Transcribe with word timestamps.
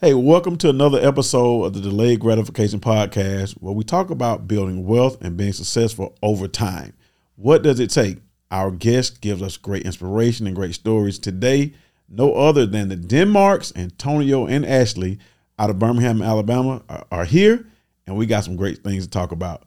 Hey, 0.00 0.14
welcome 0.14 0.56
to 0.58 0.68
another 0.68 1.00
episode 1.04 1.64
of 1.64 1.72
the 1.72 1.80
Delayed 1.80 2.20
Gratification 2.20 2.78
Podcast, 2.78 3.54
where 3.54 3.74
we 3.74 3.82
talk 3.82 4.10
about 4.10 4.46
building 4.46 4.86
wealth 4.86 5.20
and 5.20 5.36
being 5.36 5.52
successful 5.52 6.16
over 6.22 6.46
time. 6.46 6.92
What 7.34 7.64
does 7.64 7.80
it 7.80 7.90
take? 7.90 8.18
Our 8.52 8.70
guest 8.70 9.20
gives 9.20 9.42
us 9.42 9.56
great 9.56 9.82
inspiration 9.82 10.46
and 10.46 10.54
great 10.54 10.76
stories. 10.76 11.18
Today, 11.18 11.72
no 12.08 12.32
other 12.34 12.64
than 12.64 12.88
the 12.88 12.94
Denmarks, 12.94 13.72
Antonio 13.74 14.46
and 14.46 14.64
Ashley 14.64 15.18
out 15.58 15.68
of 15.68 15.80
Birmingham, 15.80 16.22
Alabama, 16.22 16.80
are, 16.88 17.04
are 17.10 17.24
here, 17.24 17.66
and 18.06 18.16
we 18.16 18.24
got 18.24 18.44
some 18.44 18.54
great 18.54 18.84
things 18.84 19.02
to 19.02 19.10
talk 19.10 19.32
about. 19.32 19.64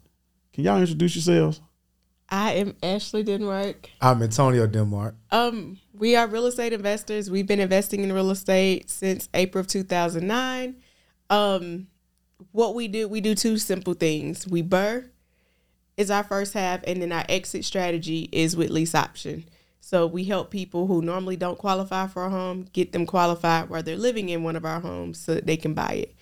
Can 0.53 0.63
y'all 0.63 0.79
introduce 0.79 1.13
yourselves? 1.13 1.59
I 2.31 2.53
am 2.53 2.75
Ashley 2.81 3.23
Denmark. 3.23 3.89
I'm 3.99 4.23
Antonio 4.23 4.65
Denmark. 4.65 5.15
Um, 5.31 5.79
we 5.93 6.15
are 6.15 6.27
real 6.27 6.45
estate 6.45 6.71
investors. 6.71 7.29
We've 7.29 7.45
been 7.45 7.59
investing 7.59 8.05
in 8.05 8.13
real 8.13 8.31
estate 8.31 8.89
since 8.89 9.27
April 9.33 9.59
of 9.59 9.67
2009. 9.67 10.77
Um, 11.29 11.87
what 12.53 12.73
we 12.73 12.87
do, 12.87 13.09
we 13.09 13.19
do 13.19 13.35
two 13.35 13.57
simple 13.57 13.93
things. 13.93 14.47
We 14.47 14.63
BRRRR 14.63 15.09
is 15.97 16.09
our 16.09 16.23
first 16.23 16.53
half, 16.53 16.79
and 16.87 17.01
then 17.01 17.11
our 17.11 17.25
exit 17.27 17.65
strategy 17.65 18.29
is 18.31 18.55
with 18.55 18.69
lease 18.69 18.95
option. 18.95 19.43
So 19.81 20.07
we 20.07 20.23
help 20.23 20.51
people 20.51 20.87
who 20.87 21.01
normally 21.01 21.35
don't 21.35 21.57
qualify 21.57 22.07
for 22.07 22.25
a 22.25 22.29
home 22.29 22.65
get 22.71 22.93
them 22.93 23.05
qualified 23.05 23.69
while 23.69 23.83
they're 23.83 23.97
living 23.97 24.29
in 24.29 24.41
one 24.41 24.55
of 24.55 24.63
our 24.63 24.79
homes 24.79 25.19
so 25.19 25.35
that 25.35 25.45
they 25.45 25.57
can 25.57 25.73
buy 25.73 25.93
it. 25.93 26.15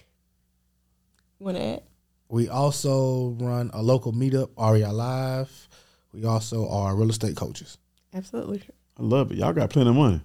Want 1.37 1.57
to 1.57 1.63
add? 1.63 1.84
We 2.29 2.49
also 2.49 3.35
run 3.39 3.70
a 3.73 3.81
local 3.84 4.12
meetup, 4.12 4.49
REI 4.57 4.91
Live. 4.91 5.68
We 6.13 6.26
also 6.26 6.68
are 6.70 6.95
real 6.95 7.09
estate 7.09 7.36
coaches. 7.36 7.77
Absolutely. 8.13 8.63
I 8.98 9.04
love 9.04 9.31
it. 9.31 9.38
Y'all 9.38 9.54
got 9.54 9.70
plenty 9.70 9.90
of 9.90 9.95
money. 9.95 10.22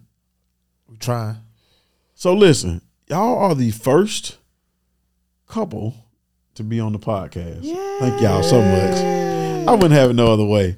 We're 0.88 0.96
trying. 0.96 1.36
So 2.14 2.34
listen, 2.34 2.80
y'all 3.08 3.38
are 3.38 3.54
the 3.54 3.70
first 3.70 4.38
couple 5.46 5.94
to 6.54 6.62
be 6.62 6.80
on 6.80 6.92
the 6.92 6.98
podcast. 6.98 7.60
Yeah. 7.62 7.98
Thank 8.00 8.20
y'all 8.20 8.42
so 8.42 8.60
much. 8.60 9.68
I 9.68 9.72
wouldn't 9.72 9.92
have 9.92 10.10
it 10.10 10.14
no 10.14 10.32
other 10.32 10.44
way. 10.44 10.76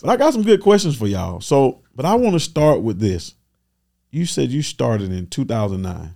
But 0.00 0.10
I 0.10 0.16
got 0.16 0.32
some 0.32 0.42
good 0.42 0.60
questions 0.60 0.96
for 0.96 1.06
y'all. 1.06 1.40
So, 1.40 1.82
but 1.94 2.04
I 2.06 2.14
want 2.14 2.34
to 2.34 2.40
start 2.40 2.82
with 2.82 3.00
this. 3.00 3.34
You 4.10 4.26
said 4.26 4.50
you 4.50 4.62
started 4.62 5.12
in 5.12 5.26
2009, 5.26 6.14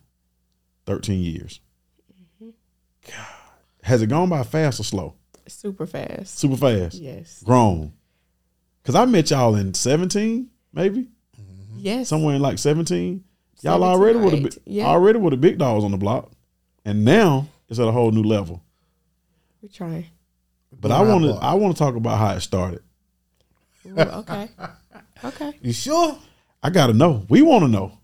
13 0.86 1.20
years. 1.20 1.60
God, 2.40 3.26
has 3.82 4.02
it 4.02 4.06
gone 4.06 4.28
by 4.28 4.44
fast 4.44 4.80
or 4.80 4.84
slow? 4.84 5.14
Super 5.48 5.86
fast. 5.86 6.38
Super 6.38 6.56
fast. 6.56 6.94
Yes. 6.94 7.42
Grown. 7.42 7.92
Cause 8.84 8.94
I 8.94 9.04
met 9.04 9.30
y'all 9.30 9.54
in 9.54 9.74
17, 9.74 10.48
maybe 10.72 11.08
Yes. 11.76 12.08
somewhere 12.08 12.34
in 12.34 12.42
like 12.42 12.58
17. 12.58 13.22
Y'all 13.62 13.84
already 13.84 14.18
or 14.18 14.22
with 14.22 14.34
the 14.34 14.40
big, 14.42 14.58
Yeah. 14.66 14.86
already 14.86 15.18
with 15.20 15.30
the 15.32 15.36
big 15.36 15.58
dogs 15.58 15.84
on 15.84 15.92
the 15.92 15.96
block, 15.96 16.32
and 16.84 17.04
now 17.04 17.46
it's 17.68 17.78
at 17.78 17.86
a 17.86 17.92
whole 17.92 18.10
new 18.10 18.24
level. 18.24 18.60
We're 19.62 19.68
trying. 19.68 20.06
But 20.80 20.90
I 20.90 21.00
want 21.02 21.22
to 21.24 21.34
I 21.34 21.54
want 21.54 21.76
to 21.76 21.78
talk 21.78 21.94
about 21.94 22.18
how 22.18 22.34
it 22.34 22.40
started. 22.40 22.80
Ooh, 23.86 23.98
okay. 23.98 24.48
okay. 25.24 25.52
You 25.62 25.72
sure? 25.72 26.18
I 26.62 26.70
got 26.70 26.88
to 26.88 26.92
know. 26.92 27.24
We 27.28 27.42
want 27.42 27.62
to 27.64 27.68
know. 27.68 27.98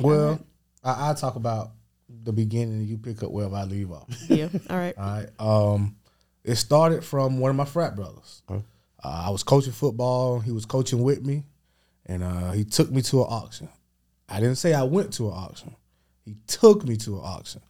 Well, 0.00 0.40
I, 0.82 1.08
I'll 1.08 1.14
talk 1.14 1.36
about 1.36 1.72
the 2.24 2.32
beginning 2.32 2.74
and 2.78 2.86
you 2.86 2.96
pick 2.96 3.22
up 3.22 3.30
wherever 3.30 3.56
I 3.56 3.64
leave 3.64 3.90
off. 3.92 4.06
Yeah. 4.28 4.48
All 4.70 4.76
right. 4.76 4.94
All 4.96 5.04
right. 5.04 5.28
Um, 5.38 5.96
it 6.44 6.54
started 6.56 7.04
from 7.04 7.38
one 7.38 7.50
of 7.50 7.56
my 7.56 7.64
frat 7.66 7.96
brothers. 7.96 8.42
Okay. 8.50 8.64
Uh, 9.02 9.24
I 9.26 9.30
was 9.30 9.42
coaching 9.42 9.72
football. 9.72 10.40
He 10.40 10.52
was 10.52 10.64
coaching 10.64 11.02
with 11.02 11.24
me, 11.24 11.44
and 12.06 12.22
uh, 12.22 12.52
he 12.52 12.64
took 12.64 12.90
me 12.90 13.02
to 13.02 13.22
an 13.22 13.28
auction. 13.28 13.68
I 14.28 14.40
didn't 14.40 14.56
say 14.56 14.74
I 14.74 14.82
went 14.82 15.12
to 15.14 15.28
an 15.28 15.34
auction. 15.34 15.76
He 16.24 16.36
took 16.46 16.84
me 16.84 16.96
to 16.98 17.16
an 17.16 17.22
auction. 17.24 17.62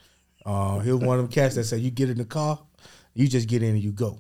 Uh, 0.45 0.79
he 0.79 0.91
was 0.91 1.01
one 1.01 1.19
of 1.19 1.25
them 1.25 1.33
cats 1.33 1.55
that 1.57 1.65
said, 1.65 1.81
"You 1.81 1.91
get 1.91 2.11
in 2.11 2.19
the 2.19 2.25
car, 2.25 2.59
you 3.15 3.29
just 3.29 3.49
get 3.49 3.63
in 3.63 3.71
and 3.71 3.83
you 3.83 3.93
go." 3.93 4.19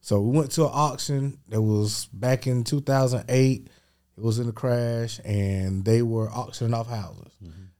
So 0.00 0.20
we 0.20 0.36
went 0.36 0.50
to 0.52 0.64
an 0.64 0.70
auction 0.72 1.38
that 1.48 1.62
was 1.62 2.06
back 2.12 2.46
in 2.46 2.62
2008. 2.62 3.68
It 4.16 4.22
was 4.22 4.38
in 4.38 4.46
the 4.46 4.52
crash, 4.52 5.18
and 5.24 5.84
they 5.84 6.02
were 6.02 6.30
auctioning 6.30 6.74
off 6.74 6.88
houses. 6.88 7.32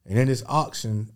And 0.07 0.19
in 0.19 0.29
this 0.29 0.43
auction, 0.49 1.13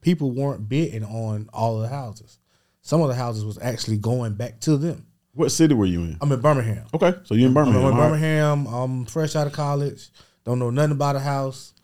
people 0.00 0.30
weren't 0.30 0.68
bidding 0.68 1.04
on 1.04 1.48
all 1.52 1.76
of 1.76 1.82
the 1.82 1.88
houses. 1.88 2.38
Some 2.82 3.00
of 3.00 3.08
the 3.08 3.14
houses 3.14 3.44
was 3.44 3.58
actually 3.58 3.96
going 3.96 4.34
back 4.34 4.60
to 4.60 4.76
them. 4.76 5.06
What 5.36 5.52
city 5.52 5.74
were 5.74 5.84
you 5.84 6.00
in? 6.00 6.16
I'm 6.20 6.32
in 6.32 6.40
Birmingham. 6.40 6.86
Okay, 6.94 7.14
so 7.24 7.34
you 7.34 7.46
in 7.46 7.52
Birmingham. 7.52 7.84
I'm 7.84 7.88
in 7.88 7.92
all 7.92 8.00
right. 8.00 8.08
Birmingham. 8.08 8.66
I'm 8.66 9.04
fresh 9.04 9.36
out 9.36 9.46
of 9.46 9.52
college. 9.52 10.08
Don't 10.44 10.58
know 10.58 10.70
nothing 10.70 10.92
about 10.92 11.14
a 11.14 11.20
house, 11.20 11.74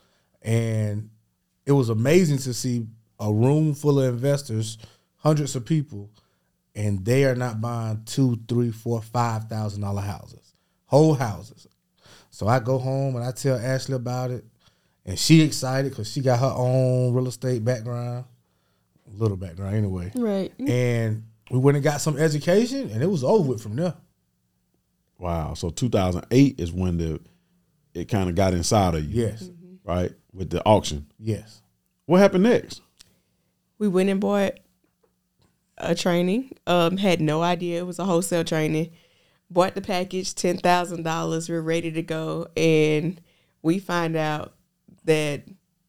and 0.41 1.11
it 1.67 1.73
was 1.73 1.91
amazing 1.91 2.39
to 2.39 2.55
see 2.55 2.87
a 3.21 3.31
room 3.31 3.75
full 3.75 4.01
of 4.01 4.15
investors, 4.15 4.79
hundreds 5.17 5.55
of 5.55 5.67
people, 5.67 6.11
and 6.75 7.05
they 7.05 7.27
are 7.27 7.35
not 7.35 7.61
buying 7.61 8.03
two, 8.07 8.41
three, 8.49 8.71
four, 8.71 9.03
five 9.03 9.45
thousand 9.45 9.83
dollar 9.83 10.03
houses, 10.03 10.55
whole 10.87 11.15
houses. 11.15 11.69
So 12.31 12.49
I 12.49 12.59
go 12.59 12.79
home 12.79 13.17
and 13.17 13.25
I 13.25 13.33
tell 13.33 13.59
Ashley 13.59 13.97
about 13.97 14.31
it, 14.31 14.47
and 15.05 15.19
she 15.19 15.43
excited 15.43 15.91
because 15.91 16.11
she 16.11 16.23
got 16.23 16.39
her 16.39 16.55
own 16.57 17.13
real 17.13 17.29
estate 17.29 17.63
background, 17.63 18.25
little 19.07 19.37
background 19.37 19.77
anyway. 19.77 20.11
Right. 20.15 20.53
And 20.59 21.25
we 21.53 21.59
went 21.59 21.77
and 21.77 21.85
got 21.85 22.01
some 22.01 22.17
education, 22.19 22.91
and 22.91 23.03
it 23.03 23.07
was 23.11 23.23
over 23.23 23.51
with 23.51 23.63
from 23.63 23.77
there. 23.77 23.95
Wow. 25.19 25.55
So 25.55 25.71
2008 25.71 26.59
is 26.59 26.73
when 26.73 26.97
the 26.97 27.21
it 27.95 28.07
kind 28.09 28.29
of 28.31 28.35
got 28.35 28.55
inside 28.55 28.95
of 28.95 29.05
you. 29.05 29.23
Yes, 29.27 29.51
Right 29.85 30.13
with 30.33 30.51
the 30.51 30.65
auction. 30.65 31.07
yes. 31.19 31.61
What 32.07 32.21
happened 32.21 32.45
next? 32.45 32.81
We 33.79 33.87
went 33.89 34.09
and 34.11 34.21
bought 34.21 34.55
a 35.79 35.95
training. 35.95 36.57
Um, 36.67 36.97
had 36.97 37.21
no 37.21 37.43
idea 37.43 37.81
it 37.81 37.87
was 37.87 37.99
a 37.99 38.05
wholesale 38.05 38.45
training. 38.45 38.91
Bought 39.51 39.75
the 39.75 39.81
package, 39.83 40.35
ten 40.35 40.57
thousand 40.57 41.03
dollars. 41.03 41.49
We're 41.49 41.61
ready 41.61 41.91
to 41.93 42.03
go, 42.03 42.49
and 42.57 43.21
we 43.61 43.79
find 43.79 44.17
out 44.17 44.55
that 45.05 45.43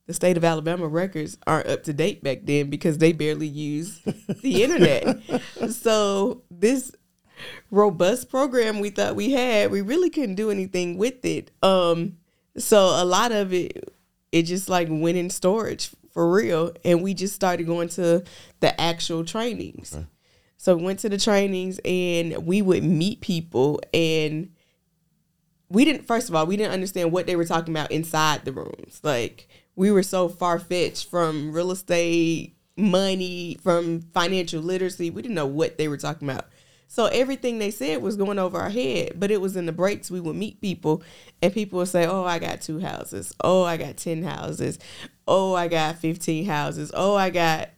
the 0.06 0.14
state 0.14 0.38
of 0.38 0.44
Alabama 0.44 0.88
records 0.88 1.38
aren't 1.48 1.68
up 1.68 1.84
to 1.84 1.94
date 1.94 2.24
back 2.24 2.40
then 2.44 2.70
because 2.70 2.98
they 2.98 3.14
barely 3.14 3.48
use 3.48 4.00
the 4.42 4.64
internet. 4.64 5.20
so 5.70 6.44
this 6.52 6.94
robust 7.72 8.30
program 8.30 8.80
we 8.80 8.90
thought 8.90 9.16
we 9.16 9.32
had, 9.32 9.72
we 9.72 9.82
really 9.82 10.10
couldn't 10.10 10.36
do 10.36 10.52
anything 10.52 10.98
with 10.98 11.24
it. 11.24 11.52
Um, 11.62 12.18
so 12.58 12.80
a 12.80 13.06
lot 13.06 13.32
of 13.32 13.54
it, 13.54 13.94
it 14.32 14.44
just 14.44 14.70
like 14.70 14.88
went 14.90 15.18
in 15.18 15.30
storage 15.30 15.90
for 16.12 16.32
real, 16.32 16.72
and 16.86 17.02
we 17.02 17.14
just 17.14 17.34
started 17.34 17.66
going 17.66 17.90
to 17.90 18.24
the 18.60 18.82
actual 18.82 19.26
trainings. 19.26 19.98
So 20.58 20.76
we 20.78 20.84
went 20.84 21.00
to 21.00 21.10
the 21.10 21.18
trainings, 21.18 21.80
and 21.84 22.46
we 22.46 22.62
would 22.62 22.84
meet 22.84 23.22
people, 23.22 23.82
and 23.94 24.52
we 25.70 25.86
didn't. 25.86 26.06
First 26.06 26.30
of 26.30 26.36
all, 26.36 26.46
we 26.46 26.56
didn't 26.56 26.74
understand 26.74 27.12
what 27.12 27.26
they 27.26 27.36
were 27.36 27.46
talking 27.46 27.74
about 27.74 27.92
inside 27.92 28.46
the 28.46 28.52
rooms. 28.52 29.00
Like 29.04 29.48
we 29.76 29.92
were 29.92 30.04
so 30.04 30.30
far 30.30 30.60
fetched 30.60 31.10
from 31.10 31.52
real 31.52 31.72
estate, 31.72 32.56
money, 32.78 33.58
from 33.62 34.02
financial 34.14 34.62
literacy. 34.62 35.10
We 35.10 35.22
didn't 35.22 35.36
know 35.36 35.46
what 35.46 35.78
they 35.78 35.88
were 35.88 35.98
talking 35.98 36.30
about. 36.30 36.46
So 36.88 37.08
everything 37.08 37.58
they 37.58 37.72
said 37.72 38.04
was 38.04 38.16
going 38.16 38.38
over 38.38 38.60
our 38.60 38.70
head, 38.70 39.14
but 39.16 39.32
it 39.32 39.42
was 39.42 39.56
in 39.56 39.66
the 39.66 39.72
breaks 39.72 40.12
we 40.12 40.20
would 40.20 40.36
meet 40.36 40.62
people 40.62 41.02
and 41.42 41.52
people 41.52 41.80
would 41.80 41.88
say, 41.88 42.06
"Oh, 42.06 42.24
I 42.24 42.38
got 42.38 42.62
two 42.62 42.80
houses. 42.80 43.34
Oh, 43.44 43.64
I 43.64 43.78
got 43.78 43.98
10 43.98 44.22
houses. 44.22 44.78
Oh, 45.28 45.56
I 45.56 45.68
got 45.68 45.98
15 45.98 46.46
houses. 46.46 46.92
Oh, 46.94 47.16
I 47.16 47.32
got 47.32 47.72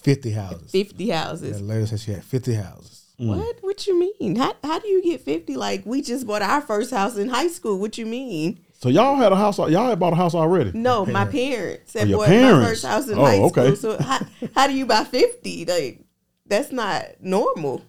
50 0.00 0.30
houses. 0.30 0.70
50 0.70 1.10
houses." 1.10 1.58
The 1.58 1.64
lady 1.64 1.84
said 1.84 2.00
she 2.00 2.12
had 2.12 2.24
50 2.24 2.54
houses. 2.54 3.04
Mm. 3.20 3.36
What? 3.36 3.56
What 3.60 3.86
you 3.86 4.00
mean? 4.00 4.36
How 4.36 4.54
how 4.64 4.78
do 4.78 4.88
you 4.88 5.02
get 5.02 5.20
50 5.20 5.56
like 5.56 5.84
we 5.84 6.00
just 6.00 6.26
bought 6.26 6.40
our 6.40 6.62
first 6.62 6.90
house 6.90 7.18
in 7.18 7.28
high 7.28 7.48
school? 7.48 7.78
What 7.78 7.98
you 7.98 8.06
mean? 8.06 8.60
So 8.80 8.88
y'all 8.88 9.16
had 9.16 9.30
a 9.30 9.36
house. 9.36 9.58
Y'all 9.58 9.90
had 9.90 10.00
bought 10.00 10.14
a 10.14 10.16
house 10.16 10.34
already. 10.34 10.72
No, 10.72 11.04
my 11.04 11.26
parents 11.26 11.92
had 11.92 12.04
Oh, 12.04 12.06
your 12.06 12.18
bought 12.20 12.28
my 12.28 12.34
parents. 12.34 12.68
first 12.68 12.86
house 12.86 13.08
in 13.10 13.18
Oh, 13.18 13.24
high 13.24 13.36
okay. 13.38 13.74
school. 13.74 13.96
So 13.98 14.02
how, 14.02 14.20
how 14.54 14.66
do 14.68 14.72
you 14.72 14.86
buy 14.86 15.04
50? 15.04 15.66
Like 15.66 16.00
that's 16.46 16.72
not 16.72 17.04
normal. 17.20 17.84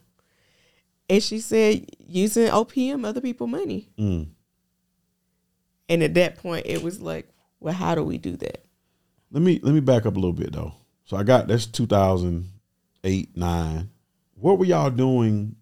And 1.09 1.23
she 1.23 1.39
said 1.39 1.85
using 2.05 2.47
OPM 2.47 3.05
other 3.05 3.21
people 3.21 3.47
money. 3.47 3.87
Mm. 3.97 4.27
And 5.87 6.03
at 6.03 6.13
that 6.15 6.35
point 6.37 6.65
it 6.65 6.83
was 6.83 7.01
like, 7.01 7.29
well, 7.61 7.73
how 7.73 7.95
do 7.95 8.03
we 8.03 8.17
do 8.17 8.35
that? 8.37 8.65
Let 9.31 9.43
me 9.43 9.61
let 9.63 9.73
me 9.73 9.79
back 9.79 10.05
up 10.05 10.17
a 10.17 10.19
little 10.19 10.33
bit 10.33 10.51
though. 10.51 10.73
So 11.05 11.15
I 11.15 11.23
got 11.23 11.47
that's 11.47 11.67
2008 11.67 13.37
nine. 13.37 13.89
What 14.33 14.57
were 14.59 14.65
y'all 14.65 14.89
doing 14.89 15.55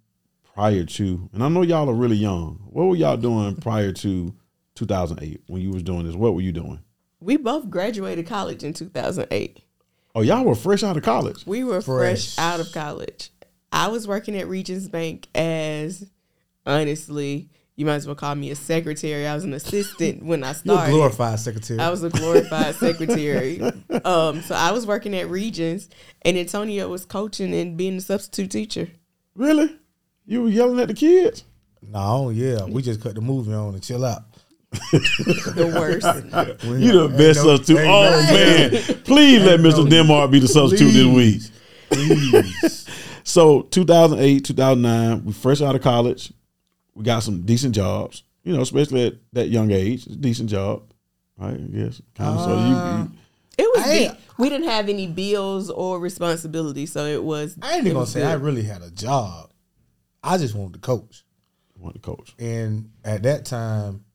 prior 0.55 0.85
to? 0.85 1.29
And 1.33 1.43
I 1.43 1.49
know 1.49 1.61
y'all 1.61 1.87
are 1.89 1.93
really 1.93 2.15
young. 2.15 2.61
What 2.71 2.85
were 2.85 2.95
y'all 2.95 3.17
doing 3.17 3.55
prior 3.57 3.91
to 3.91 4.33
2008 4.79 5.41
when 5.47 5.61
you 5.61 5.71
was 5.71 5.83
doing 5.83 6.05
this? 6.05 6.15
What 6.15 6.33
were 6.33 6.41
you 6.41 6.51
doing? 6.51 6.79
We 7.19 7.37
both 7.37 7.69
graduated 7.69 8.25
college 8.27 8.63
in 8.63 8.73
2008. 8.73 9.61
Oh, 10.15 10.21
y'all 10.21 10.43
were 10.43 10.55
fresh 10.55 10.83
out 10.83 10.97
of 10.97 11.03
college. 11.03 11.45
We 11.45 11.63
were 11.63 11.81
fresh, 11.81 12.35
Fresh. 12.35 12.39
out 12.39 12.59
of 12.59 12.71
college. 12.71 13.29
I 13.71 13.89
was 13.89 14.07
working 14.07 14.35
at 14.37 14.47
Regions 14.47 14.87
Bank 14.89 15.27
as 15.35 16.09
honestly 16.65 17.49
you 17.75 17.85
might 17.85 17.95
as 17.95 18.05
well 18.07 18.15
call 18.15 18.35
me 18.35 18.49
a 18.51 18.55
secretary. 18.55 19.25
I 19.25 19.33
was 19.35 19.43
an 19.45 19.53
assistant 19.53 20.23
when 20.25 20.43
I 20.43 20.47
You're 20.47 20.51
a 20.51 20.55
started. 20.55 20.91
glorified 20.91 21.39
secretary. 21.39 21.79
I 21.79 21.89
was 21.89 22.03
a 22.03 22.09
glorified 22.09 22.75
secretary. 22.75 23.61
Um, 24.05 24.41
so 24.41 24.55
I 24.55 24.71
was 24.71 24.85
working 24.87 25.13
at 25.15 25.27
Regions, 25.29 25.89
and 26.21 26.37
Antonio 26.37 26.87
was 26.89 27.05
coaching 27.05 27.53
and 27.53 27.75
being 27.75 27.97
a 27.97 28.01
substitute 28.01 28.49
teacher. 28.49 28.87
Really? 29.35 29.77
You 30.25 30.43
were 30.43 30.49
yelling 30.49 30.79
at 30.79 30.87
the 30.87 30.93
kids? 30.93 31.43
no, 31.81 32.29
yeah, 32.29 32.63
we 32.65 32.81
just 32.81 33.01
cut 33.01 33.15
the 33.15 33.21
movie 33.21 33.53
on 33.53 33.73
and 33.73 33.83
chill 33.83 34.05
out. 34.05 34.23
The 34.91 35.73
worst. 35.75 36.63
We- 36.65 36.85
You 36.85 36.91
the 37.07 37.07
best 37.09 37.39
oh, 37.39 37.43
no- 37.43 37.55
substitute. 37.57 37.79
hey, 37.79 37.89
Oh 37.89 38.11
man. 38.33 38.71
man, 38.71 38.81
please 39.03 39.43
let 39.43 39.59
Mr. 39.59 39.83
no. 39.83 39.89
Denmark 39.89 40.31
be 40.31 40.39
the 40.39 40.47
substitute 40.47 40.91
this 40.91 41.05
week. 41.05 41.41
Please. 41.89 42.87
So 43.23 43.63
2008, 43.63 44.45
2009, 44.45 45.25
we 45.25 45.33
fresh 45.33 45.61
out 45.61 45.75
of 45.75 45.81
college. 45.81 46.31
We 46.95 47.03
got 47.03 47.19
some 47.23 47.41
decent 47.43 47.75
jobs, 47.75 48.23
you 48.43 48.53
know, 48.53 48.61
especially 48.61 49.07
at 49.07 49.13
that 49.33 49.49
young 49.49 49.71
age. 49.71 50.05
Decent 50.05 50.49
job, 50.49 50.83
right? 51.37 51.53
I 51.53 51.57
guess. 51.57 52.01
Kind 52.15 52.37
of. 52.39 52.43
so 52.45 52.49
you, 52.51 52.75
uh, 52.75 52.97
you, 53.03 53.11
It 53.57 53.71
was. 53.75 53.85
I- 53.85 53.89
big. 53.89 54.11
We 54.37 54.47
didn't 54.49 54.69
have 54.69 54.87
any 54.87 55.05
bills 55.07 55.69
or 55.69 55.99
responsibility, 55.99 56.85
so 56.85 57.05
it 57.05 57.21
was. 57.23 57.57
I 57.61 57.71
ain't 57.73 57.79
it 57.79 57.89
even 57.89 57.93
gonna 57.95 58.05
say 58.05 58.21
good. 58.21 58.29
I 58.29 58.33
really 58.33 58.63
had 58.63 58.81
a 58.81 58.89
job. 58.89 59.51
I 60.23 60.37
just 60.37 60.55
wanted 60.55 60.73
to 60.75 60.79
coach. 60.79 61.25
Wanted 61.77 62.01
to 62.01 62.09
coach. 62.09 62.35
And 62.39 62.91
at 63.03 63.23
that 63.23 63.43
time, 63.45 64.05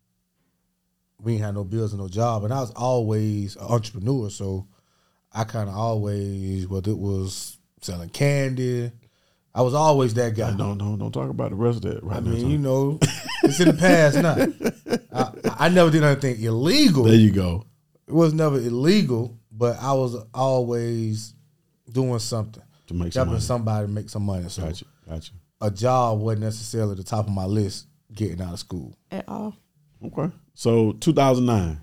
we 1.24 1.34
ain't 1.34 1.42
had 1.42 1.54
no 1.54 1.64
bills 1.64 1.92
and 1.92 2.00
no 2.02 2.08
job. 2.08 2.44
And 2.44 2.52
I 2.52 2.60
was 2.60 2.70
always 2.72 3.56
an 3.56 3.62
entrepreneur. 3.66 4.30
So 4.30 4.66
I 5.32 5.44
kind 5.44 5.68
of 5.68 5.74
always, 5.76 6.68
whether 6.68 6.90
it 6.90 6.98
was 6.98 7.58
selling 7.80 8.10
candy, 8.10 8.90
I 9.54 9.62
was 9.62 9.74
always 9.74 10.14
that 10.14 10.34
guy. 10.36 10.52
Don't 10.56 10.78
don't 10.78 10.98
don't 10.98 11.12
talk 11.12 11.30
about 11.30 11.50
the 11.50 11.56
rest 11.56 11.84
of 11.84 11.94
that 11.94 12.02
right 12.04 12.16
I 12.16 12.20
now. 12.20 12.30
mean, 12.30 12.50
you 12.50 12.58
know, 12.58 12.98
it's 13.44 13.60
in 13.60 13.68
the 13.68 13.74
past 13.74 14.16
now. 14.16 14.98
I, 15.12 15.66
I 15.66 15.68
never 15.68 15.90
did 15.90 16.02
anything 16.02 16.42
illegal. 16.42 17.04
there 17.04 17.14
you 17.14 17.30
go. 17.30 17.64
It 18.06 18.12
was 18.12 18.34
never 18.34 18.56
illegal, 18.58 19.38
but 19.52 19.78
I 19.80 19.92
was 19.92 20.16
always 20.34 21.34
doing 21.90 22.18
something, 22.18 22.62
To 22.88 22.94
make 22.94 23.12
some 23.12 23.20
helping 23.20 23.32
money. 23.34 23.40
somebody 23.42 23.86
make 23.88 24.10
some 24.10 24.24
money. 24.24 24.48
So 24.48 24.62
Gotcha. 24.62 24.84
Gotcha. 25.08 25.32
a 25.60 25.70
job 25.70 26.18
wasn't 26.18 26.42
necessarily 26.42 26.96
the 26.96 27.04
top 27.04 27.26
of 27.28 27.32
my 27.32 27.44
list 27.46 27.86
getting 28.12 28.42
out 28.42 28.52
of 28.54 28.58
school. 28.58 28.96
at 29.10 29.28
all. 29.28 29.54
Okay. 30.04 30.34
So 30.54 30.92
2009, 30.92 31.80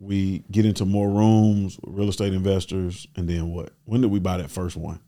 we 0.00 0.42
get 0.50 0.66
into 0.66 0.84
more 0.84 1.08
rooms, 1.08 1.78
real 1.84 2.08
estate 2.08 2.32
investors, 2.34 3.06
and 3.16 3.28
then 3.28 3.50
what? 3.52 3.70
When 3.84 4.00
did 4.00 4.10
we 4.10 4.18
buy 4.18 4.38
that 4.38 4.50
first 4.50 4.76
one? 4.76 5.00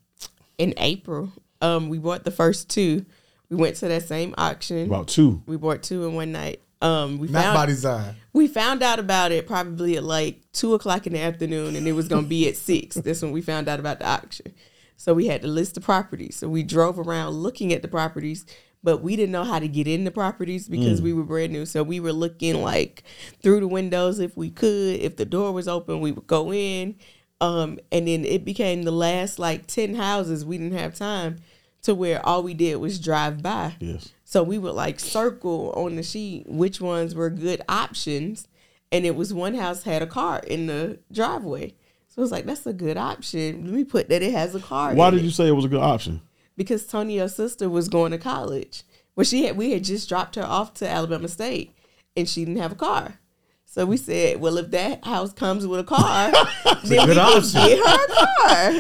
In 0.59 0.75
April, 0.77 1.33
um, 1.61 1.89
we 1.89 1.99
bought 1.99 2.25
the 2.25 2.31
first 2.31 2.71
two. 2.71 3.05
We 3.49 3.57
went 3.57 3.77
to 3.77 3.89
that 3.89 4.05
same 4.05 4.35
auction. 4.39 4.87
About 4.87 5.09
two. 5.09 5.43
We 5.47 5.57
bought 5.57 5.83
two 5.83 6.07
in 6.07 6.15
one 6.15 6.33
night. 6.33 6.61
Um, 6.81 7.19
we 7.19 7.29
Not 7.29 7.45
found 7.45 7.55
by 7.57 7.67
design. 7.67 8.17
we 8.35 8.47
found 8.47 8.83
out 8.83 8.99
about 8.99 9.33
it 9.33 9.47
probably 9.47 9.97
at 9.97 10.05
like 10.05 10.41
two 10.53 10.75
o'clock 10.75 11.07
in 11.07 11.15
the 11.15 11.21
afternoon, 11.21 11.77
and 11.77 11.89
it 11.89 11.93
was 11.93 12.09
gonna 12.09 12.27
be 12.27 12.47
at 12.49 12.57
six. 12.57 12.95
That's 13.05 13.23
when 13.23 13.33
we 13.33 13.41
found 13.41 13.69
out 13.69 13.81
about 13.81 14.01
the 14.01 14.07
auction. 14.07 14.53
So 14.97 15.15
we 15.15 15.27
had 15.27 15.43
to 15.43 15.49
list 15.49 15.75
the 15.75 15.81
properties. 15.81 16.37
So 16.37 16.49
we 16.49 16.63
drove 16.63 16.99
around 16.99 17.33
looking 17.33 17.73
at 17.73 17.83
the 17.83 17.89
properties, 17.89 18.45
but 18.85 19.03
we 19.03 19.17
didn't 19.17 19.33
know 19.33 19.45
how 19.45 19.59
to 19.59 19.67
get 19.67 19.89
in 19.89 20.05
the 20.05 20.11
properties 20.11 20.69
because 20.69 21.01
we 21.01 21.15
were 21.15 21.25
brand 21.25 21.53
new. 21.53 21.65
So 21.65 21.83
we 21.83 22.01
were 22.01 22.13
looking 22.13 22.63
like 22.63 23.03
through 23.43 23.61
the 23.61 23.67
windows 23.67 24.19
if 24.19 24.37
we 24.37 24.51
could. 24.51 25.01
If 25.01 25.17
the 25.17 25.25
door 25.25 25.53
was 25.53 25.67
open, 25.67 26.01
we 26.03 26.13
would 26.13 26.27
go 26.27 26.53
in. 26.53 26.97
Um, 27.41 27.79
and 27.91 28.07
then 28.07 28.27
it 28.27 28.45
became 28.45 28.83
the 28.83 28.93
last 28.93 29.39
like 29.39 29.67
ten 29.67 29.95
houses. 29.95 30.45
We 30.45 30.59
didn't 30.59 30.79
have 30.79 30.95
time 30.95 31.39
to 31.83 31.95
where 31.95 32.25
all 32.25 32.43
we 32.43 32.53
did 32.53 32.77
was 32.77 33.01
drive 33.01 33.43
by. 33.43 33.75
Yes. 33.81 34.13
So 34.25 34.43
we 34.43 34.59
would 34.59 34.75
like 34.75 35.01
circle 35.01 35.73
on 35.75 35.97
the 35.97 36.03
sheet 36.03 36.47
which 36.47 36.81
ones 36.81 37.15
were 37.15 37.31
good 37.31 37.63
options. 37.69 38.49
And 38.93 39.07
it 39.07 39.17
was 39.17 39.33
one 39.33 39.55
house 39.55 39.85
had 39.85 40.03
a 40.03 40.07
car 40.07 40.41
in 40.47 40.67
the 40.67 40.99
driveway. 41.11 41.75
So 42.09 42.21
it 42.21 42.23
was 42.23 42.33
like, 42.33 42.45
that's 42.45 42.67
a 42.67 42.73
good 42.73 42.97
option. 42.97 43.65
Let 43.65 43.75
me 43.75 43.85
put 43.85 44.09
that 44.11 44.23
it 44.23 44.33
has 44.33 44.55
a 44.55 44.61
car. 44.61 44.95
Why 44.95 45.11
did 45.11 45.21
it. 45.21 45.25
you 45.25 45.31
say 45.31 45.49
it 45.49 45.53
was 45.53 45.65
a 45.65 45.69
good 45.69 45.81
option? 45.81 46.21
Because 46.57 46.87
Tonio's 46.87 47.35
sister 47.35 47.69
was 47.69 47.89
going 47.89 48.13
to 48.13 48.19
college. 48.19 48.85
Well, 49.17 49.25
she 49.25 49.45
had 49.47 49.57
we 49.57 49.73
had 49.73 49.85
just 49.85 50.09
dropped 50.09 50.35
her 50.37 50.45
off 50.45 50.75
to 50.75 50.89
Alabama 50.89 51.29
State 51.29 51.75
and 52.17 52.29
she 52.29 52.45
didn't 52.45 52.61
have 52.63 52.73
a 52.73 52.77
car. 52.77 53.19
So 53.65 53.85
we 53.87 53.97
said, 53.97 54.41
well, 54.41 54.57
if 54.59 54.71
that 54.71 55.05
house 55.05 55.33
comes 55.33 55.67
with 55.67 55.81
a 55.81 55.85
car, 55.85 56.31
then 56.85 57.07
we 57.07 57.07
good 57.07 57.17
can 57.17 57.19
option. 57.19 57.61
get 57.67 57.79
her 57.79 58.05
a 58.05 58.27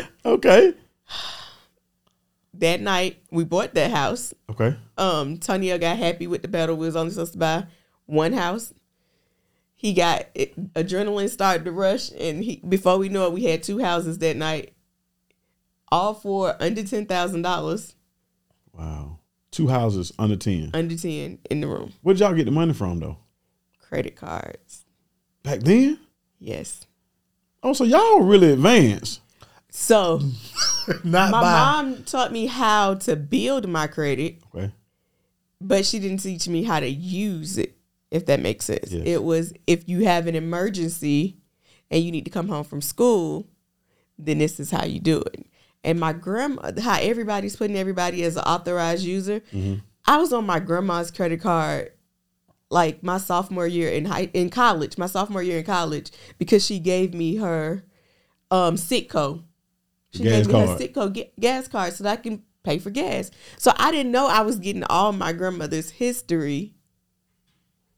car. 0.02 0.08
Okay. 0.24 0.74
That 2.54 2.80
night, 2.80 3.18
we 3.32 3.42
bought 3.44 3.74
that 3.74 3.90
house. 3.90 4.32
Okay. 4.48 4.76
um 4.96 5.38
Tonio 5.38 5.76
got 5.78 5.96
happy 5.98 6.28
with 6.28 6.42
the 6.42 6.48
battle. 6.48 6.76
We 6.76 6.86
was 6.86 6.94
only 6.94 7.10
supposed 7.10 7.32
to 7.32 7.38
buy 7.38 7.66
one 8.06 8.32
house. 8.32 8.72
He 9.74 9.92
got 9.92 10.26
it, 10.34 10.56
adrenaline 10.74 11.28
started 11.28 11.64
to 11.64 11.72
rush, 11.72 12.10
and 12.12 12.42
he 12.44 12.62
before 12.66 12.96
we 12.96 13.08
know 13.08 13.26
it, 13.26 13.32
we 13.32 13.44
had 13.44 13.62
two 13.64 13.80
houses 13.80 14.18
that 14.18 14.36
night, 14.36 14.73
all 15.94 16.14
for 16.14 16.56
under 16.60 16.82
ten 16.82 17.06
thousand 17.06 17.42
dollars, 17.42 17.94
Wow. 18.72 19.18
Two 19.52 19.68
houses 19.68 20.12
under 20.18 20.34
10. 20.34 20.70
under 20.74 20.96
ten 20.96 21.38
in 21.48 21.60
the 21.60 21.68
room. 21.68 21.92
Where'd 22.02 22.18
y'all 22.18 22.34
get 22.34 22.44
the 22.46 22.50
money 22.50 22.72
from, 22.72 22.98
though? 22.98 23.18
Credit 23.80 24.16
cards, 24.16 24.84
Back 25.44 25.60
then? 25.60 26.00
yes. 26.40 26.86
Oh, 27.62 27.72
so 27.72 27.84
y'all 27.84 28.20
really 28.22 28.50
advanced. 28.52 29.20
So 29.70 30.20
Not 31.04 31.30
my 31.30 31.40
by 31.40 31.52
mom 31.52 32.04
taught 32.04 32.32
me 32.32 32.46
how 32.46 32.94
to 32.94 33.14
build 33.16 33.68
my 33.68 33.86
credit, 33.86 34.38
Okay. 34.54 34.72
but 35.60 35.86
she 35.86 35.98
didn't 36.00 36.18
teach 36.18 36.48
me 36.48 36.62
how 36.64 36.80
to 36.80 36.88
use 36.88 37.56
it. 37.56 37.76
If 38.10 38.26
that 38.26 38.40
makes 38.40 38.64
sense, 38.66 38.90
Yes. 38.92 39.02
it 39.06 39.22
was 39.24 39.52
if 39.66 39.88
you 39.88 40.04
have 40.04 40.26
an 40.26 40.34
emergency 40.34 41.38
and 41.90 42.02
you 42.04 42.10
need 42.12 42.24
to 42.24 42.30
come 42.30 42.48
home 42.48 42.64
from 42.64 42.80
school, 42.80 43.46
then 44.18 44.38
this 44.38 44.58
is 44.60 44.70
how 44.70 44.84
you 44.84 45.00
do 45.00 45.20
it. 45.20 45.46
And 45.84 46.00
my 46.00 46.12
grandma, 46.12 46.72
how 46.80 46.98
everybody's 47.00 47.56
putting 47.56 47.76
everybody 47.76 48.24
as 48.24 48.36
an 48.36 48.42
authorized 48.44 49.04
user. 49.04 49.42
I 50.06 50.16
was 50.18 50.32
on 50.32 50.46
my 50.46 50.58
grandma's 50.58 51.10
credit 51.10 51.40
card, 51.40 51.92
like 52.70 53.02
my 53.02 53.18
sophomore 53.18 53.66
year 53.66 53.90
in 53.90 54.06
high 54.06 54.30
in 54.32 54.50
college, 54.50 54.98
my 54.98 55.06
sophomore 55.06 55.42
year 55.42 55.58
in 55.58 55.64
college, 55.64 56.10
because 56.38 56.64
she 56.64 56.78
gave 56.78 57.14
me 57.14 57.36
her 57.36 57.84
um 58.50 58.76
Citgo. 58.76 59.44
She 60.12 60.22
Gas 60.22 60.46
gave 60.46 60.54
me 60.54 60.60
her 60.60 60.66
card. 60.66 60.80
Citgo 60.80 61.12
ga- 61.12 61.32
gas 61.38 61.68
card 61.68 61.92
so 61.92 62.04
that 62.04 62.18
I 62.18 62.22
can 62.22 62.42
pay 62.62 62.78
for 62.78 62.90
gas. 62.90 63.30
So 63.58 63.72
I 63.76 63.90
didn't 63.90 64.12
know 64.12 64.26
I 64.26 64.40
was 64.40 64.58
getting 64.58 64.84
all 64.84 65.12
my 65.12 65.32
grandmother's 65.32 65.90
history 65.90 66.74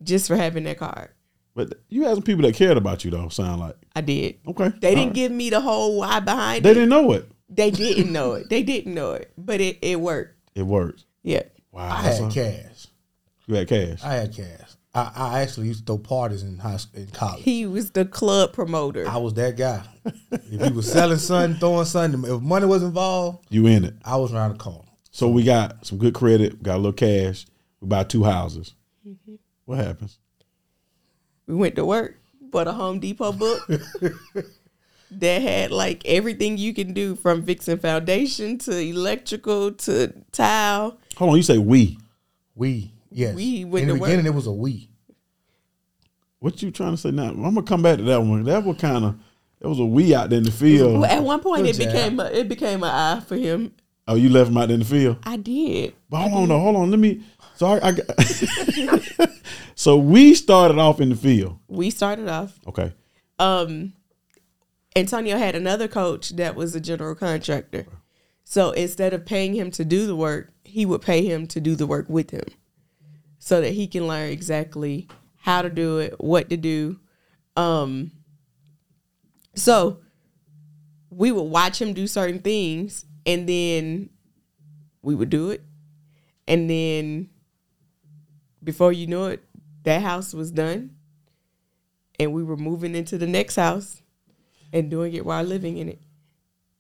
just 0.03 0.27
for 0.27 0.37
having 0.37 0.65
that 0.65 0.79
card. 0.79 1.11
But 1.55 1.73
you 1.89 2.05
had 2.05 2.15
some 2.15 2.23
people 2.23 2.43
that 2.43 2.55
cared 2.55 2.77
about 2.77 3.05
you, 3.05 3.11
though, 3.11 3.29
sound 3.31 3.61
like. 3.61 3.77
I 3.95 4.03
did. 4.03 4.41
Okay. 4.47 4.69
They 4.69 4.95
didn't 4.95 5.07
right. 5.07 5.15
give 5.15 5.33
me 5.33 5.49
the 5.49 5.61
whole 5.61 5.99
why 5.99 6.21
behind 6.21 6.65
They 6.65 6.71
it. 6.71 6.75
They 6.75 6.81
didn't 6.81 6.91
know 6.91 7.13
it. 7.13 7.31
They 7.49 7.71
didn't 7.71 8.13
know 8.13 8.33
it. 8.35 8.49
They 8.51 8.63
didn't 8.63 8.95
know 8.95 9.13
it, 9.13 9.33
but 9.39 9.61
it, 9.61 9.79
it 9.83 10.01
worked. 10.01 10.37
It 10.55 10.63
worked. 10.65 11.05
Yeah. 11.23 11.43
Wow. 11.71 11.89
I 11.97 12.03
that's 12.03 12.19
had 12.19 12.31
a- 12.31 12.35
cash. 12.35 12.87
You 13.47 13.55
had 13.55 13.69
cash. 13.69 14.03
I 14.03 14.15
had 14.15 14.35
cash. 14.35 14.71
I, 14.95 15.13
I 15.15 15.41
actually 15.43 15.69
used 15.69 15.81
to 15.81 15.93
throw 15.93 15.99
parties 15.99 16.43
in 16.43 16.59
high 16.59 16.79
school, 16.79 17.03
in 17.03 17.09
college. 17.09 17.43
He 17.43 17.67
was 17.67 17.91
the 17.91 18.05
club 18.07 18.53
promoter. 18.55 19.07
I 19.07 19.19
was 19.19 19.35
that 19.35 19.57
guy. 19.57 19.83
if 20.33 20.61
he 20.63 20.73
was 20.73 20.91
selling 20.91 21.19
something, 21.19 21.61
throwing 21.61 21.85
something, 21.85 22.25
if 22.25 22.41
money 22.41 22.65
was 22.67 22.83
involved, 22.83 23.47
you 23.51 23.67
in 23.67 23.85
it. 23.85 23.95
I 24.05 24.17
was 24.17 24.33
around 24.33 24.53
the 24.55 24.59
corner. 24.59 24.89
So 25.11 25.29
we 25.29 25.45
got 25.45 25.87
some 25.87 25.99
good 25.99 26.15
credit, 26.15 26.63
got 26.63 26.77
a 26.77 26.79
little 26.79 26.93
cash. 26.93 27.47
We 27.81 27.89
buy 27.89 28.05
two 28.05 28.25
houses. 28.25 28.75
What 29.67 29.79
happens? 29.79 30.19
We 31.47 31.55
went 31.55 31.77
to 31.77 31.85
work, 31.85 32.19
bought 32.41 32.67
a 32.67 32.73
Home 32.73 32.99
Depot 32.99 33.33
book 33.33 33.69
that 35.11 35.43
had 35.43 35.71
like 35.71 36.03
everything 36.05 36.59
you 36.59 36.75
can 36.75 36.93
do 36.93 37.15
from 37.15 37.43
fixing 37.43 37.79
foundation 37.79 38.59
to 38.59 38.77
electrical 38.77 39.73
to 39.73 40.13
tile. 40.33 40.99
Hold 41.17 41.31
on, 41.31 41.37
you 41.37 41.43
say 41.43 41.59
we. 41.59 41.99
We 42.55 42.93
yes. 43.11 43.35
We 43.35 43.65
went 43.65 43.83
in 43.83 43.89
the 43.89 43.95
to 43.95 44.01
work. 44.01 44.09
beginning, 44.09 44.27
it 44.27 44.35
was 44.35 44.47
a 44.47 44.53
we. 44.53 44.89
What 46.39 46.63
you 46.63 46.71
trying 46.71 46.93
to 46.93 46.97
say 46.97 47.11
now? 47.11 47.29
I'm 47.29 47.43
gonna 47.43 47.63
come 47.63 47.83
back 47.83 47.99
to 47.99 48.05
that 48.05 48.21
one. 48.21 48.45
That 48.45 48.65
was 48.65 48.77
kind 48.77 49.05
of 49.05 49.19
it 49.61 49.67
was 49.67 49.79
a 49.79 49.85
we 49.85 50.15
out 50.15 50.31
there 50.31 50.39
in 50.39 50.45
the 50.45 50.51
field. 50.51 51.01
Well, 51.01 51.11
at 51.11 51.23
one 51.23 51.41
point, 51.41 51.65
Good 51.65 51.81
it 51.81 51.85
job. 51.85 51.93
became 51.93 52.21
a, 52.21 52.25
it 52.27 52.49
became 52.49 52.83
an 52.83 52.91
eye 52.91 53.21
for 53.21 53.37
him. 53.37 53.73
Oh, 54.09 54.15
you 54.15 54.29
left 54.29 54.51
him 54.51 54.57
out 54.59 54.69
there 54.69 54.75
in 54.75 54.81
the 54.81 54.87
field. 54.87 55.17
I 55.25 55.37
did. 55.37 55.95
But 56.09 56.29
hold 56.29 56.35
on, 56.35 56.49
though. 56.49 56.61
Hold 56.61 56.77
on. 56.77 56.91
Let 56.91 57.01
me. 57.01 57.23
So 57.57 57.67
I, 57.67 57.89
I 57.89 57.93
got. 57.93 59.31
so 59.75 59.97
we 59.97 60.35
started 60.35 60.79
off 60.79 61.01
in 61.01 61.09
the 61.09 61.17
field. 61.17 61.59
We 61.69 61.91
started 61.91 62.29
off. 62.29 62.59
Okay. 62.67 62.93
um 63.39 63.93
Antonio 64.97 65.37
had 65.37 65.55
another 65.55 65.89
coach 65.89 66.31
that 66.31 66.57
was 66.57 66.75
a 66.75 66.81
general 66.81 67.15
contractor. 67.15 67.87
So 68.45 68.71
instead 68.71 69.13
of 69.13 69.27
paying 69.27 69.55
him 69.55 69.71
to 69.73 69.85
do 69.85 70.07
the 70.07 70.17
work, 70.17 70.53
he 70.65 70.87
would 70.87 71.03
pay 71.03 71.27
him 71.27 71.47
to 71.49 71.61
do 71.61 71.77
the 71.77 71.87
work 71.87 72.09
with 72.09 72.31
him 72.31 72.47
so 73.39 73.61
that 73.61 73.75
he 73.75 73.87
can 73.87 74.09
learn 74.09 74.31
exactly 74.31 75.07
how 75.41 75.61
to 75.61 75.69
do 75.69 75.99
it, 75.99 76.15
what 76.19 76.49
to 76.49 76.57
do. 76.57 76.99
Um 77.57 78.11
so 79.55 80.01
we 81.11 81.31
would 81.31 81.43
watch 81.43 81.81
him 81.81 81.93
do 81.93 82.07
certain 82.07 82.41
things 82.41 83.05
and 83.27 83.47
then 83.47 84.09
we 85.03 85.15
would 85.15 85.31
do 85.31 85.51
it. 85.51 85.63
And 86.49 86.71
then 86.71 87.29
before 88.65 88.93
you 88.93 89.07
know 89.07 89.27
it, 89.27 89.45
that 89.83 90.03
house 90.03 90.33
was 90.35 90.51
done, 90.51 90.97
and 92.19 92.33
we 92.33 92.43
were 92.43 92.57
moving 92.57 92.95
into 92.97 93.19
the 93.19 93.27
next 93.27 93.57
house 93.57 94.03
and 94.77 94.91
doing 94.91 95.15
it 95.15 95.25
while 95.25 95.43
living 95.43 95.79
in 95.79 95.89
it. 95.89 96.01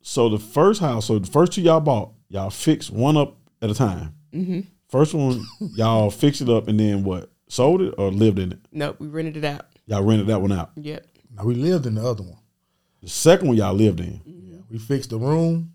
So 0.02 0.28
the 0.28 0.38
first 0.38 0.80
house, 0.80 1.06
so 1.06 1.18
the 1.18 1.26
first 1.26 1.52
two 1.52 1.62
y'all 1.62 1.80
bought, 1.80 2.12
y'all 2.28 2.50
fixed 2.50 2.90
one 2.90 3.16
up 3.16 3.36
at 3.62 3.70
a 3.70 3.74
time. 3.74 4.14
Mm-hmm. 4.32 4.60
First 4.88 5.14
one, 5.14 5.44
y'all 5.74 6.10
fixed 6.22 6.42
it 6.42 6.48
up 6.48 6.68
and 6.68 6.78
then 6.78 7.02
what? 7.04 7.30
Sold 7.48 7.80
it 7.80 7.94
or 7.96 8.10
lived 8.10 8.38
in 8.38 8.52
it? 8.52 8.58
Nope, 8.72 8.96
we 8.98 9.08
rented 9.08 9.36
it 9.36 9.44
out. 9.44 9.66
Y'all 9.86 10.02
rented 10.02 10.26
that 10.28 10.40
one 10.40 10.52
out. 10.52 10.72
Yep. 10.76 11.06
Now 11.36 11.44
we 11.44 11.54
lived 11.54 11.86
in 11.86 11.94
the 11.94 12.06
other 12.06 12.22
one. 12.22 12.38
The 13.02 13.08
second 13.08 13.48
one 13.48 13.56
y'all 13.56 13.74
lived 13.74 14.00
in. 14.00 14.20
Yeah, 14.24 14.58
we 14.68 14.78
fixed 14.78 15.10
the 15.10 15.18
room 15.18 15.72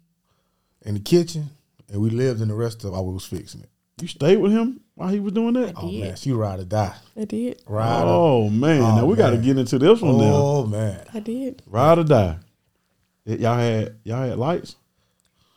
and 0.84 0.96
the 0.96 1.00
kitchen, 1.00 1.50
and 1.90 2.02
we 2.02 2.10
lived 2.10 2.42
in 2.42 2.50
the 2.50 2.54
rest 2.54 2.84
of. 2.84 2.94
I 2.94 3.00
was 3.00 3.26
fixing 3.26 3.62
it. 3.62 3.70
You 4.02 4.08
stayed 4.08 4.38
with 4.38 4.52
him 4.52 4.81
while 5.02 5.10
he 5.10 5.20
was 5.20 5.34
doing 5.34 5.54
that? 5.56 5.74
Oh 5.78 5.90
did. 5.90 6.02
man, 6.02 6.16
she 6.16 6.32
ride 6.32 6.60
or 6.60 6.64
die. 6.64 6.96
I 7.20 7.26
did. 7.26 7.62
Ride. 7.68 8.04
or- 8.04 8.08
Oh 8.08 8.50
man, 8.50 8.82
Oh, 8.82 8.96
now 8.98 9.06
we 9.06 9.14
oh, 9.14 9.16
got 9.18 9.32
to 9.32 9.38
get 9.38 9.58
into 9.58 9.78
this 9.80 10.02
one 10.02 10.18
now. 10.18 10.34
oh 10.34 10.66
man, 10.66 11.06
I 11.14 11.20
did. 11.20 11.62
Ride 11.68 12.00
or 12.00 12.04
die. 12.04 12.38
Y- 13.26 13.36
Y'all 13.36 13.58
had 13.58 13.96
y'all 14.04 14.28
had 14.28 14.38
lights, 14.38 14.76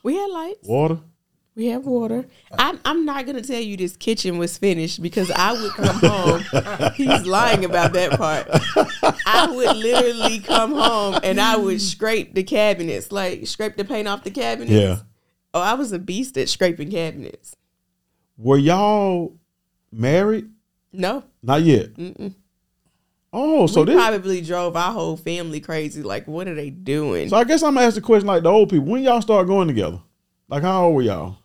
We 0.03 0.17
had 0.17 0.31
lights. 0.31 0.67
water. 0.67 0.99
We 1.57 1.67
have 1.67 1.85
water. 1.87 2.27
I'm 2.59 2.81
I'm 2.85 3.05
not 3.05 3.27
gonna 3.27 3.41
tell 3.41 3.61
you 3.61 3.77
this 3.77 3.97
kitchen 3.97 4.39
was 4.39 4.59
finished 4.59 5.01
because 5.01 5.31
I 5.31 5.53
would 5.53 5.71
come 5.71 5.97
home. 6.01 6.93
He's 6.97 7.25
lying 7.27 7.65
about 7.65 7.93
that 7.93 8.11
part. 8.19 8.49
I 9.25 9.47
would 9.55 9.77
literally 9.77 10.41
come 10.41 10.73
home 10.73 11.21
and 11.23 11.41
I 11.41 11.57
would 11.57 11.81
scrape 11.81 12.35
the 12.35 12.43
cabinets, 12.43 13.13
like 13.13 13.47
scrape 13.47 13.77
the 13.77 13.85
paint 13.85 14.09
off 14.09 14.25
the 14.25 14.33
cabinets. 14.33 14.73
Yeah. 14.73 14.97
Oh, 15.55 15.61
I 15.61 15.75
was 15.75 15.93
a 15.93 16.01
beast 16.01 16.37
at 16.39 16.49
scraping 16.49 16.91
cabinets. 16.91 17.55
Were 18.37 18.59
y'all 18.59 19.33
married? 19.93 20.51
No. 20.93 21.23
Not 21.43 21.63
yet. 21.63 21.91
Oh, 23.33 23.67
so 23.67 23.81
we 23.83 23.87
this. 23.87 23.97
probably 23.97 24.41
drove 24.41 24.77
our 24.77 24.93
whole 24.93 25.17
family 25.17 25.61
crazy. 25.61 26.03
Like, 26.03 26.27
what 26.29 26.47
are 26.47 26.55
they 26.55 26.71
doing? 26.71 27.29
So 27.29 27.37
I 27.37 27.45
guess 27.45 27.63
I'm 27.63 27.75
gonna 27.75 27.87
ask 27.87 27.97
the 27.97 28.01
question 28.01 28.27
like 28.29 28.43
the 28.45 28.49
old 28.49 28.71
people. 28.71 28.87
When 28.87 29.03
y'all 29.03 29.21
start 29.23 29.47
going 29.49 29.67
together? 29.69 30.01
Like 30.49 30.63
how 30.63 30.85
old 30.87 30.95
were 30.95 31.03
y'all? 31.03 31.37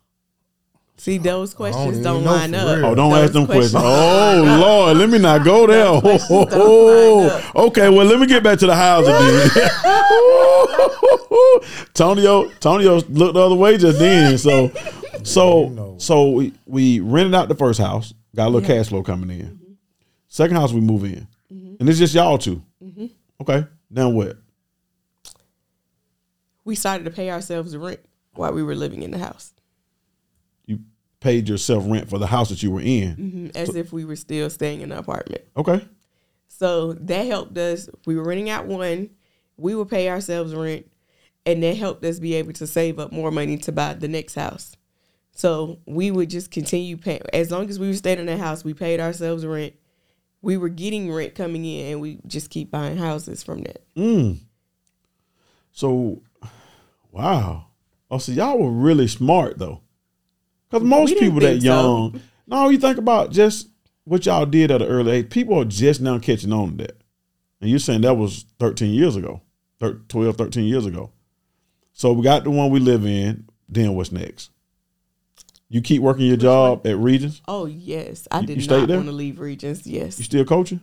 See, 0.98 1.18
those 1.18 1.54
questions 1.54 1.88
even 1.88 2.04
don't, 2.04 2.24
know 2.26 2.32
line 2.32 2.54
up. 2.54 2.78
real. 2.78 2.86
Oh, 2.88 2.94
don't 2.96 3.10
Those 3.12 3.24
ask 3.24 3.34
them 3.34 3.46
questions. 3.46 3.74
Oh, 3.78 4.36
don't 4.46 4.50
Oh. 4.50 4.60
Lord, 4.60 4.98
let 4.98 5.10
me 5.10 5.18
not 5.18 5.46
go 5.46 5.66
there. 5.66 5.86
Those 6.02 6.02
questions 6.26 6.48
Oh, 6.54 7.52
okay, 7.68 7.88
well 7.90 8.06
let 8.06 8.20
me 8.20 8.28
get 8.28 8.44
back 8.44 8.60
to 8.60 8.68
the 8.68 8.76
housing. 8.76 9.14
then. 9.14 9.50
Tonio, 11.94 12.50
Tonio 12.60 12.96
looked 13.10 13.34
the 13.34 13.40
other 13.40 13.56
way 13.56 13.78
just 13.78 13.98
then. 14.00 14.38
So, 14.38 14.68
so, 15.24 15.96
so 15.98 16.30
we, 16.32 16.54
we 16.66 17.00
rented 17.00 17.36
out 17.36 17.50
the 17.50 17.56
first 17.56 17.80
house. 17.80 18.14
Got 18.36 18.48
a 18.48 18.50
little 18.50 18.68
cash 18.68 18.90
flow 18.90 19.04
coming 19.04 19.30
in. 19.30 19.46
Mm-hmm. 19.46 19.74
Second 20.28 20.58
house 20.58 20.72
we 20.72 20.82
move 20.82 21.04
in, 21.04 21.28
mm-hmm. 21.52 21.76
and 21.80 21.90
it's 21.90 21.98
just 21.98 22.14
y'all 22.14 22.38
2 22.38 22.62
mm-hmm. 22.84 23.06
Okay, 23.42 23.66
now 23.90 24.10
what? 24.10 24.38
We 26.64 26.76
started 26.76 27.06
to 27.06 27.12
pay 27.12 27.32
ourselves 27.32 27.76
rent 27.76 28.00
while 28.40 28.54
we 28.54 28.64
were 28.64 28.76
living 28.76 29.04
in 29.04 29.12
the 29.12 29.18
house, 29.18 29.54
You 30.66 30.80
paid 31.20 31.50
yourself 31.50 31.84
rent 31.88 32.10
for 32.10 32.18
the 32.18 32.28
house 32.28 32.50
that 32.50 32.64
you 32.64 32.72
were 32.72 32.82
in. 32.82 33.16
Mhm, 33.16 33.56
as 33.56 33.76
if 33.76 33.92
we 33.92 34.06
were 34.06 34.16
still 34.16 34.50
staying 34.50 34.82
in 34.82 34.90
the 34.90 34.98
apartment. 34.98 35.42
Okay, 35.58 35.86
So 36.48 36.94
that 36.94 37.26
helped 37.26 37.58
us. 37.58 37.90
We 38.06 38.16
were 38.16 38.24
renting 38.24 38.50
out 38.50 38.66
one. 38.66 39.10
We 39.58 39.76
would 39.76 39.90
pay 39.90 40.10
ourselves 40.10 40.54
rent, 40.54 40.90
and 41.46 41.64
that 41.64 41.78
helped 41.78 42.04
us 42.06 42.20
be 42.20 42.34
able 42.36 42.54
to 42.54 42.68
save 42.68 43.00
up 43.00 43.12
more 43.12 43.32
money 43.32 43.58
to 43.58 43.72
buy 43.72 43.94
the 43.94 44.08
next 44.08 44.36
house. 44.36 44.76
So 45.40 45.80
we 45.86 46.12
would 46.12 46.30
just 46.30 46.52
continue 46.52 46.98
paying 46.98 47.22
as 47.32 47.50
long 47.50 47.70
as 47.70 47.80
we 47.80 47.88
were 47.88 47.94
staying 47.94 48.20
in 48.20 48.26
that 48.26 48.40
house. 48.40 48.66
We 48.66 48.74
paid 48.74 49.00
ourselves 49.00 49.46
rent. 49.46 49.74
We 50.42 50.58
were 50.58 50.68
getting 50.68 51.10
rent 51.10 51.34
coming 51.34 51.64
in, 51.64 51.94
and 51.94 52.02
we 52.02 52.20
just 52.28 52.50
keep 52.50 52.70
buying 52.70 52.98
houses 52.98 53.42
from 53.42 53.62
that. 53.62 53.82
Mm. 53.96 54.40
So, 55.72 56.22
wow. 57.14 57.68
Oh, 58.12 58.18
so 58.18 58.34
y'all 58.34 58.60
were 58.60 58.70
really 58.70 59.08
smart 59.08 59.58
though, 59.58 59.80
because 60.70 60.86
most 60.86 61.18
people 61.18 61.40
that 61.40 61.52
think 61.52 61.62
so. 61.62 61.68
young. 61.68 62.22
No, 62.46 62.68
you 62.68 62.78
think 62.78 62.98
about 62.98 63.32
just 63.32 63.70
what 64.04 64.26
y'all 64.26 64.46
did 64.46 64.72
at 64.72 64.82
an 64.82 64.90
early 64.90 65.12
age. 65.14 65.30
People 65.30 65.58
are 65.58 65.64
just 65.64 66.02
now 66.02 66.20
catching 66.20 66.52
on 66.52 66.72
to 66.72 66.84
that, 66.84 66.98
and 67.62 67.70
you're 67.70 67.80
saying 67.80 68.02
that 68.02 68.16
was 68.16 68.44
13 68.60 68.94
years 68.94 69.16
ago, 69.16 69.42
12, 69.80 70.36
13 70.36 70.66
years 70.66 70.86
ago. 70.86 71.12
So 71.94 72.12
we 72.12 72.26
got 72.26 72.44
the 72.44 72.52
one 72.52 72.72
we 72.72 72.82
live 72.82 73.06
in. 73.06 73.48
Then 73.70 73.96
what's 73.96 74.12
next? 74.12 74.50
You 75.70 75.82
keep 75.82 76.02
working 76.02 76.26
your 76.26 76.38
job 76.38 76.86
at 76.88 76.98
Regions. 76.98 77.42
Oh 77.48 77.66
yes, 77.66 78.28
I 78.32 78.40
You- 78.42 78.48
did 78.48 78.58
you 78.58 78.64
stayed 78.64 78.80
not 78.80 78.88
there? 78.88 78.98
want 78.98 79.10
to 79.10 79.14
leave 79.16 79.40
Regions. 79.40 79.86
Yes, 79.86 80.18
You 80.18 80.26
still 80.26 80.46
coaching? 80.46 80.82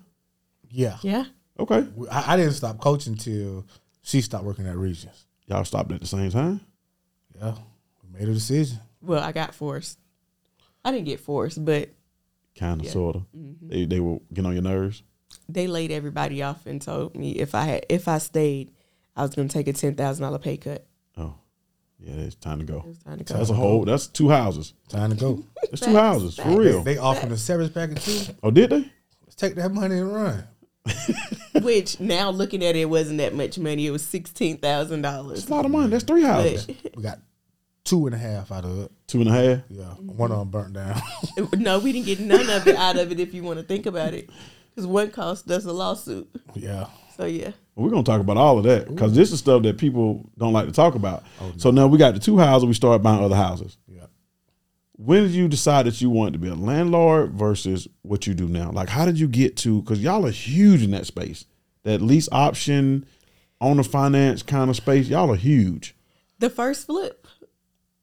yeah. 0.71 0.99
yeah. 1.03 1.25
Okay. 1.59 1.87
I, 2.11 2.35
I 2.35 2.37
didn't 2.37 2.53
stop 2.53 2.79
coaching 2.81 3.15
till 3.17 3.67
she 4.03 4.21
stopped 4.21 4.45
working 4.45 4.67
at 4.67 4.77
Regions. 4.77 5.25
Y'all 5.47 5.65
stopped 5.65 5.91
at 5.93 6.01
the 6.01 6.07
same 6.07 6.31
time. 6.31 6.61
Yeah, 7.39 7.55
we 8.03 8.19
made 8.19 8.29
a 8.29 8.35
decision. 8.35 8.79
Well, 9.03 9.23
I 9.23 9.33
got 9.33 9.55
forced. 9.55 9.99
I 10.85 10.93
didn't 10.93 11.07
get 11.07 11.21
forced, 11.21 11.65
but 11.65 11.91
Kind 12.59 12.81
of, 12.81 12.87
Yeah. 12.87 12.93
sort 12.93 13.17
of. 13.17 13.23
Mhm. 13.37 13.57
They 13.69 13.85
they 13.85 14.01
will 14.01 14.23
get 14.33 14.47
on 14.47 14.53
your 14.55 14.63
nerves. 14.63 15.03
they 15.49 15.67
laid 15.67 15.91
everybody 15.91 16.43
off 16.43 16.65
and 16.67 16.81
told 16.81 17.15
me 17.17 17.33
if 17.33 17.55
I 17.55 17.65
had 17.65 17.87
if 17.89 18.09
I 18.09 18.19
stayed, 18.19 18.71
I 19.15 19.23
was 19.23 19.35
going 19.35 19.49
to 19.49 19.53
take 19.53 19.69
a 19.69 19.73
ten 19.75 19.95
thousand 19.95 20.23
dollar 20.23 20.39
pay 20.39 20.57
cut. 20.57 20.87
Yeah, 21.99 22.15
it's 22.15 22.35
time 22.37 22.59
to 22.59 22.65
go. 22.65 22.85
It 22.89 23.05
time 23.05 23.19
to 23.19 23.25
go. 23.25 23.35
That's 23.35 23.51
a 23.51 23.55
whole. 23.55 23.85
That's 23.85 24.07
two 24.07 24.29
houses. 24.29 24.75
Time 24.89 25.11
to 25.11 25.17
go. 25.17 25.45
That's 25.71 25.81
two 25.81 25.95
houses 25.97 26.37
for 26.37 26.59
real. 26.59 26.83
They 26.83 26.99
offered 26.99 27.33
a 27.33 27.37
severance 27.37 27.73
package 27.73 28.05
too. 28.05 28.35
Oh, 28.43 28.51
did 28.51 28.71
they? 28.71 28.91
Let's 29.25 29.35
take 29.37 29.55
that 29.57 29.73
money 29.73 29.97
and 29.99 30.13
run. 30.15 30.45
Which 31.63 31.99
now 31.99 32.31
looking 32.31 32.63
at 32.65 32.77
it, 32.77 32.81
it 32.81 32.85
wasn't 32.91 33.19
that 33.19 33.35
much 33.35 33.59
money. 33.59 33.87
It 33.87 33.91
was 33.91 34.05
sixteen 34.05 34.59
thousand 34.59 35.03
That's 35.03 35.17
dollars. 35.17 35.49
a 35.49 35.51
lot 35.55 35.65
of 35.65 35.71
money. 35.71 35.89
That's 35.89 36.05
three 36.05 36.23
houses. 36.23 36.67
But 36.67 36.97
We 36.97 37.03
got 37.03 37.19
two 37.85 38.07
and 38.07 38.15
a 38.15 38.19
half 38.19 38.53
out 38.53 38.65
of 38.65 38.79
it. 38.85 38.93
Two 39.07 39.21
and 39.21 39.29
a 39.29 39.33
half. 39.33 39.61
Yeah, 39.69 39.85
one 39.95 40.31
of 40.31 40.39
them 40.39 40.51
burnt 40.51 40.75
down. 40.75 41.01
no, 41.57 41.79
we 41.81 41.93
didn't 41.93 42.07
get 42.07 42.21
none 42.21 42.49
of 42.51 42.67
it 42.69 42.77
out 42.77 42.97
of 42.99 43.11
it. 43.11 43.19
If 43.19 43.33
you 43.35 43.43
want 43.43 43.59
to 43.59 43.65
think 43.65 43.87
about 43.87 44.13
it, 44.15 44.29
because 44.75 44.87
one 44.87 45.11
cost 45.11 45.51
us 45.51 45.65
a 45.65 45.73
lawsuit. 45.73 46.29
yeah, 46.55 46.87
So 47.17 47.25
yeah, 47.25 47.45
Well, 47.47 47.55
we're 47.77 47.91
gonna 47.91 48.03
talk 48.03 48.21
about 48.21 48.37
all 48.37 48.59
of 48.59 48.65
that 48.65 48.89
because 48.89 49.15
this 49.15 49.33
is 49.33 49.39
stuff 49.39 49.63
that 49.63 49.79
people 49.79 50.31
don't 50.39 50.53
like 50.53 50.67
to 50.67 50.73
talk 50.73 50.95
about. 50.95 51.23
So 51.59 51.71
now 51.71 51.87
we 51.87 51.99
got 51.99 52.15
the 52.15 52.21
two 52.21 52.39
houses. 52.39 52.67
We 52.67 52.75
start 52.75 53.03
buying 53.03 53.23
other 53.23 53.37
houses. 53.37 53.77
yeah. 53.87 54.07
When 54.93 55.25
did 55.25 55.33
you 55.33 55.47
decide 55.47 55.85
that 55.87 56.01
you 56.01 56.09
wanted 56.09 56.33
to 56.33 56.39
be 56.39 56.49
a 56.49 56.55
landlord 56.55 57.33
versus 57.35 57.87
what 58.01 58.27
you 58.27 58.33
do 58.33 58.49
now? 58.49 58.71
Like, 58.71 58.89
how 58.89 59.05
did 59.05 59.21
you 59.21 59.29
get 59.29 59.57
to? 59.59 59.83
Because 59.83 60.03
y'all 60.03 60.25
are 60.25 60.31
huge 60.31 60.83
in 60.83 60.91
that 60.93 61.07
space. 61.07 61.45
That 61.83 62.01
lease 62.01 62.31
option, 62.33 63.05
owner 63.61 63.83
finance 63.83 64.43
kind 64.43 64.71
of 64.71 64.77
space. 64.77 65.09
Y'all 65.09 65.31
are 65.31 65.37
huge. 65.37 65.95
the 66.39 66.49
first 66.49 66.87
flip, 66.87 67.27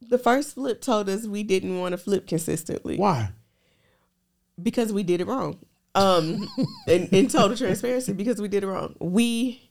the 0.01 0.20
first 0.20 0.53
flip 0.53 0.82
told 0.82 1.10
us 1.10 1.25
we 1.25 1.42
didn't 1.42 1.80
want 1.80 1.94
to 1.94 1.98
flip 1.98 2.27
consistently. 2.27 2.98
Why? 2.98 3.32
because 4.62 4.94
we 4.94 5.01
did 5.01 5.20
it 5.20 5.27
wrong. 5.27 5.58
Um, 5.96 6.48
in, 6.88 7.08
in 7.08 7.27
total 7.27 7.58
transparency, 7.58 8.13
because 8.13 8.42
we 8.42 8.48
did 8.48 8.63
it 8.63 8.68
wrong. 8.68 8.96
We 9.00 9.62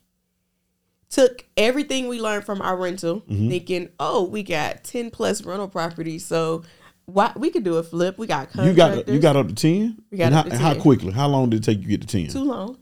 took 1.13 1.45
everything 1.57 2.09
we 2.09 2.21
learned 2.21 2.45
from 2.45 2.61
our 2.61 2.77
rental, 2.77 3.21
Mm-hmm. 3.21 3.49
thinking, 3.49 3.89
"Oh, 4.01 4.25
we 4.25 4.43
got 4.43 4.83
ten 4.83 5.11
plus 5.11 5.45
rental 5.45 5.69
properties, 5.69 6.27
so 6.27 6.65
why 7.05 7.33
we 7.37 7.51
could 7.51 7.63
do 7.65 7.77
a 7.77 7.83
flip." 7.85 8.19
We 8.19 8.27
got 8.27 8.49
You 8.57 8.73
got 8.73 8.89
contractors. 8.89 9.15
you 9.15 9.21
got 9.21 9.37
up 9.37 9.49
to 9.49 9.55
ten. 9.55 10.03
We 10.11 10.19
got 10.19 10.25
and 10.27 10.35
up 10.35 10.45
how, 10.47 10.49
to 10.49 10.55
and 10.55 10.61
how 10.61 10.75
quickly? 10.83 11.13
How 11.13 11.29
long 11.29 11.51
did 11.51 11.61
it 11.61 11.65
take 11.65 11.79
you 11.79 11.85
to 11.85 11.89
get 11.91 12.01
to 12.01 12.07
ten? 12.07 12.29
too 12.29 12.43
long 12.45 12.79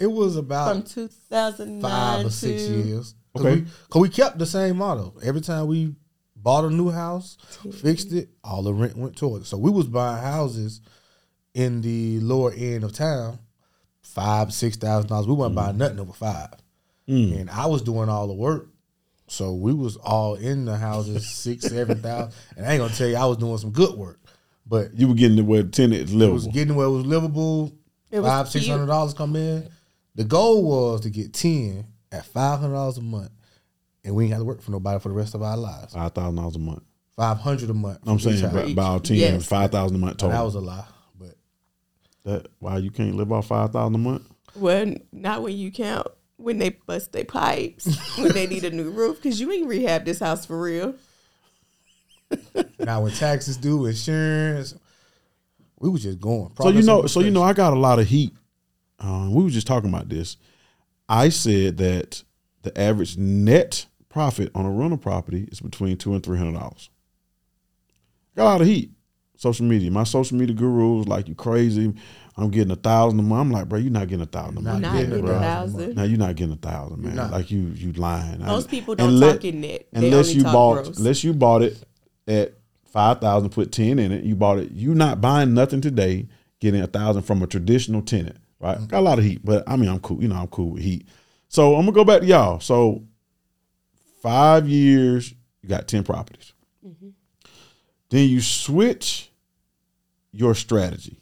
It 0.00 0.06
was 0.10 0.34
about 0.36 0.72
from 0.72 0.82
two 0.82 1.08
thousand 1.08 1.80
five 1.82 1.90
nine 2.18 2.20
or 2.26 2.28
to 2.30 2.34
six 2.34 2.62
years. 2.62 3.14
Okay. 3.36 3.64
Cause 3.90 4.02
we 4.02 4.08
kept 4.08 4.38
the 4.38 4.46
same 4.46 4.78
model. 4.78 5.16
Every 5.22 5.40
time 5.42 5.66
we 5.68 5.94
bought 6.34 6.64
a 6.64 6.70
new 6.70 6.90
house, 6.90 7.36
fixed 7.82 8.12
it, 8.12 8.30
all 8.42 8.62
the 8.62 8.72
rent 8.72 8.96
went 8.96 9.16
towards 9.16 9.44
it. 9.44 9.48
So 9.48 9.58
we 9.58 9.70
was 9.70 9.86
buying 9.86 10.22
houses 10.22 10.80
in 11.54 11.80
the 11.82 12.18
lower 12.20 12.52
end 12.52 12.82
of 12.84 12.92
town, 12.94 13.38
five, 14.00 14.52
six 14.52 14.76
thousand 14.76 15.08
dollars. 15.10 15.26
We 15.28 15.34
wasn't 15.34 15.56
buying 15.56 15.76
nothing 15.78 16.00
over 16.00 16.12
five. 16.14 16.48
Mm. 17.08 17.40
And 17.40 17.50
I 17.50 17.66
was 17.66 17.82
doing 17.82 18.08
all 18.08 18.26
the 18.26 18.34
work. 18.34 18.68
So 19.28 19.54
we 19.54 19.72
was 19.74 19.96
all 19.96 20.34
in 20.36 20.64
the 20.64 20.76
houses, 20.76 21.28
six, 21.30 21.66
seven 21.66 22.00
thousand. 22.02 22.32
And 22.56 22.66
I 22.66 22.72
ain't 22.72 22.80
gonna 22.80 22.94
tell 22.94 23.08
you 23.08 23.16
I 23.16 23.24
was 23.26 23.36
doing 23.38 23.58
some 23.58 23.70
good 23.70 23.96
work. 23.96 24.20
But 24.66 24.94
You 24.94 25.08
were 25.08 25.14
getting 25.14 25.36
to 25.38 25.42
where 25.44 25.62
ten 25.62 25.92
is 25.92 26.00
it 26.00 26.04
was 26.04 26.14
livable. 26.14 26.52
getting 26.52 26.74
where 26.74 26.86
it 26.86 26.90
was 26.90 27.06
livable. 27.06 27.72
It 28.10 28.20
was 28.20 28.28
five, 28.28 28.48
six 28.48 28.64
cute. 28.66 28.76
hundred 28.76 28.86
dollars 28.88 29.14
come 29.14 29.36
in. 29.36 29.68
The 30.14 30.24
goal 30.24 30.62
was 30.64 31.02
to 31.02 31.10
get 31.10 31.32
ten 31.32 31.86
at 32.12 32.24
five 32.26 32.60
hundred 32.60 32.74
dollars 32.74 32.98
a 32.98 33.02
month, 33.02 33.30
and 34.04 34.14
we 34.14 34.24
ain't 34.24 34.32
have 34.32 34.40
to 34.40 34.44
work 34.46 34.60
for 34.62 34.70
nobody 34.70 34.98
for 35.00 35.08
the 35.10 35.14
rest 35.14 35.34
of 35.34 35.42
our 35.42 35.56
lives. 35.56 35.94
Five 35.94 36.12
thousand 36.12 36.36
dollars 36.36 36.56
a 36.56 36.60
month. 36.60 36.82
Five 37.16 37.38
hundred 37.38 37.70
a 37.70 37.74
month. 37.74 37.98
I'm 38.06 38.18
for 38.18 38.28
each 38.30 38.40
saying 38.40 38.52
house. 38.54 38.70
about 38.72 39.04
ten, 39.04 39.16
Yes. 39.16 39.46
five 39.46 39.70
thousand 39.70 39.96
a 39.96 39.98
month 39.98 40.22
Now, 40.22 40.28
total. 40.28 40.38
that 40.38 40.44
was 40.44 40.54
a 40.54 40.60
lie, 40.60 40.84
but 41.18 41.34
that 42.24 42.46
why 42.58 42.78
you 42.78 42.90
can't 42.90 43.14
live 43.16 43.30
off 43.32 43.46
five 43.48 43.72
thousand 43.72 43.94
a 43.94 43.98
month? 43.98 44.22
Well, 44.54 44.94
not 45.12 45.42
when 45.42 45.56
you 45.56 45.70
count 45.70 46.06
when 46.38 46.58
they 46.58 46.70
bust 46.70 47.12
their 47.12 47.24
pipes, 47.24 48.16
when 48.16 48.32
they 48.32 48.46
need 48.46 48.64
a 48.64 48.70
new 48.70 48.90
roof, 48.90 49.16
because 49.16 49.40
you 49.40 49.52
ain't 49.52 49.66
rehab 49.66 50.04
this 50.04 50.20
house 50.20 50.46
for 50.46 50.58
real. 50.58 50.94
now 52.78 53.02
when 53.02 53.12
taxes 53.12 53.56
due, 53.56 53.86
insurance, 53.86 54.74
we 55.78 55.88
was 55.88 56.02
just 56.02 56.20
going. 56.20 56.50
So 56.60 56.70
you 56.70 56.82
know, 56.82 57.06
so 57.06 57.20
you 57.20 57.30
know. 57.30 57.42
I 57.42 57.52
got 57.52 57.72
a 57.72 57.78
lot 57.78 57.98
of 57.98 58.06
heat. 58.06 58.32
Um, 59.00 59.34
we 59.34 59.44
were 59.44 59.50
just 59.50 59.66
talking 59.66 59.90
about 59.90 60.08
this. 60.08 60.36
I 61.08 61.28
said 61.28 61.78
that 61.78 62.22
the 62.62 62.78
average 62.78 63.16
net 63.16 63.86
profit 64.08 64.50
on 64.54 64.64
a 64.64 64.70
rental 64.70 64.98
property 64.98 65.48
is 65.50 65.60
between 65.60 65.96
two 65.96 66.14
and 66.14 66.22
three 66.22 66.38
hundred 66.38 66.58
dollars. 66.58 66.90
Got 68.36 68.44
a 68.44 68.44
lot 68.44 68.60
of 68.60 68.66
heat. 68.66 68.92
Social 69.36 69.66
media, 69.66 69.90
my 69.90 70.04
social 70.04 70.36
media 70.36 70.54
gurus 70.54 71.06
like 71.06 71.28
you 71.28 71.34
crazy. 71.34 71.94
I'm 72.38 72.50
getting 72.50 72.70
a 72.70 72.76
thousand 72.76 73.18
a 73.18 73.22
month. 73.22 73.40
I'm 73.40 73.50
like, 73.52 73.68
bro, 73.68 73.78
you're 73.78 73.90
not 73.90 74.06
getting 74.08 74.22
a 74.22 74.26
thousand 74.26 74.58
a 74.58 74.60
month. 74.60 74.80
Not 74.80 74.92
getting 74.92 75.10
getting 75.10 75.28
a 75.28 75.32
a 75.32 75.40
thousand. 75.40 75.78
thousand. 75.78 75.96
Now 75.96 76.02
you're 76.04 76.18
not 76.18 76.36
getting 76.36 76.54
a 76.54 76.56
thousand, 76.56 77.02
man. 77.02 77.16
not. 77.16 77.30
Like 77.32 77.50
you, 77.50 77.60
you 77.74 77.92
lying. 77.92 78.40
Most 78.40 78.68
I- 78.68 78.70
people 78.70 78.94
don't 78.94 79.08
unless- 79.08 79.32
talk 79.36 79.44
in 79.44 79.60
net. 79.60 79.88
They 79.92 80.06
unless 80.06 80.28
only 80.28 80.36
you 80.38 80.42
talk 80.44 80.52
bought 80.52 80.74
gross. 80.84 80.98
unless 80.98 81.24
you 81.24 81.32
bought 81.34 81.62
it 81.62 81.82
at 82.26 82.54
five 82.92 83.20
thousand, 83.20 83.50
put 83.50 83.72
ten 83.72 83.98
in 83.98 84.12
it. 84.12 84.24
You 84.24 84.34
bought 84.36 84.58
it. 84.58 84.70
You 84.70 84.94
not 84.94 85.20
buying 85.20 85.52
nothing 85.54 85.80
today, 85.80 86.28
getting 86.60 86.80
a 86.82 86.86
thousand 86.86 87.22
from 87.22 87.42
a 87.42 87.46
traditional 87.46 88.02
tenant, 88.02 88.36
right? 88.60 88.76
Mm-hmm. 88.76 88.86
Got 88.86 88.98
a 89.00 89.00
lot 89.00 89.18
of 89.18 89.24
heat, 89.24 89.40
but 89.44 89.64
I 89.68 89.76
mean, 89.76 89.88
I'm 89.88 90.00
cool. 90.00 90.22
You 90.22 90.28
know, 90.28 90.36
I'm 90.36 90.46
cool 90.48 90.70
with 90.70 90.82
heat. 90.82 91.08
So 91.48 91.74
I'm 91.74 91.82
gonna 91.82 91.92
go 91.92 92.04
back 92.04 92.20
to 92.20 92.26
y'all. 92.26 92.60
So 92.60 93.02
five 94.22 94.68
years, 94.68 95.34
you 95.62 95.68
got 95.68 95.88
ten 95.88 96.04
properties. 96.04 96.52
Mm-hmm. 96.86 97.08
Then 98.10 98.28
you 98.28 98.40
switch 98.40 99.30
your 100.32 100.54
strategy, 100.54 101.20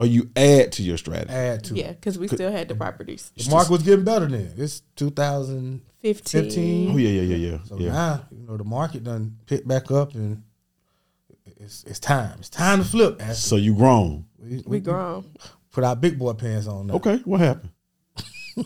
or 0.00 0.06
you 0.06 0.30
add 0.34 0.72
to 0.72 0.82
your 0.82 0.96
strategy. 0.96 1.30
add 1.32 1.62
to. 1.64 1.74
yeah, 1.74 1.92
because 1.92 2.18
we 2.18 2.26
still 2.26 2.50
had 2.50 2.68
the 2.68 2.74
properties. 2.74 3.30
The 3.36 3.50
market 3.50 3.70
was 3.70 3.82
getting 3.82 4.04
better 4.04 4.26
then. 4.26 4.52
It's 4.56 4.80
2015. 4.96 6.42
15. 6.42 6.90
Oh 6.92 6.96
yeah, 6.96 7.08
yeah, 7.10 7.36
yeah, 7.36 7.50
yeah, 7.52 7.58
So 7.64 7.78
yeah. 7.78 7.92
now 7.92 8.24
you 8.32 8.46
know 8.46 8.56
the 8.56 8.64
market 8.64 9.04
done 9.04 9.36
picked 9.46 9.68
back 9.68 9.90
up 9.90 10.14
and 10.14 10.42
it's 11.58 11.84
it's 11.84 11.98
time. 12.00 12.36
It's 12.38 12.48
time 12.48 12.78
to 12.78 12.84
flip. 12.84 13.20
Ashley. 13.20 13.34
So 13.34 13.56
you 13.56 13.74
grown. 13.74 14.24
we, 14.38 14.62
We 14.66 14.80
grown. 14.80 15.26
put 15.70 15.84
our 15.84 15.94
big 15.94 16.18
boy 16.18 16.32
pants 16.32 16.66
on 16.66 16.86
now. 16.86 16.94
Okay, 16.94 17.18
what 17.24 17.40
happened? 17.40 17.70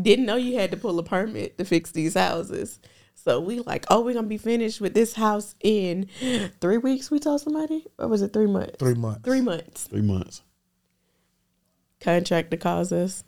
Didn't 0.00 0.26
know 0.26 0.36
you 0.36 0.56
had 0.58 0.70
to 0.72 0.76
pull 0.76 0.98
a 0.98 1.02
permit 1.02 1.58
to 1.58 1.64
fix 1.64 1.90
these 1.92 2.14
houses. 2.14 2.78
So 3.14 3.40
we 3.40 3.60
like, 3.60 3.84
oh, 3.90 4.00
we're 4.04 4.14
gonna 4.14 4.26
be 4.28 4.38
finished 4.38 4.80
with 4.80 4.94
this 4.94 5.12
house 5.14 5.54
in 5.60 6.08
three 6.60 6.78
weeks. 6.78 7.10
We 7.10 7.18
told 7.18 7.40
somebody, 7.40 7.84
or 7.98 8.06
was 8.08 8.22
it 8.22 8.32
three 8.32 8.46
months? 8.46 8.76
Three 8.78 8.94
months. 8.94 9.20
Three 9.24 9.40
months. 9.40 9.84
Three 9.84 10.02
months. 10.02 10.42
Contractor 12.00 12.56
calls 12.56 12.92
us. 12.92 13.24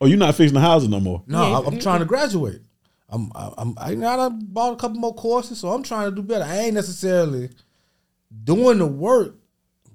Oh, 0.00 0.06
you're 0.06 0.18
not 0.18 0.34
fixing 0.34 0.54
the 0.54 0.60
houses 0.60 0.88
no 0.88 1.00
more. 1.00 1.22
No, 1.26 1.48
Yeah. 1.50 1.58
I, 1.60 1.66
I'm 1.66 1.78
trying 1.78 2.00
to 2.00 2.04
graduate. 2.06 2.62
I'm 3.10 3.32
I'm 3.34 3.74
I 3.80 3.94
now 3.94 4.16
done 4.16 4.40
bought 4.42 4.74
a 4.74 4.76
couple 4.76 4.98
more 4.98 5.14
courses, 5.14 5.58
so 5.58 5.68
I'm 5.70 5.82
trying 5.82 6.10
to 6.10 6.14
do 6.14 6.22
better. 6.22 6.44
I 6.44 6.58
ain't 6.58 6.74
necessarily 6.74 7.48
doing 8.44 8.78
the 8.78 8.86
work, 8.86 9.36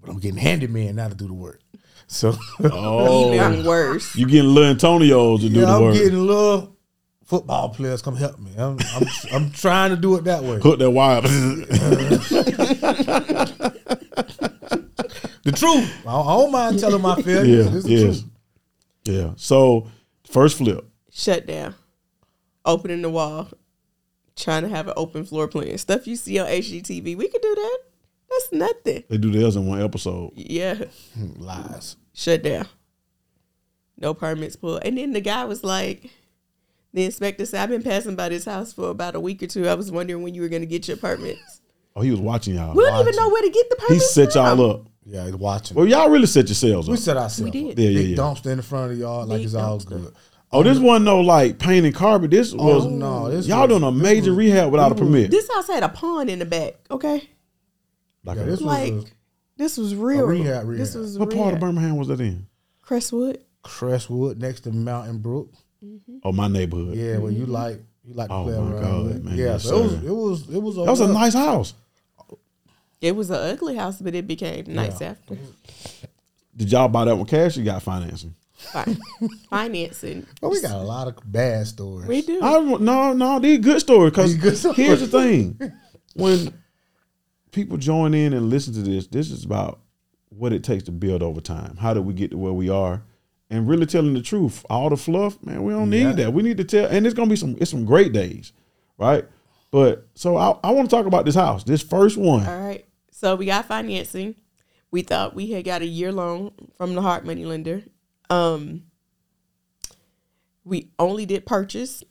but 0.01 0.09
I'm 0.09 0.19
getting 0.19 0.39
handyman 0.39 0.95
now 0.95 1.09
to 1.09 1.15
do 1.15 1.27
the 1.27 1.33
work. 1.33 1.59
So 2.07 2.35
Oh, 2.63 3.33
Even 3.33 3.63
worse. 3.65 4.15
you 4.15 4.25
getting 4.27 4.51
little 4.53 4.71
Antonio's 4.71 5.41
to 5.41 5.49
do 5.49 5.59
yeah, 5.59 5.65
the 5.67 5.71
I'm 5.73 5.81
work. 5.83 5.93
getting 5.93 6.25
little 6.25 6.75
football 7.23 7.69
players 7.69 8.01
come 8.01 8.15
help 8.15 8.39
me. 8.39 8.51
I'm 8.57 8.79
I'm, 8.95 9.07
I'm 9.31 9.51
trying 9.51 9.91
to 9.91 9.95
do 9.95 10.15
it 10.15 10.23
that 10.23 10.43
way. 10.43 10.59
Hook 10.59 10.79
that 10.79 10.89
wire. 10.89 11.21
The 15.43 15.51
truth. 15.51 16.05
I, 16.07 16.19
I 16.19 16.37
don't 16.37 16.51
mind 16.51 16.79
telling 16.79 17.01
my 17.01 17.15
failures. 17.21 17.67
yeah, 17.67 17.75
It's 17.77 17.85
the 17.85 17.91
yes, 17.91 18.01
truth. 18.19 18.23
yeah. 19.05 19.29
So 19.35 19.87
first 20.29 20.57
flip. 20.57 20.85
Shut 21.11 21.45
down. 21.45 21.75
Opening 22.65 23.01
the 23.01 23.09
wall. 23.09 23.49
Trying 24.35 24.63
to 24.63 24.69
have 24.69 24.87
an 24.87 24.93
open 24.97 25.25
floor 25.25 25.47
plan. 25.47 25.77
Stuff 25.77 26.07
you 26.07 26.15
see 26.15 26.39
on 26.39 26.47
HGTV. 26.47 27.15
We 27.15 27.27
could 27.27 27.41
do 27.41 27.55
that. 27.55 27.77
That's 28.31 28.51
nothing. 28.51 29.03
They 29.09 29.17
do 29.17 29.31
theirs 29.31 29.55
in 29.55 29.67
one 29.67 29.81
episode. 29.81 30.31
Yeah. 30.35 30.85
Lies. 31.37 31.97
Shut 32.13 32.41
down. 32.41 32.65
No 33.97 34.13
permits 34.15 34.55
pulled. 34.55 34.81
And 34.83 34.97
then 34.97 35.13
the 35.13 35.21
guy 35.21 35.45
was 35.45 35.63
like, 35.63 36.09
the 36.93 37.05
inspector 37.05 37.45
said, 37.45 37.61
I've 37.61 37.69
been 37.69 37.83
passing 37.83 38.15
by 38.15 38.29
this 38.29 38.45
house 38.45 38.73
for 38.73 38.89
about 38.89 39.15
a 39.15 39.19
week 39.19 39.43
or 39.43 39.47
two. 39.47 39.67
I 39.67 39.75
was 39.75 39.91
wondering 39.91 40.23
when 40.23 40.33
you 40.33 40.41
were 40.41 40.49
going 40.49 40.61
to 40.63 40.67
get 40.67 40.87
your 40.87 40.97
permits. 40.97 41.61
Oh, 41.95 42.01
he 42.01 42.09
was 42.09 42.19
watching 42.19 42.55
y'all. 42.55 42.73
We 42.73 42.83
don't 42.85 43.01
even 43.01 43.15
know 43.15 43.29
where 43.29 43.41
to 43.43 43.49
get 43.51 43.69
the 43.69 43.75
permits. 43.75 44.15
He 44.15 44.23
permits. 44.23 44.33
set 44.33 44.35
y'all 44.35 44.71
up. 44.71 44.87
Yeah, 45.05 45.25
he's 45.25 45.35
watching. 45.35 45.75
Well, 45.75 45.85
y'all 45.87 46.09
really 46.09 46.27
set 46.27 46.47
yourselves 46.47 46.87
up. 46.87 46.91
we 46.91 46.97
set 46.97 47.17
ourselves. 47.17 47.51
We 47.53 47.69
up. 47.71 47.75
did. 47.75 47.79
Yeah, 47.83 47.89
yeah, 47.89 47.99
Big 47.99 48.09
yeah. 48.11 48.15
dumpster 48.17 48.45
in 48.47 48.57
the 48.57 48.63
front 48.63 48.91
of 48.93 48.97
y'all, 48.97 49.25
like 49.25 49.39
Big 49.39 49.45
it's 49.45 49.55
all 49.55 49.79
dumpster. 49.79 49.89
good. 49.89 50.13
Oh, 50.51 50.61
this 50.63 50.77
wasn't 50.77 51.05
no 51.05 51.19
like 51.21 51.57
painting 51.57 51.91
carpet. 51.93 52.29
This 52.31 52.53
oh, 52.53 52.57
was 52.75 52.85
Oh, 52.85 52.89
no, 52.89 53.29
this 53.31 53.47
y'all 53.47 53.61
was- 53.67 53.69
doing 53.69 53.83
a 53.83 53.91
major 53.91 54.31
was- 54.31 54.37
rehab 54.37 54.71
without 54.71 54.91
a 54.91 54.95
permit. 54.95 55.31
This 55.31 55.49
house 55.51 55.67
had 55.67 55.83
a 55.83 55.89
pond 55.89 56.29
in 56.29 56.39
the 56.39 56.45
back, 56.45 56.75
okay? 56.91 57.27
like 58.23 58.37
Yeah, 58.37 58.43
a, 58.43 58.45
this 58.45 58.59
was 58.61 58.61
Like, 58.61 58.93
a 58.93 59.03
this 59.57 59.77
was 59.77 59.95
real. 59.95 60.25
rehab, 60.25 60.67
This 60.69 60.95
rehab. 60.95 61.01
was 61.01 61.19
what 61.19 61.33
part 61.33 61.53
of. 61.55 61.59
Birmingham 61.59 61.97
was 61.97 62.07
that 62.07 62.21
in? 62.21 62.47
Crestwood. 62.81 63.43
Crestwood 63.63 64.39
next 64.39 64.61
to 64.61 64.71
Mountain 64.71 65.19
Brook. 65.19 65.51
Mm-hmm. 65.83 66.17
Oh, 66.23 66.31
my 66.31 66.47
neighborhood. 66.47 66.95
Yeah, 66.95 67.17
well, 67.17 67.31
you 67.31 67.43
mm-hmm. 67.43 67.51
like 67.51 67.79
you 68.05 68.13
like 68.13 68.27
to 68.29 68.33
Oh, 68.35 68.45
my 68.45 68.81
God, 68.81 69.23
man, 69.23 69.37
Yeah, 69.37 69.45
yes, 69.53 69.63
so 69.63 69.77
it 69.77 69.81
was 69.83 69.93
it 70.03 70.09
was 70.11 70.49
it 70.49 70.61
was 70.61 70.75
That 70.75 70.85
was 70.91 70.99
a 70.99 71.07
nice 71.11 71.33
house. 71.33 71.73
It 73.03 73.15
was 73.15 73.29
an 73.29 73.35
ugly 73.35 73.75
house, 73.75 73.99
but 74.01 74.15
it 74.15 74.25
became 74.25 74.65
nice 74.69 75.01
after. 75.01 75.37
Did 76.55 76.71
y'all 76.71 76.87
buy 76.87 77.03
that 77.05 77.15
with 77.17 77.27
cash? 77.27 77.57
You 77.57 77.65
got 77.65 77.83
financing? 77.83 78.33
Fine. 78.55 78.97
Financing. 79.49 80.25
But 80.39 80.51
we 80.51 80.61
got 80.61 80.71
a 80.71 80.77
lot 80.77 81.09
of 81.09 81.17
bad 81.29 81.67
stories. 81.67 82.07
We 82.07 82.21
do. 82.21 82.39
I 82.41 82.59
no 82.61 83.11
no 83.11 83.39
these 83.39 83.59
good 83.59 83.81
stories 83.81 84.11
because 84.11 84.33
These 84.33 84.41
good 84.41 84.57
stories. 84.57 84.77
here's 84.77 85.01
the 85.01 85.07
thing 85.21 85.71
when 86.15 86.53
people 87.51 87.75
join 87.77 88.13
in 88.13 88.31
and 88.31 88.49
listen 88.49 88.73
to 88.75 88.81
this 88.81 89.07
this 89.07 89.31
is 89.31 89.43
about 89.43 89.79
what 90.29 90.53
it 90.53 90.63
takes 90.63 90.83
to 90.83 90.91
build 90.91 91.21
over 91.21 91.41
time 91.41 91.75
how 91.77 91.93
did 91.93 92.05
we 92.05 92.13
get 92.13 92.31
to 92.31 92.37
where 92.37 92.53
we 92.53 92.69
are 92.69 93.03
and 93.49 93.67
really 93.67 93.85
telling 93.85 94.13
the 94.13 94.21
truth 94.21 94.65
all 94.69 94.89
the 94.89 94.97
fluff 94.97 95.37
man 95.43 95.63
we 95.63 95.73
don't 95.73 95.91
Yeah. 95.91 96.07
need 96.07 96.17
that 96.17 96.33
we 96.33 96.41
need 96.41 96.57
to 96.57 96.63
tell 96.63 96.85
and 96.87 97.05
it's 97.05 97.13
gonna 97.13 97.29
be 97.29 97.35
some 97.35 97.55
it's 97.59 97.69
some 97.69 97.83
great 97.85 98.13
days 98.13 98.53
right 98.97 99.25
but 99.71 100.07
so 100.15 100.37
I, 100.37 100.57
I 100.63 100.71
want 100.71 100.89
to 100.89 100.95
talk 100.95 101.05
about 101.05 101.25
this 101.25 101.35
house 101.35 101.63
this 101.63 101.81
first 101.83 102.15
one 102.17 102.47
All 102.47 102.59
right. 102.59 102.85
So 103.13 103.35
we 103.35 103.45
got 103.45 103.65
financing. 103.65 104.35
We 104.91 105.03
thought 105.03 105.35
we 105.35 105.51
had 105.51 105.65
got 105.65 105.81
a 105.81 105.85
year 105.85 106.11
loan 106.11 106.51
from 106.77 106.95
the 106.95 107.01
hard 107.01 107.25
money 107.25 107.45
lender. 107.45 107.83
Um 108.29 108.83
we 110.65 110.89
only 110.97 111.25
did 111.25 111.45
purchase. 111.45 112.03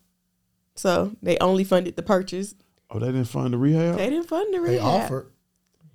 So 0.74 1.16
they 1.22 1.36
only 1.38 1.64
funded 1.64 1.96
the 1.96 2.02
purchase. 2.02 2.54
oh 2.90 2.98
they 2.98 3.06
didn't 3.06 3.24
fund 3.24 3.52
the 3.54 3.58
rehab 3.58 3.96
They 3.98 4.10
didn't 4.10 4.28
fund 4.28 4.54
the 4.54 4.60
rehab. 4.60 4.74
They 4.74 4.80
offered, 4.80 5.32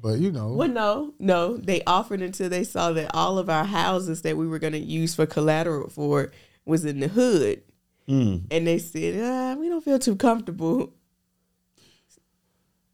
but 0.01 0.19
you 0.19 0.31
know, 0.31 0.53
Well, 0.53 0.67
no, 0.67 1.13
no. 1.19 1.57
They 1.57 1.81
offered 1.85 2.21
until 2.21 2.49
they 2.49 2.63
saw 2.63 2.91
that 2.91 3.11
all 3.13 3.37
of 3.39 3.49
our 3.49 3.65
houses 3.65 4.21
that 4.23 4.37
we 4.37 4.47
were 4.47 4.59
going 4.59 4.73
to 4.73 4.79
use 4.79 5.15
for 5.15 5.25
collateral 5.25 5.89
for 5.89 6.31
was 6.65 6.83
in 6.85 6.99
the 6.99 7.07
hood. 7.07 7.61
Mm. 8.07 8.43
And 8.51 8.67
they 8.67 8.77
said, 8.79 9.19
ah, 9.23 9.55
we 9.59 9.67
don't 9.69 9.83
feel 9.83 9.99
too 9.99 10.15
comfortable. 10.15 10.93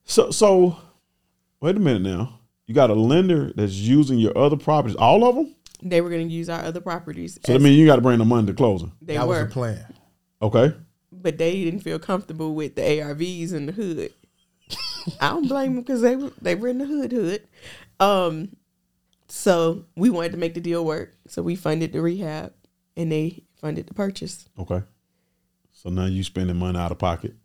so 0.06 0.32
so 0.32 0.78
wait 1.64 1.76
a 1.76 1.80
minute 1.80 2.02
now 2.04 2.40
you 2.68 2.74
got 2.76 2.90
a 2.90 2.94
lender 2.94 3.52
that's 3.56 3.74
using 3.74 4.20
your 4.20 4.38
other 4.38 4.58
properties 4.58 4.96
all 4.98 5.24
of 5.28 5.36
them 5.36 5.56
They 5.82 6.02
were 6.02 6.10
going 6.10 6.28
to 6.28 6.34
use 6.34 6.50
our 6.50 6.60
other 6.64 6.82
properties. 6.82 7.36
so 7.36 7.40
that 7.54 7.56
as 7.58 7.64
means 7.64 7.78
you 7.78 7.86
got 7.86 7.96
to 7.98 8.02
bring 8.02 8.20
the 8.20 8.26
money 8.26 8.48
to 8.48 8.54
closing 8.54 8.92
they 9.02 9.16
that 9.18 9.28
was 9.28 9.38
were. 9.40 9.46
the 9.46 9.52
plan. 9.52 9.94
okay 10.42 10.74
but 11.12 11.38
they 11.38 11.64
didn't 11.64 11.80
feel 11.82 12.00
comfortable 12.00 12.54
with 12.54 12.76
the 12.76 12.82
ARVs 12.82 13.54
in 13.54 13.66
the 13.68 13.72
hood. 13.72 14.12
I 15.22 15.30
don't 15.30 15.48
blame 15.48 15.76
them 15.76 15.84
because 15.84 16.02
they 16.02 16.16
were 16.18 16.32
they 16.42 16.56
were 16.56 16.68
in 16.68 16.80
the 16.80 16.86
hood 16.86 17.12
hood. 17.14 17.48
Um, 18.00 18.58
so 19.28 19.86
we 19.96 20.10
wanted 20.10 20.32
to 20.34 20.38
make 20.38 20.54
the 20.54 20.60
deal 20.60 20.84
work, 20.84 21.16
so 21.28 21.42
we 21.44 21.56
funded 21.56 21.94
the 21.94 22.02
rehab, 22.02 22.52
and 22.98 23.12
they 23.12 23.44
funded 23.62 23.88
the 23.88 23.94
purchase. 23.94 24.50
Okay. 24.60 24.82
So 25.72 25.90
now 25.90 26.06
you 26.06 26.24
spending 26.24 26.58
money 26.58 26.78
out 26.78 26.92
of 26.92 26.98
pocket, 26.98 27.36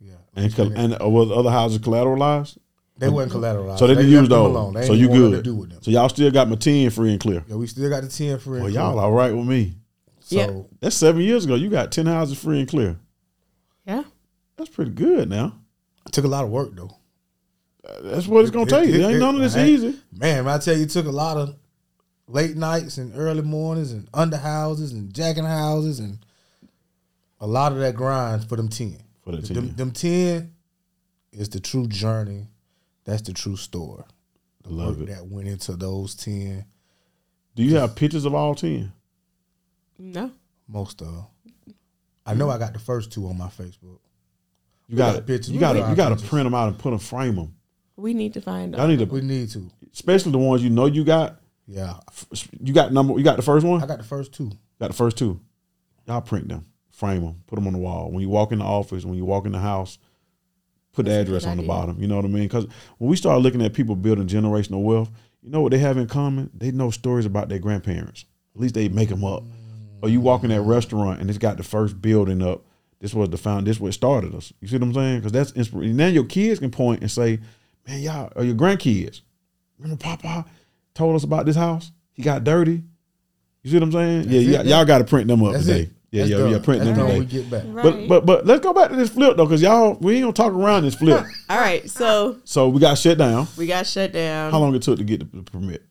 Yeah, 0.00 0.14
and 0.34 0.58
and 0.58 0.94
uh, 1.02 1.08
was 1.08 1.30
other 1.30 1.50
houses 1.50 1.80
collateralized? 1.80 2.56
They 2.98 3.08
weren't 3.08 3.30
collateralized. 3.32 3.78
So 3.78 3.86
they 3.86 3.94
didn't 3.94 4.10
left 4.12 4.20
use 4.22 4.28
them 4.28 4.38
those. 4.38 4.50
alone. 4.50 4.74
They 4.74 4.86
So 4.86 4.92
you 4.92 5.08
want 5.08 5.20
good. 5.20 5.30
To 5.36 5.42
do 5.42 5.54
with 5.56 5.70
them. 5.70 5.82
So 5.82 5.90
y'all 5.90 6.08
still 6.08 6.30
got 6.30 6.48
my 6.48 6.56
ten 6.56 6.90
free 6.90 7.12
and 7.12 7.20
clear. 7.20 7.44
Yeah, 7.48 7.56
we 7.56 7.66
still 7.66 7.88
got 7.88 8.02
the 8.02 8.08
ten 8.08 8.38
for. 8.38 8.52
Well, 8.60 8.68
y'all 8.70 8.98
all 8.98 9.12
right 9.12 9.32
with 9.34 9.46
me. 9.46 9.74
So 10.20 10.36
Yeah. 10.36 10.62
That's 10.80 10.96
seven 10.96 11.22
years 11.22 11.44
ago. 11.44 11.54
You 11.54 11.70
got 11.70 11.90
ten 11.92 12.06
houses 12.06 12.38
free 12.38 12.58
and 12.60 12.68
clear. 12.68 12.96
Yeah, 13.86 14.02
That's 14.56 14.68
pretty 14.70 14.90
good. 14.90 15.30
Now 15.30 15.54
it 16.06 16.12
took 16.12 16.24
a 16.24 16.28
lot 16.28 16.44
of 16.44 16.50
work 16.50 16.74
though. 16.74 16.90
that's 18.02 18.26
what 18.26 18.42
it's 18.42 18.50
gonna 18.50 18.66
It- 18.66 18.68
take. 18.68 18.88
it- 18.90 19.00
ain't 19.00 19.14
it- 19.14 19.18
none 19.18 19.34
of 19.36 19.40
this 19.40 19.56
I 19.56 19.66
easy. 19.66 19.96
Man, 20.12 20.46
I 20.46 20.58
tell 20.58 20.76
you, 20.76 20.82
it 20.82 20.90
took 20.90 21.06
a 21.06 21.10
lot 21.10 21.36
of 21.38 21.54
late 22.26 22.54
nights 22.56 22.98
and 22.98 23.12
early 23.16 23.40
mornings 23.40 23.92
and 23.92 24.06
under 24.12 24.36
houses 24.36 24.92
and 24.92 25.14
jacking 25.14 25.44
houses 25.44 25.98
and 25.98 26.18
a 27.40 27.46
lot 27.46 27.72
of 27.72 27.78
that 27.78 27.94
grind 27.94 28.44
for 28.46 28.56
them 28.56 28.68
ten. 28.68 28.98
For 29.24 29.32
the 29.36 29.38
Them, 29.54 29.68
10. 29.68 29.76
them 29.76 29.90
ten 29.92 30.52
is 31.32 31.48
the 31.48 31.60
true 31.60 31.86
journey. 31.86 32.48
That's 33.08 33.22
the 33.22 33.32
true 33.32 33.56
story. 33.56 34.04
The 34.64 34.68
Love 34.70 34.98
work 35.00 35.08
it. 35.08 35.14
that 35.14 35.26
went 35.26 35.48
into 35.48 35.72
those 35.76 36.14
ten. 36.14 36.66
Do 37.54 37.62
you 37.62 37.76
have 37.76 37.96
pictures 37.96 38.26
of 38.26 38.34
all 38.34 38.54
ten? 38.54 38.92
no, 39.98 40.30
Most 40.68 41.00
of. 41.00 41.26
I 42.26 42.34
know 42.34 42.50
I 42.50 42.58
got 42.58 42.74
the 42.74 42.78
first 42.78 43.10
two 43.10 43.26
on 43.26 43.38
my 43.38 43.46
Facebook. 43.46 44.00
You 44.88 44.96
got 44.98 45.14
got 45.14 45.26
pictures. 45.26 45.48
You 45.48 45.54
We 45.54 45.60
got 45.60 45.72
to 45.72 45.78
you 45.88 45.94
got 45.96 46.10
to 46.10 46.14
pictures. 46.16 46.28
print 46.28 46.44
them 46.44 46.52
out 46.54 46.68
and 46.68 46.78
put 46.78 46.90
them 46.90 46.98
frame 46.98 47.36
them. 47.36 47.54
We 47.96 48.12
need 48.12 48.34
to 48.34 48.42
find 48.42 48.74
Y'all 48.74 48.82
out. 48.82 48.88
need 48.90 48.98
to, 48.98 49.06
We 49.06 49.22
need 49.22 49.48
to. 49.50 49.70
especially 49.94 50.32
the 50.32 50.38
ones 50.38 50.62
you 50.62 50.68
know 50.70 50.84
you 50.84 51.02
got. 51.02 51.40
Yeah. 51.66 51.94
You 52.60 52.74
got 52.74 52.92
number. 52.92 53.14
You 53.16 53.24
got 53.24 53.36
the 53.36 53.42
first 53.42 53.64
one. 53.66 53.82
I 53.82 53.86
got 53.86 53.98
the 53.98 54.04
first 54.04 54.34
two. 54.34 54.50
Got 54.78 54.88
the 54.88 54.96
first 54.96 55.16
two. 55.16 55.40
Y'all 56.06 56.20
print 56.20 56.48
them, 56.48 56.66
frame 56.90 57.22
them, 57.22 57.42
put 57.46 57.56
them 57.56 57.66
on 57.66 57.72
the 57.72 57.78
wall. 57.78 58.10
When 58.10 58.20
you 58.20 58.28
walk 58.28 58.52
in 58.52 58.58
the 58.58 58.64
office, 58.66 59.04
when 59.06 59.14
you 59.16 59.24
walk 59.24 59.46
in 59.46 59.52
the 59.52 59.58
house, 59.58 59.98
put 60.98 61.06
the 61.06 61.12
address 61.12 61.46
on 61.46 61.56
the 61.56 61.62
bottom. 61.62 62.00
You 62.00 62.08
know 62.08 62.16
what 62.16 62.24
I 62.24 62.28
mean? 62.28 62.42
Because 62.42 62.66
when 62.98 63.08
we 63.08 63.14
start 63.14 63.40
looking 63.40 63.62
at 63.62 63.72
people 63.72 63.94
building 63.94 64.26
generational 64.26 64.82
wealth, 64.82 65.10
you 65.42 65.50
know 65.50 65.60
what 65.60 65.70
they 65.70 65.78
have 65.78 65.96
in 65.96 66.08
common? 66.08 66.50
They 66.52 66.72
know 66.72 66.90
stories 66.90 67.24
about 67.24 67.48
their 67.48 67.60
grandparents. 67.60 68.24
At 68.56 68.60
least 68.60 68.74
they 68.74 68.88
make 68.88 69.08
them 69.08 69.24
up. 69.24 69.44
Or 70.02 70.08
you 70.08 70.20
walk 70.20 70.42
in 70.42 70.50
that 70.50 70.62
restaurant 70.62 71.20
and 71.20 71.30
it's 71.30 71.38
got 71.38 71.56
the 71.56 71.62
first 71.62 72.02
building 72.02 72.42
up. 72.42 72.64
This 73.00 73.14
was 73.14 73.30
the 73.30 73.36
found. 73.36 73.64
This 73.64 73.78
what 73.78 73.94
started 73.94 74.34
us. 74.34 74.52
You 74.60 74.66
see 74.66 74.76
what 74.76 74.88
I'm 74.88 74.94
saying? 74.94 75.18
Because 75.18 75.30
that's 75.30 75.52
inspiration. 75.52 75.96
Now 75.96 76.08
your 76.08 76.24
kids 76.24 76.58
can 76.58 76.72
point 76.72 77.00
and 77.00 77.10
say, 77.10 77.38
"Man, 77.86 78.00
y'all," 78.00 78.32
or 78.34 78.42
your 78.42 78.56
grandkids. 78.56 79.20
Remember, 79.78 80.02
Papa 80.02 80.44
told 80.94 81.14
us 81.14 81.22
about 81.22 81.46
this 81.46 81.54
house. 81.54 81.92
He 82.12 82.22
got 82.22 82.42
dirty. 82.42 82.82
You 83.62 83.70
see 83.70 83.76
what 83.76 83.84
I'm 83.84 83.92
saying? 83.92 84.22
That's 84.22 84.32
yeah, 84.32 84.40
it, 84.40 84.66
y'all, 84.66 84.78
y'all 84.78 84.84
got 84.84 84.98
to 84.98 85.04
print 85.04 85.28
them 85.28 85.44
up 85.44 85.54
today. 85.54 85.82
it. 85.82 85.90
Yeah, 86.10 86.22
That's 86.22 86.30
yeah, 86.30 86.38
done. 86.38 86.50
yeah, 86.52 86.58
printing 86.60 86.86
That's 86.86 86.98
them 86.98 87.06
done 87.06 87.06
today. 87.06 87.18
we 87.18 87.26
get 87.26 87.50
back. 87.50 87.62
Right. 87.66 87.82
But 87.84 88.08
but 88.08 88.26
but 88.26 88.46
let's 88.46 88.60
go 88.62 88.72
back 88.72 88.88
to 88.90 88.96
this 88.96 89.10
flip 89.10 89.36
though, 89.36 89.44
because 89.44 89.60
y'all 89.60 89.98
we 90.00 90.14
ain't 90.14 90.22
gonna 90.22 90.32
talk 90.32 90.52
around 90.54 90.84
this 90.84 90.94
flip. 90.94 91.22
All 91.50 91.58
right, 91.58 91.88
so 91.90 92.38
so 92.44 92.68
we 92.70 92.80
got 92.80 92.96
shut 92.96 93.18
down. 93.18 93.46
we 93.58 93.66
got 93.66 93.86
shut 93.86 94.12
down. 94.12 94.50
How 94.52 94.58
long 94.58 94.74
it 94.74 94.80
took 94.82 94.96
to 94.98 95.04
get 95.04 95.20
the, 95.20 95.36
the 95.36 95.42
permit? 95.42 95.84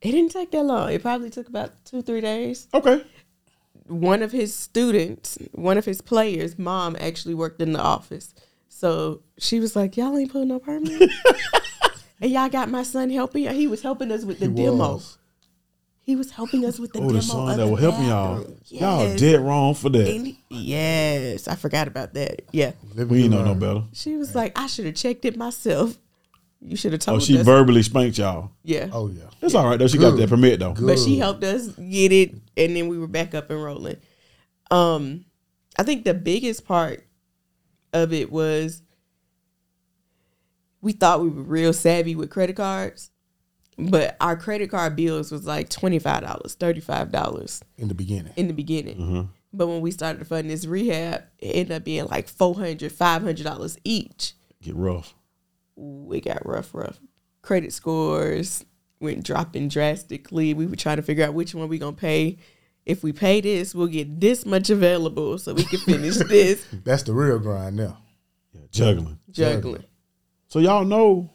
It 0.00 0.10
didn't 0.10 0.32
take 0.32 0.50
that 0.50 0.64
long. 0.64 0.90
It 0.92 1.00
probably 1.00 1.30
took 1.30 1.48
about 1.48 1.84
two, 1.84 2.02
three 2.02 2.20
days. 2.20 2.66
Okay. 2.74 3.04
One 3.86 4.22
of 4.22 4.32
his 4.32 4.52
students, 4.54 5.38
one 5.52 5.78
of 5.78 5.84
his 5.84 6.00
players' 6.00 6.58
mom 6.58 6.96
actually 6.98 7.34
worked 7.34 7.62
in 7.62 7.72
the 7.72 7.80
office. 7.80 8.34
So 8.68 9.22
she 9.38 9.60
was 9.60 9.76
like, 9.76 9.96
Y'all 9.96 10.16
ain't 10.18 10.32
putting 10.32 10.48
no 10.48 10.58
permit. 10.58 11.08
and 12.20 12.30
y'all 12.32 12.48
got 12.48 12.68
my 12.68 12.82
son 12.82 13.10
helping. 13.10 13.48
He 13.54 13.68
was 13.68 13.82
helping 13.82 14.10
us 14.10 14.24
with 14.24 14.40
the 14.40 14.46
He 14.48 14.54
demo. 14.54 14.94
was. 14.94 15.18
He 16.04 16.16
was 16.16 16.32
helping 16.32 16.64
us 16.64 16.80
with 16.80 16.92
the 16.92 16.98
Oh, 16.98 17.02
demo. 17.02 17.12
the 17.12 17.22
son 17.22 17.50
of 17.50 17.56
that 17.58 17.68
will 17.68 17.76
help 17.76 17.94
y'all. 18.00 18.38
bathroom. 18.38 18.58
Y'all 18.68 19.04
Yes. 19.04 19.20
dead 19.20 19.40
wrong 19.40 19.74
for 19.74 19.88
that. 19.90 20.08
And- 20.08 20.36
yes, 20.50 21.46
I 21.46 21.54
forgot 21.54 21.86
about 21.86 22.14
that. 22.14 22.42
Yeah. 22.52 22.72
We 22.94 23.02
ain't 23.02 23.10
you 23.10 23.28
know 23.28 23.44
no 23.44 23.54
better. 23.54 23.84
She 23.92 24.16
was 24.16 24.34
like, 24.34 24.58
I 24.58 24.66
should 24.66 24.86
have 24.86 24.96
checked 24.96 25.24
it 25.24 25.36
myself. 25.36 25.96
You 26.60 26.76
should 26.76 26.92
have 26.92 27.00
told 27.02 27.16
Oh, 27.16 27.24
she 27.24 27.38
us. 27.38 27.44
verbally 27.46 27.82
spanked 27.84 28.18
y'all. 28.18 28.50
yeah. 28.64 28.88
Oh 28.92 29.08
yeah. 29.08 29.22
That's 29.40 29.54
all 29.54 29.66
right 29.68 29.78
though. 29.78 29.86
She 29.88 29.98
got 29.98 30.16
that 30.16 30.28
permit 30.28 30.58
though. 30.60 30.72
Good. 30.72 30.86
but 30.86 30.98
she 30.98 31.18
helped 31.18 31.42
us 31.44 31.68
get 31.68 32.10
it 32.12 32.34
and 32.56 32.74
then 32.76 32.88
we 32.88 32.98
were 32.98 33.08
back 33.08 33.34
up 33.34 33.50
and 33.50 33.62
rolling 33.62 33.96
um 34.70 35.24
i 35.78 35.82
think 35.82 36.04
the 36.04 36.14
biggest 36.14 36.64
part 36.66 37.04
of 37.92 38.12
it 38.12 38.30
was 38.32 38.82
we 40.80 40.92
thought 40.92 41.20
we 41.20 41.28
were 41.28 41.42
real 41.42 41.72
savvy 41.72 42.14
with 42.14 42.30
credit 42.30 42.56
cards 42.56 43.10
but 43.78 44.16
our 44.20 44.36
credit 44.36 44.70
card 44.70 44.94
bills 44.96 45.32
was 45.32 45.46
like 45.46 45.68
$25 45.70 46.56
$35 46.56 47.62
in 47.78 47.88
the 47.88 47.94
beginning. 47.94 48.32
in 48.36 48.46
the 48.48 48.52
beginning 48.54 48.96
Mm-hmm. 48.98 49.22
but 49.52 49.66
when 49.66 49.80
we 49.80 49.90
started 49.90 50.18
to 50.20 50.24
fund 50.24 50.48
this 50.50 50.66
rehab 50.66 51.24
it 51.38 51.46
ended 51.56 51.72
up 51.76 51.84
being 51.84 52.06
like 52.06 52.26
$400 52.28 52.92
$500 52.92 53.78
each 53.84 54.34
Get 54.62 54.76
rough. 54.76 55.14
we 55.76 56.20
got 56.20 56.46
rough, 56.46 56.74
rough. 56.74 57.00
Credit 57.42 57.72
scores 57.72 58.64
went 59.00 59.24
dropping 59.24 59.66
drastically. 59.68 60.54
We 60.54 60.66
were 60.66 60.76
trying 60.76 60.96
to 60.98 61.02
figure 61.02 61.24
out 61.24 61.34
which 61.34 61.54
one 61.54 61.68
we 61.68 61.78
gonna 61.78 61.96
pay. 61.96 62.38
If 62.86 63.02
we 63.02 63.12
pay 63.12 63.40
this, 63.40 63.74
we'll 63.74 63.88
get 63.88 64.20
this 64.20 64.46
much 64.46 64.70
available 64.70 65.38
so 65.38 65.54
we 65.54 65.64
can 65.64 65.80
finish 65.80 66.16
this 66.28 66.64
That's 66.84 67.02
the 67.02 67.12
real 67.12 67.38
grind 67.40 67.76
now. 67.76 67.98
Yeah, 68.52 68.60
juggling. 68.70 69.18
juggling. 69.30 69.84
So 70.48 70.58
y'all 70.60 70.84
know 70.84 71.32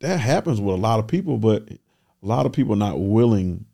that 0.00 0.18
happens 0.18 0.60
with 0.60 0.74
a 0.74 0.78
lot 0.78 0.98
of 0.98 1.06
people, 1.06 1.36
but 1.38 1.68
a 1.70 1.78
lot 2.26 2.46
of 2.46 2.52
people 2.52 2.76
not 2.76 3.00
willing 3.00 3.66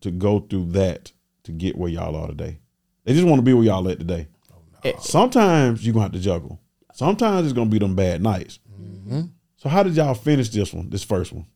to 0.00 0.10
go 0.10 0.40
through 0.40 0.66
that 0.72 1.12
to 1.44 1.52
get 1.52 1.76
where 1.76 1.90
y'all 1.90 2.16
are 2.16 2.28
today. 2.28 2.58
They 3.04 3.14
just 3.14 3.26
want 3.26 3.38
to 3.38 3.42
be 3.44 3.52
where 3.52 3.64
y'all 3.64 3.88
at 3.88 3.98
today. 3.98 4.28
Eh, 4.84 4.92
Sometimes 5.00 5.84
you're 5.84 5.92
gonna 5.92 6.04
have 6.04 6.12
to 6.12 6.18
juggle. 6.20 6.60
Sometimes 6.92 7.46
it's 7.46 7.52
gonna 7.52 7.70
be 7.70 7.78
them 7.78 7.94
bad 7.94 8.22
nights. 8.22 8.58
So 9.56 9.68
how 9.68 9.82
did 9.82 9.94
y'all 9.96 10.14
finish 10.14 10.48
this 10.48 10.72
one, 10.72 10.88
this 10.88 11.04
first 11.04 11.32
one? 11.32 11.46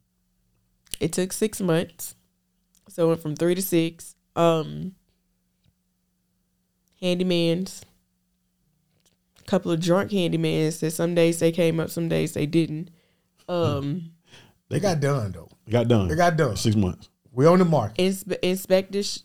It 1.00 1.12
took 1.12 1.32
six 1.32 1.60
months. 1.60 2.14
So 2.88 3.04
it 3.04 3.08
went 3.08 3.22
from 3.22 3.36
three 3.36 3.54
to 3.54 3.62
six. 3.62 4.14
Um 4.36 4.94
handymans. 7.02 7.82
A 9.40 9.44
couple 9.44 9.70
of 9.70 9.80
drunk 9.80 10.10
handymans 10.10 10.80
that 10.80 10.90
some 10.92 11.14
days 11.14 11.38
they 11.38 11.52
came 11.52 11.78
up, 11.80 11.90
some 11.90 12.08
days 12.08 12.32
they 12.34 12.46
didn't. 12.46 12.90
Um 13.48 14.10
They 14.68 14.80
got 14.80 15.00
done 15.00 15.32
though. 15.32 15.48
It 15.66 15.70
got 15.70 15.88
done. 15.88 16.08
They 16.08 16.14
got 16.16 16.36
done. 16.36 16.56
six 16.56 16.76
months. 16.76 17.08
We 17.32 17.46
on 17.46 17.58
the 17.58 17.64
market. 17.64 17.96
inspe- 17.98 18.38
inspectors 18.42 19.24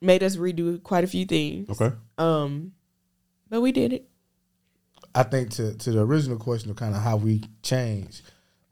made 0.00 0.22
us 0.22 0.36
redo 0.36 0.82
quite 0.82 1.04
a 1.04 1.06
few 1.06 1.24
things. 1.24 1.68
Okay. 1.70 1.94
Um, 2.18 2.72
but 3.48 3.60
we 3.60 3.72
did 3.72 3.92
it. 3.92 4.08
I 5.14 5.22
think 5.22 5.50
to 5.52 5.74
to 5.74 5.92
the 5.92 6.00
original 6.00 6.36
question 6.38 6.70
of 6.70 6.76
kind 6.76 6.94
of 6.94 7.02
how 7.02 7.16
we 7.16 7.42
changed. 7.62 8.22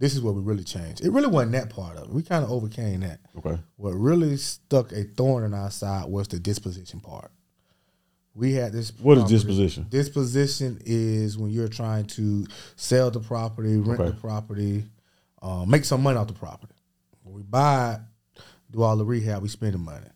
This 0.00 0.14
is 0.14 0.20
what 0.20 0.35
we 0.35 0.42
really 0.42 0.64
changed. 0.64 1.02
It 1.04 1.11
really 1.11 1.28
wasn't 1.28 1.52
that 1.52 1.70
part 1.70 1.96
of 1.96 2.09
it. 2.09 2.11
We 2.11 2.22
kind 2.22 2.44
of 2.44 2.50
overcame 2.50 3.00
that. 3.00 3.20
Okay. 3.38 3.59
What 3.76 3.92
really 3.92 4.37
stuck 4.37 4.92
a 4.92 5.04
thorn 5.04 5.44
in 5.44 5.54
our 5.54 5.70
side 5.70 6.07
was 6.11 6.28
the 6.28 6.38
disposition 6.40 7.00
part. 7.00 7.30
We 8.35 8.53
had 8.55 8.73
this. 8.73 8.92
What 8.99 9.16
is 9.18 9.23
property- 9.23 9.35
disposition? 9.37 9.87
Disposition 9.88 10.81
is 10.85 11.38
when 11.38 11.51
you're 11.51 11.68
trying 11.68 12.07
to 12.07 12.47
sell 12.77 13.11
the 13.11 13.20
property, 13.20 13.77
rent 13.77 14.01
Okay. 14.01 14.11
the 14.11 14.16
property, 14.16 14.85
uh, 15.40 15.64
make 15.64 15.85
some 15.85 16.03
money 16.03 16.18
off 16.18 16.27
the 16.27 16.33
property. 16.35 16.75
When 17.23 17.35
we 17.35 17.42
buy 17.42 17.94
it, 17.94 18.01
do 18.73 18.83
all 18.83 18.97
the 18.97 19.05
rehab, 19.05 19.42
we 19.42 19.49
spend 19.49 19.75
the 19.75 19.79
money. 19.79 20.07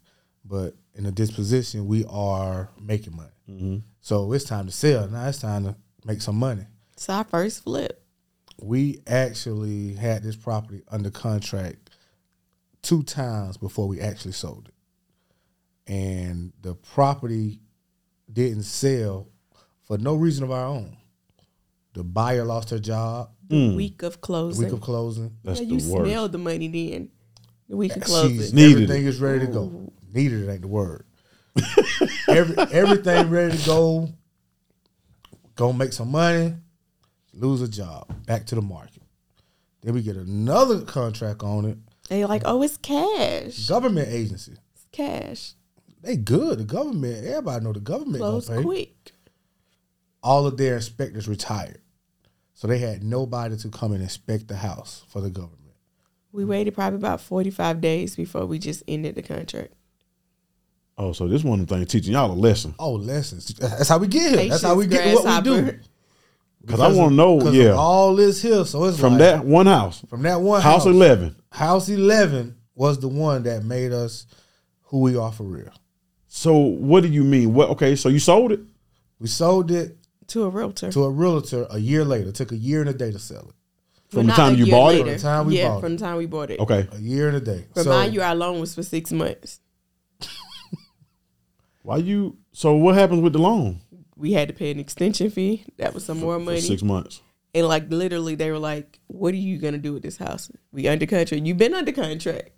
But 0.45 0.75
in 0.95 1.05
the 1.05 1.13
disposition, 1.13 1.87
we 1.87 2.05
are 2.07 2.71
making 2.81 3.15
money. 3.15 3.29
Mm-hmm. 3.49 3.77
So 4.01 4.33
it's 4.33 4.45
time 4.45 4.67
to 4.67 4.73
sell. 4.73 5.07
Now 5.09 5.29
it's 5.29 5.39
time 5.39 5.65
to 5.65 5.77
make 6.05 6.21
some 6.21 6.37
money. 6.37 6.67
It's 6.95 7.09
our 7.09 7.23
first 7.25 7.63
flip. 7.63 8.03
We 8.61 9.01
actually 9.07 9.95
had 9.95 10.25
this 10.25 10.35
property 10.35 10.83
under 10.89 11.11
contract 11.11 11.91
two 12.83 13.05
times 13.05 13.57
before 13.57 13.87
we 13.87 14.01
actually 14.01 14.33
sold 14.33 14.69
it. 14.69 15.93
And 15.93 16.53
the 16.61 16.75
property 16.75 17.61
didn't 18.33 18.63
sell 18.65 19.29
for 19.85 19.99
no 19.99 20.15
reason 20.15 20.45
of 20.45 20.51
our 20.51 20.67
own. 20.67 20.97
The 21.95 22.05
buyer 22.05 22.45
lost 22.45 22.71
her 22.71 22.79
job 22.79 23.31
Mm. 23.49 23.77
Week 23.77 24.03
of 24.03 24.13
the 24.13 24.19
closing. 24.19 24.65
week 24.65 24.73
of 24.75 24.81
closing. 24.83 25.35
That's 25.43 25.61
yeah, 25.61 25.67
the 25.69 25.75
you 25.77 25.91
worst. 25.93 26.05
smelled 26.11 26.33
the 26.33 26.39
money 26.39 26.69
then. 26.69 27.09
The 27.69 27.77
week 27.77 27.97
of 27.97 28.05
She's. 28.07 28.53
Needed 28.53 28.73
everything 28.73 29.05
it. 29.05 29.09
is 29.09 29.21
ready 29.21 29.47
to 29.47 29.51
go. 29.51 29.91
Needed 30.13 30.47
it 30.47 30.53
ain't 30.53 30.61
the 30.63 30.69
word. 30.69 31.05
Every, 32.29 32.57
everything 32.71 33.31
ready 33.31 33.57
to 33.57 33.67
go. 33.67 34.09
Go 35.57 35.73
make 35.73 35.93
some 35.95 36.11
money. 36.11 36.55
Lose 37.33 37.63
a 37.63 37.69
job. 37.69 38.07
Back 38.27 38.45
to 38.47 38.55
the 38.55 38.63
market. 38.63 39.03
Then 39.83 39.95
we 39.95 40.03
get 40.03 40.17
another 40.17 40.83
contract 40.83 41.43
on 41.43 41.65
it. 41.65 41.79
And 42.11 42.19
you're 42.21 42.29
like, 42.29 42.43
oh, 42.45 42.63
it's 42.63 42.77
cash. 42.77 43.67
Government 43.67 44.09
agency. 44.11 44.53
It's 44.75 44.87
cash. 44.93 45.55
They 46.03 46.17
good. 46.17 46.59
The 46.59 46.65
government. 46.65 47.25
Everybody 47.25 47.65
know 47.65 47.73
the 47.73 47.81
government 47.81 48.21
gonna 48.21 48.33
Close 48.33 48.49
pay. 48.49 48.63
quick. 48.63 49.13
All 50.23 50.47
of 50.47 50.57
their 50.57 50.77
inspectors 50.77 51.29
retired, 51.29 51.81
so 52.55 52.67
they 52.67 52.79
had 52.79 53.03
nobody 53.05 53.57
to 53.57 53.69
come 53.69 53.93
and 53.93 54.03
inspect 54.03 54.49
the 54.49 54.57
house 54.57 55.05
for 55.09 55.21
the 55.21 55.31
government. 55.31 55.59
We 56.33 56.45
waited 56.45 56.75
probably 56.75 56.99
about 56.99 57.21
45 57.21 57.81
days 57.81 58.17
before 58.17 58.45
we 58.45 58.59
just 58.59 58.83
ended 58.87 59.15
the 59.15 59.23
contract. 59.23 59.73
Oh, 60.99 61.13
so 61.13 61.29
this 61.29 61.45
one 61.45 61.65
thing 61.67 61.87
teaching 61.87 62.13
y'all 62.13 62.31
a 62.31 62.35
lesson. 62.35 62.75
Oh, 62.79 62.93
lessons. 62.93 63.47
That's 63.55 63.89
how 63.89 63.99
we 63.99 64.09
get 64.09 64.39
here. 64.39 64.49
That's 64.49 64.63
how 64.63 64.75
we 64.75 64.89
get 64.89 65.15
what 65.15 65.45
we 65.45 65.51
do. 65.51 65.79
Because 66.61 66.81
I 66.81 66.93
want 66.93 67.13
to 67.13 67.15
know, 67.15 67.51
yeah, 67.53 67.71
of 67.71 67.79
all 67.79 68.17
this 68.17 68.43
here. 68.43 68.65
So 68.65 68.85
it's 68.85 68.99
from 68.99 69.13
like, 69.13 69.21
that 69.21 69.45
one 69.45 69.67
house, 69.67 70.05
from 70.09 70.23
that 70.23 70.41
one 70.41 70.61
house 70.61 70.85
house, 70.85 70.87
eleven. 70.87 71.37
House 71.53 71.89
eleven 71.89 72.57
was 72.75 72.99
the 72.99 73.09
one 73.09 73.45
that 73.45 73.65
made 73.65 73.93
us 73.93 74.27
who 74.83 75.01
we 75.01 75.17
are 75.17 75.33
for 75.33 75.45
real. 75.45 75.73
So 76.29 76.57
what 76.57 77.03
do 77.03 77.09
you 77.09 77.25
mean? 77.25 77.55
What? 77.55 77.71
Okay, 77.71 77.97
so 77.97 78.09
you 78.09 78.19
sold 78.19 78.53
it. 78.53 78.61
We 79.19 79.27
sold 79.27 79.71
it 79.71 79.97
To 80.29 80.45
a 80.45 80.49
realtor. 80.51 80.93
to 80.93 81.05
a 81.05 81.11
realtor 81.11 81.67
a 81.71 81.79
year 81.79 82.05
later. 82.05 82.29
It 82.29 82.35
took 82.37 82.53
a 82.53 82.57
year 82.57 82.81
and 82.81 82.91
a 82.91 82.93
day 82.95 83.11
to 83.11 83.19
sell 83.19 83.49
it. 83.49 83.55
From 84.11 84.27
the 84.27 84.33
time 84.33 84.55
you 84.55 84.67
year 84.67 84.75
bought 84.75 84.95
it? 84.95 84.99
From 85.01 85.09
the 85.09 85.19
time 85.19 85.47
we 85.47 85.59
yeah, 85.59 85.69
bought 85.69 85.81
from 85.81 85.97
the 85.97 85.99
time 86.05 86.17
we 86.17 86.27
bought 86.27 86.51
it. 86.51 86.61
Okay, 86.61 86.87
A 86.93 86.99
year 86.99 87.29
and 87.29 87.37
a 87.37 87.41
day. 87.41 87.67
But 87.75 87.85
so 87.85 87.91
mind 87.91 88.15
you, 88.15 88.23
our 88.23 88.35
loan 88.35 88.61
was 88.61 88.75
for 88.75 88.83
six 88.83 89.11
months. 89.13 89.61
why 91.83 91.97
you? 91.99 92.37
So 92.53 92.75
what 92.75 92.95
happens 92.95 93.21
with 93.21 93.33
the 93.33 93.39
loan? 93.39 93.81
We 94.17 94.33
had 94.33 94.49
to 94.49 94.55
pay 94.55 94.71
an 94.71 94.81
extension 94.81 95.31
fee. 95.31 95.65
That 95.77 95.95
was 95.95 96.05
some 96.05 96.19
more 96.21 96.39
For 96.39 96.45
money. 96.45 96.61
six 96.61 96.83
months. 96.83 97.23
And 97.55 97.67
like 97.67 97.91
literally, 97.91 98.35
they 98.35 98.51
were 98.51 98.59
like, 98.59 98.99
"What 99.07 99.33
are 99.35 99.39
you 99.39 99.59
gonna 99.59 99.79
do 99.79 99.93
with 99.95 100.03
this 100.03 100.17
house? 100.19 100.51
We 100.73 100.89
under 100.89 101.07
contract. 101.07 101.45
You've 101.45 101.57
been 101.57 101.75
under 101.75 101.93
contract. 101.93 102.51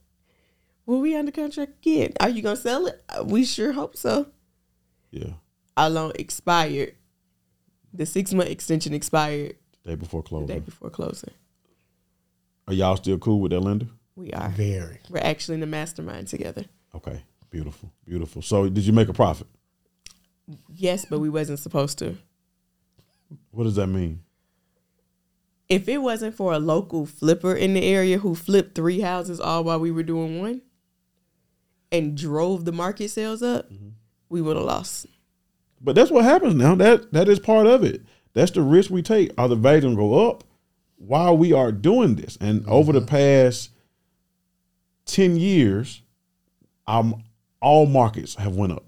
Will 0.86 1.00
we 1.00 1.14
under 1.16 1.30
contract 1.32 1.72
again? 1.86 2.12
Are 2.20 2.28
you 2.28 2.42
gonna 2.42 2.56
sell 2.56 2.86
it? 2.86 3.02
Uh, 3.08 3.24
We 3.24 3.44
sure 3.44 3.72
hope 3.72 3.96
so. 3.96 4.26
Yeah, 5.10 5.32
Our 5.76 5.90
loan 5.90 6.12
expired. 6.16 6.94
The 7.92 8.06
six 8.06 8.32
month 8.32 8.48
extension 8.50 8.94
expired 8.94 9.56
day 9.84 9.96
before 9.96 10.22
the 10.22 10.28
closing. 10.28 10.46
day 10.46 10.58
before 10.60 10.90
closing. 10.90 11.30
Are 12.68 12.74
y'all 12.74 12.96
still 12.96 13.18
cool 13.18 13.40
with 13.40 13.50
that 13.50 13.60
lender? 13.60 13.86
We 14.14 14.30
are. 14.32 14.50
Very. 14.50 15.00
We're 15.10 15.18
actually 15.20 15.54
in 15.54 15.60
the 15.60 15.66
mastermind 15.66 16.28
together. 16.28 16.64
Okay, 16.94 17.22
beautiful, 17.50 17.90
beautiful. 18.06 18.42
So 18.42 18.68
did 18.68 18.84
you 18.86 18.92
make 18.92 19.08
a 19.08 19.12
profit? 19.12 19.48
Yes, 20.72 21.04
but 21.04 21.18
we 21.20 21.28
wasn't 21.30 21.58
supposed 21.58 21.98
to. 21.98 22.16
What 23.50 23.64
does 23.64 23.76
that 23.76 23.86
mean? 23.88 24.22
If 25.68 25.88
it 25.88 25.98
wasn't 25.98 26.34
for 26.34 26.52
a 26.52 26.58
local 26.58 27.06
flipper 27.06 27.54
in 27.54 27.74
the 27.74 27.84
area 27.84 28.18
who 28.18 28.34
flipped 28.34 28.74
three 28.74 29.00
houses 29.00 29.40
all 29.40 29.62
while 29.64 29.78
we 29.80 29.90
were 29.92 30.02
doing 30.02 30.40
one 30.40 30.62
and 31.92 32.16
drove 32.16 32.64
the 32.64 32.72
market 32.72 33.10
sales 33.10 33.42
up, 33.42 33.70
we 34.28 34.40
would 34.40 34.56
have 34.56 34.64
lost. 34.64 35.06
But 35.80 35.94
that's 35.94 36.10
what 36.10 36.24
happens 36.24 36.54
now. 36.54 36.74
That 36.74 37.12
that 37.12 37.28
is 37.28 37.38
part 37.38 37.66
of 37.66 37.82
it. 37.84 38.02
That's 38.34 38.50
the 38.52 38.62
risk 38.62 38.90
we 38.90 39.02
take. 39.02 39.32
Are 39.38 39.48
the 39.48 39.56
values 39.56 39.84
gonna 39.84 39.96
go 39.96 40.28
up 40.28 40.44
while 40.96 41.36
we 41.36 41.52
are 41.52 41.72
doing 41.72 42.16
this? 42.16 42.36
And 42.40 42.66
over 42.68 42.92
the 42.92 43.00
past 43.00 43.70
ten 45.06 45.36
years, 45.36 46.02
um, 46.86 47.24
all 47.60 47.86
markets 47.86 48.34
have 48.36 48.56
went 48.56 48.72
up. 48.72 48.84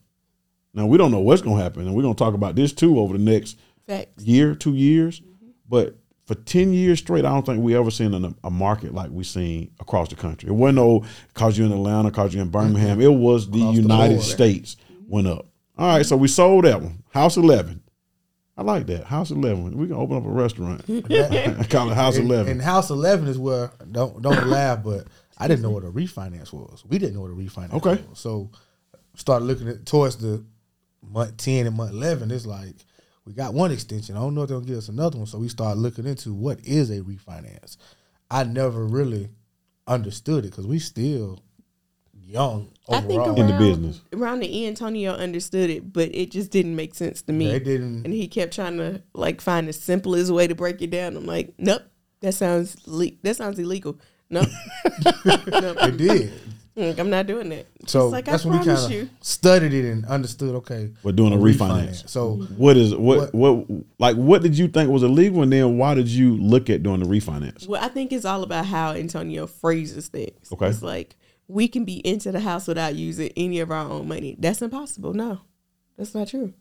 Now 0.74 0.86
we 0.86 0.98
don't 0.98 1.10
know 1.10 1.20
what's 1.20 1.42
gonna 1.42 1.62
happen, 1.62 1.86
and 1.86 1.94
we're 1.94 2.02
gonna 2.02 2.14
talk 2.14 2.34
about 2.34 2.56
this 2.56 2.72
too 2.72 2.98
over 2.98 3.16
the 3.16 3.24
next 3.24 3.58
Facts. 3.86 4.22
year, 4.24 4.54
two 4.54 4.74
years. 4.74 5.22
But 5.68 5.96
for 6.32 6.42
ten 6.44 6.72
years 6.72 6.98
straight, 6.98 7.24
I 7.24 7.30
don't 7.30 7.44
think 7.44 7.62
we 7.62 7.76
ever 7.76 7.90
seen 7.90 8.12
a, 8.14 8.34
a 8.44 8.50
market 8.50 8.94
like 8.94 9.10
we 9.10 9.24
seen 9.24 9.70
across 9.80 10.08
the 10.08 10.16
country. 10.16 10.48
It 10.48 10.52
wasn't 10.52 10.76
no 10.76 11.04
cause 11.34 11.58
you 11.58 11.64
in 11.64 11.72
Atlanta, 11.72 12.10
cause 12.10 12.34
you 12.34 12.40
in 12.40 12.48
mm-hmm. 12.48 12.52
Birmingham. 12.52 13.00
It 13.00 13.12
was 13.12 13.50
the 13.50 13.58
United 13.58 14.14
border. 14.16 14.22
States 14.22 14.76
went 15.06 15.26
up. 15.26 15.46
All 15.78 15.88
right, 15.88 16.06
so 16.06 16.16
we 16.16 16.28
sold 16.28 16.64
that 16.64 16.80
one. 16.80 17.02
House 17.10 17.36
eleven. 17.36 17.82
I 18.56 18.62
like 18.62 18.86
that. 18.86 19.04
House 19.04 19.30
eleven. 19.30 19.76
We 19.76 19.86
can 19.86 19.96
open 19.96 20.16
up 20.16 20.24
a 20.24 20.28
restaurant. 20.28 20.84
Call 21.70 21.90
it 21.90 21.94
House 21.94 22.16
And, 22.16 22.26
eleven. 22.30 22.52
and 22.52 22.62
House 22.62 22.90
Eleven 22.90 23.28
is 23.28 23.38
where 23.38 23.72
don't 23.90 24.22
don't 24.22 24.46
laugh, 24.46 24.82
but 24.84 25.06
I 25.38 25.48
didn't 25.48 25.62
know 25.62 25.70
what 25.70 25.84
a 25.84 25.90
refinance 25.90 26.52
was. 26.52 26.84
We 26.86 26.98
didn't 26.98 27.14
know 27.14 27.22
what 27.22 27.30
a 27.30 27.34
refinance 27.34 27.74
Okay. 27.74 28.02
was. 28.08 28.18
So 28.18 28.50
started 29.16 29.44
looking 29.46 29.68
at 29.68 29.86
towards 29.86 30.16
the 30.16 30.44
month 31.02 31.36
ten 31.36 31.66
and 31.66 31.76
month 31.76 31.92
eleven. 31.92 32.30
It's 32.30 32.46
like 32.46 32.76
we 33.24 33.32
got 33.32 33.54
one 33.54 33.70
extension. 33.70 34.16
I 34.16 34.20
don't 34.20 34.34
know 34.34 34.42
if 34.42 34.48
they'll 34.48 34.60
give 34.60 34.78
us 34.78 34.88
another 34.88 35.18
one. 35.18 35.26
So 35.26 35.38
we 35.38 35.48
started 35.48 35.80
looking 35.80 36.06
into 36.06 36.32
what 36.34 36.60
is 36.64 36.90
a 36.90 37.00
refinance. 37.00 37.76
I 38.30 38.44
never 38.44 38.84
really 38.84 39.28
understood 39.86 40.44
it 40.44 40.50
because 40.50 40.66
we 40.66 40.78
still 40.78 41.40
young 42.14 42.72
I 42.88 43.00
think 43.00 43.20
overall. 43.20 43.38
In 43.38 43.46
the 43.46 43.58
business. 43.58 44.00
around 44.12 44.40
the 44.40 44.64
end, 44.64 44.78
Antonio 44.78 45.12
understood 45.12 45.70
it, 45.70 45.92
but 45.92 46.14
it 46.14 46.30
just 46.30 46.50
didn't 46.50 46.74
make 46.74 46.94
sense 46.94 47.22
to 47.22 47.32
me. 47.32 47.46
They 47.46 47.60
didn't. 47.60 48.04
and 48.04 48.12
he 48.14 48.26
kept 48.26 48.54
trying 48.54 48.78
to 48.78 49.02
like 49.14 49.40
find 49.40 49.68
the 49.68 49.72
simplest 49.72 50.32
way 50.32 50.46
to 50.46 50.54
break 50.54 50.80
it 50.82 50.90
down. 50.90 51.16
I'm 51.16 51.26
like, 51.26 51.52
nope, 51.58 51.82
that 52.20 52.32
sounds 52.32 52.76
le- 52.86 53.10
that 53.22 53.36
sounds 53.36 53.58
illegal. 53.58 53.98
Nope, 54.30 54.48
nope. 55.24 55.78
They 55.82 55.90
did. 55.90 56.32
Mm, 56.76 56.98
I'm 56.98 57.10
not 57.10 57.26
doing 57.26 57.50
that. 57.50 57.66
So 57.86 58.08
like 58.08 58.24
that's 58.24 58.46
I 58.46 58.48
when 58.48 58.58
we 58.58 58.64
promised 58.64 58.88
kind 58.88 59.02
of 59.02 59.10
studied 59.20 59.74
it 59.74 59.84
and 59.90 60.06
understood. 60.06 60.54
Okay, 60.56 60.90
We're 61.02 61.12
doing 61.12 61.34
a 61.34 61.36
refinance. 61.36 62.08
So 62.08 62.36
What 62.56 62.76
is 62.78 62.94
what, 62.94 63.34
What- 63.34 63.66
what 63.66 63.84
like 63.98 64.16
what 64.16 64.42
did 64.42 64.56
you 64.56 64.68
think 64.68 64.90
was 64.90 65.02
illegal, 65.02 65.42
and 65.42 65.52
then 65.52 65.76
why 65.76 65.94
did 65.94 66.08
you 66.08 66.36
look 66.38 66.70
at 66.70 66.82
doing 66.82 67.00
the 67.00 67.06
refinance? 67.06 67.68
Well, 67.68 67.82
I 67.84 67.88
think 67.88 68.10
it's 68.12 68.24
all 68.24 68.42
about 68.42 68.64
how 68.66 68.92
Antonio 68.92 69.46
phrases 69.46 70.08
things. 70.08 70.50
Okay. 70.50 70.68
It's 70.68 70.82
like 70.82 71.16
we 71.46 71.68
can 71.68 71.84
be 71.84 71.96
into 72.06 72.32
the 72.32 72.40
house 72.40 72.66
without 72.66 72.94
using 72.94 73.30
any 73.36 73.60
of 73.60 73.70
our 73.70 73.90
own 73.90 74.08
money. 74.08 74.36
That's 74.38 74.62
impossible. 74.62 75.12
No, 75.12 75.40
that's 75.98 76.14
not 76.14 76.28
true. 76.28 76.54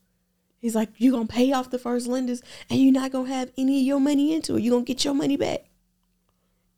He's 0.59 0.75
like, 0.75 0.89
you're 0.97 1.13
gonna 1.13 1.25
pay 1.25 1.53
off 1.53 1.69
the 1.71 1.79
first 1.79 2.05
lenders 2.07 2.41
and 2.69 2.79
you're 2.79 2.91
not 2.91 3.11
gonna 3.13 3.29
have 3.29 3.51
any 3.57 3.79
of 3.79 3.85
your 3.85 3.99
money 4.01 4.33
into 4.33 4.57
it. 4.57 4.61
You're 4.61 4.73
gonna 4.75 4.83
get 4.83 5.05
your 5.05 5.13
money 5.15 5.37
back. 5.37 5.61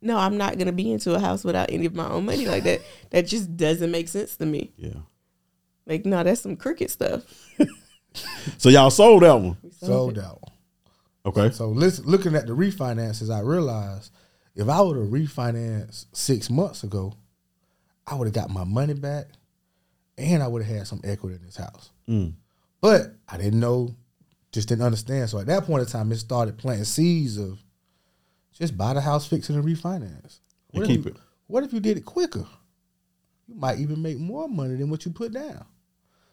No, 0.03 0.17
I'm 0.17 0.37
not 0.37 0.57
gonna 0.57 0.71
be 0.71 0.91
into 0.91 1.15
a 1.15 1.19
house 1.19 1.43
without 1.43 1.71
any 1.71 1.85
of 1.85 1.95
my 1.95 2.07
own 2.07 2.25
money 2.25 2.45
like 2.45 2.63
that. 2.63 2.81
That 3.11 3.27
just 3.27 3.55
doesn't 3.55 3.91
make 3.91 4.07
sense 4.07 4.35
to 4.37 4.45
me. 4.45 4.71
Yeah. 4.75 5.01
Like, 5.85 6.05
no, 6.05 6.23
that's 6.23 6.41
some 6.41 6.55
crooked 6.55 6.89
stuff. 6.89 7.23
So 8.57 8.69
y'all 8.69 8.89
sold 8.91 9.23
that 9.23 9.33
one. 9.33 9.57
sold 9.71 10.19
out. 10.19 10.39
Okay. 11.25 11.49
So 11.51 11.69
listen, 11.69 12.05
looking 12.05 12.35
at 12.35 12.47
the 12.47 12.53
refinances, 12.55 13.33
I 13.33 13.39
realized 13.39 14.11
if 14.55 14.69
I 14.69 14.81
would 14.81 14.97
have 14.97 15.07
refinanced 15.07 16.05
six 16.13 16.49
months 16.49 16.83
ago, 16.83 17.13
I 18.05 18.15
would 18.15 18.27
have 18.27 18.33
got 18.33 18.49
my 18.49 18.65
money 18.65 18.93
back, 18.93 19.27
and 20.17 20.43
I 20.43 20.47
would 20.47 20.63
have 20.63 20.75
had 20.77 20.87
some 20.87 21.01
equity 21.03 21.37
in 21.37 21.45
this 21.45 21.55
house. 21.55 21.91
Mm. 22.07 22.33
But 22.81 23.15
I 23.27 23.37
didn't 23.37 23.59
know, 23.59 23.95
just 24.51 24.67
didn't 24.67 24.83
understand. 24.83 25.29
So 25.29 25.39
at 25.39 25.47
that 25.47 25.63
point 25.65 25.81
in 25.81 25.87
time, 25.87 26.11
it 26.11 26.17
started 26.17 26.57
planting 26.57 26.83
seeds 26.83 27.37
of 27.37 27.62
just 28.53 28.77
buy 28.77 28.93
the 28.93 29.01
house, 29.01 29.25
fix 29.27 29.49
it, 29.49 29.55
and 29.55 29.63
refinance. 29.65 30.39
And 30.71 30.81
What 30.81 30.81
if 30.83 30.87
keep 30.87 31.05
you- 31.05 31.11
it. 31.11 31.17
What 31.47 31.63
if 31.63 31.73
you 31.73 31.79
did 31.79 31.97
it 31.97 32.05
quicker? 32.05 32.47
You 33.47 33.55
might 33.55 33.79
even 33.79 34.01
make 34.01 34.17
more 34.17 34.47
money 34.47 34.75
than 34.75 34.89
what 34.89 35.05
you 35.05 35.11
put 35.11 35.33
down. 35.33 35.65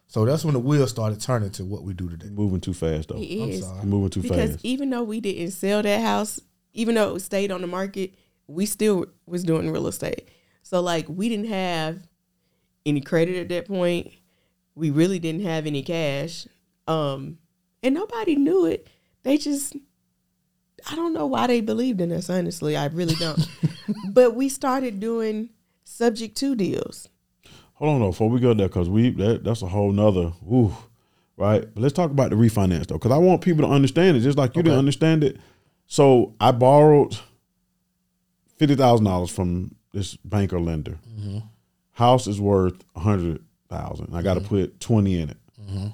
So 0.07 0.25
that's 0.25 0.45
when 0.45 0.55
the 0.55 0.61
wheels 0.61 0.91
started 0.91 1.21
turning 1.21 1.51
to 1.51 1.65
what 1.65 1.83
we 1.83 1.93
do 1.93 2.09
today. 2.09 2.29
Moving 2.31 2.61
too 2.61 2.75
fast 2.75 3.09
though. 3.09 3.17
He 3.17 3.43
I'm 3.43 3.61
sorry. 3.61 3.87
Moving 3.87 4.11
too 4.11 4.23
because 4.23 4.37
fast. 4.37 4.51
Because 4.53 4.65
even 4.65 4.91
though 4.91 5.03
we 5.03 5.21
didn't 5.21 5.51
sell 5.53 5.83
that 5.83 6.01
house, 6.01 6.41
even 6.73 6.95
though 6.95 7.15
it 7.17 7.21
stayed 7.21 7.51
on 7.53 7.61
the 7.61 7.67
market, 7.67 8.15
we 8.47 8.67
still 8.67 9.07
was 9.27 9.45
doing 9.45 9.71
real 9.71 9.87
estate. 9.87 10.29
So 10.63 10.81
like 10.81 11.07
we 11.09 11.29
didn't 11.29 11.47
have 11.49 12.01
any 12.87 13.01
credit 13.01 13.37
at 13.37 13.49
that 13.51 13.67
point. 13.69 14.13
We 14.75 14.91
really 14.91 15.19
didn't 15.19 15.43
have 15.43 15.67
any 15.67 15.83
cash. 15.83 16.47
Um 16.89 17.39
and 17.83 17.95
nobody 17.95 18.37
knew 18.37 18.67
it. 18.67 18.89
They 19.23 19.37
just 19.37 19.77
I 20.89 20.95
don't 20.97 21.13
know 21.13 21.27
why 21.27 21.47
they 21.47 21.61
believed 21.61 22.01
in 22.01 22.13
us, 22.13 22.31
honestly. 22.31 22.77
I 22.77 22.87
really 22.87 23.15
don't. 23.17 23.49
but 24.11 24.35
we 24.35 24.49
started 24.49 25.01
doing 25.01 25.51
subject 25.85 26.37
to 26.39 26.55
deals. 26.55 27.09
Hold 27.75 27.95
on 27.95 28.01
though, 28.01 28.11
before 28.11 28.29
we 28.29 28.41
go 28.41 28.53
there, 28.53 28.69
because 28.69 28.91
we 28.91 29.11
that 29.11 29.43
that's 29.43 29.63
a 29.63 29.67
whole 29.67 29.91
nother 29.91 30.33
ooh, 30.51 30.77
right? 31.37 31.63
But 31.63 31.81
let's 31.81 31.95
talk 31.95 32.11
about 32.11 32.31
the 32.31 32.37
refinance 32.37 32.87
though, 32.87 32.97
because 32.97 33.11
I 33.11 33.17
want 33.17 33.41
people 33.41 33.67
to 33.67 33.73
understand 33.73 34.17
it, 34.17 34.21
just 34.21 34.37
like 34.37 34.55
you 34.55 34.63
didn't 34.63 34.79
understand 34.79 35.25
it. 35.25 35.39
So 35.87 36.35
I 36.39 36.53
borrowed 36.53 37.19
fifty 38.59 38.75
thousand 38.75 39.07
dollars 39.07 39.31
from 39.31 39.75
this 39.93 40.17
banker 40.17 40.61
lender. 40.61 40.99
Mm-hmm. 41.09 41.39
House 41.93 42.27
is 42.27 42.39
worth 42.39 42.85
a 42.95 43.01
hundred 43.01 43.43
thousand. 43.71 44.15
I 44.15 44.21
got 44.21 44.35
to 44.35 44.41
mm-hmm. 44.41 44.49
put 44.49 44.81
twenty 44.81 45.19
in 45.19 45.31
it. 45.31 45.39
Mm-hmm. 45.61 45.87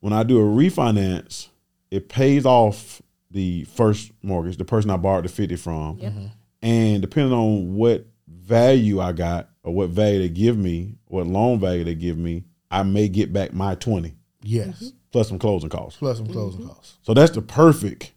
When 0.00 0.12
I 0.14 0.22
do 0.22 0.38
a 0.38 0.42
refinance, 0.42 1.48
it 1.90 2.08
pays 2.08 2.46
off 2.46 3.02
the 3.30 3.64
first 3.64 4.12
mortgage, 4.22 4.56
the 4.56 4.64
person 4.64 4.90
I 4.90 4.96
borrowed 4.96 5.24
the 5.24 5.28
fifty 5.28 5.56
from, 5.56 5.98
Yep. 5.98 6.12
Mm-hmm. 6.12 6.26
and 6.62 7.00
depending 7.02 7.32
on 7.32 7.74
what 7.74 8.06
value 8.26 9.00
I 9.00 9.12
got 9.12 9.50
or 9.62 9.74
what 9.74 9.90
value 9.90 10.18
they 10.20 10.28
give 10.28 10.56
me, 10.56 10.96
what 11.06 11.26
loan 11.26 11.60
value 11.60 11.84
they 11.84 11.94
give 11.94 12.16
me, 12.16 12.44
I 12.70 12.82
may 12.82 13.08
get 13.08 13.32
back 13.32 13.52
my 13.52 13.74
twenty 13.74 14.14
Yes, 14.42 14.76
mm-hmm. 14.76 14.96
plus 15.12 15.28
some 15.28 15.38
closing 15.38 15.68
costs. 15.68 15.98
plus 15.98 16.18
some 16.18 16.26
closing 16.28 16.60
mm-hmm. 16.60 16.70
costs. 16.70 16.98
So 17.02 17.12
that's 17.14 17.32
the 17.32 17.42
perfect 17.42 18.12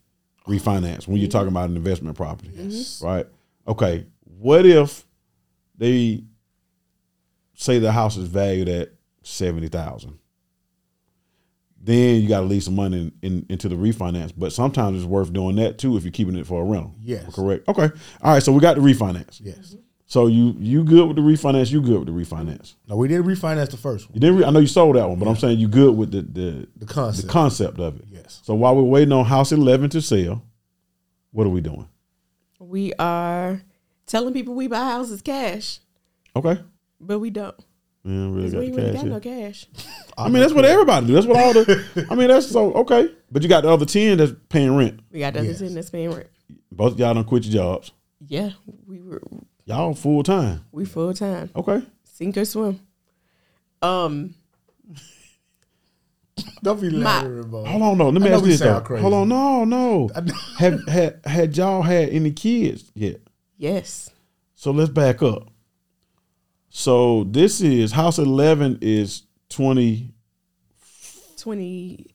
refinance 0.47 1.08
when 1.08 1.17
you're 1.17 1.30
talking 1.30 1.47
about 1.50 1.69
an 1.69 1.76
investment 1.76 2.15
property, 2.17 2.52
Yes. 2.54 3.02
right? 3.04 3.26
Okay, 3.67 4.06
what 4.24 4.65
if 4.65 5.06
they 5.78 6.24
say 7.54 7.80
the 7.80 7.91
house 7.91 8.17
is 8.17 8.28
valued 8.28 8.69
at 8.69 8.91
seventy 9.24 9.67
thousand? 9.67 10.17
Then 11.84 12.22
you 12.22 12.28
got 12.30 12.41
to 12.41 12.46
leave 12.46 12.63
some 12.63 12.76
money 12.76 13.12
in, 13.24 13.32
in, 13.32 13.46
into 13.50 13.67
the 13.67 13.76
refinance, 13.76 14.32
but 14.38 14.54
sometimes 14.54 14.98
it's 14.98 15.06
worth 15.06 15.34
doing 15.34 15.56
that 15.56 15.78
too 15.80 15.98
if 15.98 16.04
you're 16.04 16.12
keeping 16.12 16.36
it 16.36 16.46
for 16.46 16.62
a 16.62 16.65
rental. 16.65 16.94
Yes. 17.02 17.34
correct. 17.34 17.67
Okay, 17.67 17.89
all 18.22 18.34
right. 18.34 18.44
So 18.44 18.52
we 18.52 18.60
got 18.60 18.76
the 18.76 18.82
refinance. 18.82 19.41
Yes. 19.44 19.76
So 20.06 20.28
you 20.28 20.56
you 20.60 20.84
good 20.84 21.08
with 21.08 21.15
the 21.15 21.22
refinance? 21.24 21.72
You 21.72 21.82
good 21.82 22.06
with 22.06 22.08
the 22.08 22.12
refinance? 22.13 22.76
No, 22.88 22.98
we 22.98 23.08
did 23.08 23.24
refinance 23.24 23.70
the 23.72 23.78
first 23.78 24.08
one. 24.10 24.15
You 24.15 24.20
didn't. 24.20 24.38
Re- 24.39 24.46
I 24.46 24.52
know 24.52 24.60
you 24.60 24.67
sold 24.67 24.96
that 24.98 25.08
one, 25.10 25.17
but 25.17 25.28
I'm 25.28 25.38
saying 25.38 25.58
you 25.58 25.67
good 25.70 25.96
with 25.98 26.12
the 26.12 26.22
the, 26.22 26.67
The 26.78 26.86
concept. 26.86 27.28
the 27.28 27.32
concept 27.34 27.80
of 27.80 27.96
it. 27.98 28.06
Yes. 28.10 28.41
So 28.44 28.54
while 28.54 28.76
we're 28.76 28.84
waiting 28.84 29.13
on 29.13 29.24
House 29.26 29.52
11 29.52 29.89
to 29.91 30.02
sell, 30.02 30.44
what 31.32 31.48
are 31.48 31.50
we 31.50 31.62
doing? 31.62 31.88
We 32.60 32.94
are 33.00 33.62
telling 34.06 34.34
people 34.34 34.54
we 34.54 34.67
buy 34.67 34.84
houses 34.84 35.22
cash, 35.22 35.80
Okay. 36.36 36.60
but 37.00 37.20
we 37.20 37.30
don't. 37.32 37.56
Man, 38.03 38.31
really 38.33 38.43
'Cause 38.45 38.51
got 38.53 38.59
we 38.59 38.65
ain't 38.67 38.75
really 38.75 38.91
cash 38.93 39.01
got 39.01 39.05
no 39.09 39.19
cash. 39.19 39.65
I 40.17 40.29
mean, 40.29 40.41
that's 40.41 40.53
what 40.53 40.65
everybody 40.65 41.05
do. 41.07 41.13
That's 41.13 41.27
what 41.27 41.37
all 41.37 41.53
the. 41.53 42.07
I 42.09 42.15
mean, 42.15 42.29
that's 42.29 42.49
so 42.49 42.73
okay. 42.73 43.09
But 43.31 43.43
you 43.43 43.49
got 43.49 43.61
the 43.63 43.69
other 43.69 43.85
ten 43.85 44.17
that's 44.17 44.33
paying 44.49 44.75
rent. 44.75 44.99
We 45.11 45.19
got 45.19 45.33
the 45.33 45.39
other 45.41 45.49
Yes. 45.49 45.59
ten 45.59 45.73
that's 45.75 45.89
paying 45.91 46.11
rent. 46.11 46.27
Both 46.71 46.93
of 46.93 46.99
y'all 46.99 47.13
don't 47.13 47.25
quit 47.25 47.43
your 47.45 47.53
jobs. 47.53 47.91
Yeah, 48.27 48.51
we 48.87 49.01
were 49.01 49.21
Y'all 49.65 49.93
full 49.93 50.23
time. 50.23 50.65
we 50.71 50.85
full 50.85 51.13
time, 51.13 51.49
Okay. 51.55 51.81
sink 52.03 52.37
or 52.37 52.45
swim. 52.45 52.79
Um, 53.81 54.33
Don't 56.63 56.79
be 56.81 56.89
My- 56.89 56.97
laughing, 57.03 57.41
bro. 57.43 57.65
Hold 57.65 57.81
on, 57.83 57.97
no. 57.97 58.09
Let 58.09 58.21
me 58.21 58.27
I 58.27 58.29
know 58.31 58.35
ask 58.37 58.43
we 58.43 58.49
this 58.51 58.59
though. 58.59 58.65
sound 58.67 58.85
crazy. 58.85 59.01
Hold 59.01 59.13
on, 59.13 59.29
no, 59.29 59.63
no. 59.65 60.09
have 60.57 60.87
had 60.87 61.19
had 61.25 61.57
y'all 61.57 61.81
had 61.83 62.09
any 62.09 62.31
kids 62.31 62.91
yet? 62.95 63.21
yes, 63.57 64.09
So 64.55 64.71
let's 64.71 64.89
back 64.89 65.21
up. 65.21 65.50
So 66.73 67.25
this 67.25 67.60
is 67.60 67.91
House 67.91 68.17
Eleven 68.17 68.79
is 68.81 69.23
twenty. 69.49 70.13
twenty. 71.38 72.07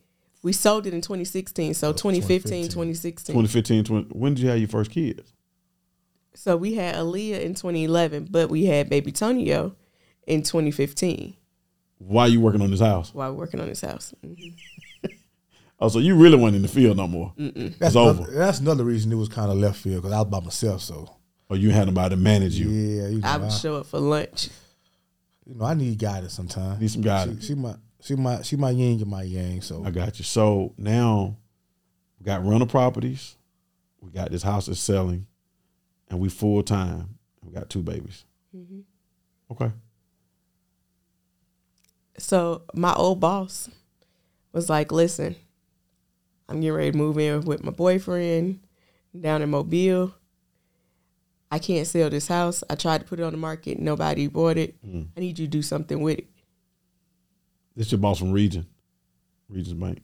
We 0.43 0.53
sold 0.53 0.87
it 0.87 0.95
in 0.95 1.01
2016, 1.01 1.75
so 1.75 1.93
2015, 1.93 2.65
2016. 2.69 3.35
2015, 3.35 3.85
20, 3.85 4.05
when 4.17 4.35
did 4.35 4.43
you 4.45 4.49
have 4.49 4.59
your 4.61 4.69
first 4.69 4.93
kids? 4.93 5.33
So 6.35 6.57
we 6.57 6.75
had 6.75 6.95
Aaliyah 6.95 7.41
in 7.43 7.55
2011, 7.55 8.29
but 8.31 8.49
we 8.49 8.65
had 8.67 8.89
baby 8.89 9.11
Tonio 9.11 9.75
in 10.27 10.43
2015 10.45 11.35
Why 11.99 12.23
are 12.23 12.29
you 12.29 12.41
working 12.41 12.61
on 12.63 12.71
this 12.71 12.79
house? 12.81 13.13
while 13.13 13.35
working 13.35 13.59
on 13.61 13.67
this 13.69 13.81
house. 13.81 14.15
Mhm. 14.25 14.55
Oh, 15.79 15.89
so 15.89 15.99
you 15.99 16.17
really 16.17 16.39
weren't 16.39 16.57
in 16.57 16.63
the 16.63 16.69
field 16.69 16.97
no 16.97 17.07
more. 17.07 17.35
Mm. 17.39 17.77
That's 17.77 17.97
over. 17.97 18.23
another, 18.23 18.33
that's 18.33 18.61
another 18.61 18.85
reason 18.85 19.13
it 19.13 19.17
was 19.17 19.29
kind 19.29 19.51
of 19.51 19.59
left 19.59 19.79
field 19.79 20.03
because 20.03 20.13
I 20.15 20.21
was 20.23 20.29
by 20.31 20.41
myself. 20.41 20.81
So 20.81 21.16
Or 21.49 21.57
you 21.57 21.71
had 21.71 21.87
nobody 21.87 22.15
to 22.15 22.21
manage 22.21 22.55
you. 22.55 22.69
yeah, 22.69 23.09
you 23.09 23.21
know, 23.21 23.29
I 23.29 23.35
I, 23.35 23.37
would 23.39 23.53
show 23.53 23.77
up 23.77 23.87
for 23.87 24.01
lunch. 24.01 24.49
you 25.47 25.55
know, 25.55 25.65
I 25.65 25.75
need 25.75 25.99
guidance 25.99 26.35
sometimes. 26.35 26.81
Need 26.81 26.91
some 26.91 27.03
guidance. 27.03 27.43
She, 27.43 27.49
she 27.49 27.55
my 27.55 27.77
she 28.01 28.17
my 28.17 28.43
she 28.43 28.57
my 28.57 28.71
yin 28.71 29.01
and 29.01 29.11
my 29.11 29.23
yang. 29.23 29.61
So 29.63 29.85
I 29.85 29.91
got 29.91 30.19
you. 30.19 30.25
So 30.25 30.75
now 30.77 31.37
we 32.19 32.25
got 32.25 32.45
rental 32.45 32.67
properties. 32.67 33.37
We 34.01 34.11
got 34.11 34.31
this 34.31 34.43
house 34.43 34.67
that's 34.67 34.81
selling, 34.81 35.27
and 36.09 36.19
we 36.19 36.29
full 36.29 36.63
time. 36.63 37.19
We 37.43 37.53
got 37.53 37.71
two 37.71 37.83
babies. 37.83 38.25
Mm-hmm. 38.57 38.81
Okay. 39.53 39.73
So 42.19 42.63
my 42.75 42.95
old 42.95 43.21
boss 43.21 43.69
was 44.53 44.69
like, 44.69 44.91
"Listen, 44.91 45.37
I'm 46.49 46.61
getting 46.61 46.77
ready 46.77 46.91
to 46.93 46.97
move 46.97 47.19
in 47.19 47.43
with 47.43 47.63
my 47.65 47.73
boyfriend 47.73 48.61
down 49.19 49.43
in 49.43 49.51
Mobile. 49.51 50.15
I 51.51 51.59
can't 51.59 51.87
sell 51.87 52.11
this 52.11 52.29
house. 52.29 52.65
I 52.69 52.75
tried 52.75 53.03
to 53.03 53.07
put 53.07 53.21
it 53.21 53.23
on 53.23 53.33
the 53.33 53.39
market. 53.39 53.79
Nobody 53.79 54.27
bought 54.27 54.57
it. 54.57 54.75
Mm. 54.85 55.09
I 55.17 55.21
need 55.21 55.39
you 55.39 55.47
to 55.47 55.51
do 55.51 55.63
something 55.63 56.01
with 56.01 56.19
it. 56.19 56.27
This 57.77 57.93
your 57.93 57.99
boss 57.99 58.19
from 58.19 58.33
Region, 58.33 58.67
Regions 59.49 59.75
Bank. 59.75 60.01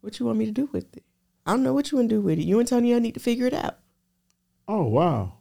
What 0.00 0.18
you 0.18 0.26
want 0.26 0.38
me 0.38 0.46
to 0.46 0.52
do 0.52 0.68
with 0.72 0.96
it? 0.96 1.02
I 1.44 1.52
don't 1.52 1.62
know 1.62 1.74
what 1.74 1.90
you 1.90 1.98
want 1.98 2.08
to 2.08 2.16
do 2.16 2.20
with 2.20 2.38
it. 2.38 2.44
You 2.44 2.58
and 2.60 2.68
Tony 2.68 2.98
need 3.00 3.14
to 3.14 3.20
figure 3.20 3.46
it 3.46 3.54
out. 3.54 3.78
Oh 4.68 4.84
wow. 4.84 5.32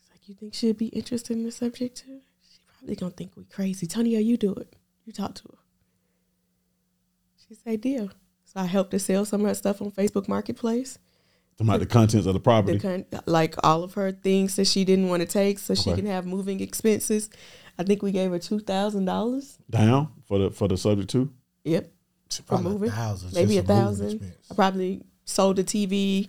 It's 0.00 0.10
like 0.10 0.28
you 0.28 0.34
think 0.34 0.54
she'd 0.54 0.78
be 0.78 0.86
interested 0.86 1.36
in 1.36 1.44
the 1.44 1.52
subject 1.52 1.98
to. 1.98 2.20
She 2.50 2.60
probably 2.66 2.96
gonna 2.96 3.12
think 3.12 3.32
we 3.36 3.44
crazy. 3.44 3.86
Tony, 3.86 4.16
you 4.16 4.36
do 4.36 4.54
it. 4.54 4.74
You 5.04 5.12
talk 5.12 5.34
to 5.36 5.42
her. 5.50 5.58
She 7.46 7.54
say 7.54 7.76
deal. 7.76 8.10
So 8.44 8.60
I 8.60 8.64
helped 8.64 8.92
her 8.92 8.98
sell 8.98 9.26
some 9.26 9.42
of 9.42 9.48
her 9.48 9.54
stuff 9.54 9.82
on 9.82 9.90
Facebook 9.90 10.28
Marketplace. 10.28 10.98
Talking 11.58 11.68
about 11.70 11.80
the 11.80 11.86
contents 11.86 12.26
of 12.26 12.34
the 12.34 12.40
property. 12.40 12.78
the 12.78 13.02
con- 13.10 13.22
like 13.26 13.56
all 13.64 13.82
of 13.82 13.94
her 13.94 14.12
things 14.12 14.54
that 14.56 14.66
she 14.68 14.84
didn't 14.84 15.08
want 15.08 15.22
to 15.22 15.26
take, 15.28 15.58
so 15.58 15.74
she 15.74 15.92
can 15.92 16.06
have 16.06 16.24
moving 16.24 16.60
expenses. 16.60 17.28
I 17.76 17.82
think 17.82 18.00
we 18.02 18.12
gave 18.12 18.30
her 18.30 18.38
two 18.38 18.60
thousand 18.60 19.06
dollars. 19.06 19.58
down 19.68 20.08
for 20.26 20.38
the 20.38 20.50
for 20.50 20.68
the 20.68 20.76
subject 20.76 21.10
to. 21.10 21.32
Yep, 21.64 21.90
for 22.46 22.58
moving, 22.58 22.88
a 22.90 22.92
thousand, 22.92 23.32
maybe 23.34 23.58
a 23.58 23.62
just 23.62 23.66
for 23.66 23.74
moving 23.74 24.18
thousand. 24.20 24.34
I 24.50 24.54
probably 24.54 25.02
sold 25.24 25.56
the 25.56 25.64
TV. 25.64 26.28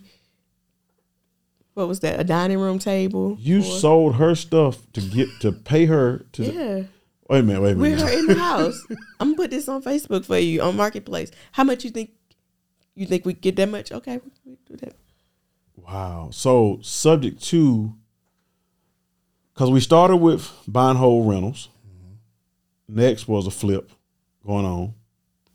What 1.74 1.86
was 1.86 2.00
that? 2.00 2.18
A 2.18 2.24
dining 2.24 2.58
room 2.58 2.80
table. 2.80 3.36
You 3.38 3.62
for- 3.62 3.68
sold 3.78 4.16
her 4.16 4.34
stuff 4.34 4.78
to 4.94 5.00
get 5.00 5.28
to 5.42 5.52
pay 5.52 5.86
her 5.86 6.26
to. 6.32 6.42
Yeah, 6.44 6.82
Wait 7.28 7.38
a 7.38 7.42
minute. 7.44 7.62
Wait 7.62 7.72
a 7.72 7.76
with 7.76 7.98
minute. 7.98 8.00
her 8.12 8.18
in 8.18 8.26
the 8.26 8.34
house. 8.34 8.84
I'm 9.20 9.28
gonna 9.28 9.36
put 9.36 9.50
this 9.52 9.68
on 9.68 9.80
Facebook 9.82 10.24
for 10.24 10.38
you 10.38 10.60
on 10.60 10.74
Marketplace. 10.76 11.30
How 11.52 11.62
much 11.62 11.84
you 11.84 11.90
think? 11.90 12.10
You 12.96 13.06
think 13.06 13.24
we 13.24 13.32
get 13.34 13.54
that 13.56 13.68
much? 13.68 13.92
Okay, 13.92 14.20
we 14.44 14.56
do 14.66 14.76
that. 14.78 14.94
Wow. 15.86 16.30
So 16.32 16.78
subject 16.82 17.42
to 17.44 17.94
because 19.54 19.70
we 19.70 19.80
started 19.80 20.16
with 20.16 20.50
buying 20.66 20.96
whole 20.96 21.24
rentals. 21.24 21.68
Mm-hmm. 21.86 22.96
Next 22.96 23.28
was 23.28 23.46
a 23.46 23.50
flip 23.50 23.90
going 24.46 24.64
on, 24.64 24.94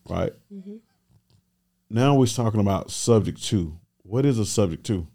right? 0.07 0.31
Mm-hmm. 0.53 0.75
Now 1.89 2.15
we're 2.15 2.27
talking 2.27 2.59
about 2.59 2.91
subject 2.91 3.43
to. 3.45 3.79
What 4.03 4.25
is 4.25 4.38
a 4.38 4.45
subject 4.45 4.85
to? 4.88 5.07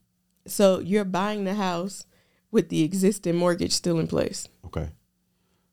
So 0.47 0.81
you're 0.81 1.05
buying 1.05 1.45
the 1.45 1.55
house 1.55 2.05
with 2.51 2.69
the 2.69 2.83
existing 2.83 3.37
mortgage 3.37 3.73
still 3.73 3.99
in 3.99 4.09
place. 4.09 4.49
Okay. 4.67 4.89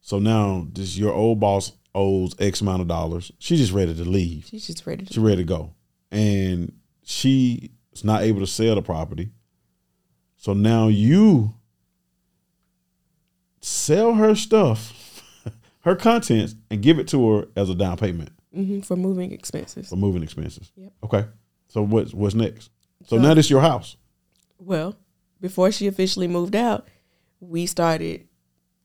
So 0.01 0.19
now 0.19 0.67
this 0.71 0.97
your 0.97 1.13
old 1.13 1.39
boss 1.39 1.71
owes 1.95 2.35
X 2.39 2.61
amount 2.61 2.81
of 2.81 2.87
dollars. 2.87 3.31
She's 3.39 3.59
just 3.59 3.73
ready 3.73 3.95
to 3.95 4.05
leave. 4.05 4.45
She's 4.45 4.67
just 4.67 4.85
ready 4.85 5.05
to. 5.05 5.13
She's 5.13 5.23
ready 5.23 5.37
to 5.37 5.43
go. 5.43 5.73
And 6.11 6.73
she 7.03 7.71
is 7.97 8.03
not 8.03 8.21
able 8.23 8.39
to 8.39 8.47
sell 8.47 8.75
the 8.75 8.81
property. 8.81 9.31
So 10.37 10.53
now 10.53 10.87
you 10.87 11.53
sell 13.61 14.13
her 14.15 14.35
stuff, 14.35 15.23
her 15.81 15.95
contents, 15.95 16.55
and 16.69 16.81
give 16.81 16.99
it 16.99 17.07
to 17.09 17.29
her 17.31 17.47
as 17.55 17.69
a 17.69 17.75
down 17.75 17.97
payment 17.97 18.29
hmm 18.53 18.79
for 18.81 18.95
moving 18.95 19.31
expenses. 19.31 19.89
for 19.89 19.95
moving 19.97 20.23
expenses. 20.23 20.71
Yep. 20.75 20.93
Okay. 21.03 21.25
So 21.67 21.81
what's 21.83 22.13
what's 22.13 22.35
next? 22.35 22.71
So 23.05 23.17
So- 23.17 23.21
now 23.21 23.33
this 23.33 23.49
your 23.49 23.61
house. 23.61 23.97
Well, 24.59 24.95
before 25.39 25.71
she 25.71 25.85
officially 25.87 26.27
moved 26.27 26.55
out, 26.55 26.87
we 27.39 27.65
started 27.67 28.27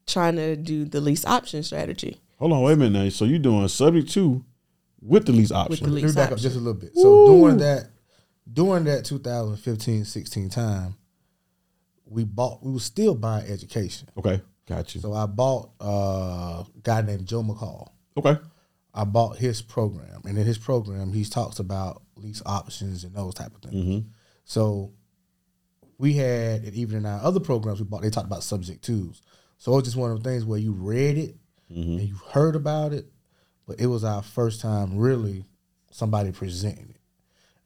trying 0.07 0.37
to 0.37 0.57
do 0.57 0.85
the 0.85 1.01
lease 1.01 1.25
option 1.25 1.63
strategy. 1.63 2.21
Hold 2.39 2.53
on, 2.53 2.63
wait 2.63 2.73
a 2.73 2.77
minute 2.77 3.05
now. 3.05 3.09
So 3.09 3.25
you're 3.25 3.39
doing 3.39 3.67
subject 3.69 4.11
to 4.13 4.45
with 5.01 5.25
the 5.27 5.33
lease 5.33 5.53
option. 5.53 5.85
the 5.87 5.91
Let 5.93 5.97
me 5.97 6.03
lease 6.03 6.15
back 6.15 6.33
up 6.33 6.39
just 6.39 6.57
a 6.57 6.59
little 6.59 6.75
bit. 6.75 6.95
So 6.95 7.27
doing 7.27 7.57
that, 7.59 7.89
during 8.51 8.85
that 8.85 9.05
2015-16 9.05 10.51
time, 10.53 10.97
we 12.07 12.25
bought. 12.25 12.63
We 12.63 12.73
were 12.73 12.81
still 12.81 13.15
buying 13.15 13.51
education. 13.51 14.09
Okay. 14.17 14.41
Got 14.69 14.95
you. 14.95 15.01
So 15.01 15.13
I 15.13 15.27
bought 15.27 15.71
uh, 15.81 16.65
a 16.65 16.67
guy 16.83 17.03
named 17.03 17.27
Joe 17.27 17.43
McCall. 17.43 17.89
Okay. 18.17 18.37
I 18.95 19.05
bought 19.05 19.39
his 19.39 19.63
program, 19.63 20.23
and 20.25 20.37
in 20.37 20.45
his 20.45 20.59
program, 20.59 21.13
he 21.13 21.25
talks 21.25 21.59
about 21.59 22.03
lease 22.17 22.43
options 22.45 23.05
and 23.05 23.15
those 23.15 23.35
type 23.35 23.55
of 23.55 23.63
things. 23.63 23.75
Mm-hmm. 23.75 24.09
So 24.45 24.93
we 25.97 26.13
had, 26.15 26.65
and 26.65 26.75
even 26.75 26.99
in 26.99 27.07
our 27.07 27.21
other 27.23 27.41
programs 27.41 27.81
we 27.81 27.87
bought, 27.87 28.03
they 28.03 28.11
talked 28.11 28.27
about 28.27 28.43
subject 28.43 28.85
twos. 28.85 29.23
So 29.57 29.73
it 29.73 29.77
was 29.77 29.85
just 29.85 29.97
one 29.97 30.11
of 30.11 30.23
the 30.23 30.29
things 30.29 30.45
where 30.45 30.59
you 30.59 30.73
read 30.73 31.17
it 31.17 31.37
Mm-hmm. 31.73 31.99
and 31.99 32.09
you 32.09 32.17
heard 32.33 32.55
about 32.55 32.93
it, 32.93 33.07
but 33.67 33.81
it 33.81 33.87
was 33.87 34.05
our 34.05 34.23
first 34.23 34.61
time 34.61 34.99
really 34.99 35.45
somebody 35.91 36.31
presenting 36.33 36.91
it. 36.91 37.01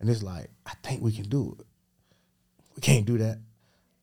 And 0.01 0.11
it's 0.11 0.23
like, 0.23 0.51
I 0.65 0.73
think 0.83 1.03
we 1.03 1.13
can 1.13 1.29
do 1.29 1.57
it. 1.59 1.67
We 2.75 2.81
can't 2.83 3.07
do 3.07 3.19
that. 3.19 3.39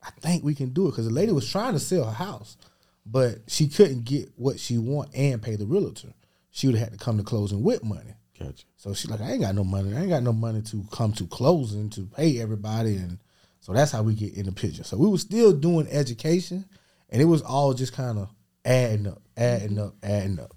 I 0.02 0.10
think 0.20 0.44
we 0.44 0.56
can 0.56 0.70
do 0.70 0.88
it 0.88 0.92
because 0.92 1.06
the 1.06 1.14
lady 1.14 1.32
was 1.32 1.50
trying 1.50 1.74
to 1.74 1.80
sell 1.80 2.06
her 2.06 2.12
house, 2.12 2.58
but 3.06 3.40
she 3.48 3.68
couldn't 3.68 4.04
get 4.04 4.32
what 4.36 4.60
she 4.60 4.78
want 4.78 5.16
and 5.16 5.42
pay 5.42 5.56
the 5.56 5.66
realtor. 5.66 6.14
She 6.52 6.68
would 6.68 6.76
have 6.76 6.90
had 6.90 7.00
to 7.00 7.04
come 7.04 7.18
to 7.18 7.24
closing 7.24 7.64
with 7.64 7.84
money. 7.84 8.16
Got 8.38 8.60
you. 8.60 8.66
So 8.76 8.94
she 8.94 9.08
like, 9.08 9.22
I 9.22 9.32
ain't 9.32 9.42
got 9.42 9.56
no 9.56 9.64
money. 9.64 9.96
I 9.96 10.02
ain't 10.02 10.10
got 10.10 10.24
no 10.24 10.34
money 10.34 10.62
to 10.64 10.84
come 10.92 11.14
to 11.14 11.28
closing 11.28 11.90
to 11.92 12.06
pay 12.06 12.42
everybody, 12.42 12.98
and 12.98 13.20
so 13.62 13.72
that's 13.72 13.92
how 13.92 14.04
we 14.04 14.14
get 14.14 14.34
in 14.34 14.46
the 14.46 14.52
picture. 14.52 14.84
So 14.84 14.98
we 14.98 15.08
were 15.08 15.18
still 15.18 15.54
doing 15.54 15.88
education, 15.90 16.66
and 17.10 17.22
it 17.22 17.26
was 17.26 17.42
all 17.42 17.74
just 17.74 17.94
kind 17.94 18.18
of 18.18 18.30
adding 18.66 19.08
up, 19.08 19.22
adding 19.38 19.80
up, 19.80 19.96
adding 20.04 20.40
up. 20.40 20.54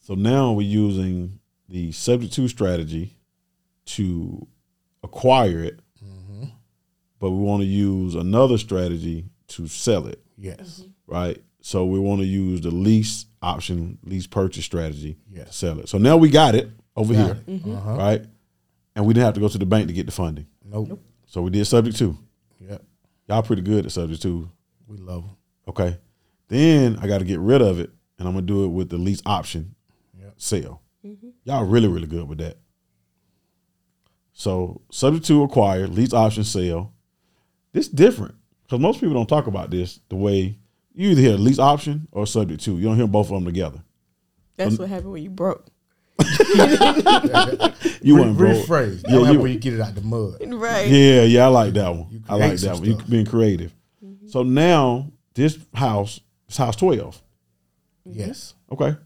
So 0.00 0.14
now 0.14 0.52
we're 0.52 0.66
using 0.66 1.38
the 1.68 1.92
subject 1.92 2.32
to 2.34 2.48
strategy 2.48 3.17
to 3.88 4.46
acquire 5.02 5.60
it, 5.64 5.80
mm-hmm. 6.04 6.44
but 7.18 7.30
we 7.30 7.38
want 7.38 7.62
to 7.62 7.66
use 7.66 8.14
another 8.14 8.58
strategy 8.58 9.26
to 9.48 9.66
sell 9.66 10.06
it, 10.06 10.20
Yes, 10.36 10.80
mm-hmm. 10.80 11.12
right? 11.12 11.42
So 11.60 11.84
we 11.86 11.98
want 11.98 12.20
to 12.20 12.26
use 12.26 12.60
the 12.60 12.70
lease 12.70 13.26
option, 13.42 13.98
lease 14.04 14.26
purchase 14.26 14.64
strategy 14.64 15.14
to 15.32 15.38
Yes. 15.40 15.56
sell 15.56 15.78
it. 15.80 15.88
So 15.88 15.98
now 15.98 16.16
we 16.16 16.30
got 16.30 16.54
it 16.54 16.70
over 16.96 17.12
Got 17.14 17.24
here, 17.24 17.32
it. 17.34 17.46
Mm-hmm. 17.46 17.74
Uh-huh. 17.76 17.94
right? 17.96 18.24
And 18.94 19.06
we 19.06 19.14
didn't 19.14 19.26
have 19.26 19.34
to 19.34 19.40
go 19.40 19.48
to 19.48 19.58
the 19.58 19.66
bank 19.66 19.86
to 19.88 19.92
get 19.92 20.06
the 20.06 20.12
funding. 20.12 20.46
Nope. 20.64 21.00
So 21.26 21.42
we 21.42 21.50
did 21.50 21.64
subject 21.66 21.96
to. 21.98 22.16
Yep. 22.60 22.82
Y'all 23.28 23.42
pretty 23.42 23.62
good 23.62 23.86
at 23.86 23.92
subject 23.92 24.22
to. 24.22 24.48
We 24.86 24.96
love 24.96 25.22
them. 25.22 25.36
Okay. 25.68 25.98
Then 26.48 26.98
I 27.00 27.06
got 27.06 27.18
to 27.18 27.24
get 27.24 27.38
rid 27.38 27.60
of 27.62 27.78
it, 27.78 27.90
and 28.18 28.26
I'm 28.26 28.34
gonna 28.34 28.46
do 28.46 28.64
it 28.64 28.68
with 28.68 28.88
the 28.88 28.96
lease 28.96 29.22
option 29.26 29.74
Yep. 30.18 30.34
sale. 30.36 30.82
Y'all 31.44 31.64
really, 31.64 31.88
really 31.88 32.06
good 32.06 32.28
with 32.28 32.38
that. 32.38 32.58
So 34.38 34.82
subject 34.92 35.26
to 35.26 35.42
acquire, 35.42 35.88
lease 35.88 36.12
option 36.12 36.44
sale. 36.44 36.92
This 37.72 37.88
different 37.88 38.36
because 38.62 38.78
most 38.78 39.00
people 39.00 39.14
don't 39.14 39.28
talk 39.28 39.48
about 39.48 39.68
this 39.70 39.98
the 40.08 40.14
way 40.14 40.56
you 40.94 41.10
either 41.10 41.20
hear 41.20 41.32
lease 41.32 41.58
option 41.58 42.06
or 42.12 42.24
subject 42.24 42.62
to. 42.62 42.78
You 42.78 42.84
don't 42.84 42.96
hear 42.96 43.08
both 43.08 43.26
of 43.26 43.32
them 43.34 43.44
together. 43.44 43.82
That's 44.56 44.78
what 44.78 44.88
happened 44.88 45.10
when 45.10 45.24
you 45.24 45.30
broke. 45.30 45.66
You 48.00 48.14
Re- 48.16 48.22
want 48.22 48.38
broke. 48.38 48.64
rephrase. 48.64 49.04
Yeah, 49.08 49.18
Yeah, 49.18 49.30
you- 49.32 49.40
where 49.40 49.50
you 49.50 49.58
get 49.58 49.74
it 49.74 49.80
out 49.80 49.96
the 49.96 50.02
mud. 50.02 50.36
Right. 50.40 50.88
Yeah, 50.88 51.22
yeah, 51.22 51.44
I 51.46 51.48
like 51.48 51.74
that 51.74 51.88
one. 51.92 52.06
You 52.08 52.22
I 52.28 52.36
like 52.36 52.52
that 52.52 52.58
some 52.58 52.78
one. 52.78 52.84
You 52.84 52.96
being 53.08 53.26
creative. 53.26 53.74
Mm-hmm. 54.04 54.28
So 54.28 54.44
now 54.44 55.10
this 55.34 55.58
house, 55.74 56.20
is 56.48 56.56
house 56.56 56.76
twelve. 56.76 57.20
Yes. 58.04 58.54
Okay. 58.70 58.96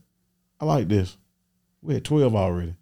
I 0.61 0.65
like 0.67 0.89
this. 0.89 1.17
We 1.81 1.95
had 1.95 2.05
12 2.05 2.35
already. 2.37 2.75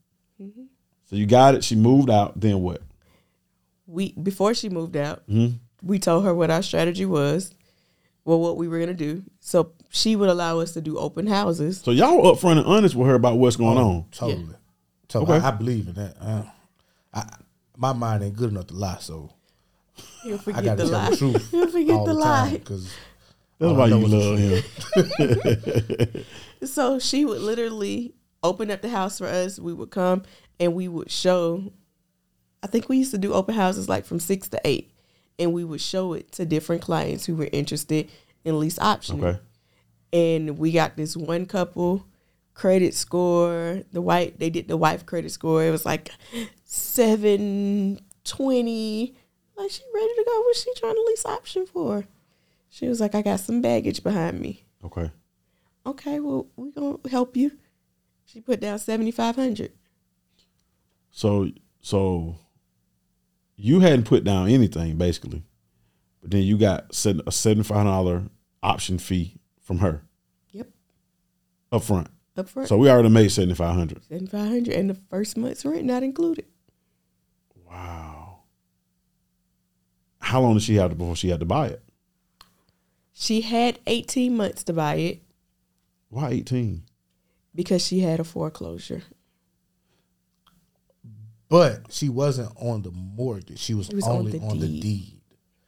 So 1.10 1.16
you 1.16 1.26
got 1.26 1.54
it. 1.56 1.64
She 1.64 1.74
moved 1.74 2.08
out. 2.08 2.38
Then 2.40 2.62
what? 2.62 2.82
We 3.86 4.12
before 4.12 4.54
she 4.54 4.68
moved 4.68 4.96
out, 4.96 5.28
Mhm. 5.28 5.54
we 5.82 5.98
told 5.98 6.24
her 6.24 6.32
what 6.32 6.50
our 6.50 6.62
strategy 6.62 7.04
was, 7.04 7.52
well, 8.24 8.38
what 8.40 8.56
we 8.56 8.68
were 8.68 8.78
gonna 8.78 8.94
do. 8.94 9.24
So 9.40 9.72
she 9.88 10.14
would 10.14 10.28
allow 10.28 10.60
us 10.60 10.72
to 10.74 10.80
do 10.80 10.96
open 10.98 11.26
houses. 11.26 11.80
So 11.84 11.90
y'all 11.90 12.16
were 12.22 12.32
upfront 12.32 12.58
and 12.58 12.66
honest 12.66 12.94
with 12.94 13.08
her 13.08 13.14
about 13.14 13.38
what's 13.38 13.56
going 13.56 13.76
on. 13.76 14.04
Totally. 14.12 14.54
Totally. 15.08 15.38
Okay. 15.38 15.44
I, 15.44 15.48
I 15.48 15.50
believe 15.50 15.88
in 15.88 15.94
that. 15.94 16.16
Uh, 16.20 16.42
I, 17.12 17.24
my 17.76 17.92
mind 17.92 18.22
ain't 18.22 18.36
good 18.36 18.50
enough 18.50 18.68
to 18.68 18.74
lie, 18.74 18.98
so 19.00 19.30
He'll 20.22 20.36
I 20.36 20.38
forget 20.38 20.64
got 20.64 20.76
the 20.76 20.84
to 20.84 20.90
tell 20.90 20.98
lie. 21.00 21.10
the 21.10 21.16
truth 21.16 21.50
He'll 21.50 21.66
forget 21.68 21.96
all 21.96 22.06
the 22.06 22.12
the 22.14 22.18
lie. 22.20 22.40
time 22.50 22.52
because 22.52 22.88
That's 23.58 23.72
why 23.76 23.86
you 23.88 24.06
love 24.06 24.38
him. 24.38 26.24
So 26.62 26.98
she 26.98 27.24
would 27.24 27.40
literally 27.40 28.12
open 28.42 28.70
up 28.70 28.82
the 28.82 28.88
house 28.90 29.18
for 29.18 29.26
us. 29.26 29.58
We 29.58 29.72
would 29.72 29.90
come 29.90 30.22
and 30.60 30.74
we 30.74 30.86
would 30.86 31.10
show. 31.10 31.72
I 32.62 32.66
think 32.68 32.88
we 32.88 32.98
used 32.98 33.10
to 33.12 33.18
do 33.18 33.32
open 33.32 33.54
houses 33.54 33.88
like 33.88 34.04
from 34.04 34.20
six 34.20 34.48
to 34.50 34.60
eight, 34.64 34.92
and 35.38 35.52
we 35.52 35.64
would 35.64 35.80
show 35.80 36.12
it 36.12 36.30
to 36.32 36.44
different 36.44 36.82
clients 36.82 37.24
who 37.26 37.34
were 37.34 37.48
interested 37.52 38.10
in 38.44 38.60
lease 38.60 38.78
option. 38.78 39.24
Okay. 39.24 39.40
And 40.12 40.58
we 40.58 40.70
got 40.72 40.96
this 40.96 41.16
one 41.16 41.46
couple 41.46 42.06
credit 42.54 42.94
score. 42.94 43.82
The 43.92 44.00
white 44.02 44.38
they 44.38 44.50
did 44.50 44.68
the 44.68 44.76
wife 44.76 45.06
credit 45.06 45.30
score. 45.30 45.64
It 45.64 45.70
was 45.70 45.86
like 45.86 46.10
seven 46.64 48.00
twenty. 48.24 49.14
Like 49.56 49.70
she 49.70 49.82
ready 49.94 50.14
to 50.16 50.24
go. 50.26 50.40
What's 50.42 50.62
she 50.62 50.72
trying 50.74 50.94
to 50.94 51.04
lease 51.06 51.26
option 51.26 51.66
for? 51.66 52.04
She 52.68 52.86
was 52.88 53.00
like, 53.00 53.14
I 53.14 53.22
got 53.22 53.40
some 53.40 53.60
baggage 53.60 54.02
behind 54.02 54.40
me 54.40 54.64
Okay. 54.84 55.10
okay, 55.84 56.20
well, 56.20 56.46
we 56.56 56.70
gonna 56.70 56.98
help 57.10 57.36
you. 57.36 57.52
She 58.24 58.40
put 58.40 58.60
down 58.60 58.78
seventy 58.78 59.10
five 59.10 59.36
hundred. 59.36 59.72
So 61.10 61.50
so 61.82 62.36
you 63.56 63.80
hadn't 63.80 64.04
put 64.04 64.24
down 64.24 64.48
anything 64.48 64.96
basically, 64.96 65.42
but 66.20 66.30
then 66.30 66.42
you 66.42 66.56
got 66.58 66.90
a 66.90 67.32
seventy 67.32 67.62
five 67.64 67.76
hundred 67.78 67.90
dollar 67.90 68.22
option 68.62 68.98
fee 68.98 69.36
from 69.60 69.78
her 69.78 70.02
Yep, 70.52 70.68
up 71.72 71.82
front. 71.82 72.08
up 72.36 72.48
front. 72.48 72.68
So 72.68 72.76
we 72.78 72.88
already 72.90 73.08
made 73.08 73.30
seventy 73.30 73.54
five 73.54 73.74
hundred. 73.74 74.02
seventy 74.04 74.30
five 74.30 74.48
hundred, 74.48 74.74
and 74.74 74.88
the 74.90 74.94
first 75.10 75.36
month's 75.36 75.64
rent 75.64 75.84
not 75.84 76.02
included. 76.02 76.46
Wow. 77.68 78.40
How 80.20 80.40
long 80.40 80.54
did 80.54 80.62
she 80.62 80.76
have 80.76 80.90
to 80.90 80.96
before 80.96 81.16
she 81.16 81.28
had 81.30 81.40
to 81.40 81.46
buy 81.46 81.68
it? 81.68 81.82
She 83.12 83.40
had 83.42 83.78
eighteen 83.86 84.36
months 84.36 84.62
to 84.64 84.72
buy 84.72 84.94
it 84.94 85.22
Why 86.08 86.30
eighteen? 86.30 86.84
because 87.54 87.84
she 87.86 88.00
had 88.00 88.20
a 88.20 88.24
foreclosure. 88.24 89.02
But 91.50 91.92
she 91.92 92.08
wasn't 92.08 92.50
on 92.56 92.80
the 92.82 92.90
mortgage. 92.90 93.58
She 93.58 93.74
was, 93.74 93.90
It 93.90 93.96
was 93.96 94.06
on 94.06 94.16
only 94.16 94.38
the 94.38 94.40
on 94.46 94.58
the 94.58 94.66
deed. 94.66 94.82
deed. 94.82 95.20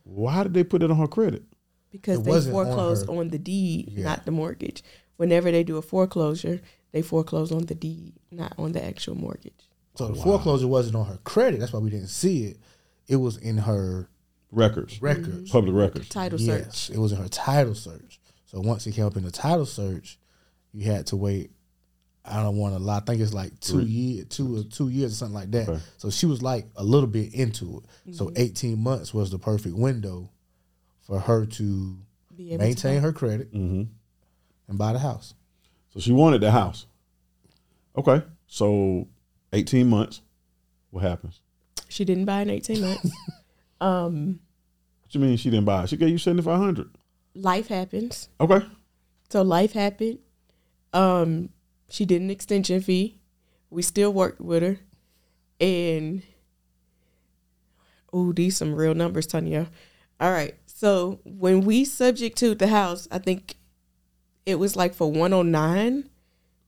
Why 0.05 0.43
did 0.45 0.55
they 0.55 0.65
put 0.65 0.83
it 0.83 0.91
on 0.91 0.97
her 0.97 1.07
credit? 1.07 1.43
Because 1.91 2.21
It 2.21 2.25
they 2.25 2.31
wasn't 2.31 2.57
on 2.57 2.65
foreclosed 2.65 3.09
on, 3.11 3.29
the 3.29 3.39
deed, 3.39 3.91
Yeah. 3.93 4.05
not 4.05 4.25
the 4.25 4.31
mortgage. 4.31 4.83
Whenever 5.17 5.51
they 5.51 5.63
do 5.63 5.77
a 5.77 5.83
foreclosure, 5.83 6.63
they 6.93 7.03
foreclose 7.03 7.53
on 7.53 7.67
the 7.67 7.75
deed, 7.75 8.15
not 8.31 8.55
on 8.57 8.73
the 8.73 8.83
actual 8.83 9.15
mortgage. 9.15 9.69
So 9.97 10.09
the 10.09 10.15
foreclosure 10.23 10.67
wasn't 10.69 10.97
on 10.97 11.07
her 11.07 11.19
credit. 11.25 11.61
That's 11.61 11.73
why 11.73 11.81
we 11.81 11.91
didn't 11.91 12.09
see 12.09 12.45
it. 12.47 12.59
It 13.09 13.17
was 13.17 13.37
in 13.37 13.59
her 13.59 14.09
Records, 14.51 15.01
records. 15.03 15.51
public 15.51 15.71
mm-hmm. 15.71 15.81
records. 15.81 16.09
Title 16.09 16.41
yes, 16.41 16.77
search. 16.79 16.97
it 16.97 17.01
was 17.01 17.13
in 17.13 17.19
her 17.19 17.29
title 17.29 17.75
search. 17.75 18.21
So 18.47 18.61
once 18.61 18.87
it 18.87 18.93
came 18.93 19.07
up 19.07 19.17
in 19.17 19.25
the 19.25 19.31
title 19.31 19.65
search, 19.67 20.19
you 20.73 20.91
had 20.91 21.07
to 21.09 21.17
wait. 21.17 21.51
I 22.25 22.43
don't 22.43 22.57
want 22.57 22.75
to 22.75 22.79
lie. 22.79 22.99
I 22.99 23.01
think 23.01 23.21
it's 23.21 23.35
like 23.35 23.59
two 23.61 23.81
Three. 23.81 23.85
years, 23.85 24.27
two 24.29 24.59
or 24.59 24.63
two 24.65 24.89
years 24.89 25.13
or 25.13 25.15
something 25.17 25.35
like 25.35 25.51
that. 25.51 25.69
Okay. 25.69 25.81
So 25.99 26.11
she 26.11 26.27
was 26.27 26.41
like 26.43 26.67
a 26.77 26.85
little 26.85 27.09
bit 27.09 27.35
into 27.35 27.83
it. 28.07 28.15
So 28.15 28.31
eighteen 28.37 28.79
months 28.81 29.13
was 29.13 29.31
the 29.31 29.39
perfect 29.39 29.75
window 29.77 30.31
for 31.03 31.19
her 31.19 31.47
to 31.47 31.97
Be 32.37 32.49
able 32.53 32.59
to 32.59 32.65
maintain 32.65 33.01
her 33.03 33.13
credit 33.13 33.49
hmm 33.49 33.83
and 34.69 34.79
buy 34.79 34.93
the 34.93 34.99
house. 35.01 35.35
So 35.93 36.01
she 36.01 36.13
wanted 36.13 36.41
the 36.41 36.51
house. 36.53 36.87
Okay. 37.97 38.23
So 38.47 39.09
18 39.53 39.87
months. 39.89 40.23
What 40.91 41.03
happens? 41.03 41.41
She 41.89 42.05
didn't 42.05 42.25
buy 42.27 42.43
in 42.43 42.51
eighteen 42.51 42.81
months. 42.81 43.11
um, 43.81 44.41
What 45.03 45.15
you 45.15 45.21
mean 45.21 45.37
she 45.37 45.51
didn't 45.51 45.65
buy? 45.67 45.87
She 45.87 45.97
gave 45.97 46.09
you 46.11 46.19
7500 46.19 46.89
life 47.35 47.69
happens. 47.69 48.29
Okay. 48.41 48.65
So 49.31 49.43
life 49.43 49.73
happened. 49.73 50.19
Um, 50.93 51.49
she 51.93 52.07
did 52.07 52.23
an 52.23 52.31
extension 52.31 52.81
fee. 52.81 53.19
We 53.69 53.83
still 53.83 54.13
worked 54.13 54.41
with 54.41 54.63
her, 54.63 54.79
and 55.61 56.23
oh, 58.13 58.33
these 58.33 58.57
some 58.57 58.75
real 58.75 58.95
numbers, 58.95 59.27
Tanya. 59.27 59.69
All 60.21 60.31
right. 60.31 60.55
So 60.67 61.21
when 61.25 61.61
we 61.63 61.85
subject 61.85 62.39
to 62.39 62.55
the 62.55 62.69
house, 62.69 63.09
I 63.11 63.19
think 63.19 63.57
it 64.47 64.57
was 64.57 64.75
like 64.77 64.95
for 64.95 65.11
one 65.11 65.33
hundred 65.33 65.51
nine, 65.51 66.11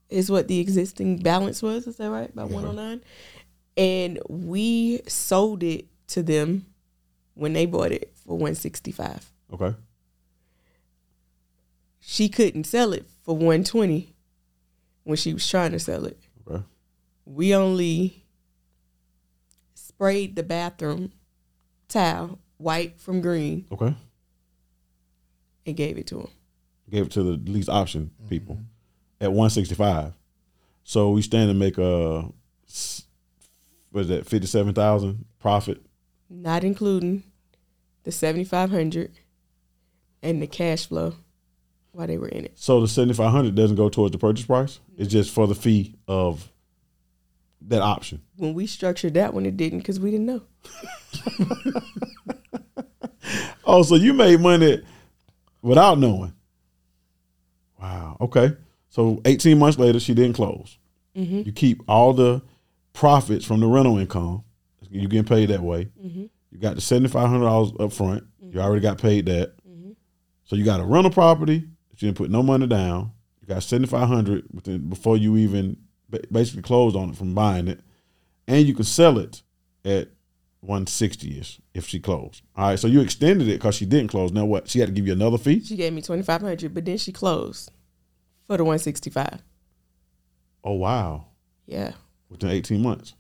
is 0.09 0.31
what 0.31 0.49
the 0.49 0.61
existing 0.61 1.19
balance 1.19 1.63
was. 1.63 1.87
Is 1.87 1.97
that 1.97 2.11
right? 2.11 2.31
About 2.31 2.49
Yeah. 2.51 2.55
one 2.55 2.65
hundred 2.65 2.77
nine, 2.83 3.01
and 3.77 4.19
we 4.29 5.01
sold 5.09 5.63
it 5.63 5.87
to 6.09 6.23
them 6.23 6.67
when 7.35 7.53
they 7.55 7.67
bought 7.67 7.93
it 7.93 8.13
for 8.27 8.37
one 8.39 8.55
sixty 8.55 8.93
five 8.93 9.31
Okay. 9.53 9.75
she 12.01 12.29
couldn't 12.29 12.65
sell 12.65 12.93
it 12.93 13.05
for 13.23 13.35
120 13.37 14.14
when 15.05 15.17
she 15.17 15.33
was 15.33 15.49
trying 15.49 15.73
to 15.73 15.79
sell 15.79 16.05
it. 16.05 16.19
Okay. 16.49 16.63
We 17.25 17.55
only 17.55 18.25
sprayed 19.75 20.37
the 20.37 20.43
bathroom 20.43 21.13
towel 21.89 22.39
white 22.57 22.99
from 22.99 23.21
green 23.21 23.67
Okay. 23.71 23.95
and 25.67 25.77
gave 25.77 25.97
it 25.99 26.07
to 26.09 26.21
him. 26.21 26.29
Gave 26.91 27.07
it 27.07 27.13
to 27.13 27.23
the 27.23 27.51
lease 27.51 27.69
option 27.69 28.11
mm-hmm. 28.19 28.29
people 28.29 28.59
at 29.21 29.31
165. 29.31 30.13
So 30.83 31.11
we 31.11 31.23
stand 31.23 31.49
to 31.49 31.55
make 31.55 31.79
a 31.79 32.31
was 33.93 34.09
that 34.09 34.27
57,000 34.27 35.25
profit? 35.39 35.81
Not 36.29 36.65
including 36.65 37.23
the 38.03 38.11
7500 38.11 39.21
and 40.23 40.43
the 40.43 40.47
cash 40.47 40.87
flow 40.87 41.15
while 41.95 42.07
they 42.07 42.19
were 42.19 42.29
in 42.29 42.45
it. 42.45 42.53
So 42.57 42.81
the 42.81 42.89
7500 42.89 43.55
doesn't 43.55 43.77
go 43.77 43.89
towards 43.89 44.13
the 44.13 44.19
purchase 44.19 44.45
price. 44.47 44.81
It's 44.97 45.11
just 45.11 45.33
for 45.33 45.47
the 45.47 45.55
fee 45.55 45.95
of 46.07 46.51
that 47.63 47.81
option. 47.83 48.21
When 48.37 48.55
we 48.55 48.67
structured 48.67 49.15
that 49.15 49.33
one, 49.33 49.47
it 49.47 49.57
didn't 49.57 49.79
because 49.79 49.99
we 49.99 50.11
didn't 50.11 50.27
know. 50.27 50.43
Oh, 53.67 53.83
so 53.83 53.95
you 53.95 54.13
made 54.13 54.41
money 54.41 54.83
without 55.63 55.99
knowing. 55.99 56.35
Wow. 57.81 58.17
Okay. 58.21 58.53
So 58.89 59.21
18 59.25 59.59
months 59.59 59.79
later, 59.79 59.99
she 59.99 60.15
didn't 60.15 60.35
close. 60.35 60.79
Mm-hmm. 61.17 61.43
You 61.47 61.53
keep 61.53 61.83
all 61.89 62.13
the 62.13 62.43
profits 62.93 63.45
from 63.45 63.61
the 63.61 63.67
rental 63.67 63.99
income. 63.99 64.45
You 64.91 65.09
getting 65.09 65.25
paid 65.25 65.49
that 65.49 65.61
way. 65.63 65.89
Mm-hmm. 66.05 66.27
You 66.51 66.59
got 66.59 66.77
the 66.77 66.81
$7,500 66.81 67.81
up 67.81 67.93
front. 67.93 68.25
You 68.41 68.61
already 68.61 68.81
got 68.81 68.99
paid 68.99 69.27
that. 69.27 69.57
Mm-hmm. 69.69 69.93
So 70.45 70.57
you 70.57 70.65
got 70.65 70.81
a 70.81 70.85
rental 70.85 71.11
property 71.11 71.65
that 71.95 72.03
you 72.03 72.09
didn't 72.09 72.19
put 72.19 72.31
no 72.31 72.43
money 72.43 72.67
down. 72.67 73.13
You 73.41 73.47
got 73.49 73.63
7500 73.63 74.47
within 74.53 74.89
before 74.89 75.17
you 75.17 75.37
even 75.37 75.77
basically 76.31 76.63
closed 76.63 76.97
on 76.97 77.11
it 77.11 77.17
from 77.17 77.35
buying 77.35 77.69
it. 77.69 77.81
And 78.47 78.67
you 78.67 78.75
can 78.75 78.85
sell 78.85 79.19
it 79.19 79.43
at 79.85 80.09
160 80.61 81.39
ish 81.41 81.61
if 81.75 81.87
she 81.87 82.01
closed. 82.01 82.43
All 82.57 82.67
right. 82.69 82.79
So 82.79 82.87
you 82.87 83.01
extended 83.01 83.49
it 83.49 83.55
because 83.59 83.75
she 83.75 83.85
didn't 83.87 84.09
close. 84.09 84.33
Now 84.33 84.45
what? 84.45 84.69
She 84.69 84.79
had 84.81 84.89
to 84.89 84.95
give 84.95 85.07
you 85.07 85.13
another 85.13 85.39
fee? 85.39 85.61
She 85.63 85.77
gave 85.77 85.93
me 85.93 86.01
2500 86.03 86.73
but 86.75 86.85
then 86.85 86.97
she 86.99 87.13
closed 87.13 87.71
for 88.47 88.57
the 88.57 88.65
165 88.65 89.43
Oh, 90.65 90.73
wow. 90.73 91.27
Yeah. 91.67 91.93
Within 92.31 92.51
18 92.51 92.81
months. 92.83 93.15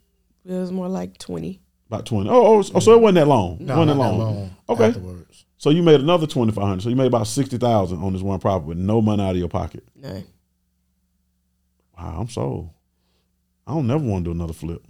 It 0.46 0.52
was 0.52 0.72
more 0.72 0.88
like 0.88 1.18
20 1.18 1.60
About 1.88 2.06
20. 2.06 2.28
Oh, 2.30 2.46
oh, 2.58 2.62
so- 2.62 2.78
so 2.80 2.92
it 2.94 3.00
wasn't 3.00 3.16
that 3.16 3.28
long. 3.28 3.58
No, 3.60 3.78
wasn't 3.78 3.98
not 3.98 4.04
that 4.04 4.10
that 4.12 4.18
long. 4.18 4.34
long 4.36 4.56
Okay. 4.70 4.84
afterwards. 4.86 5.44
So 5.64 5.70
you 5.70 5.82
made 5.82 5.98
another 5.98 6.26
2500 6.26 6.82
So 6.82 6.90
you 6.90 6.94
made 6.94 7.06
about 7.06 7.26
60000 7.26 8.02
on 8.02 8.12
this 8.12 8.20
one 8.20 8.38
property 8.38 8.68
with 8.68 8.76
no 8.76 9.00
money 9.00 9.22
out 9.22 9.30
of 9.30 9.38
your 9.38 9.48
pocket. 9.48 9.82
None. 9.96 10.22
Wow, 11.96 12.18
I'm 12.20 12.28
sold. 12.28 12.68
I 13.66 13.72
don't 13.72 13.86
never 13.86 14.04
want 14.04 14.26
to 14.26 14.28
do 14.28 14.34
another 14.34 14.52
flip. 14.52 14.84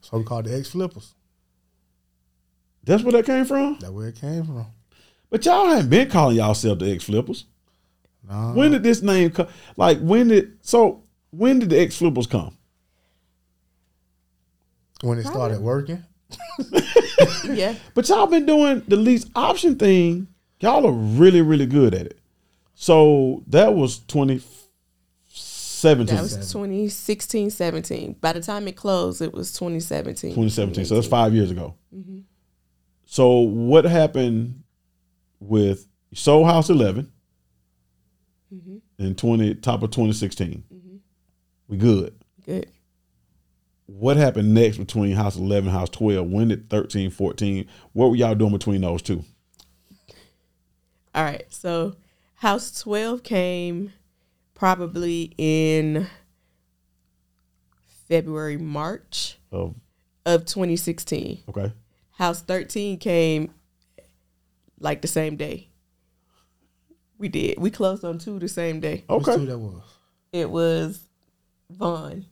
So 0.00 0.18
we 0.18 0.22
called 0.22 0.44
the 0.44 0.56
ex 0.56 0.70
flippers. 0.70 1.14
That's 2.84 3.02
where 3.02 3.10
that 3.10 3.26
came 3.26 3.44
from? 3.44 3.78
That's 3.80 3.92
where 3.92 4.06
it 4.06 4.20
came 4.20 4.44
from. 4.44 4.66
But 5.28 5.44
y'all 5.44 5.66
hadn't 5.66 5.90
been 5.90 6.08
calling 6.08 6.36
y'allself 6.36 6.78
the 6.78 6.88
X 6.88 7.02
Flippers. 7.02 7.46
Nah. 8.22 8.52
When 8.52 8.70
did 8.70 8.84
this 8.84 9.02
name 9.02 9.30
come? 9.30 9.48
Like, 9.76 9.98
when 9.98 10.28
did, 10.28 10.58
so 10.60 11.02
when 11.30 11.58
did 11.58 11.70
the 11.70 11.80
X 11.80 11.96
Flippers 11.96 12.28
come? 12.28 12.56
when 15.02 15.18
it 15.18 15.26
started 15.26 15.60
working. 15.60 16.04
Yeah. 17.44 17.74
But 17.94 18.08
y'all 18.08 18.26
been 18.26 18.46
doing 18.46 18.82
the 18.88 18.96
lease 18.96 19.26
option 19.34 19.76
thing. 19.76 20.28
Y'all 20.60 20.86
are 20.86 20.92
really, 20.92 21.42
really 21.42 21.66
good 21.66 21.94
at 21.94 22.06
it. 22.06 22.18
So 22.74 23.42
that 23.48 23.74
was 23.74 23.98
2017. 24.00 26.14
That 26.14 26.22
was 26.22 26.34
2016, 26.34 27.50
17. 27.50 28.16
By 28.20 28.32
the 28.32 28.40
time 28.40 28.68
it 28.68 28.76
closed, 28.76 29.22
it 29.22 29.32
was 29.32 29.52
2017. 29.52 30.30
2017. 30.30 30.84
So 30.84 30.94
that's 30.94 31.06
five 31.06 31.34
years 31.34 31.50
ago. 31.50 31.74
Mm-hmm. 31.94 32.20
So 33.04 33.38
what 33.38 33.84
happened 33.84 34.62
with 35.40 35.86
Soul 36.14 36.44
House 36.44 36.70
11 36.70 37.12
mm-hmm. 38.54 38.76
in 38.98 39.14
20 39.14 39.54
top 39.56 39.82
of 39.82 39.90
2016? 39.90 40.64
Mm-hmm. 40.72 40.96
We 41.68 41.76
good. 41.76 42.14
Good. 42.46 42.70
What 43.98 44.16
happened 44.16 44.54
next 44.54 44.78
between 44.78 45.14
House 45.14 45.36
11 45.36 45.68
and 45.68 45.76
House 45.76 45.90
12? 45.90 46.28
When 46.30 46.48
did 46.48 46.70
13, 46.70 47.10
14? 47.10 47.66
What 47.92 48.10
were 48.10 48.16
y'all 48.16 48.34
doing 48.34 48.52
between 48.52 48.80
those 48.80 49.02
two? 49.02 49.24
All 51.14 51.24
right. 51.24 51.44
So 51.50 51.94
House 52.36 52.80
12 52.80 53.22
came 53.22 53.92
probably 54.54 55.34
in 55.36 56.06
February, 58.08 58.56
March 58.56 59.38
Of 59.50 59.74
of 60.24 60.44
2016. 60.44 61.42
okay, 61.48 61.72
House 62.12 62.42
13 62.42 62.98
came 62.98 63.52
like 64.78 65.02
the 65.02 65.08
same 65.08 65.36
day. 65.36 65.68
We 67.18 67.28
did. 67.28 67.58
We 67.58 67.70
closed 67.70 68.04
on 68.04 68.18
two 68.18 68.38
the 68.38 68.48
same 68.48 68.80
day. 68.80 69.04
Which 69.08 69.28
okay. 69.28 69.36
two 69.36 69.46
that 69.46 69.58
was? 69.58 69.82
It 70.32 70.50
was 70.50 71.00
Vaughn. 71.70 72.26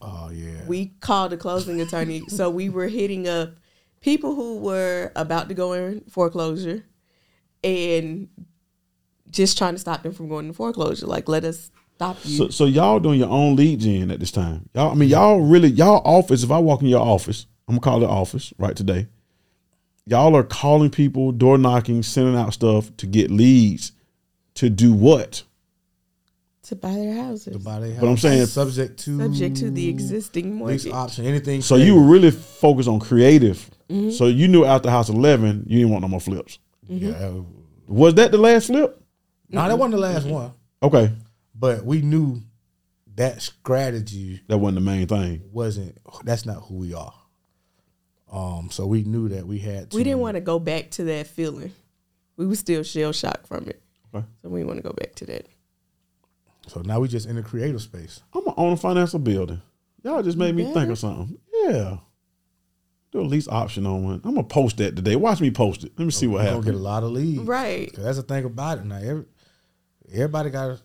Oh 0.00 0.30
yeah. 0.32 0.64
We 0.66 0.92
called 1.00 1.32
a 1.32 1.36
closing 1.36 1.80
attorney. 1.80 2.22
so 2.28 2.50
we 2.50 2.68
were 2.68 2.88
hitting 2.88 3.28
up 3.28 3.54
people 4.00 4.34
who 4.34 4.58
were 4.58 5.12
about 5.16 5.48
to 5.48 5.54
go 5.54 5.72
in 5.72 6.02
foreclosure 6.08 6.84
and 7.64 8.28
just 9.30 9.58
trying 9.58 9.74
to 9.74 9.80
stop 9.80 10.02
them 10.02 10.12
from 10.12 10.28
going 10.28 10.46
into 10.46 10.56
foreclosure. 10.56 11.06
Like, 11.06 11.28
let 11.28 11.44
us 11.44 11.70
stop 11.96 12.16
you. 12.24 12.36
So, 12.36 12.48
so 12.48 12.64
y'all 12.64 13.00
doing 13.00 13.18
your 13.18 13.28
own 13.28 13.56
lead 13.56 13.80
gen 13.80 14.10
at 14.10 14.20
this 14.20 14.30
time. 14.30 14.68
Y'all, 14.74 14.92
I 14.92 14.94
mean, 14.94 15.08
y'all 15.08 15.40
really 15.40 15.68
y'all 15.68 16.02
office. 16.04 16.42
If 16.42 16.50
I 16.50 16.58
walk 16.58 16.82
in 16.82 16.88
your 16.88 17.02
office, 17.04 17.46
I'm 17.66 17.74
gonna 17.74 17.80
call 17.82 18.02
it 18.02 18.06
office 18.06 18.52
right 18.58 18.76
today. 18.76 19.08
Y'all 20.06 20.34
are 20.34 20.44
calling 20.44 20.90
people, 20.90 21.32
door 21.32 21.58
knocking, 21.58 22.02
sending 22.02 22.34
out 22.34 22.54
stuff 22.54 22.96
to 22.96 23.06
get 23.06 23.30
leads. 23.30 23.92
To 24.54 24.68
do 24.68 24.92
what? 24.92 25.44
To 26.68 26.76
buy 26.76 26.92
their 26.94 27.14
houses. 27.14 27.52
to 27.54 27.58
buy 27.58 27.80
their 27.80 27.92
house. 27.92 28.00
But 28.00 28.08
I'm 28.08 28.16
saying- 28.16 28.46
subject 28.46 28.98
to 29.00 29.18
subject 29.18 29.56
to 29.58 29.70
the 29.70 29.88
existing 29.88 30.64
lease 30.64 30.86
option, 30.86 31.24
anything. 31.26 31.62
So 31.62 31.76
you 31.76 31.94
were 31.96 32.02
really 32.02 32.30
focused 32.30 32.88
on 32.88 33.00
creative. 33.00 33.70
Mm-hmm. 33.88 34.10
So 34.10 34.26
you 34.26 34.48
knew 34.48 34.64
after 34.64 34.90
House 34.90 35.08
11, 35.08 35.64
you 35.66 35.78
didn't 35.78 35.90
want 35.90 36.02
no 36.02 36.08
more 36.08 36.20
flips. 36.20 36.58
yeah. 36.88 37.32
Was 37.86 38.14
that 38.14 38.30
the 38.32 38.38
last 38.38 38.66
flip? 38.66 39.02
No, 39.48 39.66
that 39.66 39.78
wasn't 39.78 39.92
the 39.92 39.98
last 40.00 40.26
one. 40.26 40.52
Okay, 40.82 41.10
But 41.54 41.84
we 41.84 42.02
knew 42.02 42.42
that 43.16 43.40
strategy 43.40 44.42
that 44.46 44.58
wasn't 44.58 44.76
the 44.76 44.80
main 44.82 45.06
thing. 45.06 45.42
wasn't. 45.50 45.96
That's 46.22 46.44
not 46.44 46.56
who 46.64 46.74
we 46.76 46.92
are. 46.94 47.14
Um. 48.30 48.68
So 48.70 48.86
we 48.86 49.04
knew 49.04 49.30
that 49.30 49.46
we 49.46 49.58
had. 49.58 49.90
To, 49.90 49.96
we 49.96 50.04
didn't 50.04 50.20
want 50.20 50.34
to 50.34 50.42
go 50.42 50.58
back 50.58 50.90
to 50.92 51.04
that 51.04 51.28
feeling. 51.28 51.72
We 52.36 52.46
were 52.46 52.54
still 52.56 52.82
shell 52.82 53.12
shocked 53.12 53.46
from 53.48 53.66
it. 53.68 53.80
Okay. 54.14 54.24
So 54.42 54.50
we 54.50 54.64
want 54.64 54.76
to 54.76 54.82
go 54.82 54.92
back 54.92 55.14
to 55.16 55.26
that. 55.26 55.46
So 56.68 56.80
now 56.82 57.00
we 57.00 57.08
just 57.08 57.26
in 57.26 57.36
the 57.36 57.42
creative 57.42 57.82
space. 57.82 58.20
I'm 58.34 58.44
gonna 58.44 58.56
own 58.58 58.72
a 58.72 58.76
financial 58.76 59.18
building. 59.18 59.60
Y'all 60.04 60.22
just 60.22 60.38
made 60.38 60.54
me 60.54 60.64
think 60.72 60.90
of 60.90 60.98
something. 60.98 61.38
Yeah. 61.64 61.98
Do 63.10 63.20
a 63.20 63.22
lease 63.22 63.48
option 63.48 63.86
on 63.86 64.04
one. 64.04 64.20
I'm 64.24 64.34
gonna 64.34 64.44
post 64.44 64.76
that 64.78 64.94
today. 64.96 65.16
Watch 65.16 65.40
me 65.40 65.50
post 65.50 65.82
it. 65.84 65.92
Let 65.98 66.04
me 66.04 66.10
see 66.10 66.26
what 66.26 66.34
We're 66.34 66.38
gonna 66.38 66.50
happens. 66.50 66.64
get 66.66 66.74
a 66.74 66.78
lot 66.78 67.02
of 67.02 67.10
leads. 67.10 67.42
Right. 67.42 67.92
'Cause 67.92 68.04
that's 68.04 68.16
the 68.18 68.22
thing 68.22 68.44
about 68.44 68.78
it. 68.78 68.84
Now, 68.84 68.96
every, 68.98 69.24
everybody 70.12 70.50
got 70.50 70.66
to 70.76 70.80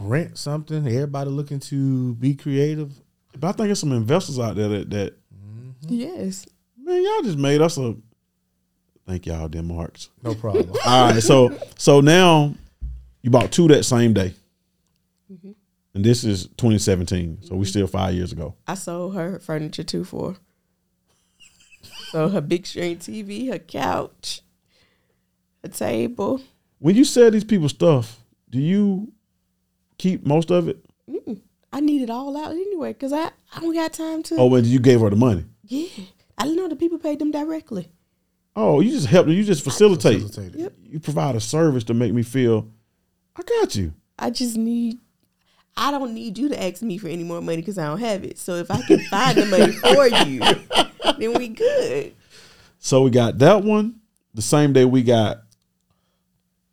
rent 0.00 0.36
something. 0.38 0.86
Everybody 0.86 1.30
looking 1.30 1.58
to 1.60 2.14
be 2.16 2.34
creative. 2.34 2.92
But 3.38 3.48
I 3.48 3.52
think 3.52 3.68
there's 3.68 3.80
some 3.80 3.92
investors 3.92 4.38
out 4.38 4.56
there 4.56 4.68
that, 4.68 4.90
that 4.90 5.14
mm-hmm. 5.34 5.70
Yes. 5.88 6.46
man, 6.82 7.02
y'all 7.02 7.22
just 7.22 7.38
made 7.38 7.60
us 7.60 7.78
a. 7.78 7.96
Thank 9.06 9.24
y'all, 9.26 9.48
Denmarks. 9.48 10.10
No 10.22 10.34
problem. 10.34 10.70
All 10.86 11.10
right, 11.12 11.22
so 11.22 11.56
so 11.78 12.00
now 12.02 12.52
you 13.22 13.30
bought 13.30 13.50
two 13.50 13.66
that 13.68 13.84
same 13.84 14.12
day, 14.12 14.34
Mm-hmm. 15.32 15.52
and 15.94 16.04
this 16.04 16.24
is 16.24 16.46
2017. 16.56 17.38
So 17.42 17.54
we 17.56 17.64
still 17.66 17.86
five 17.86 18.14
years 18.14 18.32
ago. 18.32 18.54
I 18.66 18.74
sold 18.74 19.14
her 19.14 19.38
furniture 19.38 19.84
too 19.84 20.04
for. 20.04 20.36
So 22.10 22.28
her 22.30 22.40
big 22.40 22.66
screen 22.66 22.96
TV, 22.98 23.50
her 23.50 23.58
couch, 23.58 24.40
a 25.62 25.68
table. 25.68 26.40
When 26.78 26.96
you 26.96 27.04
sell 27.04 27.30
these 27.30 27.44
people 27.44 27.68
stuff, 27.68 28.18
do 28.48 28.58
you 28.58 29.12
keep 29.98 30.26
most 30.26 30.50
of 30.50 30.68
it? 30.68 30.84
I 31.70 31.80
need 31.80 32.00
it 32.02 32.08
all 32.10 32.34
out 32.36 32.52
anyway 32.52 32.94
because 32.94 33.12
I, 33.12 33.30
I 33.54 33.60
don't 33.60 33.74
got 33.74 33.92
time 33.92 34.22
to. 34.24 34.36
Oh, 34.36 34.46
when 34.46 34.64
you 34.64 34.78
gave 34.78 35.00
her 35.00 35.10
the 35.10 35.16
money. 35.16 35.44
Yeah. 35.64 35.86
I 36.38 36.44
didn't 36.44 36.56
know 36.56 36.68
the 36.68 36.76
people 36.76 36.98
paid 36.98 37.18
them 37.18 37.30
directly. 37.30 37.88
Oh, 38.56 38.80
you 38.80 38.90
just 38.90 39.06
help. 39.06 39.28
You 39.28 39.44
just 39.44 39.62
facilitate. 39.62 40.22
Yep. 40.54 40.72
You 40.82 41.00
provide 41.00 41.36
a 41.36 41.40
service 41.40 41.84
to 41.84 41.94
make 41.94 42.14
me 42.14 42.22
feel, 42.22 42.68
I 43.36 43.42
got 43.42 43.76
you. 43.76 43.92
I 44.18 44.30
just 44.30 44.56
need. 44.56 44.98
I 45.80 45.92
don't 45.92 46.12
need 46.12 46.36
you 46.36 46.48
to 46.48 46.60
ask 46.62 46.82
me 46.82 46.98
for 46.98 47.06
any 47.08 47.22
more 47.24 47.40
money 47.40 47.58
because 47.58 47.78
I 47.78 47.86
don't 47.86 48.00
have 48.00 48.24
it. 48.24 48.36
So 48.38 48.56
if 48.56 48.70
I 48.70 48.82
can 48.82 48.98
find 49.04 49.38
the 49.38 49.46
money 49.46 49.70
for 49.72 50.08
you, 50.08 50.40
then 51.18 51.34
we 51.34 51.48
good. 51.48 52.14
So 52.80 53.02
we 53.02 53.10
got 53.10 53.38
that 53.38 53.62
one. 53.62 54.00
The 54.34 54.42
same 54.42 54.72
day 54.72 54.84
we 54.84 55.02
got 55.02 55.38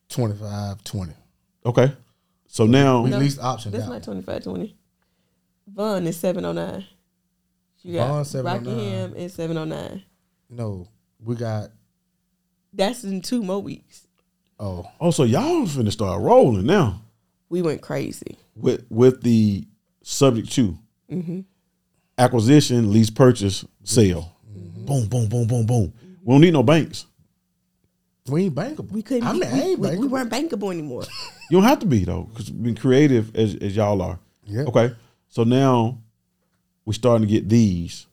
25, 0.09 0.83
20. 0.83 1.13
okay. 1.65 1.91
So 2.47 2.65
now 2.65 3.01
We 3.01 3.09
No, 3.09 3.19
leased 3.19 3.39
option 3.39 3.71
That's 3.71 3.83
out. 3.85 3.89
not 3.89 4.03
twenty 4.03 4.21
five 4.21 4.43
twenty. 4.43 4.75
Vaughn 5.67 6.07
is 6.07 6.17
seven 6.17 6.45
oh 6.45 6.53
nine. 6.53 6.85
You 7.81 7.93
got 7.95 8.07
Vaughn 8.07 8.25
709. 8.25 8.75
Rockingham 8.77 9.13
and 9.13 9.23
oh 9.25 9.27
seven 9.27 9.57
oh 9.57 9.65
nine. 9.65 10.03
No, 10.49 10.87
we 11.19 11.35
got, 11.35 11.69
That's 12.71 13.03
in 13.03 13.21
two 13.21 13.43
more 13.43 13.61
weeks. 13.61 14.07
oh, 14.59 14.85
oh, 15.01 15.11
so 15.11 15.23
y'all 15.23 15.65
finna 15.65 15.91
start 15.91 16.21
rolling 16.21 16.65
now 16.65 17.01
We 17.55 17.61
went 17.61 17.81
crazy. 17.81 18.37
with 18.57 18.85
with 18.89 19.21
the 19.21 19.65
subject 20.03 20.51
to 20.53 20.77
Mm-hmm. 21.09 21.41
acquisition, 22.17 22.91
lease, 22.91 23.09
purchase, 23.09 23.63
sale. 23.83 24.35
Boom, 24.45 25.07
boom, 25.07 25.29
boom, 25.29 25.47
boom, 25.47 25.65
boom. 25.65 25.93
We 26.23 26.33
don't 26.33 26.41
need 26.41 26.51
no 26.53 26.63
banks. 26.63 27.05
we 28.27 28.45
ain't 28.45 28.55
bankable. 28.55 28.91
We 28.91 29.01
couldn't. 29.03 29.23
I 29.27 29.31
mean, 29.33 29.41
be, 29.41 29.47
we, 29.47 29.61
ain't 29.61 29.79
we, 29.79 29.97
we 29.99 30.07
weren't 30.07 30.29
bankable 30.29 30.71
anymore. 30.73 31.03
You 31.51 31.57
don't 31.57 31.69
have 31.69 31.77
to 31.79 31.85
be 31.85 32.03
though, 32.03 32.23
because 32.23 32.49
being 32.49 32.75
creative 32.75 33.33
as, 33.35 33.53
as 33.57 33.75
y'all 33.75 34.01
are. 34.01 34.17
Yeah. 34.45 34.63
Okay. 34.63 34.93
So 35.29 35.43
now 35.43 35.99
we're 36.85 36.93
starting 36.93 37.27
to 37.27 37.31
get 37.31 37.47
these. 37.47 38.07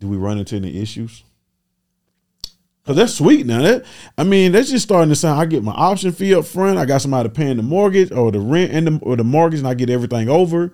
Do 0.00 0.08
we 0.08 0.16
run 0.16 0.38
into 0.38 0.56
any 0.56 0.80
issues? 0.80 1.22
Cause 2.88 2.96
that's 2.96 3.12
sweet 3.12 3.44
now. 3.44 3.60
That 3.60 3.84
I 4.16 4.24
mean, 4.24 4.52
that's 4.52 4.70
just 4.70 4.82
starting 4.82 5.10
to 5.10 5.14
sound. 5.14 5.38
I 5.38 5.44
get 5.44 5.62
my 5.62 5.72
option 5.72 6.10
fee 6.10 6.34
up 6.34 6.46
front. 6.46 6.78
I 6.78 6.86
got 6.86 7.02
somebody 7.02 7.28
paying 7.28 7.58
the 7.58 7.62
mortgage 7.62 8.10
or 8.10 8.32
the 8.32 8.40
rent 8.40 8.72
and 8.72 8.86
the 8.86 8.98
or 9.02 9.14
the 9.14 9.24
mortgage, 9.24 9.58
and 9.58 9.68
I 9.68 9.74
get 9.74 9.90
everything 9.90 10.30
over. 10.30 10.72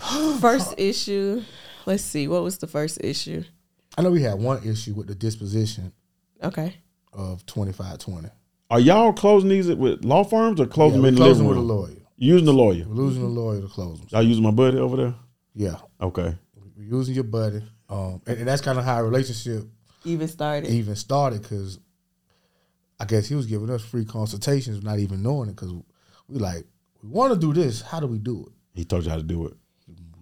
first 0.40 0.74
issue. 0.78 1.44
Let's 1.86 2.02
see. 2.02 2.26
What 2.26 2.42
was 2.42 2.58
the 2.58 2.66
first 2.66 2.98
issue? 3.04 3.44
I 3.96 4.02
know 4.02 4.10
we 4.10 4.22
had 4.22 4.34
one 4.40 4.64
issue 4.68 4.94
with 4.94 5.06
the 5.06 5.14
disposition 5.14 5.92
Okay. 6.42 6.74
of 7.12 7.46
25, 7.46 7.98
20. 7.98 8.28
Are 8.70 8.80
y'all 8.80 9.12
closing 9.12 9.48
these 9.48 9.68
with 9.68 10.04
law 10.04 10.24
firms 10.24 10.60
or 10.60 10.66
closing 10.66 10.94
Yeah, 10.94 10.96
them 10.96 11.02
we 11.02 11.08
in 11.10 11.14
the 11.14 11.20
closing 11.20 11.46
living 11.46 11.62
with 11.62 11.70
a 11.70 11.72
lawyer. 11.72 11.96
Using 12.16 12.46
the 12.46 12.52
lawyer. 12.52 12.84
We're 12.88 12.94
losing 12.94 13.22
a 13.22 13.28
lawyer 13.28 13.60
to 13.60 13.68
close 13.68 14.00
them. 14.00 14.08
Y'all 14.10 14.22
using 14.22 14.42
my 14.42 14.50
buddy 14.50 14.78
over 14.78 14.96
there? 14.96 15.14
Yeah. 15.54 15.76
Okay. 16.00 16.34
We're 16.76 16.98
using 16.98 17.14
your 17.14 17.22
buddy. 17.22 17.62
Um, 17.88 18.20
and, 18.26 18.38
and 18.38 18.48
that's 18.48 18.60
kind 18.62 18.78
of 18.78 18.84
how 18.84 18.96
our 18.96 19.04
relationship 19.04 19.64
Even 20.04 20.28
started. 20.28 20.70
even 20.70 20.94
started 20.96 21.42
because 21.42 21.78
I 23.00 23.04
guess 23.04 23.26
he 23.28 23.34
was 23.34 23.46
giving 23.46 23.70
us 23.70 23.84
free 23.84 24.04
consultations, 24.04 24.82
not 24.82 24.98
even 24.98 25.22
knowing 25.22 25.48
it. 25.48 25.56
Because 25.56 25.72
we 26.28 26.38
like 26.38 26.64
we 27.02 27.08
want 27.08 27.32
to 27.32 27.38
do 27.38 27.52
this. 27.52 27.80
How 27.80 28.00
do 28.00 28.06
we 28.06 28.18
do 28.18 28.44
it? 28.46 28.52
He 28.74 28.84
told 28.84 29.04
you 29.04 29.10
how 29.10 29.16
to 29.16 29.22
do 29.22 29.46
it. 29.46 29.54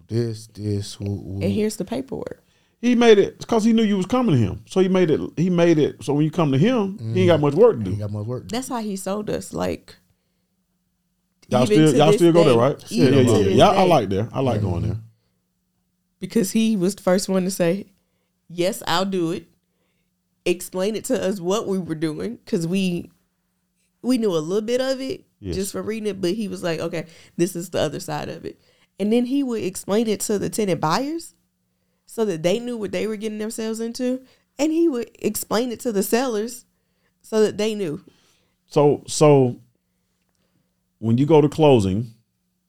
This, 0.07 0.47
this. 0.47 0.99
Woo, 0.99 1.19
woo. 1.21 1.41
And 1.43 1.51
here's 1.51 1.75
the 1.75 1.83
paperwork. 1.85 2.41
He 2.79 2.95
made 2.95 3.17
it 3.17 3.39
because 3.39 3.63
he 3.63 3.73
knew 3.73 3.83
you 3.83 3.97
was 3.97 4.05
coming 4.05 4.35
to 4.35 4.37
him. 4.41 4.63
So 4.67 4.79
he 4.79 4.87
made 4.87 5.09
it. 5.09 5.19
He 5.35 5.49
made 5.49 5.79
it 5.79 6.03
so 6.03 6.13
when 6.13 6.23
you 6.23 6.31
come 6.31 6.51
to 6.51 6.57
him, 6.57 6.97
he 7.13 7.21
ain't 7.21 7.27
got 7.29 7.39
much 7.41 7.55
work 7.55 7.73
to 7.73 7.77
Ain't 7.89 7.95
do. 7.95 7.95
got 7.97 8.11
much 8.11 8.25
work. 8.27 8.47
That's 8.49 8.69
how 8.69 8.79
he 8.81 8.95
sold 8.95 9.29
us. 9.31 9.51
Like 9.51 9.95
Y'all 11.49 11.65
still 11.65 11.95
y'all 11.95 12.07
this 12.07 12.17
still 12.17 12.31
go 12.33 12.43
there, 12.43 12.57
right? 12.57 12.83
Yeah, 12.91 13.05
Even 13.07 13.13
yeah, 13.25 13.31
yeah. 13.37 13.43
this 13.43 13.55
yeah 13.55 13.69
I 13.69 13.83
like 13.83 14.09
there. 14.09 14.29
I 14.31 14.41
like 14.41 14.61
going 14.61 14.83
there. 14.83 14.97
Because 16.19 16.51
he 16.51 16.75
was 16.75 16.95
the 16.95 17.03
first 17.03 17.29
one 17.29 17.43
to 17.43 17.51
say, 17.51 17.87
"Yes, 18.49 18.81
I'll 18.87 19.05
do 19.05 19.31
it." 19.31 19.47
Explain 20.45 20.95
it 20.95 21.03
to 21.05 21.21
us 21.21 21.39
what 21.41 21.67
we 21.67 21.77
were 21.77 21.95
doing 21.95 22.37
because 22.37 22.65
we 22.65 23.11
we 24.01 24.17
knew 24.17 24.31
a 24.35 24.39
little 24.39 24.61
bit 24.61 24.79
of 24.79 25.01
it 25.01 25.25
Yes. 25.39 25.55
just 25.55 25.71
from 25.71 25.85
reading 25.85 26.07
it, 26.07 26.21
but 26.21 26.33
he 26.33 26.47
was 26.47 26.63
like, 26.63 26.79
"Okay, 26.79 27.05
this 27.35 27.55
is 27.55 27.69
the 27.69 27.79
other 27.79 27.99
side 27.99 28.29
of 28.29 28.45
it," 28.45 28.59
and 28.99 29.11
then 29.11 29.25
he 29.25 29.43
would 29.43 29.63
explain 29.63 30.07
it 30.07 30.19
to 30.21 30.39
the 30.39 30.49
tenant 30.49 30.79
buyers 30.79 31.33
so 32.05 32.23
that 32.25 32.41
they 32.43 32.59
knew 32.59 32.77
what 32.77 32.91
they 32.91 33.05
were 33.05 33.17
getting 33.17 33.37
themselves 33.37 33.79
into, 33.79 34.21
and 34.57 34.71
he 34.71 34.87
would 34.87 35.11
explain 35.19 35.71
it 35.71 35.79
to 35.81 35.91
the 35.91 36.01
sellers 36.03 36.65
so 37.21 37.41
that 37.41 37.57
they 37.57 37.75
knew. 37.75 38.01
So 38.67 39.03
so 39.07 39.59
when 40.99 41.17
you 41.17 41.25
go 41.25 41.41
to 41.41 41.49
closing 41.49 42.13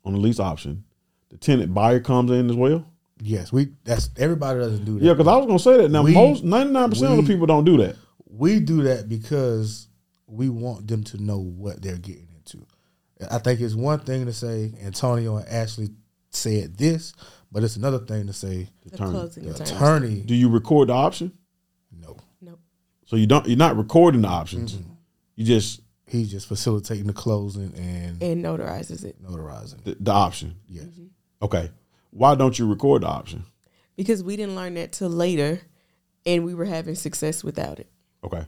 on 0.05 0.13
the 0.15 0.19
lease 0.19 0.41
option, 0.41 0.85
the 1.31 1.37
tenant 1.39 1.73
buyer 1.73 2.01
comes 2.01 2.31
in 2.31 2.51
as 2.51 2.57
well. 2.57 2.85
Yes, 3.21 3.53
we. 3.53 3.69
That's 3.85 4.11
everybody 4.17 4.59
doesn't 4.61 4.85
do 4.85 4.99
that. 4.99 5.05
Yeah, 5.05 5.13
because 5.15 5.27
I 5.29 5.37
was 5.37 5.47
gonna 5.47 5.59
say 5.59 5.77
that. 5.83 5.91
Now 5.91 6.03
We- 6.05 6.15
most 6.15 6.45
ninety 6.45 6.73
nine 6.73 6.91
percent 6.91 7.13
of 7.19 7.25
the 7.27 7.33
people 7.33 7.47
don't 7.47 7.65
do 7.65 7.77
that. 7.79 7.97
we 8.31 8.61
do 8.61 8.83
that 8.85 9.09
because 9.09 9.89
we 10.27 10.49
want 10.49 10.87
them 10.87 11.03
to 11.05 11.23
know 11.23 11.39
what 11.39 11.81
they're 11.83 11.97
getting 11.99 12.29
into. 12.37 12.65
I 13.31 13.39
think 13.39 13.61
it's 13.61 13.75
one 13.75 13.99
thing 14.01 14.27
to 14.27 14.33
say 14.33 14.73
Antonio 14.85 15.37
and 15.39 15.49
Ashley 15.49 15.89
said 16.31 16.77
this, 16.77 17.13
but 17.51 17.65
it's 17.65 17.75
another 17.77 17.99
thing 17.99 18.27
to 18.29 18.33
say 18.33 18.69
The 18.87 18.95
Attorney. 18.95 19.13
the 19.13 19.51
attorney. 19.51 19.71
attorney. 19.71 20.21
Do 20.21 20.35
you 20.35 20.49
record 20.51 20.89
the 20.91 20.93
option? 20.93 21.33
No, 21.91 22.17
Nope. 22.41 22.61
So 23.07 23.17
you 23.17 23.27
don't. 23.27 23.47
You're 23.49 23.57
not 23.57 23.77
recording 23.77 24.21
the 24.23 24.29
options. 24.29 24.79
You 25.35 25.45
just 25.45 25.81
he's 26.07 26.31
just 26.31 26.47
facilitating 26.47 27.07
the 27.07 27.13
closing 27.13 27.73
and 27.77 28.23
And 28.23 28.45
notarizes 28.45 29.05
it 29.05 29.21
notarizing. 29.23 29.83
the, 29.85 29.97
the 29.99 30.13
option. 30.13 30.55
Yes, 30.69 30.85
mm-hmm. 30.85 31.07
Okay. 31.43 31.71
Why 32.11 32.35
don't 32.35 32.59
you 32.59 32.67
record 32.69 33.03
the 33.03 33.09
option? 33.09 33.45
because 33.97 34.23
we 34.23 34.37
didn't 34.37 34.55
learn 34.55 34.75
that 34.75 34.93
till 34.93 35.09
later, 35.09 35.61
and 36.25 36.45
we 36.45 36.55
were 36.55 36.65
having 36.65 36.95
success 36.95 37.43
without 37.43 37.79
it. 37.81 37.91
Okay. 38.23 38.45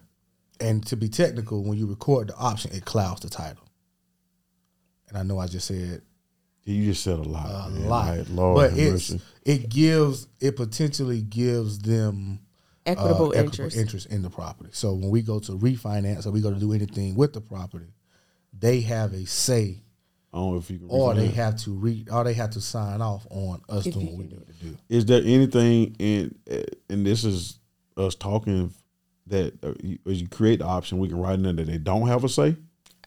and 0.61 0.86
to 0.86 0.96
be 0.96 1.08
technical, 1.08 1.64
when 1.64 1.76
you 1.78 1.86
record 1.86 2.28
the 2.28 2.36
option, 2.36 2.70
it 2.72 2.84
clouds 2.84 3.20
the 3.22 3.28
title. 3.30 3.64
And 5.08 5.18
I 5.18 5.22
know 5.24 5.38
I 5.38 5.46
just 5.48 5.66
said 5.66 6.02
You 6.64 6.84
just 6.84 7.02
said 7.02 7.18
a 7.18 7.22
lot. 7.22 7.66
a 7.66 7.70
man. 7.70 7.88
lot, 7.88 8.16
Like, 8.18 8.26
Lord 8.30 8.56
but 8.70 8.78
it's 8.78 9.11
mercy. 9.12 9.20
it 9.44 9.68
gives 9.68 10.26
it 10.40 10.54
potentially 10.56 11.20
gives 11.22 11.78
them 11.80 12.40
uh, 12.86 12.90
Equitable 12.92 13.32
equitable 13.32 13.42
interest. 13.64 13.76
interest 13.76 14.06
in 14.06 14.22
the 14.22 14.30
property. 14.30 14.70
So 14.72 14.92
when 14.94 15.11
we 15.11 15.22
go 15.22 15.38
to 15.40 15.52
refinance 15.52 16.26
or 16.26 16.30
we 16.30 16.40
go 16.40 16.52
to 16.52 16.61
do 16.61 16.72
anything 16.72 17.14
with 17.16 17.32
the 17.32 17.40
property, 17.40 17.92
they 18.56 18.80
have 18.82 19.12
a 19.12 19.26
say, 19.26 19.82
I 20.33 20.39
don't 20.39 20.53
know 20.53 20.59
if 20.59 20.70
you 20.70 20.78
can. 20.78 20.89
or 20.89 21.14
they 21.14 21.28
refinance. 21.28 21.33
have 21.35 21.57
to 21.62 21.70
re, 21.72 22.07
or 22.11 22.24
they 22.24 22.35
have 22.35 22.51
to 22.51 22.61
sign 22.61 23.01
off 23.01 23.26
on 23.31 23.62
us 23.68 23.87
If 23.87 23.95
doing 23.95 24.07
you 24.07 24.12
what 24.12 24.18
we 24.18 24.24
need 24.26 24.47
to 24.47 24.64
do. 24.64 24.76
Is 24.89 25.07
there 25.07 25.22
anything 25.24 25.97
in 25.99 26.39
and 26.89 27.05
this 27.05 27.24
is 27.24 27.59
us 27.97 28.14
talking 28.14 28.72
that 29.26 29.55
uh, 29.64 29.74
you, 29.83 29.99
as 30.07 30.20
you 30.20 30.28
create 30.28 30.61
the 30.61 30.66
option, 30.66 30.99
we 30.99 31.09
can 31.09 31.18
write 31.18 31.35
in 31.35 31.43
there 31.43 31.53
that 31.53 31.66
they 31.66 31.78
don't 31.78 32.07
have 32.07 32.22
a 32.24 32.28
say? 32.28 32.57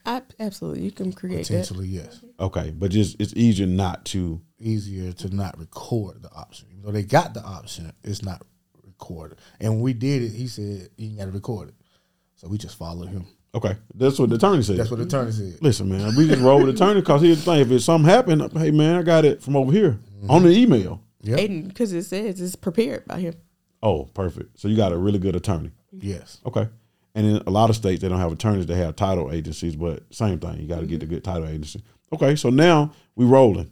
I, 0.06 0.20
absolutely, 0.38 0.82
you 0.82 0.92
can 0.92 1.14
create 1.14 1.46
that. 1.48 1.66
Potentially, 1.66 1.86
yes. 1.88 2.22
Okay, 2.38 2.74
but 2.76 2.90
just 2.90 3.18
it's 3.18 3.32
easier 3.34 3.66
not 3.66 4.04
to. 4.06 4.40
Easier 4.58 5.12
to 5.12 5.34
not 5.34 5.58
record 5.58 6.22
the 6.22 6.30
option, 6.32 6.68
even 6.70 6.82
though 6.82 6.92
they 6.92 7.02
got 7.04 7.32
the 7.32 7.42
option, 7.42 7.90
it's 8.02 8.22
not 8.22 8.42
recorded. 8.82 9.38
And 9.60 9.74
when 9.74 9.80
we 9.80 9.92
did 9.94 10.22
it, 10.22 10.32
he 10.32 10.46
said 10.46 10.90
you 10.96 11.16
got 11.16 11.24
to 11.26 11.30
record 11.30 11.70
it, 11.70 11.74
so 12.36 12.48
we 12.48 12.58
just 12.58 12.76
followed 12.76 13.08
him. 13.08 13.26
Okay, 13.54 13.76
that's 13.94 14.18
what 14.18 14.30
the 14.30 14.36
attorney 14.36 14.62
said. 14.62 14.78
That's 14.78 14.90
what 14.90 14.96
the 14.96 15.04
attorney 15.04 15.30
said. 15.30 15.58
Listen, 15.60 15.88
man, 15.88 16.16
we 16.16 16.26
just 16.26 16.42
roll 16.42 16.58
with 16.58 16.66
the 16.66 16.72
attorney 16.72 17.00
because 17.00 17.22
here's 17.22 17.44
the 17.44 17.52
thing: 17.52 17.60
if 17.60 17.70
it's 17.70 17.84
something 17.84 18.08
happened, 18.08 18.50
hey 18.52 18.72
man, 18.72 18.96
I 18.96 19.02
got 19.02 19.24
it 19.24 19.42
from 19.42 19.54
over 19.54 19.70
here 19.70 19.92
mm-hmm. 19.92 20.30
on 20.30 20.42
the 20.42 20.50
email. 20.50 21.00
Yep. 21.22 21.38
And 21.38 21.68
because 21.68 21.92
it 21.92 22.02
says 22.02 22.40
it's 22.40 22.56
prepared 22.56 23.06
by 23.06 23.20
him. 23.20 23.34
Oh, 23.82 24.06
perfect. 24.12 24.58
So 24.58 24.66
you 24.66 24.76
got 24.76 24.92
a 24.92 24.98
really 24.98 25.18
good 25.18 25.36
attorney. 25.36 25.70
Yes. 25.92 26.40
Okay. 26.44 26.68
And 27.14 27.26
in 27.26 27.36
a 27.46 27.50
lot 27.50 27.70
of 27.70 27.76
states, 27.76 28.02
they 28.02 28.08
don't 28.08 28.18
have 28.18 28.32
attorneys; 28.32 28.66
they 28.66 28.74
have 28.74 28.96
title 28.96 29.30
agencies. 29.30 29.76
But 29.76 30.02
same 30.12 30.40
thing, 30.40 30.60
you 30.60 30.66
got 30.66 30.80
to 30.80 30.86
get 30.86 31.00
the 31.00 31.06
good 31.06 31.22
title 31.22 31.46
agency. 31.46 31.82
Okay, 32.12 32.34
so 32.34 32.50
now 32.50 32.92
we 33.14 33.24
rolling, 33.24 33.70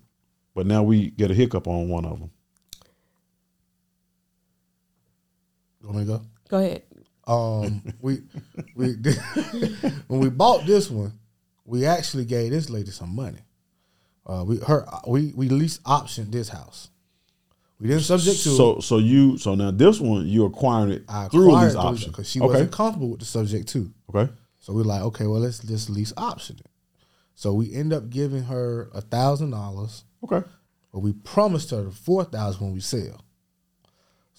but 0.54 0.66
now 0.66 0.82
we 0.82 1.10
get 1.10 1.30
a 1.30 1.34
hiccup 1.34 1.66
on 1.66 1.88
one 1.88 2.04
of 2.04 2.20
them. 2.20 2.30
You 5.80 5.88
want 5.88 5.98
me 5.98 6.04
to 6.04 6.18
go? 6.18 6.22
Go 6.48 6.58
ahead. 6.58 6.82
Um, 7.26 7.82
we 8.00 8.22
we 8.74 8.92
when 10.08 10.20
we 10.20 10.28
bought 10.30 10.66
this 10.66 10.90
one, 10.90 11.12
we 11.64 11.86
actually 11.86 12.24
gave 12.24 12.50
this 12.50 12.70
lady 12.70 12.90
some 12.90 13.14
money. 13.14 13.40
Uh, 14.26 14.44
we 14.46 14.58
her 14.58 14.86
we 15.06 15.32
we 15.34 15.48
lease 15.48 15.78
optioned 15.78 16.32
this 16.32 16.48
house. 16.48 16.88
We 17.80 17.88
didn't 17.88 18.04
subject 18.04 18.40
to 18.44 18.50
So, 18.50 18.78
so 18.78 18.98
you, 18.98 19.38
so 19.38 19.56
now 19.56 19.72
this 19.72 19.98
one 19.98 20.28
you 20.28 20.44
acquiring 20.44 20.92
it 20.92 21.04
I 21.08 21.26
through 21.26 21.50
through- 21.50 21.80
options 21.80 22.06
because 22.06 22.30
she 22.30 22.38
okay. 22.38 22.46
wasn't 22.46 22.70
comfortable 22.70 23.10
with 23.10 23.18
the 23.18 23.26
subject 23.26 23.66
to. 23.70 23.92
Okay. 24.14 24.32
So 24.60 24.72
we're 24.72 24.84
like, 24.84 25.02
okay, 25.02 25.26
well 25.26 25.40
let's 25.40 25.58
just 25.58 25.90
lease 25.90 26.12
option 26.16 26.58
it. 26.60 26.66
So 27.34 27.52
we 27.54 27.74
end 27.74 27.92
up 27.92 28.08
giving 28.08 28.44
her 28.44 28.88
a 28.94 29.00
thousand 29.00 29.50
dollars, 29.50 30.04
Okay. 30.22 30.46
but 30.92 31.00
we 31.00 31.12
promised 31.12 31.70
her 31.72 31.82
the 31.82 31.90
four 31.90 32.22
thousand 32.22 32.64
when 32.66 32.74
we 32.74 32.80
sell. 32.80 33.24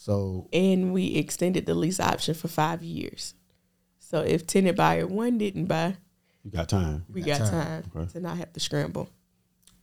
So 0.04 0.50
And 0.52 0.92
we 0.94 1.16
extended 1.16 1.66
the 1.66 1.74
lease 1.74 2.02
option 2.02 2.34
for 2.34 2.50
five 2.50 2.84
years. 2.84 3.36
So 4.00 4.20
if 4.20 4.46
tenant 4.46 4.76
buyer 4.76 5.08
one 5.08 5.38
didn't 5.38 5.68
buy, 5.68 5.96
You 6.44 6.52
got 6.52 6.68
time. 6.68 7.06
we 7.10 7.22
got 7.22 7.40
got 7.40 7.50
time. 7.50 7.84
time, 7.84 7.92
Okay. 7.96 8.12
to 8.12 8.20
not 8.20 8.36
have 8.36 8.52
to 8.52 8.60
scramble. 8.60 9.08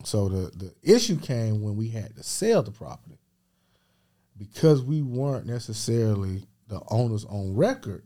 So 0.05 0.29
the 0.29 0.51
the 0.55 0.75
issue 0.83 1.19
came 1.19 1.63
when 1.63 1.75
we 1.75 1.89
had 1.89 2.15
to 2.17 2.23
sell 2.23 2.63
the 2.63 2.71
property 2.71 3.19
because 4.37 4.83
we 4.83 5.01
weren't 5.01 5.47
necessarily 5.47 6.45
the 6.69 6.83
owners 6.89 7.25
on 7.25 7.57
record. 7.57 8.05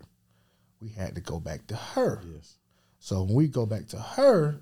We 0.81 0.91
had 0.91 1.17
to 1.17 1.21
go 1.21 1.41
back 1.41 1.67
to 1.67 1.75
her. 1.77 2.21
Yes. 2.33 2.59
So 3.01 3.25
when 3.25 3.35
we 3.35 3.49
go 3.49 3.67
back 3.67 3.89
to 3.89 3.99
her, 3.99 4.61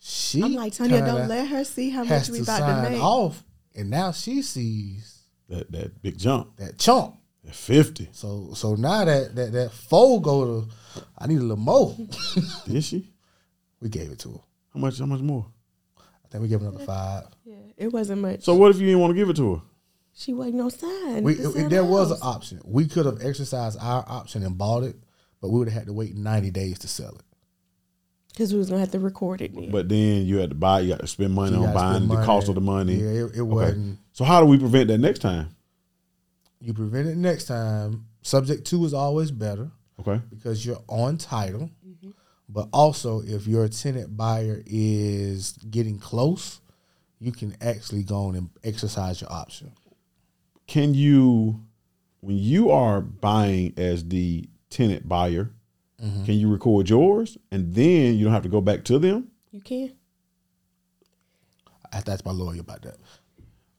she 0.00 0.42
I'm 0.42 0.52
like, 0.54 0.74
Tanya, 0.74 1.00
don't 1.00 1.28
let 1.28 1.48
her 1.48 1.64
see 1.64 1.88
how 1.88 2.04
much 2.04 2.28
we 2.28 2.38
to 2.38 2.42
about 2.42 2.58
to 2.58 2.62
sign 2.82 2.92
make. 2.92 3.02
off, 3.02 3.42
and 3.74 3.88
now 3.88 4.12
she 4.12 4.42
sees 4.42 5.19
That 5.50 5.70
that 5.72 6.00
big 6.02 6.16
jump. 6.18 6.56
that 6.56 6.78
chunk. 6.78 7.14
That 7.44 7.54
fifty. 7.54 8.08
So 8.12 8.50
so 8.54 8.74
now 8.74 9.04
that 9.04 9.34
that 9.34 9.52
that 9.52 9.72
four 9.72 10.22
go 10.22 10.62
to, 10.62 10.68
I 11.18 11.26
need 11.26 11.38
a 11.38 11.42
little 11.42 11.56
more. 11.56 11.94
Did 12.66 12.82
she? 12.84 13.10
we 13.80 13.88
gave 13.88 14.10
it 14.10 14.18
to 14.20 14.28
her. 14.32 14.38
How 14.74 14.80
much? 14.80 14.98
How 14.98 15.06
much 15.06 15.20
more? 15.20 15.46
I 15.98 16.28
think 16.30 16.42
we 16.42 16.48
gave 16.48 16.60
another 16.60 16.84
five. 16.84 17.24
Yeah, 17.44 17.56
it 17.76 17.92
wasn't 17.92 18.22
much. 18.22 18.42
So 18.42 18.54
what 18.54 18.70
if 18.70 18.78
you 18.78 18.86
didn't 18.86 19.00
want 19.00 19.10
to 19.12 19.16
give 19.16 19.28
it 19.28 19.36
to 19.36 19.56
her? 19.56 19.62
she 20.12 20.32
wasn't 20.34 20.58
gonna 20.58 20.70
sign. 20.70 21.22
We, 21.24 21.34
it- 21.34 21.70
there 21.70 21.84
was 21.84 22.10
an 22.10 22.18
option. 22.22 22.60
We 22.64 22.86
could 22.86 23.06
have 23.06 23.24
exercised 23.24 23.78
our 23.80 24.04
option 24.06 24.42
and 24.44 24.56
bought 24.58 24.82
it, 24.84 24.96
but 25.40 25.48
we 25.50 25.58
would 25.58 25.68
have 25.68 25.78
had 25.78 25.86
to 25.86 25.92
wait 25.92 26.14
90 26.14 26.50
days 26.50 26.78
to 26.80 26.88
sell 26.88 27.14
it. 27.14 27.22
Because 28.32 28.52
we 28.52 28.58
was 28.58 28.68
gonna 28.68 28.80
have 28.80 28.92
to 28.92 28.98
record 28.98 29.42
it 29.42 29.54
then. 29.54 29.70
But 29.70 29.88
then 29.88 30.24
you 30.24 30.38
had 30.38 30.50
to 30.50 30.56
buy. 30.56 30.80
You 30.80 30.90
got 30.90 31.00
to 31.00 31.06
spend 31.06 31.34
money 31.34 31.56
You 31.56 31.64
on 31.64 31.74
buying 31.74 32.04
spend 32.06 32.10
the 32.10 32.24
cost 32.24 32.48
of 32.48 32.54
the 32.54 32.60
money. 32.60 32.94
Yeah, 32.94 33.24
it, 33.24 33.36
it 33.36 33.42
wasn't. 33.42 33.98
So 34.12 34.24
how 34.24 34.40
do 34.40 34.46
we 34.46 34.58
prevent 34.58 34.88
that 34.88 34.98
next 34.98 35.18
time? 35.20 35.54
You 36.60 36.72
prevent 36.74 37.08
it 37.08 37.16
next 37.16 37.46
time. 37.46 38.06
Subject 38.22 38.66
to 38.66 38.84
is 38.84 38.94
always 38.94 39.30
better 39.30 39.70
Okay. 40.00 40.20
because 40.28 40.64
you're 40.64 40.82
on 40.88 41.16
title. 41.16 41.70
Mm-hmm. 41.86 42.10
But 42.48 42.68
also, 42.72 43.22
if 43.22 43.46
your 43.46 43.68
tenant 43.68 44.16
buyer 44.16 44.62
is 44.66 45.52
getting 45.70 45.98
close, 45.98 46.60
you 47.18 47.32
can 47.32 47.56
actually 47.60 48.02
go 48.02 48.26
on 48.26 48.34
and 48.34 48.50
exercise 48.64 49.20
your 49.20 49.32
option. 49.32 49.72
Can 50.66 50.94
you, 50.94 51.60
when 52.20 52.36
you 52.36 52.70
are 52.70 53.00
buying 53.00 53.72
as 53.76 54.04
the 54.08 54.48
tenant 54.68 55.08
buyer, 55.08 55.50
Mm-hmm. 56.02 56.24
can 56.24 56.34
you 56.34 56.50
record 56.50 56.88
yours 56.88 57.36
and 57.50 57.74
then 57.74 58.14
you 58.14 58.24
don't 58.24 58.32
have 58.32 58.42
to 58.44 58.48
go 58.48 58.60
back 58.60 58.84
to 58.84 58.98
them? 58.98 59.28
you 59.50 59.60
can. 59.60 59.92
I 61.92 61.96
have 61.96 62.04
to 62.04 62.12
ask 62.12 62.24
my 62.24 62.30
lawyer 62.32 62.60
about 62.60 62.82
that. 62.82 62.96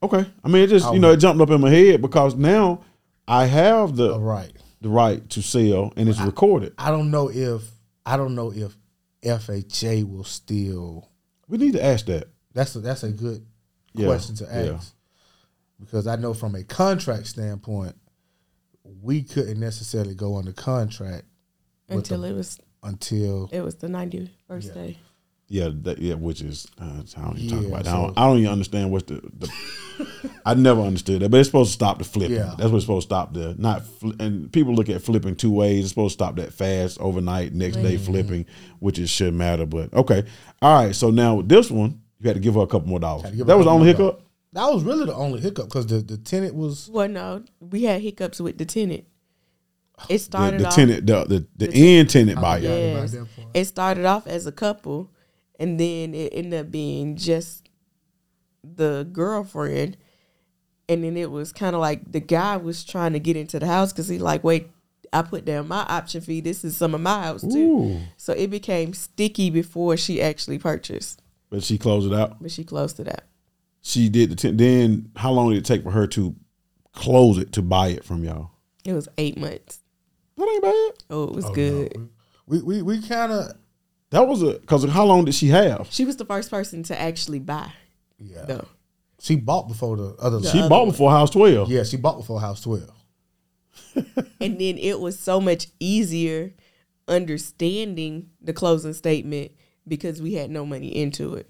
Okay. 0.02 0.26
I 0.44 0.48
mean, 0.48 0.62
it 0.62 0.68
just 0.68 0.92
you 0.92 0.98
know 1.00 1.12
it 1.12 1.16
jumped 1.18 1.40
up 1.40 1.50
in 1.50 1.60
my 1.60 1.70
head 1.70 2.02
because 2.02 2.34
now 2.34 2.82
I 3.26 3.46
have 3.46 3.96
the 3.96 4.12
All 4.14 4.20
right. 4.20 4.52
the 4.80 4.88
right 4.88 5.28
to 5.30 5.42
sell 5.42 5.92
and 5.96 6.08
it's 6.08 6.20
recorded. 6.20 6.74
I 6.78 6.90
don't 6.90 7.10
know 7.10 7.30
if 7.30 7.62
I 8.04 8.16
don't 8.16 8.34
know 8.34 8.52
if 8.52 8.76
FHA 9.24 10.08
will 10.10 10.24
still. 10.24 11.08
We 11.48 11.58
need 11.58 11.72
to 11.74 11.84
ask 11.84 12.06
that. 12.06 12.28
That's 12.52 12.74
a, 12.76 12.80
that's 12.80 13.02
a 13.02 13.10
good 13.10 13.46
Yeah, 13.94 14.06
question 14.06 14.34
to 14.36 14.44
ask 14.52 14.66
yeah. 14.66 14.78
because 15.80 16.06
I 16.06 16.16
know 16.16 16.34
from 16.34 16.54
a 16.54 16.64
contract 16.64 17.26
standpoint, 17.28 17.94
we 19.00 19.22
couldn't 19.22 19.58
necessarily 19.60 20.14
go 20.14 20.36
under 20.36 20.52
contract 20.52 21.24
with 21.24 21.31
Until 21.88 22.20
the- 22.22 22.28
it 22.28 22.34
was 22.34 22.58
until 22.84 23.48
it 23.52 23.60
was 23.62 23.76
the 23.76 23.88
ninety 23.88 24.30
first 24.48 24.74
day. 24.74 24.98
Yeah, 25.48 25.68
that, 25.82 25.98
yeah, 25.98 26.14
which 26.14 26.40
is 26.40 26.66
uh, 26.80 27.02
I 27.16 27.20
don't 27.20 27.38
even 27.38 27.50
talk 27.50 27.62
Yeah, 27.62 27.68
about. 27.68 27.84
That. 27.84 27.90
I, 27.94 27.96
don't, 28.02 28.18
I 28.18 28.26
don't 28.26 28.38
even 28.38 28.52
understand 28.52 28.90
what's 28.90 29.04
the. 29.04 29.20
the 29.38 29.50
I 30.46 30.54
never 30.54 30.80
understood 30.80 31.20
that, 31.20 31.28
but 31.30 31.40
it's 31.40 31.48
supposed 31.50 31.68
to 31.70 31.74
stop 31.74 31.98
the 31.98 32.04
flipping. 32.04 32.36
Yeah. 32.36 32.54
That's 32.56 32.70
what's 32.70 32.84
supposed 32.84 33.08
to 33.10 33.14
stop 33.14 33.34
the 33.34 33.54
not. 33.58 33.84
Fl- 33.84 34.12
and 34.18 34.50
people 34.50 34.74
look 34.74 34.88
at 34.88 35.02
flipping 35.02 35.36
two 35.36 35.50
ways. 35.52 35.80
It's 35.80 35.88
supposed 35.90 36.18
to 36.18 36.24
stop 36.24 36.36
that 36.36 36.54
fast 36.54 36.98
overnight, 37.00 37.52
next 37.52 37.76
day 37.76 37.96
Mm-hmm. 37.96 38.04
flipping, 38.12 38.46
which 38.78 38.98
it 38.98 39.08
shouldn't 39.08 39.36
matter. 39.36 39.66
But 39.66 39.92
okay, 39.92 40.24
all 40.62 40.84
right. 40.86 40.94
So 40.94 41.10
now 41.10 41.34
with 41.36 41.48
this 41.50 41.70
one, 41.70 42.00
you 42.18 42.28
had 42.28 42.34
to 42.36 42.40
give 42.40 42.54
her 42.54 42.62
a 42.62 42.66
couple 42.66 42.88
more 42.88 43.00
dollars. 43.00 43.24
Had 43.24 43.32
to 43.32 43.36
give 43.36 43.46
That 43.46 43.56
was 43.58 43.66
the 43.66 43.72
only 43.72 43.92
more 43.92 43.94
hiccup. 43.94 44.22
that 44.54 44.72
was 44.72 44.82
really 44.84 45.04
the 45.04 45.14
only 45.14 45.40
hiccup 45.40 45.66
because 45.66 45.86
the 45.86 45.98
the 45.98 46.16
tenant 46.16 46.54
was 46.54 46.88
Well, 46.88 47.08
no, 47.08 47.44
we 47.60 47.82
had 47.82 48.00
hiccups 48.00 48.40
with 48.40 48.56
the 48.56 48.64
tenant. 48.64 49.04
It 50.08 50.18
started 50.18 50.60
the 50.60 50.66
off. 50.68 50.74
tenant, 50.74 51.06
the 51.06 51.24
the, 51.24 51.46
the, 51.56 51.66
The 51.68 51.98
end 51.98 52.10
tenant 52.10 52.40
buyer. 52.40 52.60
yeah. 52.60 52.68
about 52.70 53.12
Yes. 53.12 53.26
It 53.54 53.64
started 53.66 54.04
off 54.04 54.26
as 54.26 54.46
a 54.46 54.52
couple, 54.52 55.10
and 55.60 55.78
then 55.78 56.14
it 56.14 56.32
ended 56.34 56.54
up 56.66 56.70
being 56.70 57.16
just 57.16 57.68
the 58.64 59.08
girlfriend. 59.12 59.96
And 60.88 61.04
then 61.04 61.16
it 61.16 61.30
was 61.30 61.52
kind 61.52 61.74
of 61.74 61.80
like 61.80 62.10
the 62.10 62.20
guy 62.20 62.56
was 62.56 62.84
trying 62.84 63.12
to 63.12 63.20
get 63.20 63.36
into 63.36 63.58
the 63.58 63.66
house 63.66 63.92
because 63.92 64.08
he 64.08 64.18
like, 64.18 64.42
wait, 64.42 64.68
I 65.12 65.22
put 65.22 65.44
down 65.44 65.68
my 65.68 65.82
option 65.88 66.20
fee. 66.20 66.40
This 66.40 66.64
is 66.64 66.76
some 66.76 66.94
of 66.94 67.00
my 67.00 67.22
house 67.22 67.42
too. 67.42 67.48
Ooh. 67.78 68.00
So 68.16 68.32
it 68.32 68.50
became 68.50 68.92
sticky 68.92 69.50
before 69.50 69.96
she 69.96 70.20
actually 70.20 70.58
purchased, 70.58 71.22
But 71.50 71.62
she 71.62 71.78
closed 71.78 72.10
it 72.10 72.14
out. 72.18 72.42
but 72.42 72.50
she 72.50 72.64
closed 72.64 72.98
it 72.98 73.08
out. 73.08 73.22
She 73.80 74.08
did 74.08 74.30
the 74.30 74.36
ten, 74.36 74.56
then 74.56 75.10
how 75.16 75.30
long 75.32 75.50
did 75.50 75.58
it 75.58 75.64
take 75.64 75.82
for 75.82 75.90
her 75.92 76.06
to 76.08 76.34
close 76.92 77.38
it 77.38 77.52
to 77.52 77.62
buy 77.62 77.88
it 77.88 78.04
from 78.04 78.24
y'all? 78.24 78.50
It 78.84 78.92
was 78.92 79.08
eight 79.18 79.38
months. 79.38 79.80
That 81.12 81.18
ain't 81.18 81.18
bad. 81.18 81.18
Oh, 81.18 81.24
it 81.24 81.34
was 81.34 81.44
Oh, 81.44 81.48
no. 81.48 81.54
good. 81.54 82.08
We 82.46 82.62
we 82.62 82.82
we 82.82 83.02
kind 83.02 83.32
of 83.32 83.52
That 84.10 84.26
was 84.28 84.42
a 84.42 84.54
because 84.54 84.84
how 84.84 85.04
long 85.04 85.24
did 85.24 85.34
she 85.34 85.48
have? 85.48 85.88
She 85.90 86.04
was 86.04 86.16
the 86.16 86.24
first 86.24 86.50
person 86.50 86.82
to 86.84 87.00
actually 87.00 87.38
buy 87.38 87.72
yeah. 88.18 88.44
though. 88.46 88.68
She 89.20 89.36
bought 89.36 89.68
before 89.68 89.96
the 89.96 90.16
other. 90.20 90.42
She 90.42 90.58
other 90.58 90.68
bought 90.68 90.80
one. 90.82 90.90
before 90.90 91.10
House 91.10 91.30
Twelve. 91.30 91.70
yeah, 91.70 91.84
she 91.84 91.96
bought 91.96 92.16
before 92.18 92.40
House 92.40 92.60
Twelve. 92.60 92.90
and 94.40 94.58
then 94.60 94.78
it 94.78 94.98
was 95.00 95.18
so 95.18 95.40
much 95.40 95.68
easier 95.78 96.52
understanding 97.08 98.30
the 98.40 98.52
closing 98.52 98.92
statement 98.92 99.52
because 99.86 100.20
we 100.20 100.34
had 100.34 100.50
no 100.50 100.64
money 100.66 100.88
into 100.88 101.34
it. 101.34 101.48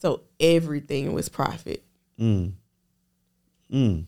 So 0.00 0.22
everything 0.38 1.12
was 1.12 1.28
profit. 1.28 1.84
Mm. 2.18 2.52
Mm. 3.72 4.06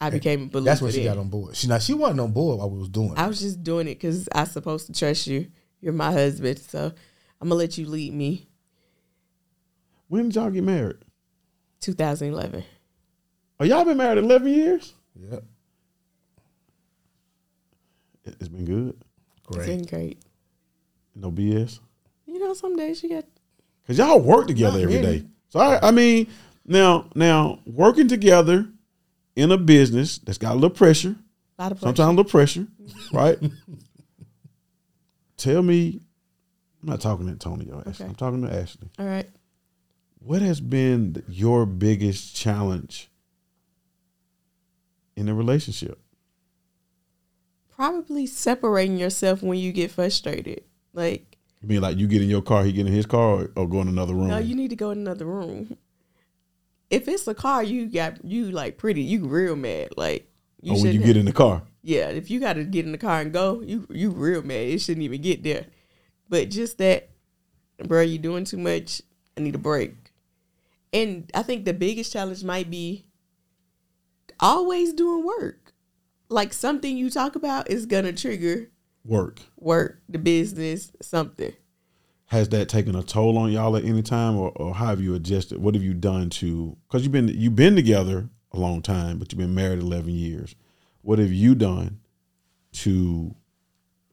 I 0.00 0.10
became 0.10 0.44
a 0.44 0.46
believer. 0.46 0.64
That's 0.70 0.80
when 0.82 0.92
she 0.92 1.04
got 1.04 1.18
on 1.18 1.28
board. 1.28 1.56
She 1.56 1.66
now 1.66 1.78
she 1.78 1.92
wasn't 1.94 2.20
on 2.20 2.32
board 2.32 2.58
while 2.58 2.70
we 2.70 2.78
was 2.78 2.88
doing. 2.88 3.14
I 3.16 3.26
was 3.26 3.40
just 3.40 3.62
doing 3.64 3.88
it 3.88 3.94
because 3.94 4.28
I 4.32 4.44
supposed 4.44 4.86
to 4.86 4.92
trust 4.92 5.26
you. 5.26 5.48
You're 5.80 5.92
my 5.92 6.12
husband, 6.12 6.58
so 6.58 6.92
I'm 7.40 7.48
gonna 7.48 7.56
let 7.58 7.78
you 7.78 7.86
lead 7.86 8.12
me. 8.12 8.48
When 10.08 10.24
did 10.28 10.36
y'all 10.36 10.50
get 10.50 10.64
married? 10.64 10.96
2011. 11.80 12.64
Oh, 13.60 13.64
y'all 13.64 13.84
been 13.84 13.96
married 13.96 14.18
eleven 14.18 14.52
years. 14.52 14.94
Yep, 15.16 15.44
It- 18.24 18.36
It's 18.40 18.48
been 18.48 18.64
good. 18.64 18.96
Great. 19.46 19.68
It's 19.68 19.76
been 19.76 19.84
great. 20.00 20.18
No 21.14 21.30
BS. 21.32 21.80
You 22.26 22.38
know, 22.38 22.54
some 22.54 22.76
days 22.76 23.02
you 23.02 23.08
got 23.10 23.24
Cause 23.86 23.98
y'all 23.98 24.20
work 24.20 24.46
together 24.46 24.76
Not 24.78 24.82
every 24.84 24.96
really. 25.00 25.20
day. 25.20 25.26
So 25.48 25.58
I, 25.60 25.88
I 25.88 25.90
mean, 25.90 26.28
now 26.66 27.08
now 27.14 27.60
working 27.66 28.06
together 28.06 28.68
in 29.38 29.52
a 29.52 29.56
business 29.56 30.18
that's 30.18 30.36
got 30.36 30.52
a 30.52 30.54
little 30.56 30.68
pressure, 30.68 31.14
a 31.58 31.62
lot 31.62 31.72
of 31.72 31.78
pressure. 31.78 31.94
sometimes 31.94 32.08
a 32.08 32.10
little 32.10 32.24
pressure, 32.24 32.66
mm-hmm. 32.82 33.16
right? 33.16 33.38
Tell 35.36 35.62
me, 35.62 36.00
I'm 36.82 36.88
not 36.88 37.00
talking 37.00 37.26
to 37.26 37.32
Antonio. 37.32 37.78
Ashley. 37.78 37.92
Okay. 37.92 38.04
I'm 38.04 38.16
talking 38.16 38.42
to 38.42 38.52
Ashley. 38.52 38.90
All 38.98 39.06
right. 39.06 39.30
What 40.18 40.42
has 40.42 40.60
been 40.60 41.22
your 41.28 41.66
biggest 41.66 42.34
challenge 42.34 43.08
in 45.14 45.28
a 45.28 45.34
relationship? 45.34 46.00
Probably 47.76 48.26
separating 48.26 48.98
yourself 48.98 49.40
when 49.40 49.60
you 49.60 49.70
get 49.70 49.92
frustrated. 49.92 50.64
Like, 50.92 51.36
You 51.62 51.68
mean 51.68 51.80
like 51.80 51.96
you 51.96 52.08
get 52.08 52.22
in 52.22 52.28
your 52.28 52.42
car, 52.42 52.64
he 52.64 52.72
get 52.72 52.88
in 52.88 52.92
his 52.92 53.06
car, 53.06 53.42
or, 53.42 53.52
or 53.54 53.68
go 53.68 53.80
in 53.82 53.86
another 53.86 54.14
room? 54.14 54.26
no, 54.26 54.38
you 54.38 54.56
need 54.56 54.70
to 54.70 54.76
go 54.76 54.90
in 54.90 54.98
another 54.98 55.26
room. 55.26 55.76
If 56.90 57.06
it's 57.08 57.26
a 57.28 57.34
car, 57.34 57.62
you 57.62 57.86
got 57.86 58.24
you 58.24 58.50
like 58.50 58.78
pretty, 58.78 59.02
you 59.02 59.26
real 59.26 59.56
mad. 59.56 59.90
Like, 59.96 60.30
you 60.62 60.74
or 60.74 60.82
when 60.82 60.92
you 60.92 61.00
get 61.00 61.16
in 61.16 61.26
the 61.26 61.32
car? 61.32 61.62
yeah, 61.82 62.08
if 62.08 62.30
you 62.30 62.40
got 62.40 62.54
to 62.54 62.64
get 62.64 62.84
in 62.84 62.92
the 62.92 62.98
car 62.98 63.20
and 63.20 63.32
go, 63.32 63.60
you 63.60 63.86
you 63.90 64.10
real 64.10 64.42
mad. 64.42 64.68
It 64.68 64.80
shouldn't 64.80 65.04
even 65.04 65.20
get 65.20 65.42
there. 65.42 65.66
But 66.28 66.50
just 66.50 66.78
that, 66.78 67.10
bro, 67.84 68.02
you 68.02 68.18
doing 68.18 68.44
too 68.44 68.58
much. 68.58 69.02
I 69.36 69.40
need 69.40 69.54
a 69.54 69.58
break. 69.58 69.94
And 70.92 71.30
I 71.34 71.42
think 71.42 71.64
the 71.64 71.74
biggest 71.74 72.12
challenge 72.12 72.42
might 72.42 72.70
be 72.70 73.04
always 74.40 74.92
doing 74.92 75.24
work. 75.24 75.72
Like 76.28 76.52
something 76.52 76.96
you 76.96 77.10
talk 77.10 77.36
about 77.36 77.70
is 77.70 77.86
gonna 77.86 78.12
trigger 78.12 78.70
Work. 79.04 79.40
work, 79.56 80.00
the 80.08 80.18
business, 80.18 80.92
something. 81.00 81.52
Has 82.28 82.50
that 82.50 82.68
taken 82.68 82.94
a 82.94 83.02
toll 83.02 83.38
on 83.38 83.50
y'all 83.50 83.76
at 83.76 83.84
any 83.84 84.02
time 84.02 84.36
or, 84.36 84.52
or 84.56 84.74
how 84.74 84.86
have 84.86 85.00
you 85.00 85.14
adjusted? 85.14 85.58
What 85.58 85.74
have 85.74 85.82
you 85.82 85.94
done 85.94 86.30
to 86.30 86.76
because 86.86 87.02
you've 87.02 87.12
been 87.12 87.28
you've 87.28 87.56
been 87.56 87.74
together 87.74 88.28
a 88.52 88.58
long 88.58 88.82
time 88.82 89.18
but 89.18 89.32
you've 89.32 89.38
been 89.38 89.54
married 89.54 89.80
11 89.80 90.10
years. 90.10 90.54
What 91.02 91.18
have 91.18 91.32
you 91.32 91.54
done 91.54 92.00
to 92.72 93.34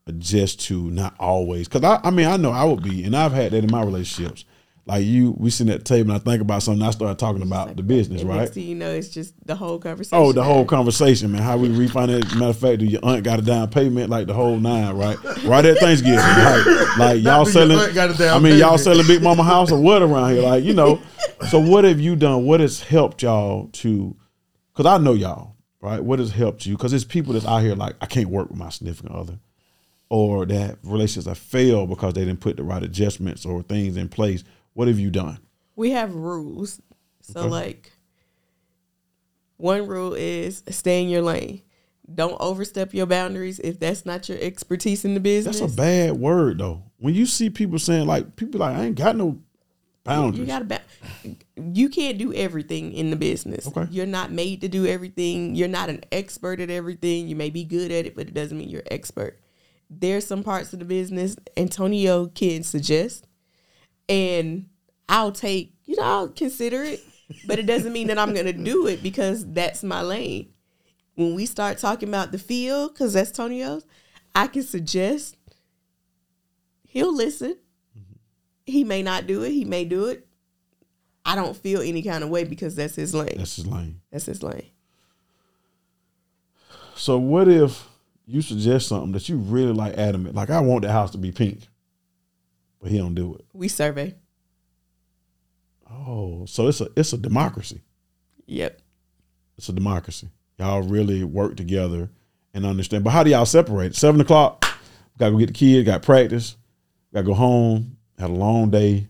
adjust 0.07 0.61
to 0.61 0.89
not 0.91 1.15
always? 1.19 1.67
Because 1.67 1.83
I, 1.83 2.07
I 2.07 2.09
mean 2.09 2.27
i 2.27 2.37
know 2.37 2.51
i 2.51 2.63
would 2.63 2.83
be 2.83 3.03
and 3.03 3.15
i've 3.15 3.33
had 3.33 3.51
that 3.51 3.63
in 3.63 3.71
my 3.71 3.83
relationships 3.83 4.45
like 4.87 5.03
you 5.03 5.31
we 5.37 5.49
sitting 5.49 5.73
at 5.73 5.79
the 5.79 5.83
table 5.83 6.11
and 6.11 6.21
i 6.21 6.23
think 6.23 6.41
about 6.41 6.61
something 6.61 6.85
i 6.85 6.91
start 6.91 7.17
talking 7.17 7.41
about 7.41 7.75
the 7.75 7.81
business 7.81 8.21
And 8.21 8.29
right 8.29 8.39
Next 8.41 8.53
thing 8.53 8.67
you 8.67 8.75
know, 8.75 8.91
it's 8.91 9.09
just 9.09 9.33
the 9.45 9.55
whole 9.55 9.79
conversation. 9.79 10.17
Oh, 10.17 10.31
the 10.31 10.43
whole 10.43 10.65
conversation, 10.65 11.31
man. 11.31 11.41
How 11.41 11.57
we 11.57 11.69
refinance? 11.69 12.33
Matter 12.35 12.51
of 12.51 12.57
fact, 12.57 12.79
do 12.79 12.85
your 12.85 13.03
aunt 13.03 13.23
got 13.23 13.39
a 13.39 13.41
down 13.41 13.69
payment 13.69 14.09
like 14.09 14.27
the 14.27 14.33
whole 14.33 14.59
nine, 14.59 14.95
right? 14.95 15.17
Right 15.43 15.65
at 15.65 15.77
Thanksgiving, 15.79 16.19
right? 16.19 16.95
Like 16.99 17.23
y'all 17.23 17.45
selling. 17.45 17.77
got 17.95 18.11
a 18.11 18.13
down 18.17 18.37
I 18.37 18.39
mean, 18.39 18.59
y'all 18.59 18.77
selling 18.77 19.07
Big 19.07 19.23
Mama 19.23 19.43
house 19.53 19.71
or 19.71 19.79
what 19.81 20.01
around 20.03 20.33
here? 20.33 20.43
Like 20.43 20.63
you 20.63 20.73
know. 20.73 21.01
So 21.49 21.59
what 21.59 21.83
have 21.83 21.99
you 21.99 22.15
done? 22.15 22.45
What 22.45 22.59
has 22.59 22.81
helped 22.81 23.23
y'all 23.23 23.67
to? 23.67 24.15
Because 24.73 24.85
I 24.85 25.01
know 25.03 25.13
y'all, 25.13 25.55
right? 25.81 26.03
What 26.03 26.19
has 26.19 26.31
helped 26.31 26.65
you? 26.65 26.75
Because 26.75 26.91
there's 26.91 27.05
people 27.05 27.33
that's 27.33 27.45
out 27.45 27.61
here 27.61 27.75
like 27.75 27.95
I 28.01 28.05
can't 28.05 28.29
work 28.29 28.49
with 28.49 28.59
my 28.59 28.69
significant 28.69 29.15
other, 29.15 29.39
or 30.09 30.45
that 30.45 30.77
relationships 30.83 31.25
have 31.27 31.37
failed 31.37 31.89
because 31.89 32.13
they 32.13 32.25
didn't 32.25 32.41
put 32.41 32.57
the 32.57 32.63
right 32.63 32.83
adjustments 32.83 33.45
or 33.45 33.63
things 33.63 33.97
in 33.97 34.09
place. 34.09 34.43
What 34.75 34.87
have 34.87 34.99
you 34.99 35.09
done? 35.09 35.39
we 35.75 35.91
have 35.91 36.13
rules. 36.15 36.79
So 37.21 37.39
Okay. 37.41 37.49
like 37.49 37.91
one 39.57 39.87
rule 39.87 40.13
is 40.13 40.63
stay 40.69 41.01
in 41.01 41.09
your 41.09 41.21
lane. 41.21 41.61
Don't 42.13 42.37
overstep 42.39 42.93
your 42.93 43.05
boundaries 43.07 43.59
if 43.59 43.79
that's 43.79 44.05
not 44.05 44.29
your 44.29 44.37
expertise 44.39 45.03
in 45.05 45.15
the 45.15 45.19
business. 45.19 45.59
That's 45.59 45.73
a 45.73 45.75
bad 45.75 46.13
word 46.13 46.59
though. 46.59 46.83
When 46.97 47.13
you 47.15 47.25
see 47.25 47.49
people 47.49 47.79
saying 47.79 48.05
like 48.07 48.35
people 48.35 48.59
like 48.59 48.75
I 48.77 48.85
ain't 48.85 48.95
got 48.95 49.15
no 49.15 49.39
boundaries. 50.03 50.39
You 50.41 50.45
got 50.45 50.59
to 50.59 50.65
ba- 50.65 51.35
you 51.57 51.89
can't 51.89 52.17
do 52.17 52.31
everything 52.33 52.93
in 52.93 53.09
the 53.09 53.15
business. 53.15 53.67
Okay. 53.67 53.87
You're 53.89 54.05
not 54.05 54.31
made 54.31 54.61
to 54.61 54.67
do 54.67 54.85
everything. 54.85 55.55
You're 55.55 55.67
not 55.67 55.89
an 55.89 56.03
expert 56.11 56.59
at 56.59 56.69
everything. 56.69 57.27
You 57.27 57.35
may 57.35 57.49
be 57.49 57.63
good 57.63 57.91
at 57.91 58.05
it, 58.05 58.15
but 58.15 58.27
it 58.27 58.33
doesn't 58.33 58.57
mean 58.57 58.69
you're 58.69 58.83
expert. 58.91 59.39
There's 59.89 60.25
some 60.27 60.43
parts 60.43 60.73
of 60.73 60.79
the 60.79 60.85
business 60.85 61.35
Antonio 61.57 62.27
can 62.27 62.61
suggest 62.63 63.25
and 64.07 64.67
I'll 65.09 65.31
take, 65.31 65.73
you 65.85 65.95
know, 65.95 66.03
I'll 66.03 66.27
consider 66.27 66.83
it, 66.83 67.01
but 67.47 67.59
it 67.59 67.65
doesn't 67.65 67.93
mean 67.93 68.07
that 68.07 68.19
I'm 68.19 68.33
going 68.33 68.45
to 68.45 68.53
do 68.53 68.87
it 68.87 69.03
because 69.03 69.45
that's 69.53 69.83
my 69.83 70.01
lane. 70.01 70.49
When 71.15 71.35
we 71.35 71.45
start 71.45 71.77
talking 71.77 72.09
about 72.09 72.31
the 72.31 72.37
field, 72.37 72.93
because 72.93 73.13
that's 73.13 73.31
Tonio's, 73.31 73.85
I 74.33 74.47
can 74.47 74.63
suggest, 74.63 75.37
he'll 76.83 77.15
listen. 77.15 77.57
Mm-hmm. 77.97 78.13
He 78.65 78.83
may 78.83 79.01
not 79.01 79.27
do 79.27 79.43
it, 79.43 79.51
he 79.51 79.63
may 79.65 79.85
do 79.85 80.05
it. 80.05 80.27
I 81.25 81.35
don't 81.35 81.57
feel 81.57 81.81
any 81.81 82.03
kind 82.03 82.23
of 82.23 82.29
way 82.29 82.43
because 82.43 82.75
that's 82.75 82.95
his 82.95 83.15
lane. 83.15 83.35
That's 83.37 83.55
his 83.55 83.65
lane. 83.65 84.01
That's 84.11 84.25
his 84.25 84.43
lane. 84.43 84.69
So 86.95 87.17
what 87.17 87.47
if 87.47 87.87
you 88.25 88.41
suggest 88.41 88.87
something 88.87 89.11
that 89.11 89.27
you 89.27 89.37
really 89.37 89.73
like 89.73 89.97
adamant, 89.97 90.35
like 90.35 90.49
I 90.49 90.59
want 90.59 90.83
the 90.83 90.91
house 90.91 91.11
to 91.11 91.17
be 91.17 91.31
pink, 91.31 91.67
but 92.85 92.91
he 92.91 92.99
don't 92.99 93.15
do 93.15 93.33
it. 93.33 93.43
We 93.51 93.67
survey. 93.67 94.13
Oh, 95.89 96.45
so 96.45 96.67
it's 96.67 96.81
a 96.81 96.89
it's 96.95 97.13
a 97.13 97.17
democracy. 97.17 97.81
Yep. 98.45 98.79
It's 99.57 99.69
a 99.69 99.73
democracy. 99.73 100.29
Y'all 100.59 100.83
really 100.83 101.23
work 101.23 101.57
together 101.57 102.11
and 102.53 102.63
understand. 102.63 103.03
But 103.03 103.09
how 103.09 103.23
do 103.23 103.31
y'all 103.31 103.47
separate? 103.47 103.95
Seven 103.95 104.21
o'clock, 104.21 104.63
gotta 105.17 105.31
go 105.31 105.39
get 105.39 105.47
the 105.47 105.53
kid, 105.53 105.87
got 105.87 106.03
practice, 106.03 106.57
gotta 107.11 107.25
go 107.25 107.33
home, 107.33 107.97
had 108.19 108.29
a 108.29 108.33
long 108.33 108.69
day. 108.69 109.07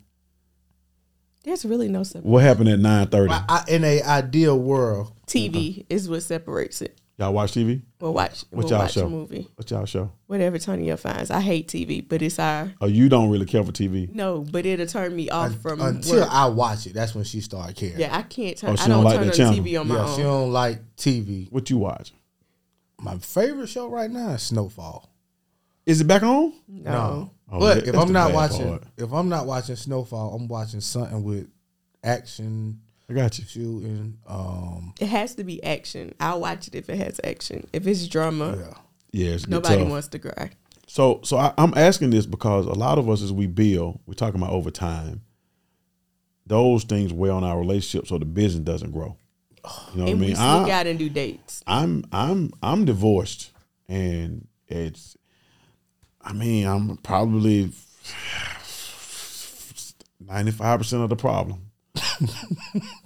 There's 1.43 1.65
really 1.65 1.89
no 1.89 2.03
separation. 2.03 2.31
What 2.31 2.43
happened 2.43 2.69
at 2.69 2.79
nine 2.79 3.07
thirty? 3.07 3.33
I, 3.33 3.43
I, 3.49 3.65
in 3.67 3.83
a 3.83 4.01
ideal 4.03 4.57
world, 4.57 5.11
TV 5.27 5.85
is 5.89 6.07
what 6.07 6.23
separates 6.23 6.81
it. 6.81 6.97
Y'all 7.17 7.31
watch 7.33 7.53
TV? 7.53 7.81
We'll 8.01 8.13
watch. 8.13 8.43
What 8.49 8.63
we'll 8.65 8.69
y'all 8.69 8.79
watch 8.79 8.93
show? 8.93 9.05
a 9.05 9.09
movie. 9.09 9.47
What 9.55 9.71
y'all 9.71 9.85
show? 9.85 10.11
Whatever 10.27 10.59
Tonio 10.59 10.97
finds. 10.97 11.31
I 11.31 11.39
hate 11.39 11.69
TV, 11.69 12.05
but 12.05 12.21
it's 12.21 12.37
our 12.39 12.73
Oh, 12.81 12.87
you 12.87 13.07
don't 13.07 13.29
really 13.29 13.45
care 13.45 13.63
for 13.63 13.71
TV. 13.71 14.13
no. 14.13 14.39
But 14.41 14.65
it'll 14.65 14.85
turn 14.85 15.15
me 15.15 15.29
off 15.29 15.55
from 15.61 15.79
until 15.79 16.19
work. 16.19 16.29
I 16.29 16.47
watch 16.47 16.87
it, 16.87 16.93
that's 16.93 17.15
when 17.15 17.23
she 17.23 17.39
started 17.39 17.75
caring. 17.77 17.99
yeah, 17.99 18.15
I 18.15 18.21
can't 18.23 18.57
turn. 18.57 18.71
Oh, 18.71 18.75
she 18.75 18.83
I 18.83 18.87
don't 18.89 18.97
don't 18.97 19.03
like 19.05 19.15
turn 19.15 19.27
that 19.27 19.39
on 19.39 19.53
channel. 19.53 19.65
TV 19.65 19.79
on 19.79 19.87
my 19.87 19.95
yeah, 19.95 20.15
she 20.15 20.23
don't 20.23 20.51
like 20.51 20.95
TV. 20.97 21.49
What 21.51 21.69
you 21.69 21.77
watch? 21.77 22.11
My 22.99 23.17
favorite 23.19 23.67
show 23.69 23.87
right 23.89 24.11
now 24.11 24.31
is 24.31 24.41
Snowfall. 24.43 25.09
Is 25.85 26.01
it 26.01 26.07
back 26.07 26.23
on? 26.23 26.51
No. 26.67 27.29
Oh, 27.49 27.59
but 27.59 27.85
that- 27.85 27.87
if 27.89 27.95
I'm 27.95 28.11
not 28.11 28.33
watching, 28.33 28.67
part. 28.67 28.83
if 28.97 29.11
I'm 29.13 29.29
not 29.29 29.45
watching 29.45 29.75
Snowfall, 29.77 30.33
I'm 30.35 30.47
watching 30.49 30.81
something 30.81 31.23
with 31.23 31.47
action, 32.03 32.81
I 33.09 33.13
got 33.13 33.37
you. 33.37 33.45
shooting. 33.45 34.17
Um, 34.27 34.93
It 34.99 35.07
has 35.07 35.35
to 35.35 35.43
be 35.43 35.63
action. 35.63 36.13
I'll 36.19 36.41
watch 36.41 36.67
it 36.67 36.75
if 36.75 36.89
it 36.89 36.97
has 36.97 37.19
action. 37.23 37.67
If 37.71 37.85
it's 37.85 38.07
drama, 38.07 38.55
yeah, 38.57 38.73
Yeah, 39.25 39.33
it's 39.35 39.47
nobody 39.47 39.81
tough. 39.83 39.89
wants 39.89 40.07
to 40.09 40.19
cry. 40.19 40.51
So, 40.87 41.19
so 41.23 41.37
I, 41.37 41.53
I'm 41.57 41.73
asking 41.75 42.11
this 42.11 42.25
because 42.25 42.65
a 42.65 42.73
lot 42.73 42.97
of 42.97 43.09
us, 43.09 43.21
as 43.21 43.31
we 43.31 43.47
build, 43.47 43.99
we're 44.05 44.13
talking 44.15 44.41
about 44.41 44.53
over 44.53 44.71
time. 44.71 45.21
Those 46.47 46.83
things 46.83 47.11
weigh 47.11 47.31
on 47.31 47.43
our 47.43 47.57
relationship, 47.59 48.07
so 48.07 48.19
the 48.19 48.25
business 48.25 48.63
doesn't 48.63 48.91
grow. 48.91 49.17
You 49.93 49.97
know 49.97 50.03
what 50.03 50.09
I 50.09 50.11
and 50.11 50.19
we 50.19 50.27
mean? 50.27 50.35
I, 50.37 50.69
out 50.69 50.85
and 50.85 50.99
do 50.99 51.09
dates. 51.09 51.63
I'm, 51.65 52.05
I'm, 52.11 52.51
I'm 52.61 52.85
divorced, 52.85 53.51
and 53.87 54.47
it's. 54.67 55.17
I 56.21 56.33
mean, 56.33 56.67
I'm 56.67 56.97
probably 56.97 57.71
ninety 60.19 60.51
five 60.51 60.79
percent 60.79 61.03
of 61.03 61.09
the 61.09 61.15
problem. 61.15 61.64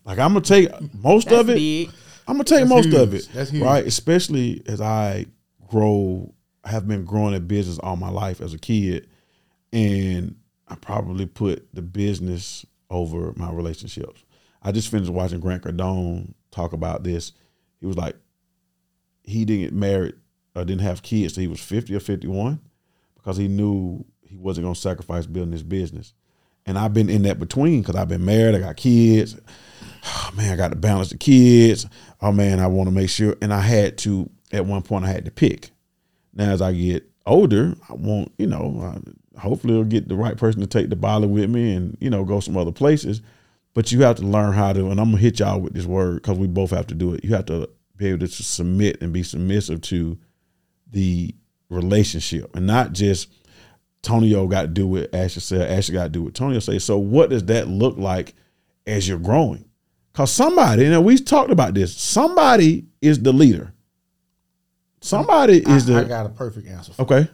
Like 0.05 0.19
I'm 0.19 0.33
gonna 0.33 0.41
take 0.41 0.69
most 0.93 1.29
That's 1.29 1.41
of 1.41 1.49
it. 1.49 1.55
big. 1.55 1.89
I'm 2.27 2.35
gonna 2.35 2.43
take 2.43 2.59
That's 2.59 2.69
most 2.69 2.85
huge. 2.85 2.95
of 2.95 3.13
it, 3.13 3.29
That's 3.33 3.49
huge. 3.49 3.63
right? 3.63 3.85
Especially 3.85 4.61
as 4.67 4.81
I 4.81 5.25
grow, 5.67 6.33
have 6.63 6.87
been 6.87 7.05
growing 7.05 7.33
a 7.35 7.39
business 7.39 7.79
all 7.79 7.95
my 7.95 8.09
life 8.09 8.41
as 8.41 8.53
a 8.53 8.59
kid, 8.59 9.07
and 9.73 10.35
I 10.67 10.75
probably 10.75 11.25
put 11.25 11.67
the 11.73 11.81
business 11.81 12.65
over 12.89 13.33
my 13.35 13.51
relationships. 13.51 14.23
I 14.61 14.71
just 14.71 14.89
finished 14.89 15.11
watching 15.11 15.39
Grant 15.39 15.63
Cardone 15.63 16.33
talk 16.51 16.73
about 16.73 17.03
this. 17.03 17.31
He 17.79 17.85
was 17.85 17.97
like, 17.97 18.15
he 19.23 19.45
didn't 19.45 19.61
get 19.63 19.73
married 19.73 20.15
or 20.55 20.65
didn't 20.65 20.81
have 20.81 21.01
kids 21.01 21.33
till 21.33 21.41
he 21.41 21.47
was 21.47 21.61
50 21.61 21.95
or 21.95 21.99
51 21.99 22.59
because 23.15 23.37
he 23.37 23.47
knew 23.47 24.03
he 24.21 24.35
wasn't 24.35 24.65
going 24.65 24.73
to 24.75 24.79
sacrifice 24.79 25.25
building 25.25 25.53
his 25.53 25.63
business. 25.63 26.13
And 26.65 26.77
I've 26.77 26.93
been 26.93 27.09
in 27.09 27.23
that 27.23 27.39
between 27.39 27.81
because 27.81 27.95
I've 27.95 28.09
been 28.09 28.25
married, 28.25 28.55
I 28.55 28.59
got 28.59 28.77
kids. 28.77 29.37
Oh, 30.05 30.31
man, 30.37 30.53
I 30.53 30.55
got 30.55 30.69
to 30.69 30.75
balance 30.75 31.09
the 31.09 31.17
kids. 31.17 31.85
Oh 32.21 32.31
man, 32.31 32.59
I 32.59 32.67
want 32.67 32.89
to 32.89 32.95
make 32.95 33.09
sure. 33.09 33.35
And 33.41 33.53
I 33.53 33.61
had 33.61 33.97
to, 33.99 34.29
at 34.51 34.65
one 34.65 34.81
point, 34.81 35.05
I 35.05 35.09
had 35.09 35.25
to 35.25 35.31
pick. 35.31 35.71
Now, 36.33 36.51
as 36.51 36.61
I 36.61 36.73
get 36.73 37.09
older, 37.25 37.75
I 37.89 37.93
want, 37.93 38.31
you 38.37 38.47
know, 38.47 38.81
I, 39.35 39.39
hopefully 39.39 39.75
I'll 39.75 39.83
get 39.83 40.07
the 40.07 40.15
right 40.15 40.37
person 40.37 40.61
to 40.61 40.67
take 40.67 40.89
the 40.89 40.95
bottle 40.95 41.29
with 41.29 41.49
me 41.49 41.73
and, 41.73 41.97
you 41.99 42.09
know, 42.09 42.23
go 42.23 42.39
some 42.39 42.57
other 42.57 42.71
places. 42.71 43.21
But 43.73 43.91
you 43.91 44.01
have 44.01 44.17
to 44.17 44.25
learn 44.25 44.53
how 44.53 44.73
to, 44.73 44.89
and 44.89 44.99
I'm 44.99 45.11
gonna 45.11 45.17
hit 45.17 45.39
y'all 45.39 45.59
with 45.59 45.73
this 45.73 45.85
word 45.85 46.15
because 46.15 46.37
we 46.37 46.47
both 46.47 46.71
have 46.71 46.87
to 46.87 46.95
do 46.95 47.13
it. 47.13 47.23
You 47.23 47.35
have 47.35 47.45
to 47.45 47.69
be 47.95 48.07
able 48.07 48.19
to 48.19 48.27
submit 48.27 49.01
and 49.01 49.13
be 49.13 49.23
submissive 49.23 49.81
to 49.81 50.17
the 50.91 51.35
relationship 51.69 52.55
and 52.55 52.65
not 52.65 52.93
just 52.93 53.29
Tonio 54.01 54.47
got 54.47 54.61
to 54.63 54.67
do 54.67 54.87
what 54.87 55.13
Ashley 55.13 55.41
said, 55.41 55.69
Ashley 55.69 55.93
got 55.93 56.03
to 56.03 56.09
do 56.09 56.23
what 56.23 56.33
Tonio 56.33 56.59
say. 56.59 56.79
So 56.79 56.97
what 56.97 57.29
does 57.29 57.45
that 57.45 57.67
look 57.67 57.97
like 57.97 58.33
as 58.87 59.07
you're 59.07 59.19
growing? 59.19 59.65
Because 60.11 60.31
somebody, 60.31 60.85
and 60.85 61.05
we 61.05 61.17
talked 61.17 61.51
about 61.51 61.73
this, 61.73 61.95
somebody 61.95 62.85
is 63.01 63.21
the 63.21 63.33
leader. 63.33 63.73
Somebody 65.01 65.65
I, 65.65 65.75
is 65.75 65.85
the 65.85 65.99
I 65.99 66.03
got 66.03 66.25
a 66.25 66.29
perfect 66.29 66.67
answer. 66.67 66.93
For 66.93 67.03
okay. 67.03 67.27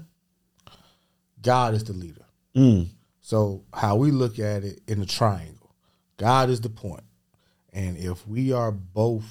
God 1.41 1.73
is 1.73 1.83
the 1.83 1.93
leader. 1.93 2.25
Mm. 2.55 2.87
So 3.21 3.63
how 3.73 3.95
we 3.95 4.11
look 4.11 4.39
at 4.39 4.63
it 4.63 4.81
in 4.87 4.99
the 4.99 5.05
triangle, 5.05 5.73
God 6.17 6.49
is 6.49 6.61
the 6.61 6.69
point, 6.69 7.03
and 7.73 7.97
if 7.97 8.27
we 8.27 8.53
are 8.53 8.71
both 8.71 9.25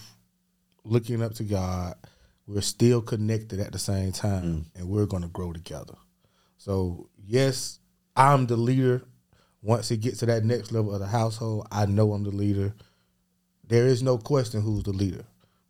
looking 0.85 1.22
up 1.22 1.35
to 1.35 1.45
God, 1.45 1.95
we're 2.47 2.61
still 2.61 3.01
connected 3.01 3.61
at 3.61 3.72
the 3.72 3.78
same 3.78 4.12
time, 4.12 4.66
and 4.74 4.89
we're 4.89 5.07
going 5.07 5.22
to 5.22 5.28
grow 5.28 5.53
together. 5.53 5.95
So 6.59 7.09
yes, 7.27 7.79
I'm 8.16 8.47
the 8.47 8.57
leader. 8.57 9.03
Once 9.62 9.91
it 9.91 9.99
gets 10.01 10.18
to 10.18 10.27
that 10.27 10.45
next 10.45 10.72
level 10.72 10.93
of 10.95 11.01
the 11.01 11.07
household, 11.07 11.66
I 11.70 11.87
know 11.87 12.12
I'm 12.12 12.25
the 12.25 12.31
leader. 12.31 12.75
There 13.66 13.87
is 13.87 14.03
no 14.03 14.18
question 14.18 14.61
who's 14.61 14.83
the 14.83 14.93
leader, 14.93 15.25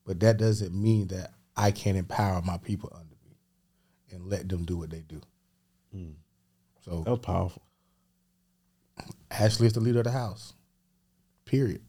but 0.05 0.19
that 0.21 0.37
doesn't 0.37 0.75
mean 0.75 1.07
that 1.09 1.33
I 1.57 1.71
can't 1.71 1.97
empower 1.97 2.43
my 2.43 2.59
people 2.59 2.91
under 2.93 3.15
me 3.25 3.37
and 4.11 4.27
let 4.27 4.49
them 4.49 4.65
do 4.65 4.77
what 4.79 4.91
they 4.91 5.03
do. 5.03 5.21
Hmm. 5.93 6.11
So 6.85 7.03
That 7.05 7.11
was 7.11 7.21
powerful. 7.21 7.63
Ashley 9.31 9.69
is 9.69 9.73
the 9.75 9.81
leader 9.81 9.99
of 10.01 10.05
the 10.05 10.11
house. 10.11 10.55
Period. 11.45 11.83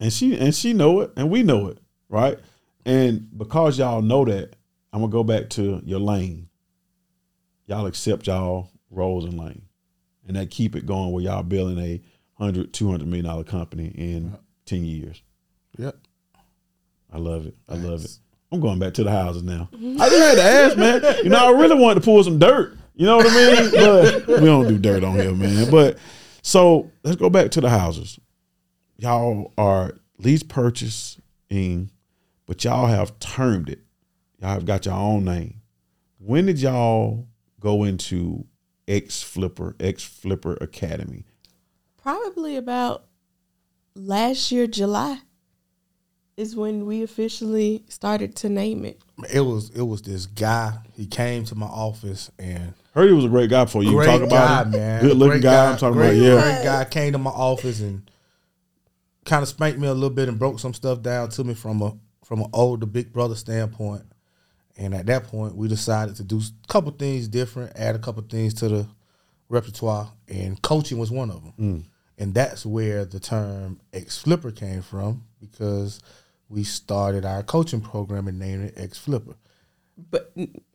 and 0.00 0.12
she 0.12 0.36
and 0.36 0.54
she 0.54 0.72
know 0.72 1.00
it 1.00 1.12
and 1.16 1.30
we 1.30 1.42
know 1.44 1.68
it 1.68 1.78
right 2.08 2.38
and 2.84 3.26
because 3.38 3.78
y'all 3.78 4.02
know 4.02 4.24
that 4.24 4.56
i'm 4.92 5.00
gonna 5.00 5.10
go 5.12 5.22
back 5.22 5.48
to 5.48 5.80
your 5.84 6.00
lane 6.00 6.48
y'all 7.66 7.86
accept 7.86 8.26
y'all 8.26 8.68
roles 8.92 9.24
in 9.24 9.36
lane 9.36 9.62
and 10.26 10.36
that 10.36 10.50
keep 10.50 10.76
it 10.76 10.86
going 10.86 11.10
where 11.10 11.24
y'all 11.24 11.42
building 11.42 11.78
a 11.78 12.00
100 12.36 12.72
200 12.72 13.06
million 13.06 13.24
dollar 13.24 13.44
company 13.44 13.86
in 13.88 14.36
10 14.66 14.84
years. 14.84 15.22
Yep. 15.78 15.96
i 17.12 17.18
love 17.18 17.46
it. 17.46 17.56
I 17.68 17.74
love 17.74 18.04
it. 18.04 18.18
I'm 18.50 18.60
going 18.60 18.78
back 18.78 18.94
to 18.94 19.04
the 19.04 19.10
houses 19.10 19.42
now. 19.42 19.68
Mm-hmm. 19.72 20.00
I 20.00 20.08
just 20.08 20.22
had 20.22 20.34
to 20.36 20.42
ask 20.42 20.76
man. 20.76 21.24
You 21.24 21.30
know 21.30 21.54
i 21.54 21.58
really 21.58 21.78
wanted 21.78 22.00
to 22.00 22.04
pull 22.04 22.22
some 22.22 22.38
dirt. 22.38 22.76
You 22.94 23.06
know 23.06 23.16
what 23.16 23.26
i 23.28 23.34
mean? 23.34 23.70
But 24.26 24.40
we 24.40 24.46
don't 24.46 24.68
do 24.68 24.78
dirt 24.78 25.02
on 25.04 25.16
here 25.16 25.32
man. 25.32 25.70
But 25.70 25.98
so 26.42 26.90
let's 27.02 27.16
go 27.16 27.30
back 27.30 27.50
to 27.52 27.60
the 27.60 27.70
houses. 27.70 28.18
Y'all 28.98 29.52
are 29.58 29.98
lease 30.18 30.42
purchasing, 30.42 31.90
but 32.46 32.62
y'all 32.62 32.86
have 32.86 33.18
termed 33.18 33.68
it. 33.68 33.80
Y'all 34.40 34.50
have 34.50 34.66
got 34.66 34.86
your 34.86 34.94
own 34.94 35.24
name. 35.24 35.60
When 36.18 36.46
did 36.46 36.60
y'all 36.60 37.26
go 37.58 37.84
into 37.84 38.46
X 38.88 39.22
Flipper, 39.22 39.76
X 39.80 40.02
Flipper 40.02 40.54
Academy? 40.60 41.24
Probably 42.02 42.56
about 42.56 43.04
last 43.94 44.50
year, 44.50 44.66
July, 44.66 45.18
is 46.36 46.56
when 46.56 46.86
we 46.86 47.02
officially 47.02 47.84
started 47.88 48.34
to 48.36 48.48
name 48.48 48.84
it. 48.84 49.00
It 49.32 49.40
was 49.40 49.70
it 49.70 49.82
was 49.82 50.02
this 50.02 50.26
guy. 50.26 50.78
He 50.96 51.06
came 51.06 51.44
to 51.44 51.54
my 51.54 51.66
office 51.66 52.30
and 52.38 52.74
Heard 52.94 53.08
he 53.08 53.14
was 53.14 53.24
a 53.24 53.28
great 53.28 53.48
guy 53.48 53.64
for 53.64 53.82
you 53.82 53.92
great 53.92 54.06
talk 54.06 54.20
about 54.22 54.30
guy, 54.30 54.62
him. 54.64 54.70
man. 54.72 55.02
Good 55.02 55.16
looking 55.16 55.40
Great 55.40 55.42
guy, 55.42 55.70
I'm 55.72 55.78
talking 55.78 55.96
great, 55.96 56.18
about. 56.18 56.22
Yeah. 56.24 56.40
Great 56.54 56.64
guy 56.64 56.84
came 56.84 57.12
to 57.12 57.18
my 57.18 57.30
office 57.30 57.80
and 57.80 58.10
kind 59.24 59.42
of 59.42 59.48
spanked 59.48 59.78
me 59.78 59.88
a 59.88 59.94
little 59.94 60.10
bit 60.10 60.28
and 60.28 60.38
broke 60.38 60.58
some 60.58 60.74
stuff 60.74 61.00
down 61.00 61.30
to 61.30 61.44
me 61.44 61.54
from 61.54 61.80
a 61.80 61.96
from 62.24 62.40
an 62.40 62.48
older 62.52 62.86
big 62.86 63.12
brother 63.12 63.34
standpoint. 63.34 64.02
And 64.76 64.94
at 64.94 65.06
that 65.06 65.24
point, 65.24 65.54
we 65.54 65.68
decided 65.68 66.16
to 66.16 66.24
do 66.24 66.38
a 66.38 66.66
couple 66.68 66.90
things 66.92 67.28
different, 67.28 67.72
add 67.76 67.94
a 67.94 67.98
couple 67.98 68.22
things 68.22 68.54
to 68.54 68.68
the 68.68 68.86
repertoire, 69.48 70.12
and 70.28 70.60
coaching 70.62 70.98
was 70.98 71.10
one 71.10 71.30
of 71.30 71.42
them. 71.42 71.52
Mm. 71.58 71.84
And 72.18 72.34
that's 72.34 72.64
where 72.64 73.04
the 73.04 73.20
term 73.20 73.80
X 73.92 74.18
Flipper 74.18 74.50
came 74.50 74.82
from 74.82 75.24
because 75.40 76.00
we 76.48 76.64
started 76.64 77.24
our 77.24 77.42
coaching 77.42 77.80
program 77.80 78.28
and 78.28 78.38
named 78.38 78.64
it 78.64 78.74
X 78.76 78.98
Flipper. 78.98 79.34
But 80.10 80.32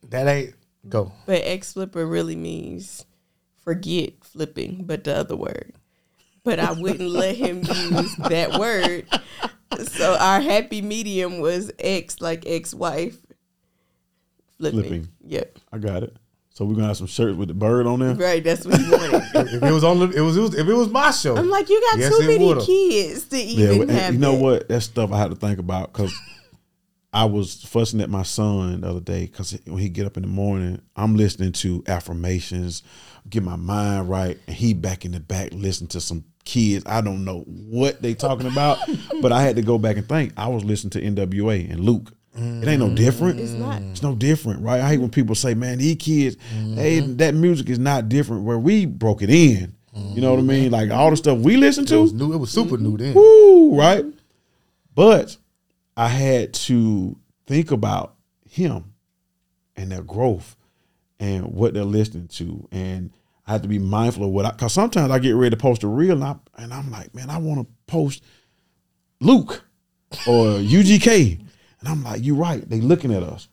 That 0.08 0.26
ain't 0.28 0.54
go. 0.88 1.12
but 1.26 1.42
X 1.44 1.72
flipper 1.72 2.06
really 2.06 2.36
means 2.36 3.04
forget 3.64 4.24
flipping, 4.24 4.84
but 4.84 5.04
the 5.04 5.16
other 5.16 5.36
word. 5.36 5.74
But 6.44 6.58
I 6.60 6.72
wouldn't 6.72 7.10
let 7.10 7.36
him 7.36 7.58
use 7.58 8.16
that 8.28 8.58
word. 8.58 9.06
So 9.86 10.16
our 10.18 10.40
happy 10.40 10.80
medium 10.82 11.40
was 11.40 11.70
X 11.78 12.20
like 12.20 12.44
ex 12.46 12.72
wife. 12.72 13.18
Flipping. 14.58 14.80
Flipping. 14.80 15.08
Yep. 15.26 15.58
I 15.72 15.78
got 15.78 16.02
it. 16.02 16.16
So 16.50 16.64
we're 16.64 16.74
gonna 16.74 16.88
have 16.88 16.96
some 16.96 17.06
shirts 17.06 17.36
with 17.36 17.46
the 17.48 17.54
bird 17.54 17.86
on 17.86 18.00
there. 18.00 18.14
Right, 18.16 18.42
that's 18.42 18.66
what 18.66 18.80
he 18.80 18.90
wanted. 18.90 19.14
if 19.54 19.62
it 19.62 19.72
was 19.72 19.84
on, 19.84 20.00
the- 20.00 20.10
it 20.10 20.20
was, 20.20 20.36
it 20.36 20.40
was 20.40 20.54
if 20.56 20.66
it 20.66 20.74
was 20.74 20.88
my 20.88 21.12
show. 21.12 21.36
I'm 21.36 21.48
like, 21.48 21.68
you 21.68 21.80
got 21.92 21.98
Yes, 22.00 22.18
too 22.18 22.26
many 22.26 22.44
would've. 22.44 22.66
kids 22.66 23.28
to 23.28 23.38
Yeah, 23.40 23.70
even 23.72 23.82
and 23.82 23.90
have. 23.92 24.12
you 24.14 24.18
know 24.18 24.32
that. 24.32 24.42
what? 24.42 24.68
That's 24.68 24.86
stuff 24.86 25.12
I 25.12 25.18
had 25.18 25.30
to 25.30 25.36
think 25.36 25.60
about 25.60 25.92
because 25.92 26.12
I 27.12 27.24
was 27.26 27.62
fussing 27.62 28.00
at 28.00 28.10
my 28.10 28.24
son 28.24 28.80
the 28.80 28.88
other 28.90 29.00
day 29.00 29.26
because 29.26 29.56
when 29.66 29.78
he 29.78 29.88
get 29.88 30.04
up 30.06 30.16
in 30.16 30.24
the 30.24 30.28
morning, 30.28 30.82
I'm 30.96 31.14
listening 31.16 31.52
to 31.52 31.82
affirmations, 31.86 32.82
get 33.30 33.42
my 33.44 33.56
mind 33.56 34.08
right, 34.10 34.36
and 34.48 34.56
he 34.56 34.74
back 34.74 35.04
in 35.04 35.12
the 35.12 35.20
back 35.20 35.50
listening 35.52 35.88
to 35.90 36.00
some 36.00 36.24
kids. 36.44 36.84
I 36.86 37.00
don't 37.02 37.24
know 37.24 37.40
what 37.46 38.02
they 38.02 38.14
talking 38.14 38.46
about, 38.48 38.78
but 39.22 39.30
I 39.32 39.42
had 39.42 39.56
to 39.56 39.62
go 39.62 39.78
back 39.78 39.96
and 39.96 40.08
think. 40.08 40.32
I 40.36 40.48
was 40.48 40.64
listening 40.64 40.90
to 40.90 41.00
NWA 41.26 41.70
and 41.70 41.80
Luke. 41.80 42.12
Mm-hmm. 42.38 42.62
It 42.62 42.68
ain't 42.68 42.80
no 42.80 42.86
mm-hmm. 42.86 42.94
different. 42.94 43.40
It's 43.40 43.52
not. 43.52 43.82
It's 43.82 44.02
no 44.02 44.14
different, 44.14 44.62
right? 44.62 44.80
I 44.80 44.88
hate 44.88 45.00
when 45.00 45.10
people 45.10 45.34
say, 45.34 45.54
"Man, 45.54 45.78
these 45.78 45.96
kids, 45.96 46.36
hey, 46.74 47.00
mm-hmm. 47.00 47.16
that 47.16 47.34
music 47.34 47.68
is 47.68 47.78
not 47.78 48.08
different." 48.08 48.44
Where 48.44 48.58
we 48.58 48.86
broke 48.86 49.22
it 49.22 49.30
in, 49.30 49.74
you 50.14 50.20
know 50.20 50.30
what 50.30 50.40
I 50.40 50.42
mean? 50.42 50.70
Like 50.70 50.90
all 50.90 51.10
the 51.10 51.16
stuff 51.16 51.38
we 51.38 51.56
listen 51.56 51.84
it 51.84 51.88
to, 51.88 52.00
was 52.00 52.12
new. 52.12 52.32
It 52.32 52.38
was 52.38 52.50
super 52.50 52.76
new 52.76 52.96
then. 52.96 53.14
Woo, 53.14 53.76
right? 53.76 54.04
But 54.94 55.36
I 55.96 56.08
had 56.08 56.54
to 56.54 57.16
think 57.46 57.70
about 57.70 58.14
him 58.48 58.94
and 59.76 59.90
their 59.90 60.02
growth 60.02 60.56
and 61.18 61.46
what 61.46 61.74
they're 61.74 61.84
listening 61.84 62.28
to. 62.28 62.68
And 62.70 63.10
I 63.46 63.52
have 63.52 63.62
to 63.62 63.68
be 63.68 63.78
mindful 63.78 64.24
of 64.24 64.30
what 64.30 64.44
I, 64.44 64.50
cause 64.52 64.72
sometimes 64.72 65.10
I 65.10 65.18
get 65.18 65.34
ready 65.34 65.50
to 65.50 65.56
post 65.56 65.82
a 65.82 65.88
reel 65.88 66.12
and, 66.12 66.24
I, 66.24 66.36
and 66.56 66.72
I'm 66.72 66.90
like, 66.90 67.14
man, 67.14 67.30
I 67.30 67.38
want 67.38 67.60
to 67.60 67.66
post 67.86 68.22
Luke 69.20 69.64
or 70.26 70.58
UGK. 70.58 71.44
And 71.80 71.88
I'm 71.88 72.02
like, 72.04 72.24
you're 72.24 72.36
right. 72.36 72.68
They 72.68 72.80
looking 72.80 73.12
at 73.14 73.22
us. 73.22 73.48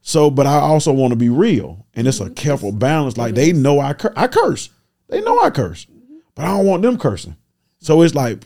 So, 0.00 0.30
but 0.30 0.46
I 0.46 0.54
also 0.60 0.92
want 0.92 1.12
to 1.12 1.16
be 1.18 1.28
real. 1.28 1.86
And 1.94 2.06
it's 2.08 2.20
a 2.20 2.30
careful 2.30 2.72
balance. 2.72 3.16
Like 3.18 3.34
they 3.34 3.52
know 3.52 3.78
I, 3.80 3.92
cur- 3.92 4.12
I 4.16 4.26
curse. 4.26 4.70
They 5.08 5.20
know 5.20 5.38
I 5.40 5.50
curse, 5.50 5.86
but 6.34 6.44
I 6.46 6.56
don't 6.56 6.66
want 6.66 6.82
them 6.82 6.98
cursing. 6.98 7.36
So 7.80 8.02
it's 8.02 8.14
like, 8.14 8.42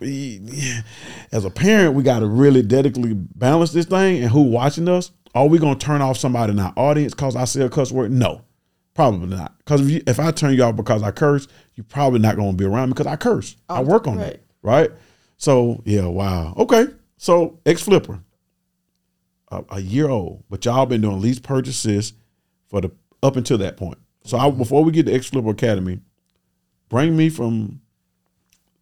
as 1.32 1.44
a 1.44 1.50
parent, 1.50 1.94
we 1.94 2.02
got 2.02 2.20
to 2.20 2.26
really 2.26 2.62
dedicatedly 2.62 3.26
balance 3.36 3.72
this 3.72 3.86
thing. 3.86 4.22
And 4.22 4.30
who 4.30 4.42
watching 4.42 4.88
us? 4.88 5.10
Are 5.34 5.46
we 5.46 5.58
gonna 5.58 5.78
turn 5.78 6.02
off 6.02 6.18
somebody 6.18 6.52
in 6.52 6.58
our 6.58 6.74
audience 6.76 7.14
because 7.14 7.36
I 7.36 7.44
say 7.46 7.62
a 7.62 7.70
cuss 7.70 7.90
word? 7.90 8.12
No, 8.12 8.42
probably 8.92 9.28
not. 9.34 9.56
Because 9.58 9.80
if, 9.80 9.88
you, 9.88 10.02
if 10.06 10.20
I 10.20 10.30
turn 10.30 10.52
you 10.54 10.62
off 10.62 10.76
because 10.76 11.02
I 11.02 11.10
curse, 11.10 11.48
you're 11.74 11.84
probably 11.84 12.18
not 12.18 12.36
gonna 12.36 12.52
be 12.52 12.66
around 12.66 12.90
me 12.90 12.92
because 12.92 13.06
I 13.06 13.16
curse. 13.16 13.56
I 13.68 13.78
Oh, 13.78 13.82
work 13.82 14.06
on 14.06 14.18
right. 14.18 14.34
it, 14.34 14.46
right? 14.62 14.90
So 15.38 15.80
yeah, 15.86 16.04
wow. 16.04 16.52
Okay, 16.58 16.84
so 17.16 17.58
X 17.64 17.82
Flipper, 17.82 18.20
a, 19.52 19.64
a 19.76 19.80
year 19.80 20.08
old, 20.08 20.42
but 20.50 20.64
y'all 20.64 20.86
been 20.86 21.00
doing 21.02 21.20
lease 21.20 21.38
purchases 21.38 22.12
for 22.68 22.80
the 22.80 22.90
up 23.22 23.36
until 23.36 23.58
that 23.58 23.76
point. 23.76 23.98
So 24.24 24.38
I, 24.38 24.50
before 24.50 24.82
we 24.84 24.92
get 24.92 25.06
to 25.06 25.12
X 25.14 25.28
Flipper 25.28 25.50
Academy, 25.50 26.00
bring 26.88 27.16
me 27.16 27.28
from 27.28 27.80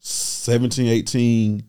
17, 0.00 0.86
18 0.86 1.62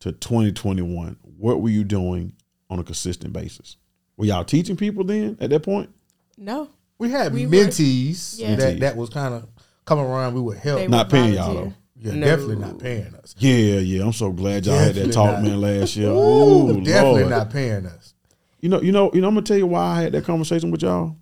to 0.00 0.12
2021. 0.12 1.16
What 1.38 1.60
were 1.60 1.68
you 1.70 1.84
doing 1.84 2.32
on 2.70 2.78
a 2.78 2.84
consistent 2.84 3.32
basis? 3.32 3.76
Were 4.16 4.26
y'all 4.26 4.44
teaching 4.44 4.76
people 4.76 5.04
then 5.04 5.36
at 5.40 5.50
that 5.50 5.62
point? 5.62 5.90
No. 6.36 6.68
We 6.98 7.10
had 7.10 7.32
We 7.32 7.46
were- 7.46 7.52
mentees 7.52 8.38
Yeah. 8.38 8.54
that 8.56 8.80
that 8.80 8.96
was 8.96 9.08
kind 9.08 9.34
of 9.34 9.48
coming 9.84 10.04
around. 10.04 10.34
We 10.34 10.40
would 10.40 10.58
help. 10.58 10.78
They 10.80 10.86
Not 10.88 11.06
would 11.06 11.12
paying 11.12 11.34
y'all 11.34 11.54
volunteer. 11.54 11.76
Yeah, 12.00 12.14
No. 12.14 12.26
definitely 12.26 12.56
not 12.56 12.78
paying 12.80 13.14
us. 13.14 13.34
Yeah, 13.38 13.78
yeah. 13.78 14.04
I'm 14.04 14.12
so 14.12 14.32
glad 14.32 14.66
y'all 14.66 14.76
had 14.78 14.94
that 14.96 15.12
talk, 15.12 15.34
not. 15.34 15.42
man, 15.42 15.60
last 15.60 15.96
year. 15.96 16.08
Ooh, 16.10 16.70
Ooh, 16.70 16.80
definitely 16.84 17.20
Lord. 17.22 17.30
not 17.30 17.50
paying 17.50 17.86
us. 17.86 18.14
You 18.62 18.68
know, 18.68 18.80
you 18.80 18.92
know, 18.92 19.10
you 19.12 19.20
know. 19.20 19.28
I'm 19.28 19.34
gonna 19.34 19.44
tell 19.44 19.58
you 19.58 19.66
why 19.66 19.82
I 19.82 20.02
had 20.02 20.12
that 20.12 20.24
conversation 20.24 20.70
with 20.70 20.82
y'all, 20.82 21.16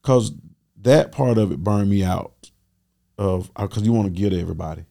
because 0.00 0.32
that 0.80 1.12
part 1.12 1.38
of 1.38 1.52
it 1.52 1.58
burned 1.58 1.90
me 1.90 2.02
out. 2.02 2.32
Of 3.18 3.50
uh, 3.54 3.66
because 3.66 3.82
you 3.84 3.92
want 3.92 4.06
to 4.06 4.10
give 4.20 4.32
to 4.32 4.40
everybody, 4.40 4.84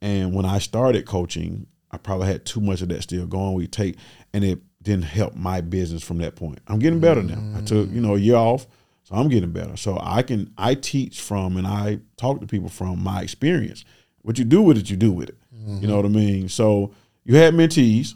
and 0.00 0.34
when 0.34 0.46
I 0.46 0.58
started 0.58 1.06
coaching, 1.06 1.66
I 1.92 1.98
probably 1.98 2.26
had 2.26 2.46
too 2.46 2.60
much 2.60 2.80
of 2.80 2.88
that 2.88 3.02
still 3.02 3.26
going. 3.26 3.52
We 3.54 3.66
take, 3.66 3.96
and 4.32 4.42
it 4.42 4.60
didn't 4.82 5.04
help 5.04 5.34
my 5.34 5.60
business 5.60 6.02
from 6.02 6.18
that 6.18 6.34
point. 6.36 6.60
I'm 6.66 6.78
getting 6.78 7.00
better 7.00 7.22
now. 7.22 7.58
I 7.58 7.60
took 7.60 7.90
you 7.90 8.00
know 8.00 8.14
a 8.14 8.18
year 8.18 8.36
off, 8.36 8.66
so 9.04 9.14
I'm 9.14 9.28
getting 9.28 9.50
better. 9.52 9.76
So 9.76 9.98
I 10.02 10.22
can 10.22 10.50
I 10.56 10.74
teach 10.74 11.20
from 11.20 11.58
and 11.58 11.66
I 11.66 12.00
talk 12.16 12.40
to 12.40 12.46
people 12.46 12.70
from 12.70 13.02
my 13.02 13.20
experience. 13.20 13.84
What 14.22 14.38
you 14.38 14.44
do 14.46 14.62
with 14.62 14.78
it, 14.78 14.88
you 14.90 14.96
do 14.96 15.12
with 15.12 15.28
it. 15.28 15.36
You 15.82 15.86
know 15.86 15.96
what 15.96 16.06
I 16.06 16.08
mean. 16.08 16.48
So 16.48 16.92
you 17.24 17.36
had 17.36 17.52
mentees 17.54 18.14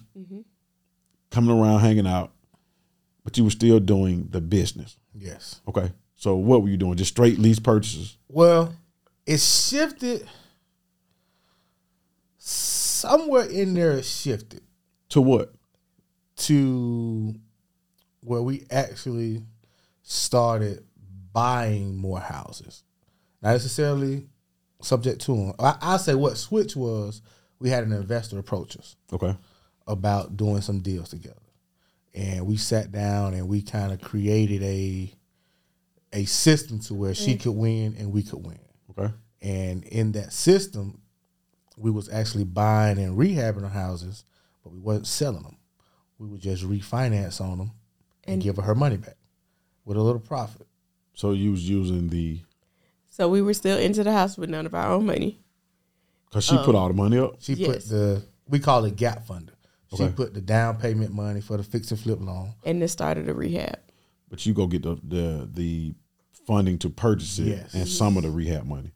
coming 1.31 1.51
around, 1.59 1.81
hanging 1.81 2.07
out, 2.07 2.33
but 3.25 3.37
you 3.39 3.45
were 3.45 3.51
still 3.51 3.81
doing 3.81 4.29
the 4.31 4.41
business. 4.41 4.97
Yes. 5.15 5.61
Okay. 5.69 5.93
So 6.17 6.37
what 6.37 6.63
were 6.63 6.69
you 6.69 6.77
doing? 6.77 6.97
Just 6.97 7.13
straight 7.13 7.39
lease 7.39 7.59
purchases? 7.59 8.17
Well, 8.29 8.75
it 9.27 9.41
shifted 9.41 10.27
somewhere 12.39 13.45
in 13.47 13.75
there. 13.75 13.93
It 13.93 14.05
shifted 14.05 14.63
To 15.11 15.21
what? 15.21 15.55
to 16.37 17.35
where 18.23 18.41
we 18.41 18.65
actually 18.71 19.43
started 20.03 20.83
buying 21.35 21.95
more 21.97 22.19
houses. 22.19 22.83
Not 23.43 23.53
necessarily 23.53 24.27
subject 24.81 25.21
to 25.23 25.37
them. 25.37 25.53
I, 25.59 25.77
I 25.83 25.97
say 25.99 26.15
what 26.15 26.39
switch 26.39 26.75
was. 26.75 27.21
We 27.59 27.69
had 27.69 27.85
an 27.85 27.93
investor 27.93 28.39
approach 28.39 28.79
us 28.79 28.97
Okay. 29.13 29.37
About 29.91 30.37
doing 30.37 30.61
some 30.61 30.81
deals 30.81 31.11
together. 31.11 31.37
And 32.15 32.47
we 32.47 32.57
sat 32.57 32.91
down 32.91 33.35
and 33.35 33.49
we 33.49 33.63
kind 33.63 33.93
of 33.93 34.01
created 34.01 34.63
a 34.63 35.13
a 36.13 36.25
system 36.25 36.81
to 36.81 36.95
where 36.95 37.15
she 37.15 37.37
mm. 37.37 37.41
could 37.41 37.53
win 37.53 37.95
and 37.99 38.13
we 38.13 38.23
could 38.23 38.45
win. 38.45 38.59
Okay. 38.91 39.13
And 39.43 39.85
in 39.85 40.13
that 40.13 40.33
system, 40.33 41.01
we 41.77 41.91
was 41.91 42.09
actually 42.09 42.45
buying 42.45 42.99
and 42.99 43.17
rehabbing 43.17 43.63
the 43.63 43.69
houses, 43.69 44.25
but 44.65 44.73
we 44.73 44.81
wasn't 44.81 45.07
selling 45.07 45.43
them. 45.43 45.57
We 46.19 46.27
would 46.27 46.41
just 46.41 46.65
refinance 46.65 47.41
on 47.41 47.59
them 47.59 47.71
and, 48.25 48.35
And- 48.35 48.43
give 48.43 48.57
her 48.57 48.63
her 48.63 48.75
money 48.75 48.97
back 48.97 49.17
with 49.85 49.97
a 49.97 50.03
little 50.03 50.21
profit. 50.21 50.67
So 51.15 51.33
you 51.33 51.51
was 51.51 51.69
using 51.69 52.09
the 52.09 52.41
So 53.09 53.29
we 53.29 53.43
were 53.43 53.55
still 53.55 53.79
into 53.79 54.03
the 54.03 54.13
house 54.13 54.39
with 54.39 54.51
none 54.51 54.67
of 54.67 54.75
our 54.75 54.93
own 54.93 55.07
money. 55.07 55.41
because 56.27 56.45
she 56.45 56.57
put 56.59 56.75
oh. 56.75 56.79
all 56.79 56.89
the 56.89 56.95
money 56.95 57.19
up. 57.19 57.37
She 57.41 57.57
put 57.57 57.85
the 57.89 58.23
we 58.49 58.59
call 58.59 58.85
it 58.85 58.97
gap 58.97 59.27
funder. 59.93 59.97
She 59.97 60.03
Okay. 60.05 60.13
put 60.15 60.35
the 60.35 60.41
down 60.41 60.77
payment 60.77 61.13
money 61.13 61.41
for 61.41 61.57
the 61.57 61.63
fix 61.63 61.91
and 61.91 62.01
flip 62.01 62.21
loan. 62.21 62.53
and 62.65 62.81
then 62.81 62.89
started 62.89 63.29
a 63.29 63.35
rehab. 63.35 63.79
but 64.29 64.45
you 64.47 64.55
go 64.55 64.67
get 64.67 64.83
the 64.83 64.99
the 65.07 65.49
the 65.53 65.95
funding 66.47 66.79
to 66.79 66.89
purchase 66.91 67.39
it 67.39 67.47
Yes. 67.49 67.75
and 67.75 67.87
some 67.89 68.17
of 68.17 68.23
the 68.23 68.31
rehab 68.31 68.65
money. 68.67 68.93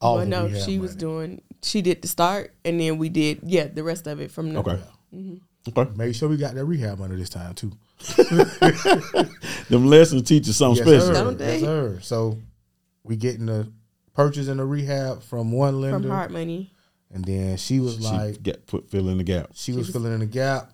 All 0.00 0.16
well, 0.16 0.24
the 0.24 0.30
no, 0.30 0.46
rehab 0.46 0.62
she 0.64 0.78
was 0.78 0.94
doing. 0.96 1.42
She 1.62 1.82
did 1.82 2.00
the 2.00 2.08
start, 2.08 2.54
and 2.64 2.80
then 2.80 2.96
we 2.98 3.08
did 3.10 3.40
yeah 3.44 3.66
the 3.66 3.82
rest 3.84 4.06
of 4.06 4.20
it 4.20 4.30
from 4.30 4.52
the 4.52 4.60
Okay. 4.60 4.78
Mm-hmm. 5.14 5.34
Okay. 5.76 5.90
Make 5.96 6.14
sure 6.14 6.28
we 6.28 6.36
got 6.38 6.54
that 6.54 6.64
rehab 6.64 6.98
money 6.98 7.16
this 7.16 7.28
time 7.28 7.54
too. 7.54 7.72
Them 9.68 9.86
lessons 9.86 10.22
teach 10.22 10.46
you 10.46 10.52
something 10.52 10.84
Yes, 10.86 11.02
special. 11.02 11.14
sir. 11.14 11.24
Don't 11.24 11.38
they? 11.38 11.52
Yes, 11.54 11.60
sir. 11.60 11.98
So 12.02 12.38
we 13.04 13.16
getting 13.16 13.46
the 13.46 13.70
purchase 14.14 14.48
and 14.48 14.58
the 14.58 14.64
rehab 14.64 15.22
from 15.22 15.52
one 15.52 15.80
lender, 15.80 15.98
from 16.00 16.08
hard 16.10 16.30
money. 16.30 16.72
And 17.12 17.24
then 17.24 17.56
she 17.56 17.80
was 17.80 17.96
She 17.96 18.02
like, 18.02 18.42
get 18.42 18.66
put 18.66 18.90
fill 18.90 19.08
in 19.08 19.18
the 19.18 19.24
gap. 19.24 19.50
she 19.54 19.72
was 19.72 19.90
filling 19.90 20.12
in 20.14 20.20
the 20.20 20.26
gap, 20.26 20.70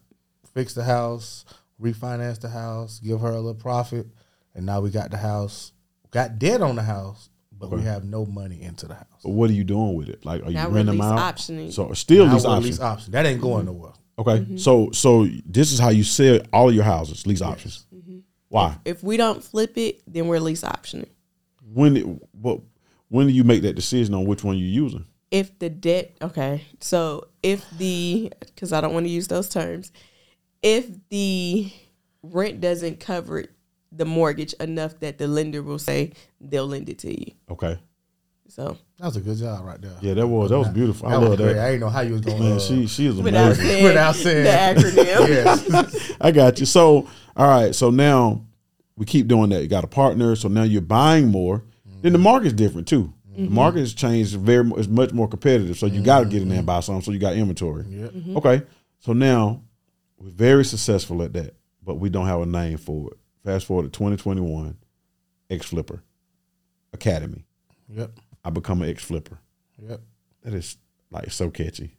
fix 0.55 0.75
the 0.75 0.85
house, 0.85 1.45
refinance 1.81 2.41
the 2.41 2.49
house, 2.49 3.01
give 3.01 3.21
her 3.21 3.31
a 3.31 3.37
little 3.37 3.55
profit, 3.55 4.07
and 4.55 4.67
now 4.67 4.81
we 4.81 4.91
got 4.91 5.11
the 5.11 5.17
house, 5.17 5.73
got 6.11 6.39
debt 6.39 6.63
on 6.63 6.77
the 6.77 6.83
house, 6.83 7.29
but 7.53 7.71
we 7.71 7.83
have 7.83 8.05
no 8.05 8.27
money 8.27 8.61
into 8.63 8.87
the 8.87 8.95
house. 8.95 9.07
But 9.23 9.31
what 9.31 9.49
are 9.51 9.55
you 9.55 9.65
doing 9.65 9.95
with 9.95 10.09
it? 10.09 10.25
Like 10.25 10.43
are 10.43 10.49
you 10.49 10.55
Now 10.55 10.69
we're 10.69 10.77
renting 10.77 10.99
them 10.99 11.01
out? 11.19 11.35
optioning. 11.37 11.73
So 11.73 11.93
still 11.95 12.27
Now 12.27 12.35
lease 12.35 12.45
option. 12.45 12.63
lease 12.65 12.81
option. 12.81 13.13
That 13.13 13.27
ain't 13.27 13.41
going 13.41 13.67
nowhere. 13.67 13.93
Okay. 14.19 14.39
Mm-hmm. 14.39 14.57
So 14.59 14.91
so 14.93 15.27
this 15.47 15.73
is 15.73 15.79
how 15.79 15.89
you 15.91 16.05
sell 16.05 16.41
all 16.53 16.73
your 16.73 16.85
houses, 16.85 17.27
lease 17.27 17.43
options. 17.43 17.87
Mm-hmm. 17.95 18.19
Why? 18.49 18.77
If 18.85 19.03
we 19.03 19.17
don't 19.17 19.43
flip 19.43 19.77
it, 19.77 20.01
then 20.07 20.27
we're 20.29 20.41
lease 20.41 20.63
optioning. 20.63 21.09
When 21.75 21.97
it, 21.97 22.07
what 22.33 22.61
when 23.09 23.27
do 23.27 23.33
you 23.33 23.45
make 23.45 23.63
that 23.63 23.75
decision 23.75 24.15
on 24.15 24.25
which 24.27 24.45
one 24.45 24.57
you're 24.59 24.69
using? 24.85 25.05
If 25.31 25.59
the 25.59 25.69
debt, 25.69 26.17
okay, 26.23 26.65
so 26.81 27.29
if 27.43 27.69
the, 27.79 28.33
because 28.41 28.73
I 28.73 28.81
don't 28.81 28.95
want 28.95 29.07
to 29.07 29.11
use 29.11 29.27
those 29.29 29.49
terms, 29.49 29.91
if 30.63 30.87
the 31.09 31.73
rent 32.23 32.61
doesn't 32.61 33.01
cover 33.01 33.45
the 33.93 34.05
mortgage 34.05 34.53
enough 34.55 34.99
that 35.01 35.19
the 35.19 35.27
lender 35.27 35.63
will 35.63 35.79
say 35.79 36.13
they'll 36.41 36.67
lend 36.67 36.89
it 36.89 36.99
to 37.01 37.11
you. 37.11 37.33
Okay. 37.51 37.79
So 38.49 38.77
That 38.99 39.07
was 39.07 39.17
a 39.17 39.21
good 39.21 39.37
job 39.39 39.65
right 39.65 39.81
there. 39.81 39.97
Yeah, 40.01 40.15
that 40.15 40.27
was 40.27 40.51
that 40.51 40.59
was 40.59 40.69
beautiful. 40.69 41.09
I 41.09 41.15
love 41.15 41.31
was 41.31 41.37
great. 41.37 41.55
that. 41.55 41.67
I 41.67 41.71
didn't 41.73 41.81
know 41.81 41.89
how 41.89 42.01
you 42.03 42.13
was 42.13 42.21
going. 42.21 42.39
Man, 42.39 42.61
she 42.61 42.87
she 42.87 43.07
is 43.07 43.17
without 43.17 43.47
amazing. 43.47 43.65
saying, 43.65 43.85
Without 43.85 44.15
saying. 44.15 44.45
the 44.45 44.81
acronym, 44.83 45.29
yes. 45.75 46.13
I 46.21 46.31
got 46.31 46.61
you. 46.61 46.67
So, 46.67 47.09
all 47.37 47.49
right. 47.49 47.75
So 47.75 47.91
now 47.91 48.45
we 48.97 49.05
keep 49.05 49.27
doing 49.27 49.51
that. 49.51 49.63
You 49.63 49.69
got 49.69 49.85
a 49.85 49.89
partner. 49.89 50.37
So 50.37 50.49
now 50.49 50.63
you're 50.63 50.81
buying 50.81 51.29
more. 51.29 51.65
Then 52.03 52.13
the 52.13 52.19
mm-hmm. 52.19 52.25
market's 52.25 52.55
different 52.55 52.87
too. 52.87 53.13
Mm-hmm. 53.37 53.45
The 53.45 53.51
market 53.51 53.81
has 53.81 53.95
changed 53.95 54.35
very. 54.37 54.65
mu- 54.65 54.77
It's 54.77 54.89
much 54.89 55.13
more 55.13 55.29
competitive. 55.29 55.79
So 55.79 55.87
you 55.87 56.03
got 56.03 56.21
to 56.21 56.27
get 56.27 56.43
in 56.43 56.49
there 56.49 56.59
and 56.59 56.67
mm-hmm. 56.67 56.77
buy 56.77 56.81
something. 56.81 57.03
So 57.03 57.13
you 57.13 57.19
got 57.19 57.35
inventory. 57.35 57.85
Yep. 57.87 58.11
Mm-hmm. 58.11 58.37
Okay. 58.39 58.63
So 59.01 59.13
now 59.13 59.63
we're 60.19 60.31
very 60.31 60.65
successful 60.65 61.23
at 61.23 61.35
that, 61.35 61.55
but 61.83 61.97
we 61.97 62.09
don't 62.09 62.27
have 62.27 62.41
a 62.41 62.47
name 62.47 62.79
for 62.79 63.11
it. 63.11 63.19
Fast 63.45 63.67
forward 63.67 63.85
to 63.85 63.91
2021, 63.91 64.77
Ex 65.51 65.67
Flipper 65.67 66.03
Academy. 66.93 67.45
Yep. 67.89 68.11
I 68.45 68.51
become 68.51 68.83
an 68.83 68.89
Ex 68.89 69.05
Flipper. 69.05 69.39
Yep. 69.87 70.01
That 70.43 70.55
is 70.55 70.77
like 71.11 71.31
so 71.31 71.51
catchy. 71.51 71.95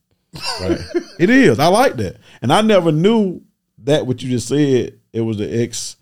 Right? 0.60 0.80
it 1.20 1.30
is. 1.30 1.60
I 1.60 1.68
like 1.68 1.98
that. 1.98 2.18
And 2.42 2.52
I 2.52 2.62
never 2.62 2.92
knew 2.92 3.42
that 3.84 4.08
what 4.08 4.22
you 4.24 4.30
just 4.30 4.48
said. 4.48 5.00
It 5.14 5.22
was 5.22 5.38
the 5.38 5.62
X. 5.62 5.98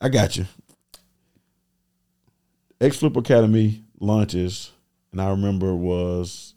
I 0.00 0.08
got 0.08 0.36
you. 0.36 0.46
Ex 2.80 2.96
Flip 2.96 3.16
Academy 3.16 3.82
launches, 4.00 4.72
and 5.12 5.20
I 5.20 5.30
remember 5.30 5.74
was 5.74 6.54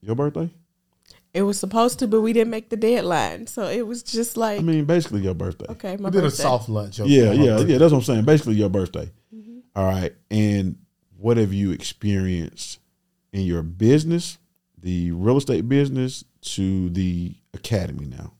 your 0.00 0.14
birthday. 0.14 0.50
it 1.34 1.42
was 1.42 1.58
supposed 1.58 1.98
to, 1.98 2.06
but 2.06 2.20
we 2.20 2.32
didn't 2.32 2.50
make 2.50 2.70
the 2.70 2.76
deadline. 2.76 3.46
So 3.46 3.66
it 3.68 3.86
was 3.86 4.02
just 4.02 4.36
like, 4.36 4.58
I 4.60 4.62
mean, 4.62 4.84
basically 4.84 5.20
your 5.22 5.34
birthday. 5.34 5.66
okay, 5.70 5.96
my 5.96 6.08
We 6.10 6.16
did 6.16 6.24
a 6.24 6.30
soft 6.30 6.68
lunch. 6.68 7.00
okay, 7.00 7.10
Yeah, 7.10 7.32
yeah, 7.32 7.56
birthday. 7.56 7.72
yeah. 7.72 7.78
That's 7.78 7.92
what 7.92 7.98
I'm 7.98 8.04
saying. 8.04 8.24
Basically 8.24 8.54
your 8.54 8.68
birthday. 8.70 9.10
Mm-hmm. 9.34 9.58
All 9.74 9.84
right. 9.86 10.14
And 10.30 10.76
what 11.18 11.36
have 11.36 11.52
you 11.52 11.72
experienced 11.72 12.78
in 13.32 13.42
your 13.42 13.62
business, 13.62 14.38
the 14.78 15.10
real 15.12 15.36
estate 15.38 15.68
business, 15.68 16.24
to 16.42 16.88
the 16.90 17.34
academy 17.52 18.06
now? 18.06 18.32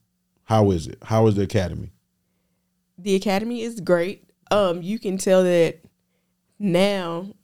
How 0.45 0.71
is 0.71 0.87
it? 0.87 0.99
How 1.03 1.27
is 1.27 1.35
the 1.35 1.43
academy? 1.43 1.91
the 2.99 3.15
academy 3.15 3.61
is 3.61 3.79
great. 3.81 4.25
Um, 4.51 4.81
you 4.81 4.99
can 4.99 5.19
tell 5.19 5.43
that 5.45 5.81
now 6.59 7.35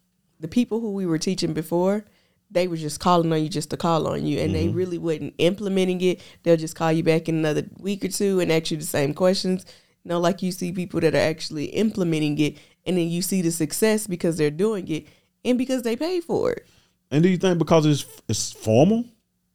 the 0.42 0.48
people 0.48 0.80
who 0.80 0.92
we 0.92 1.06
were 1.06 1.18
teaching 1.18 1.54
before, 1.54 2.04
they 2.50 2.68
were 2.68 2.76
just 2.76 3.00
calling 3.00 3.32
on 3.32 3.42
you 3.42 3.48
just 3.48 3.70
to 3.70 3.76
call 3.76 4.06
on 4.08 4.26
you, 4.26 4.38
and 4.40 4.54
they 4.54 4.66
mm-hmm. 4.66 4.76
really 4.76 4.98
wasn't 4.98 5.34
implementing 5.38 6.00
it. 6.02 6.20
They'll 6.42 6.56
just 6.56 6.76
call 6.76 6.92
you 6.92 7.02
back 7.02 7.28
in 7.28 7.36
another 7.36 7.64
week 7.78 8.04
or 8.04 8.08
two 8.08 8.40
and 8.40 8.52
ask 8.52 8.70
you 8.70 8.76
the 8.76 8.84
same 8.84 9.14
questions. 9.14 9.64
You 10.04 10.10
know, 10.10 10.20
like 10.20 10.42
you 10.42 10.52
see 10.52 10.72
people 10.72 11.00
that 11.00 11.14
are 11.14 11.18
actually 11.18 11.66
implementing 11.66 12.38
it, 12.38 12.58
and 12.84 12.98
then 12.98 13.08
you 13.08 13.22
see 13.22 13.40
the 13.40 13.52
success 13.52 14.06
because 14.06 14.36
they're 14.36 14.50
doing 14.50 14.86
it 14.88 15.06
and 15.44 15.56
because 15.56 15.82
they 15.82 15.96
pay 15.96 16.20
for 16.20 16.52
it. 16.52 16.66
And 17.10 17.22
do 17.22 17.28
you 17.28 17.38
think 17.38 17.58
because 17.58 17.86
it's 17.86 18.04
it's 18.28 18.52
formal 18.52 19.04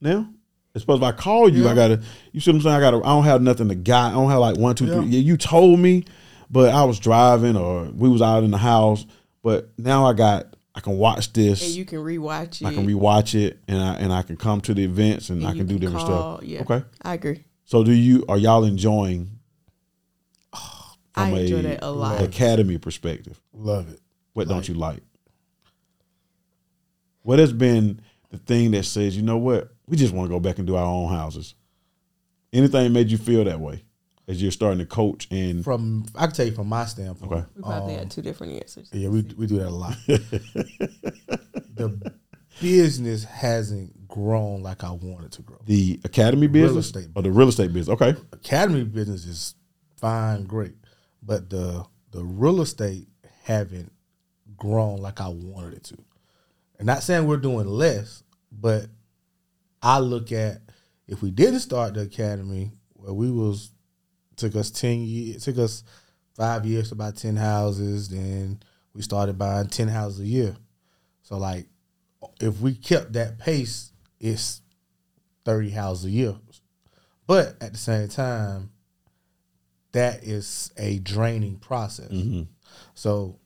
now? 0.02 0.30
It's 0.74 0.84
supposed 0.84 1.02
if 1.02 1.08
I 1.08 1.12
call 1.12 1.50
you, 1.50 1.68
I 1.68 1.76
gotta 1.76 2.02
you 2.32 2.40
see 2.40 2.52
what 2.52 2.56
I'm 2.56 2.62
saying? 2.62 2.76
I 2.78 2.80
gotta 2.80 2.98
I 2.98 3.10
don't 3.10 3.26
have 3.26 3.42
nothing 3.42 3.68
to 3.70 3.76
guide. 3.76 4.12
I 4.12 4.14
don't 4.14 4.30
have 4.30 4.40
like 4.40 4.58
one, 4.58 4.76
two, 4.76 4.88
three. 4.88 5.06
Yeah, 5.08 5.20
you 5.20 5.36
told 5.36 5.80
me, 5.80 6.06
but 6.50 6.74
I 6.74 6.86
was 6.86 7.00
driving 7.00 7.58
or 7.58 7.86
we 7.86 8.08
was 8.10 8.22
out 8.22 8.44
in 8.44 8.52
the 8.52 8.58
house. 8.58 9.06
But 9.44 9.70
now 9.78 10.06
I 10.06 10.14
got 10.14 10.57
I 10.78 10.80
can 10.80 10.96
watch 11.00 11.34
this. 11.34 11.64
And 11.66 11.72
you 11.72 11.86
can 11.86 11.98
rewatch 11.98 12.62
it. 12.62 12.68
I 12.68 12.72
can 12.72 12.86
rewatch 12.86 13.34
it 13.34 13.58
and 13.68 13.82
I 13.82 13.96
and 13.96 14.14
I 14.14 14.22
can 14.22 14.38
come 14.38 14.62
to 14.62 14.76
the 14.76 14.84
events 14.84 15.32
and, 15.32 15.40
and 15.40 15.48
I 15.50 15.54
you 15.54 15.58
can 15.58 15.66
do 15.68 15.80
different 15.80 16.06
call. 16.06 16.38
stuff. 16.38 16.48
Yeah, 16.48 16.62
Okay. 16.62 16.84
I 17.02 17.16
agree. 17.16 17.44
So 17.66 17.84
do 17.84 17.92
you 17.92 18.24
are 18.30 18.38
y'all 18.38 18.64
enjoying 18.64 19.40
I 21.16 21.30
enjoy 21.32 21.64
that 21.64 21.80
a 21.84 21.90
lot. 21.90 22.22
academy 22.22 22.78
perspective? 22.78 23.42
Love 23.54 23.92
it. 23.92 24.00
What 24.34 24.48
don't 24.48 24.68
you 24.68 24.76
like? 24.76 25.02
What 27.24 27.40
has 27.40 27.52
been 27.52 28.00
the 28.30 28.38
thing 28.38 28.70
that 28.72 28.84
says, 28.84 29.18
you 29.18 29.24
know 29.24 29.38
what, 29.38 29.74
we 29.88 29.98
just 29.98 30.14
want 30.14 30.30
to 30.30 30.34
go 30.34 30.40
back 30.40 30.60
and 30.60 30.68
do 30.68 30.76
our 30.76 30.86
own 30.86 31.10
houses? 31.10 31.56
Anything 32.54 32.94
made 32.94 33.10
you 33.10 33.18
feel 33.18 33.44
that 33.46 33.60
way 33.60 33.84
as 34.28 34.42
you're 34.42 34.52
starting 34.52 34.80
to 34.80 34.86
coach 34.86 35.28
and 35.32 35.64
From 35.64 36.06
I 36.16 36.28
can 36.28 36.36
tell 36.36 36.46
you 36.46 36.54
from 36.54 36.68
my 36.68 36.86
standpoint. 36.86 37.32
Okay. 37.32 37.46
We 37.56 37.64
probably 37.64 37.94
um, 37.94 38.00
had 38.00 38.12
two 38.12 38.22
different 38.22 38.54
answers. 38.54 38.90
Yeah, 38.92 39.10
we 39.10 39.22
we 39.38 39.48
do 39.48 39.58
that 39.60 39.68
a 39.68 39.70
lot. 39.70 39.96
the 40.08 42.12
business 42.60 43.24
hasn't 43.24 44.08
grown 44.08 44.64
like 44.64 44.84
I 44.84 44.92
wanted 44.92 45.32
to 45.34 45.42
grow. 45.42 45.60
The 45.66 46.00
academy 46.04 46.48
business 46.48 46.88
estate 46.88 47.08
or 47.16 47.22
the 47.22 47.32
real 47.32 47.50
estate 47.50 47.74
business. 47.74 47.94
Okay. 47.94 48.20
Academy 48.34 48.84
business 48.84 49.26
is 49.26 49.56
fine, 49.96 50.44
great, 50.44 50.76
but 51.24 51.50
the 51.50 51.86
the 52.12 52.24
real 52.24 52.62
estate 52.62 53.08
haven't 53.44 53.92
grown 54.58 54.98
like 54.98 55.22
I 55.22 55.30
wanted 55.30 55.76
it 55.76 55.84
to. 55.86 55.98
And 56.80 56.86
not 56.86 57.02
saying 57.02 57.26
we're 57.26 57.38
doing 57.38 57.68
less, 57.68 58.24
but 58.52 58.88
I 59.82 60.00
look 60.00 60.32
at 60.32 60.62
if 61.08 61.22
we 61.22 61.32
didn't 61.32 61.62
start 61.62 61.94
the 61.94 62.02
academy, 62.02 62.72
where 62.94 63.14
we 63.14 63.32
was 63.32 63.72
took 64.38 64.56
us 64.56 64.72
ten 64.72 65.02
years, 65.02 65.44
took 65.44 65.58
us 65.58 65.84
five 66.36 66.66
years 66.66 66.90
to 66.90 66.96
buy 66.96 67.12
ten 67.12 67.36
houses, 67.36 68.08
then 68.10 68.60
we 68.94 69.02
started 69.02 69.38
buying 69.38 69.68
ten 69.68 69.88
houses 69.90 70.22
a 70.22 70.26
year. 70.26 70.56
So 71.24 71.38
like, 71.38 71.68
if 72.40 72.62
we 72.62 72.74
kept 72.76 73.14
that 73.14 73.38
pace, 73.40 73.92
it's 74.20 74.62
thirty 75.44 75.70
houses 75.72 76.06
a 76.06 76.10
year. 76.10 76.36
But 77.28 77.56
at 77.62 77.74
the 77.74 77.78
same 77.78 78.08
time, 78.08 78.70
that 79.92 80.24
is 80.24 80.72
a 80.78 81.00
draining 81.00 81.58
process. 81.58 82.10
Mm-hmm. 82.12 82.44
So 82.94 83.40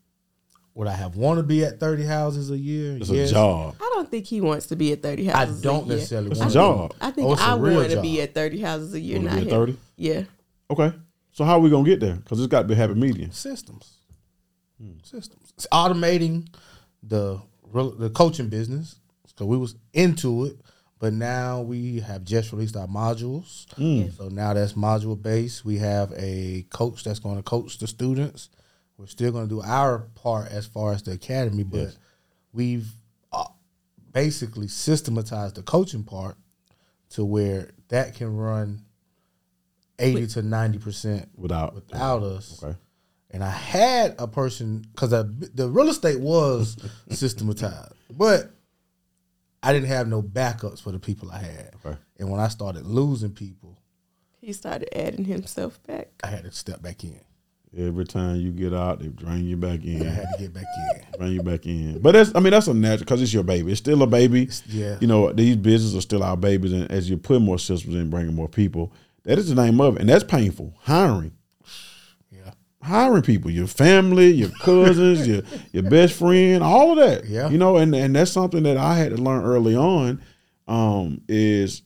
would 0.73 0.87
I 0.87 0.93
have 0.93 1.15
want 1.15 1.37
to 1.39 1.43
be 1.43 1.63
at 1.65 1.79
thirty 1.79 2.03
houses 2.03 2.51
a 2.51 2.57
year? 2.57 2.97
It's 2.97 3.09
Yes. 3.09 3.29
a 3.31 3.33
job. 3.33 3.75
I 3.79 3.91
don't 3.95 4.09
think 4.09 4.25
he 4.27 4.41
wants 4.41 4.67
to 4.67 4.75
be 4.75 4.91
at 4.93 5.01
30 5.03 5.25
houses 5.25 5.59
I 5.59 5.63
don't 5.63 5.83
a 5.83 5.87
year. 5.87 5.95
necessarily 5.95 6.31
It's 6.31 6.39
want 6.39 6.51
a 6.51 6.53
to 6.53 6.59
be. 6.59 6.63
job. 6.63 6.93
I 7.01 7.11
think 7.11 7.27
Oh, 7.27 7.33
it's 7.33 7.41
a 7.41 7.45
I 7.45 7.55
real 7.57 7.75
want 7.77 7.91
to 7.91 8.01
be 8.01 8.21
at 8.21 8.33
30 8.33 8.59
houses 8.61 8.93
a 8.93 8.99
year, 8.99 9.17
Wanna 9.19 9.29
not 9.29 9.39
be 9.39 9.45
at 9.45 9.49
30? 9.51 9.77
Yeah. 9.97 10.23
Okay. 10.71 10.93
So 11.33 11.43
how 11.43 11.53
are 11.53 11.59
we 11.59 11.69
gonna 11.69 11.85
get 11.85 11.99
there? 11.99 12.15
Because 12.15 12.39
it's 12.39 12.47
got 12.49 12.63
to 12.63 12.67
be 12.67 12.73
a 12.73 12.77
happy 12.77 12.93
medium. 12.95 13.31
systems. 13.31 13.97
Systems. 15.03 15.53
It's 15.55 15.67
automating 15.71 16.47
the 17.03 17.39
the 17.99 18.09
coaching 18.09 18.49
business. 18.49 18.95
So 19.37 19.45
we 19.45 19.57
was 19.57 19.75
into 19.93 20.45
it, 20.45 20.57
but 20.99 21.13
now 21.13 21.61
we 21.61 21.99
have 21.99 22.23
just 22.23 22.51
released 22.51 22.75
our 22.75 22.87
modules. 22.87 23.65
So 24.17 24.27
now 24.29 24.53
that's 24.53 24.73
module 24.73 25.19
based. 25.21 25.63
We 25.65 25.77
have 25.77 26.11
a 26.15 26.65
coach 26.69 27.03
that's 27.03 27.19
going 27.19 27.37
to 27.37 27.43
coach 27.43 27.77
the 27.79 27.87
students. 27.87 28.49
We're 28.97 29.07
still 29.07 29.31
going 29.31 29.47
to 29.47 29.55
do 29.55 29.61
our 29.61 29.99
part 30.15 30.51
as 30.51 30.65
far 30.67 30.93
as 30.93 31.01
the 31.03 31.11
academy, 31.13 31.63
but 31.63 31.77
Yes. 31.79 31.97
we've 32.53 32.91
uh, 33.31 33.45
basically 34.11 34.67
systematized 34.67 35.55
the 35.55 35.63
coaching 35.63 36.03
part 36.03 36.37
to 37.11 37.25
where 37.25 37.71
that 37.87 38.13
can 38.15 38.35
run 38.35 38.83
eighty 40.01 40.27
to 40.27 40.41
ninety 40.41 40.77
percent 40.79 41.29
Without 41.35 41.75
without 41.75 42.23
us. 42.23 42.61
Okay. 42.63 42.75
And 43.33 43.43
I 43.43 43.49
had 43.49 44.15
a 44.19 44.27
person 44.27 44.83
because 44.91 45.11
the 45.11 45.69
real 45.69 45.87
estate 45.89 46.19
was 46.19 46.75
systematized, 47.09 47.93
but 48.11 48.51
I 49.63 49.71
didn't 49.73 49.87
have 49.87 50.07
no 50.07 50.21
backups 50.21 50.81
for 50.81 50.91
the 50.91 50.99
people 50.99 51.31
I 51.31 51.37
had. 51.37 51.71
Okay. 51.85 51.97
And 52.19 52.29
when 52.29 52.41
I 52.41 52.49
started 52.49 52.85
losing 52.85 53.31
people, 53.31 53.77
He 54.41 54.51
started 54.53 54.89
adding 54.97 55.23
himself 55.23 55.81
back. 55.83 56.09
I 56.23 56.27
had 56.27 56.43
to 56.43 56.51
step 56.51 56.81
back 56.81 57.03
in. 57.03 57.19
Every 57.77 58.03
time 58.03 58.35
you 58.35 58.51
get 58.51 58.73
out, 58.73 58.99
they 58.99 59.07
drain 59.07 59.45
you 59.45 59.55
back 59.55 59.85
in. 59.85 60.05
I 60.05 60.09
had 60.09 60.27
to 60.33 60.43
get 60.43 60.53
back 60.53 60.65
in. 60.95 61.17
Bring 61.17 61.31
you 61.31 61.41
back 61.41 61.65
in. 61.65 61.99
But 62.01 62.11
that's, 62.13 62.35
I 62.35 62.41
mean, 62.41 62.51
that's 62.51 62.67
a 62.67 62.73
natural 62.73 63.05
because 63.05 63.21
it's 63.21 63.33
your 63.33 63.43
baby. 63.43 63.71
It's 63.71 63.79
still 63.79 64.01
a 64.03 64.07
baby. 64.07 64.49
yeah. 64.67 64.97
You 64.99 65.07
know, 65.07 65.31
these 65.31 65.55
businesses 65.55 65.95
are 65.95 66.01
still 66.01 66.21
our 66.21 66.35
babies, 66.35 66.73
and 66.73 66.91
as 66.91 67.09
you 67.09 67.15
put 67.15 67.41
more 67.41 67.57
systems 67.57 67.95
in, 67.95 68.09
bringing 68.09 68.35
more 68.35 68.49
people, 68.49 68.91
that 69.23 69.37
is 69.37 69.49
the 69.49 69.55
name 69.55 69.79
of 69.81 69.95
it, 69.95 70.01
and 70.01 70.09
that's 70.09 70.23
painful. 70.23 70.73
Hiring, 70.81 71.33
Yeah. 72.31 72.51
hiring 72.81 73.21
people, 73.23 73.51
your 73.51 73.67
family, 73.67 74.31
your 74.31 74.49
cousins, 74.61 75.27
your 75.27 75.43
your 75.71 75.83
best 75.83 76.13
friend, 76.13 76.63
all 76.63 76.91
of 76.91 76.97
that. 76.97 77.25
Yeah. 77.25 77.49
You 77.49 77.57
know, 77.57 77.77
and 77.77 77.93
and 77.95 78.15
that's 78.15 78.31
something 78.31 78.63
that 78.63 78.77
I 78.77 78.95
had 78.95 79.11
to 79.15 79.21
learn 79.21 79.43
early 79.43 79.75
on. 79.75 80.21
Um, 80.67 81.21
is 81.27 81.81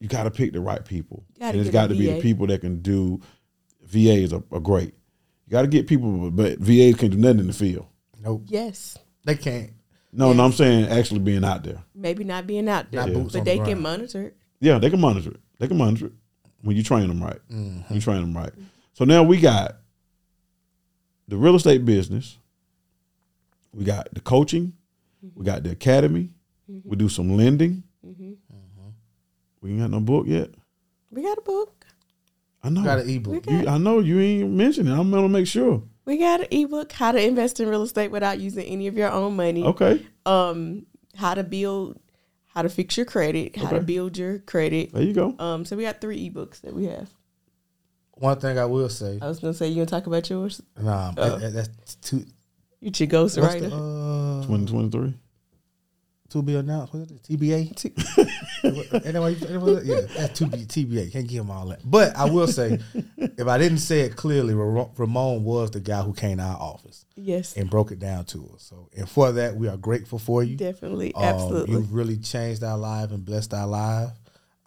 you 0.00 0.08
got 0.08 0.24
to 0.24 0.30
pick 0.30 0.52
the 0.52 0.60
right 0.60 0.84
people, 0.84 1.24
Gotta 1.38 1.52
and 1.52 1.60
it's 1.60 1.68
get 1.68 1.72
got 1.72 1.86
to 1.88 1.94
be 1.94 2.06
the 2.12 2.20
people 2.20 2.46
that 2.48 2.60
can 2.60 2.80
do. 2.82 3.20
VAs 3.82 4.32
are, 4.32 4.42
are 4.52 4.60
great. 4.60 4.94
You 5.46 5.50
got 5.52 5.62
to 5.62 5.68
get 5.68 5.88
people, 5.88 6.30
but 6.30 6.58
VAs 6.58 6.94
can 6.94 7.10
do 7.10 7.16
nothing 7.16 7.40
in 7.40 7.46
the 7.48 7.52
field. 7.52 7.86
Nope. 8.22 8.44
Yes. 8.46 8.96
They 9.24 9.34
can't. 9.34 9.70
No, 10.12 10.32
no, 10.32 10.44
I'm 10.44 10.52
saying 10.52 10.86
actually 10.88 11.20
being 11.20 11.44
out 11.44 11.64
there. 11.64 11.82
Maybe 11.94 12.22
not 12.24 12.46
being 12.46 12.68
out 12.68 12.90
there, 12.92 13.06
Not 13.06 13.14
boots 13.14 13.32
but 13.34 13.44
they 13.44 13.58
the 13.58 13.64
can 13.64 13.80
monitor 13.82 14.22
it. 14.26 14.36
Yeah, 14.60 14.78
they 14.78 14.90
can 14.90 15.00
monitor 15.00 15.30
it. 15.30 15.40
They 15.58 15.66
can 15.68 15.76
monitor 15.78 16.06
it 16.06 16.12
when 16.62 16.76
you 16.76 16.82
train 16.82 17.08
them 17.08 17.22
right. 17.22 17.38
Mm-hmm. 17.50 17.94
You 17.94 18.00
train 18.00 18.20
them 18.20 18.36
right. 18.36 18.52
So 18.92 19.04
now 19.04 19.22
we 19.22 19.40
got 19.40 19.76
the 21.28 21.36
real 21.36 21.54
estate 21.56 21.84
business. 21.84 22.36
We 23.72 23.84
got 23.84 24.12
the 24.12 24.20
coaching. 24.20 24.72
We 25.34 25.44
got 25.44 25.62
the 25.62 25.70
academy. 25.70 26.30
We 26.84 26.96
do 26.96 27.08
some 27.08 27.36
lending. 27.36 27.82
We 29.62 29.70
ain't 29.72 29.80
got 29.80 29.90
no 29.90 30.00
book 30.00 30.26
yet. 30.26 30.50
We 31.10 31.22
got 31.22 31.36
a 31.38 31.42
book. 31.42 31.86
I 32.62 32.70
know. 32.70 32.82
Got 32.82 33.00
an 33.00 33.10
ebook. 33.10 33.44
We 33.46 33.58
You, 33.58 33.68
I 33.68 33.78
know 33.78 33.98
you 34.00 34.20
ain't 34.20 34.50
mentioning. 34.52 34.92
it. 34.92 34.98
I'm 34.98 35.10
gonna 35.10 35.28
make 35.28 35.46
sure. 35.46 35.82
We 36.04 36.16
got 36.18 36.40
an 36.40 36.46
ebook, 36.50 36.92
how 36.92 37.12
to 37.12 37.22
invest 37.22 37.60
in 37.60 37.68
real 37.68 37.82
estate 37.82 38.10
without 38.10 38.40
using 38.40 38.64
any 38.64 38.86
of 38.86 38.96
your 38.96 39.10
own 39.10 39.36
money. 39.36 39.62
Okay, 39.64 40.04
Um, 40.26 40.86
how 41.14 41.34
to 41.34 41.44
build, 41.44 42.00
how 42.54 42.62
to 42.62 42.68
fix 42.68 42.96
your 42.96 43.06
credit, 43.06 43.56
how 43.56 43.70
to 43.70 43.80
build 43.80 44.18
your 44.18 44.38
credit. 44.40 44.92
there 44.92 45.02
you 45.02 45.12
go. 45.14 45.34
Um, 45.38 45.64
so 45.64 45.76
we 45.76 45.84
got 45.84 46.00
three 46.00 46.30
ebooks 46.30 46.60
that 46.62 46.74
we 46.74 46.86
have. 46.86 47.08
One 48.14 48.38
thing 48.38 48.58
I 48.58 48.66
will 48.66 48.88
say, 48.88 49.18
I 49.22 49.28
was 49.28 49.38
gonna 49.38 49.54
say 49.54 49.68
you 49.68 49.76
gonna 49.76 49.86
talk 49.86 50.06
about 50.06 50.28
yours. 50.28 50.60
nah, 50.80 51.12
Oh. 51.16 51.38
that- 51.38 51.52
that's 51.54 51.94
too. 51.96 52.24
You 52.80 52.90
your 52.96 53.06
ghost 53.08 53.38
What's 53.38 53.54
writer. 53.54 53.68
the, 53.68 53.76
uh, 53.76 54.42
2023. 54.46 55.14
To 56.30 56.42
be 56.42 56.54
announced? 56.56 56.94
What's 56.94 57.10
it? 57.10 57.22
TBA. 57.24 57.58
Ain't 58.64 59.04
that 59.04 59.14
why 59.20 59.28
you- 59.28 59.36
ain't 59.36 59.48
that 59.48 59.60
what- 59.60 59.84
yeah, 59.84 60.00
that's 60.16 60.38
to 60.38 60.46
be 60.46 60.58
TBA. 60.58 61.12
Can't 61.12 61.28
give 61.28 61.42
him 61.44 61.50
all 61.50 61.66
that. 61.66 61.80
But 61.84 62.16
I 62.16 62.24
will 62.30 62.46
say, 62.46 62.78
if 63.16 63.46
I 63.46 63.58
didn't 63.58 63.78
say 63.78 64.00
it 64.02 64.16
clearly, 64.16 64.54
Ramon 64.54 65.44
was 65.44 65.70
the 65.70 65.80
guy 65.80 66.02
who 66.02 66.12
came 66.12 66.38
to 66.38 66.42
our 66.44 66.56
office 66.56 67.04
yes, 67.16 67.56
and 67.56 67.68
broke 67.70 67.92
it 67.92 67.98
down 67.98 68.24
to 68.26 68.50
us. 68.54 68.62
So, 68.62 68.88
and 68.96 69.08
for 69.08 69.32
that, 69.32 69.56
we 69.56 69.68
are 69.68 69.76
grateful 69.76 70.18
for 70.18 70.42
you. 70.42 70.56
definitely, 70.56 71.14
Um, 71.14 71.22
absolutely. 71.24 71.74
You've 71.74 71.92
really 71.92 72.16
changed 72.16 72.62
our 72.64 72.78
life 72.78 73.10
and 73.10 73.24
blessed 73.24 73.52
our 73.54 73.66
life. 73.66 74.10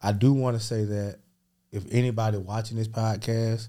I 0.01 0.11
do 0.11 0.33
want 0.33 0.57
to 0.57 0.63
say 0.63 0.83
that 0.83 1.19
if 1.71 1.85
anybody 1.91 2.37
watching 2.37 2.77
this 2.77 2.87
podcast, 2.89 3.67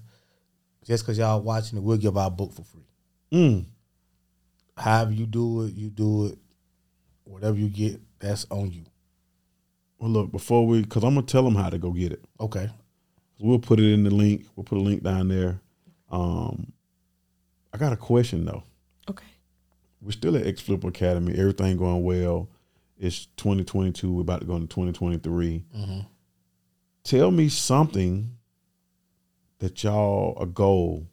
just 0.85 1.03
because 1.03 1.17
y'all 1.17 1.41
watching 1.41 1.77
it, 1.77 1.81
we'll 1.83 1.97
give 1.97 2.17
our 2.17 2.29
book 2.29 2.53
for 2.53 2.63
free. 2.63 2.85
Mm. 3.31 3.65
However 4.77 5.11
you 5.13 5.25
do 5.25 5.63
it, 5.63 5.73
you 5.73 5.89
do 5.89 6.25
it. 6.27 6.37
Whatever 7.25 7.57
you 7.57 7.67
get, 7.69 7.99
that's 8.19 8.45
on 8.49 8.71
you. 8.71 8.83
Well, 9.99 10.09
look 10.09 10.31
before 10.31 10.65
we, 10.65 10.81
because 10.81 11.03
I'm 11.03 11.15
gonna 11.15 11.25
tell 11.25 11.43
them 11.43 11.55
how 11.55 11.69
to 11.69 11.77
go 11.77 11.91
get 11.91 12.11
it. 12.11 12.23
Okay. 12.39 12.69
We'll 13.39 13.59
put 13.59 13.79
it 13.79 13.91
in 13.91 14.03
the 14.03 14.11
link. 14.11 14.45
We'll 14.55 14.63
put 14.63 14.77
a 14.77 14.81
link 14.81 15.03
down 15.03 15.27
there. 15.27 15.59
Um, 16.09 16.71
I 17.73 17.77
got 17.77 17.93
a 17.93 17.97
question 17.97 18.45
though. 18.45 18.63
okay. 19.09 19.25
We're 20.01 20.11
still 20.11 20.37
at 20.37 20.45
Ex 20.47 20.61
Flip 20.61 20.83
Academy. 20.83 21.33
Everything 21.37 21.77
going 21.77 22.03
well. 22.03 22.47
It's 22.97 23.25
2022. 23.37 24.11
We're 24.13 24.21
about 24.21 24.41
to 24.41 24.45
go 24.45 24.55
into 24.55 24.67
2023. 24.67 25.63
Tell 27.03 27.31
me 27.31 27.49
something 27.49 28.31
that 29.59 29.83
y'all 29.83 30.37
a 30.39 30.45
goal 30.45 31.07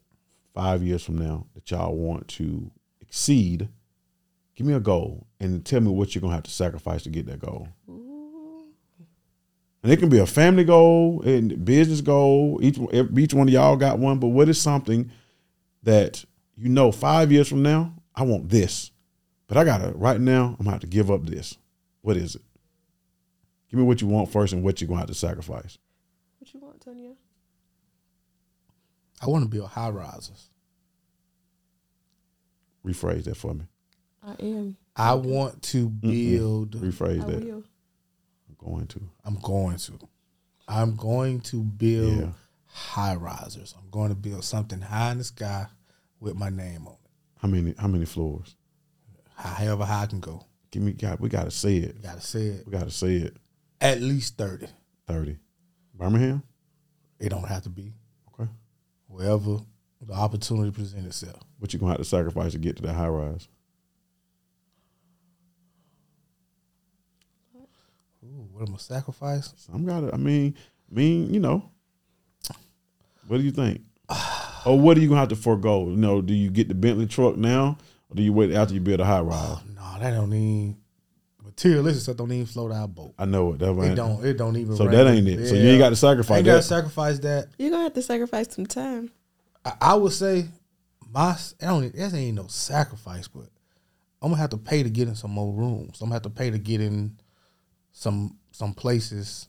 five 0.53 0.83
years 0.83 1.03
from 1.03 1.17
now 1.17 1.45
that 1.55 1.69
y'all 1.71 1.95
want 1.95 2.27
to 2.29 2.71
exceed. 3.01 3.67
Give 4.55 4.67
me 4.67 4.73
a 4.73 4.79
goal 4.79 5.25
and 5.39 5.65
tell 5.65 5.81
me 5.81 5.89
what 5.89 6.13
you're 6.13 6.21
gonna 6.21 6.35
have 6.35 6.43
to 6.43 6.51
sacrifice 6.51 7.03
to 7.03 7.09
get 7.09 7.25
that 7.25 7.39
goal. 7.39 7.67
And 9.83 9.91
it 9.91 9.97
can 9.97 10.09
be 10.09 10.19
a 10.19 10.25
family 10.25 10.63
goal 10.63 11.21
and 11.23 11.65
business 11.65 12.01
goal. 12.01 12.59
Each 12.61 12.77
each 13.17 13.33
one 13.33 13.47
of 13.47 13.53
y'all 13.53 13.75
got 13.75 13.99
one, 13.99 14.19
but 14.19 14.27
what 14.27 14.47
is 14.47 14.61
something 14.61 15.11
that 15.83 16.23
you 16.55 16.69
know 16.69 16.91
five 16.91 17.31
years 17.31 17.49
from 17.49 17.63
now 17.63 17.93
I 18.15 18.23
want 18.23 18.49
this, 18.49 18.91
but 19.47 19.57
I 19.57 19.63
gotta 19.63 19.89
right 19.95 20.21
now 20.21 20.55
I'm 20.57 20.65
gonna 20.65 20.71
have 20.71 20.81
to 20.81 20.87
give 20.87 21.11
up 21.11 21.25
this. 21.25 21.57
What 22.01 22.15
is 22.15 22.35
it? 22.35 22.41
Give 23.69 23.79
me 23.79 23.85
what 23.85 24.01
you 24.01 24.07
want 24.07 24.31
first 24.31 24.53
and 24.53 24.63
what 24.63 24.79
you're 24.79 24.87
gonna 24.87 24.99
have 24.99 25.09
to 25.09 25.15
sacrifice. 25.15 25.79
What 26.37 26.53
you 26.53 26.59
want, 26.59 26.79
Tonya? 26.85 27.15
I 29.21 29.27
want 29.27 29.43
to 29.43 29.49
build 29.49 29.69
high 29.69 29.89
rises. 29.89 30.49
Rephrase 32.85 33.23
that 33.23 33.37
for 33.37 33.53
me. 33.53 33.65
I 34.25 34.35
am. 34.41 34.77
I 34.95 35.13
want 35.15 35.61
to 35.63 35.89
build. 35.89 36.71
Rephrase 36.79 37.23
I 37.23 37.31
that. 37.31 37.43
will. 37.45 37.63
I'm 38.49 38.55
going 38.57 38.87
to. 38.87 39.01
I'm 39.25 39.35
going 39.39 39.77
to. 39.77 39.99
I'm 40.67 40.95
going 40.95 41.41
to 41.41 41.63
build 41.63 42.19
Yeah. 42.19 42.29
high 42.67 43.15
risers. 43.15 43.75
I'm 43.77 43.89
going 43.89 44.09
to 44.09 44.15
build 44.15 44.43
something 44.45 44.79
high 44.81 45.11
in 45.11 45.17
the 45.17 45.23
sky 45.23 45.67
with 46.19 46.35
my 46.35 46.49
name 46.49 46.87
on 46.87 46.93
it. 46.93 47.09
How 47.39 47.47
many? 47.49 47.73
How 47.77 47.87
many 47.87 48.05
floors? 48.05 48.55
However 49.35 49.83
high 49.83 50.03
I 50.03 50.05
can 50.05 50.19
go. 50.21 50.45
Give 50.71 50.81
me. 50.81 50.93
God, 50.93 51.19
we 51.19 51.27
gotta 51.29 51.51
say 51.51 51.77
it. 51.77 51.95
We 51.97 52.01
Gotta 52.03 52.21
say 52.21 52.45
it. 52.47 52.65
We 52.65 52.71
gotta 52.71 52.91
say 52.91 53.15
it. 53.17 53.37
At 53.81 53.99
least 54.01 54.37
30. 54.37 54.67
Thirty. 55.07 55.37
Birmingham. 55.93 56.43
It 57.19 57.29
don't 57.29 57.47
have 57.47 57.63
to 57.63 57.69
be. 57.69 57.93
Okay. 58.33 58.49
Wherever 59.07 59.57
the 60.01 60.13
opportunity 60.13 60.71
presents 60.71 61.21
itself. 61.23 61.41
What 61.59 61.73
you 61.73 61.79
gonna 61.79 61.91
have 61.91 61.99
to 61.99 62.05
sacrifice 62.05 62.53
to 62.53 62.57
get 62.57 62.77
to 62.77 62.83
that 62.83 62.93
high 62.93 63.07
rise? 63.09 63.47
Ooh, 68.23 68.47
what 68.51 68.67
am 68.67 68.73
I 68.73 68.77
sacrifice? 68.77 69.53
I'm 69.73 69.85
gotta. 69.85 70.13
I 70.13 70.17
mean, 70.17 70.55
mean, 70.89 71.33
you 71.33 71.39
know. 71.39 71.69
What 73.27 73.37
do 73.37 73.43
you 73.43 73.51
think? 73.51 73.81
or 74.65 74.79
what 74.79 74.97
are 74.97 74.99
you 74.99 75.07
gonna 75.07 75.19
have 75.19 75.29
to 75.29 75.35
forego? 75.35 75.89
You 75.89 75.95
know, 75.95 76.21
do 76.21 76.33
you 76.33 76.49
get 76.49 76.67
the 76.67 76.73
Bentley 76.75 77.05
truck 77.05 77.37
now, 77.37 77.77
or 78.09 78.15
do 78.15 78.23
you 78.23 78.33
wait 78.33 78.51
after 78.51 78.73
you 78.73 78.79
build 78.79 78.99
a 78.99 79.05
high 79.05 79.21
rise? 79.21 79.37
Oh 79.41 79.61
no, 79.75 79.99
that 79.99 80.11
don't 80.11 80.33
even 80.33 80.77
materialistic 81.43 82.03
stuff. 82.03 82.17
Don't 82.17 82.31
even 82.31 82.45
float 82.45 82.71
our 82.71 82.87
boat. 82.87 83.13
I 83.17 83.25
know 83.25 83.53
it. 83.53 83.59
That 83.59 83.71
It 83.77 83.83
ain't- 83.83 83.95
don't. 83.95 84.25
It 84.25 84.37
don't 84.37 84.57
even. 84.57 84.75
So 84.75 84.85
rank. 84.85 84.97
that 84.97 85.07
ain't 85.07 85.27
it. 85.27 85.47
So 85.47 85.55
you 85.55 85.69
ain't 85.69 85.79
got 85.79 85.89
to 85.89 85.95
sacrifice 85.95 86.37
ain't 86.37 86.45
gotta 86.45 86.61
sacrifice 86.61 87.19
that. 87.19 87.47
You're 87.57 87.71
gonna 87.71 87.83
have 87.83 87.93
to 87.93 88.01
sacrifice 88.01 88.53
some 88.53 88.65
time. 88.65 89.11
I, 89.65 89.73
I 89.79 89.93
would 89.95 90.13
say 90.13 90.45
my 91.09 91.37
I 91.61 91.65
don't 91.65 91.95
that 91.95 92.13
ain't 92.13 92.35
no 92.35 92.47
sacrifice, 92.47 93.27
but 93.27 93.47
I'm 94.21 94.29
gonna 94.29 94.41
have 94.41 94.49
to 94.51 94.57
pay 94.57 94.83
to 94.83 94.89
get 94.89 95.07
in 95.07 95.15
some 95.15 95.31
more 95.31 95.53
rooms. 95.53 96.01
I'm 96.01 96.07
gonna 96.07 96.15
have 96.15 96.23
to 96.23 96.29
pay 96.29 96.51
to 96.51 96.57
get 96.57 96.81
in 96.81 97.17
some 97.93 98.37
some 98.51 98.73
places 98.73 99.47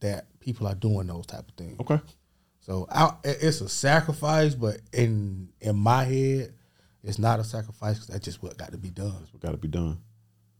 that 0.00 0.26
people 0.38 0.68
are 0.68 0.74
doing 0.74 1.08
those 1.08 1.26
type 1.26 1.48
of 1.48 1.54
things. 1.56 1.80
okay. 1.80 2.00
So 2.60 2.86
I, 2.90 3.12
it's 3.24 3.60
a 3.60 3.68
sacrifice, 3.68 4.54
but 4.54 4.78
in 4.92 5.48
in 5.60 5.76
my 5.76 6.04
head, 6.04 6.52
it's 7.02 7.18
not 7.18 7.40
a 7.40 7.44
sacrifice 7.44 7.94
because 7.94 8.08
that's 8.08 8.24
just 8.24 8.42
what 8.42 8.56
got 8.56 8.72
to 8.72 8.78
be 8.78 8.90
done. 8.90 9.26
What 9.32 9.40
got 9.40 9.52
to 9.52 9.56
be 9.56 9.68
done? 9.68 9.98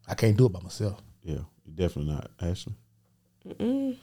I 0.09 0.15
can't 0.15 0.37
do 0.37 0.47
it 0.47 0.53
by 0.53 0.61
myself. 0.61 1.01
Yeah, 1.23 1.41
you 1.65 1.73
definitely 1.75 2.15
not. 2.15 2.31
Ashley. 2.41 2.75
Mm, 3.45 3.97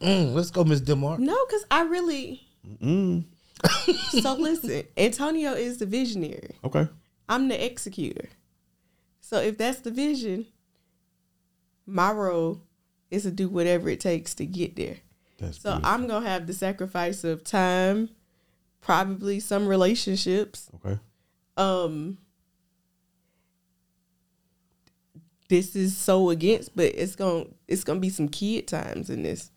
let's 0.34 0.50
go, 0.50 0.64
Miss 0.64 0.80
Demar. 0.80 1.18
No, 1.18 1.44
because 1.46 1.64
I 1.70 1.82
really. 1.82 2.42
Mm. 2.82 3.24
So 4.22 4.34
listen, 4.34 4.84
Antonio 4.96 5.52
is 5.52 5.78
the 5.78 5.86
visionary. 5.86 6.56
Okay. 6.64 6.86
I'm 7.28 7.48
the 7.48 7.64
executor. 7.64 8.28
So 9.20 9.40
if 9.40 9.58
that's 9.58 9.80
the 9.80 9.90
vision, 9.90 10.46
my 11.86 12.10
role 12.12 12.62
is 13.10 13.22
to 13.24 13.30
do 13.30 13.48
whatever 13.48 13.88
it 13.88 14.00
takes 14.00 14.34
to 14.34 14.46
get 14.46 14.76
there. 14.76 14.96
That's 15.38 15.60
So 15.60 15.72
beautiful. 15.72 15.90
I'm 15.90 16.06
gonna 16.06 16.26
have 16.28 16.46
the 16.46 16.52
sacrifice 16.54 17.24
of 17.24 17.44
time, 17.44 18.10
probably 18.80 19.40
some 19.40 19.66
relationships. 19.66 20.70
okay. 20.76 20.98
Um 21.56 22.18
this 25.48 25.76
is 25.76 25.96
so 25.96 26.30
against, 26.30 26.74
but 26.74 26.86
it's 26.94 27.16
gonna 27.16 27.44
it's 27.68 27.84
gonna 27.84 28.00
be 28.00 28.08
some 28.10 28.28
kid 28.28 28.66
times 28.66 29.10
in 29.10 29.22
this 29.22 29.50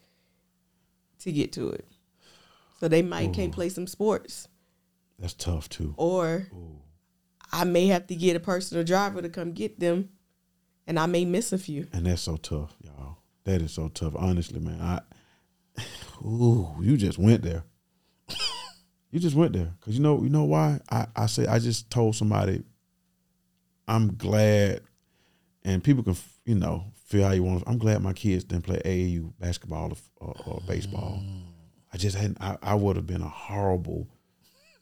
to 1.19 1.31
get 1.31 1.51
to 1.53 1.69
it. 1.69 1.85
So 2.79 2.87
they 2.87 3.01
might 3.01 3.33
can't 3.33 3.51
play 3.53 3.69
some 3.69 3.87
sports. 3.87 4.47
That's 5.17 5.33
tough 5.33 5.69
too. 5.69 5.93
Or 5.97 6.47
I 7.51 7.63
may 7.63 7.87
have 7.87 8.05
to 8.07 8.15
get 8.15 8.35
a 8.35 8.39
personal 8.39 8.83
driver 8.83 9.21
to 9.21 9.29
come 9.29 9.53
get 9.53 9.79
them 9.79 10.09
and 10.88 10.97
I 10.99 11.05
may 11.05 11.26
miss 11.26 11.51
a 11.53 11.57
few. 11.57 11.88
And 11.93 12.05
that's 12.05 12.22
so 12.22 12.38
tough, 12.38 12.76
y'all. 12.81 13.18
That 13.43 13.61
is 13.61 13.72
so 13.73 13.89
tough. 13.89 14.14
Honestly, 14.15 14.59
man. 14.59 14.80
I 14.81 15.01
Ooh, 16.26 16.76
you 16.81 16.97
just 16.97 17.18
went 17.19 17.43
there. 17.43 17.64
you 19.11 19.19
just 19.19 19.35
went 19.35 19.53
there. 19.53 19.72
Cause 19.81 19.93
you 19.93 19.99
know, 20.01 20.22
you 20.23 20.30
know 20.30 20.43
why? 20.45 20.80
I, 20.89 21.07
I 21.15 21.26
say 21.27 21.45
I 21.45 21.59
just 21.59 21.89
told 21.91 22.15
somebody 22.15 22.64
I'm 23.88 24.15
glad 24.15 24.81
and 25.64 25.84
people 25.84 26.03
can 26.03 26.15
you 26.45 26.55
know 26.55 26.85
feel 27.05 27.26
how 27.27 27.34
you 27.34 27.43
want. 27.43 27.64
I'm 27.68 27.77
glad 27.77 28.01
my 28.01 28.14
kids 28.14 28.43
didn't 28.43 28.65
play 28.65 28.81
AAU 28.84 29.34
basketball 29.39 29.93
or, 30.18 30.35
or 30.45 30.61
baseball. 30.68 31.22
I 31.93 31.97
just 31.97 32.18
hadn't. 32.18 32.38
I, 32.41 32.57
I 32.61 32.76
would 32.76 32.95
have 32.97 33.07
been 33.07 33.22
a 33.22 33.30
horrible 33.30 34.07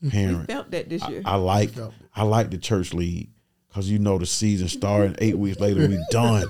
We 0.01 0.09
parent. 0.11 0.47
felt 0.47 0.71
that 0.71 0.89
this 0.89 1.07
year. 1.07 1.21
I 1.25 1.35
like 1.35 1.71
I 2.15 2.23
like 2.23 2.49
the 2.49 2.57
church 2.57 2.93
league 2.93 3.29
because 3.75 3.91
you 3.91 3.99
know 3.99 4.17
the 4.17 4.25
season 4.25 4.69
starting 4.69 5.15
eight 5.19 5.37
weeks 5.37 5.59
later 5.59 5.85
we 5.85 5.99
done. 6.09 6.47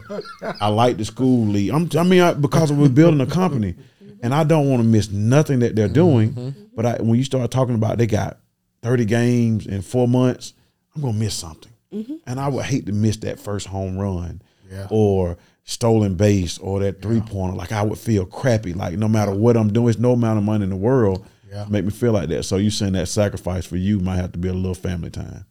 I 0.62 0.68
like 0.68 0.98
the 0.98 1.06
school 1.06 1.48
league. 1.48 1.72
I'm, 1.72 1.90
I 1.98 2.04
mean 2.04 2.22
I, 2.22 2.34
because 2.34 2.72
we're 2.72 2.88
building 2.88 3.20
a 3.20 3.26
company, 3.26 3.74
and 4.22 4.32
I 4.32 4.44
don't 4.44 4.70
want 4.70 4.84
to 4.84 4.88
miss 4.88 5.10
nothing 5.10 5.60
that 5.60 5.76
they're 5.76 5.88
doing. 5.88 6.34
Mm-hmm. 6.34 6.62
But 6.76 6.86
I, 6.86 6.96
when 7.02 7.18
you 7.18 7.24
start 7.24 7.50
talking 7.50 7.74
about 7.74 7.98
they 7.98 8.06
got 8.06 8.38
thirty 8.84 9.06
games 9.06 9.66
in 9.66 9.82
four 9.82 10.08
months, 10.08 10.54
I'm 10.96 11.02
gonna 11.02 11.18
miss 11.18 11.34
something, 11.34 11.72
mm-hmm. 11.92 12.18
and 12.28 12.40
I 12.40 12.48
would 12.48 12.66
hate 12.66 12.86
to 12.86 12.92
miss 12.92 13.18
that 13.18 13.40
first 13.40 13.66
home 13.66 13.98
run 13.98 14.44
Yeah. 14.72 14.86
or 14.92 15.38
stolen 15.64 16.14
base 16.14 16.60
or 16.60 16.80
that 16.82 17.02
three 17.02 17.22
pointer. 17.22 17.56
Like 17.56 17.72
I 17.72 17.82
would 17.82 17.98
feel 17.98 18.28
crappy. 18.28 18.74
Like 18.74 19.00
no 19.00 19.08
matter 19.08 19.34
what 19.34 19.58
I'm 19.58 19.74
doing, 19.74 19.90
it's 19.90 19.98
no 19.98 20.12
amount 20.12 20.38
of 20.38 20.44
money 20.44 20.64
in 20.64 20.70
the 20.70 20.76
world 20.76 21.26
Yeah. 21.50 21.66
make 21.70 21.86
me 21.86 21.92
feel 21.92 22.12
like 22.12 22.30
that. 22.30 22.44
So 22.44 22.58
you 22.58 22.70
saying 22.70 22.94
that 22.94 23.08
sacrifice 23.08 23.66
for 23.66 23.78
you 23.78 24.00
might 24.00 24.18
have 24.18 24.34
to 24.34 24.38
be 24.38 24.48
a 24.50 24.54
little 24.54 24.76
family 24.76 25.10
time. 25.10 25.46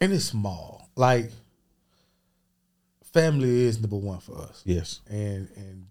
And 0.00 0.12
it's 0.12 0.26
small. 0.26 0.77
Like 0.98 1.30
family 3.12 3.66
is 3.66 3.80
number 3.80 3.96
one 3.96 4.18
for 4.18 4.36
us. 4.36 4.62
Yes. 4.66 5.00
and 5.08 5.48
and 5.56 5.86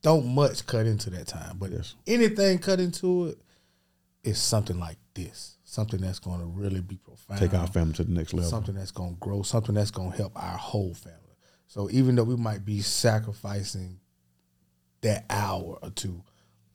don't 0.00 0.26
much 0.26 0.66
cut 0.66 0.86
into 0.86 1.10
that 1.10 1.28
time, 1.28 1.58
but 1.58 1.70
Yes. 1.70 1.94
anything 2.08 2.58
cut 2.58 2.80
into 2.80 3.26
it 3.26 3.38
is 4.24 4.38
something 4.38 4.78
like 4.80 4.96
this, 5.14 5.58
something 5.64 6.00
that's 6.00 6.18
going 6.18 6.40
to 6.40 6.46
really 6.46 6.80
be 6.80 6.96
profound. 6.96 7.38
Take 7.40 7.54
our 7.54 7.66
family 7.68 7.92
to 7.94 8.04
the 8.04 8.10
next 8.10 8.32
level. 8.34 8.50
something 8.50 8.74
that's 8.74 8.90
going 8.90 9.12
to 9.14 9.20
grow, 9.20 9.42
something 9.42 9.74
that's 9.74 9.90
going 9.92 10.10
to 10.10 10.16
help 10.16 10.32
our 10.34 10.56
whole 10.56 10.94
family. 10.94 11.18
So 11.68 11.88
even 11.90 12.16
though 12.16 12.24
we 12.24 12.36
might 12.36 12.64
be 12.64 12.80
sacrificing 12.80 14.00
that 15.02 15.26
hour 15.30 15.78
or 15.82 15.90
two, 15.90 16.22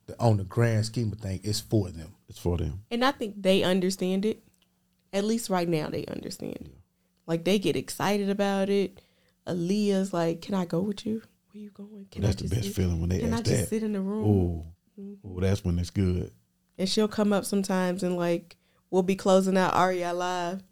the, 0.06 0.18
on 0.20 0.36
the 0.36 0.44
grand 0.44 0.86
scheme 0.86 1.12
of 1.12 1.18
things, 1.18 1.40
it's 1.44 1.60
for 1.60 1.90
them. 1.90 2.14
It's 2.28 2.38
for 2.38 2.56
them. 2.56 2.82
And 2.90 3.04
I 3.04 3.10
think 3.10 3.42
they 3.42 3.62
understand 3.64 4.24
it. 4.24 4.42
At 5.12 5.24
least 5.24 5.50
right 5.50 5.68
now, 5.68 5.88
they 5.90 6.06
understand 6.06 6.56
it. 6.62 6.77
Like 7.28 7.44
they 7.44 7.60
get 7.60 7.76
excited 7.76 8.28
about 8.30 8.68
it. 8.70 9.00
Aaliyah's 9.46 10.12
like, 10.12 10.42
"Can 10.42 10.54
I 10.54 10.64
go 10.64 10.80
with 10.80 11.06
you? 11.06 11.22
Where 11.52 11.62
you 11.62 11.70
going? 11.70 12.06
Can 12.10 12.22
That's 12.22 12.42
I 12.42 12.46
the 12.46 12.54
best 12.54 12.64
sit? 12.68 12.74
feeling 12.74 13.00
when 13.00 13.10
they 13.10 13.20
Can 13.20 13.32
I 13.32 13.36
ask 13.36 13.44
just 13.44 13.60
that. 13.60 13.68
sit 13.68 13.82
in 13.84 13.92
the 13.92 14.00
room?" 14.00 14.24
Ooh. 14.26 14.64
Ooh, 15.24 15.38
that's 15.40 15.64
when 15.64 15.78
it's 15.78 15.90
good. 15.90 16.32
And 16.76 16.88
she'll 16.88 17.06
come 17.06 17.32
up 17.32 17.44
sometimes 17.44 18.02
and 18.02 18.16
like 18.16 18.56
we'll 18.90 19.04
be 19.04 19.14
closing 19.14 19.56
out 19.56 19.74
Aria 19.74 20.12
live, 20.12 20.62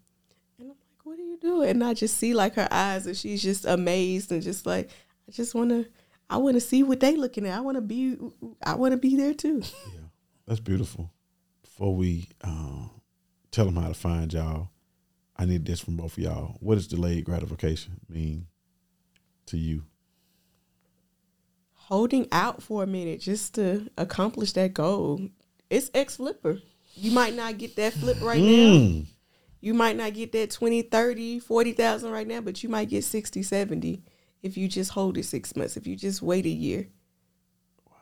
and 0.57 0.61
I'm 0.61 0.67
like, 0.69 0.77
"What 1.03 1.17
are 1.19 1.23
you 1.23 1.37
doing?" 1.37 1.69
And 1.69 1.83
I 1.83 1.93
just 1.93 2.17
see 2.17 2.33
like 2.33 2.55
her 2.55 2.67
eyes, 2.71 3.05
and 3.07 3.15
she's 3.15 3.41
just 3.41 3.63
amazed 3.65 4.31
and 4.31 4.41
just 4.41 4.65
like, 4.65 4.89
"I 5.27 5.31
just 5.31 5.55
want 5.55 5.69
to, 5.69 5.85
I 6.29 6.37
want 6.37 6.55
to 6.55 6.61
see 6.61 6.83
what 6.83 6.99
they 6.99 7.15
looking 7.15 7.45
at. 7.45 7.57
I 7.57 7.61
want 7.61 7.75
to 7.75 7.81
be, 7.81 8.17
I 8.63 8.75
want 8.75 8.91
to 8.93 8.97
be 8.97 9.15
there 9.15 9.33
too." 9.33 9.61
Yeah. 9.93 10.01
That's 10.47 10.59
beautiful. 10.59 11.11
Before 11.61 11.93
we 11.95 12.29
uh, 12.41 12.87
tell 13.51 13.65
them 13.65 13.75
how 13.75 13.87
to 13.89 13.93
find 13.93 14.33
y'all, 14.33 14.69
I 15.37 15.45
need 15.45 15.65
this 15.65 15.79
from 15.79 15.97
both 15.97 16.17
of 16.17 16.23
y'all. 16.23 16.57
What 16.59 16.75
does 16.75 16.87
delayed 16.87 17.25
gratification 17.25 17.99
mean 18.09 18.47
to 19.47 19.57
you? 19.57 19.83
holding 21.87 22.27
out 22.33 22.61
for 22.61 22.83
a 22.83 22.87
minute 22.87 23.21
just 23.21 23.55
to 23.55 23.89
accomplish 23.97 24.51
that 24.51 24.73
goal. 24.73 25.21
It's 25.69 25.89
Ex 25.93 26.17
flipper. 26.17 26.59
You 26.95 27.11
might 27.11 27.33
not 27.33 27.57
get 27.57 27.77
that 27.77 27.93
flip 27.93 28.17
right 28.21 28.41
now. 28.41 28.47
Mm. 28.47 29.05
You 29.61 29.73
might 29.73 29.95
not 29.95 30.13
get 30.13 30.33
that 30.33 30.51
20, 30.51 30.81
30, 30.81 31.39
40,000 31.39 32.11
right 32.11 32.27
now, 32.27 32.41
but 32.41 32.61
you 32.61 32.67
might 32.67 32.89
get 32.89 33.05
60, 33.05 33.41
70 33.41 34.03
if 34.43 34.57
you 34.57 34.67
just 34.67 34.91
hold 34.91 35.17
it 35.17 35.23
6 35.23 35.55
months, 35.55 35.77
if 35.77 35.87
you 35.87 35.95
just 35.95 36.21
wait 36.21 36.45
a 36.45 36.49
year. 36.49 36.89
Wow. 37.89 37.95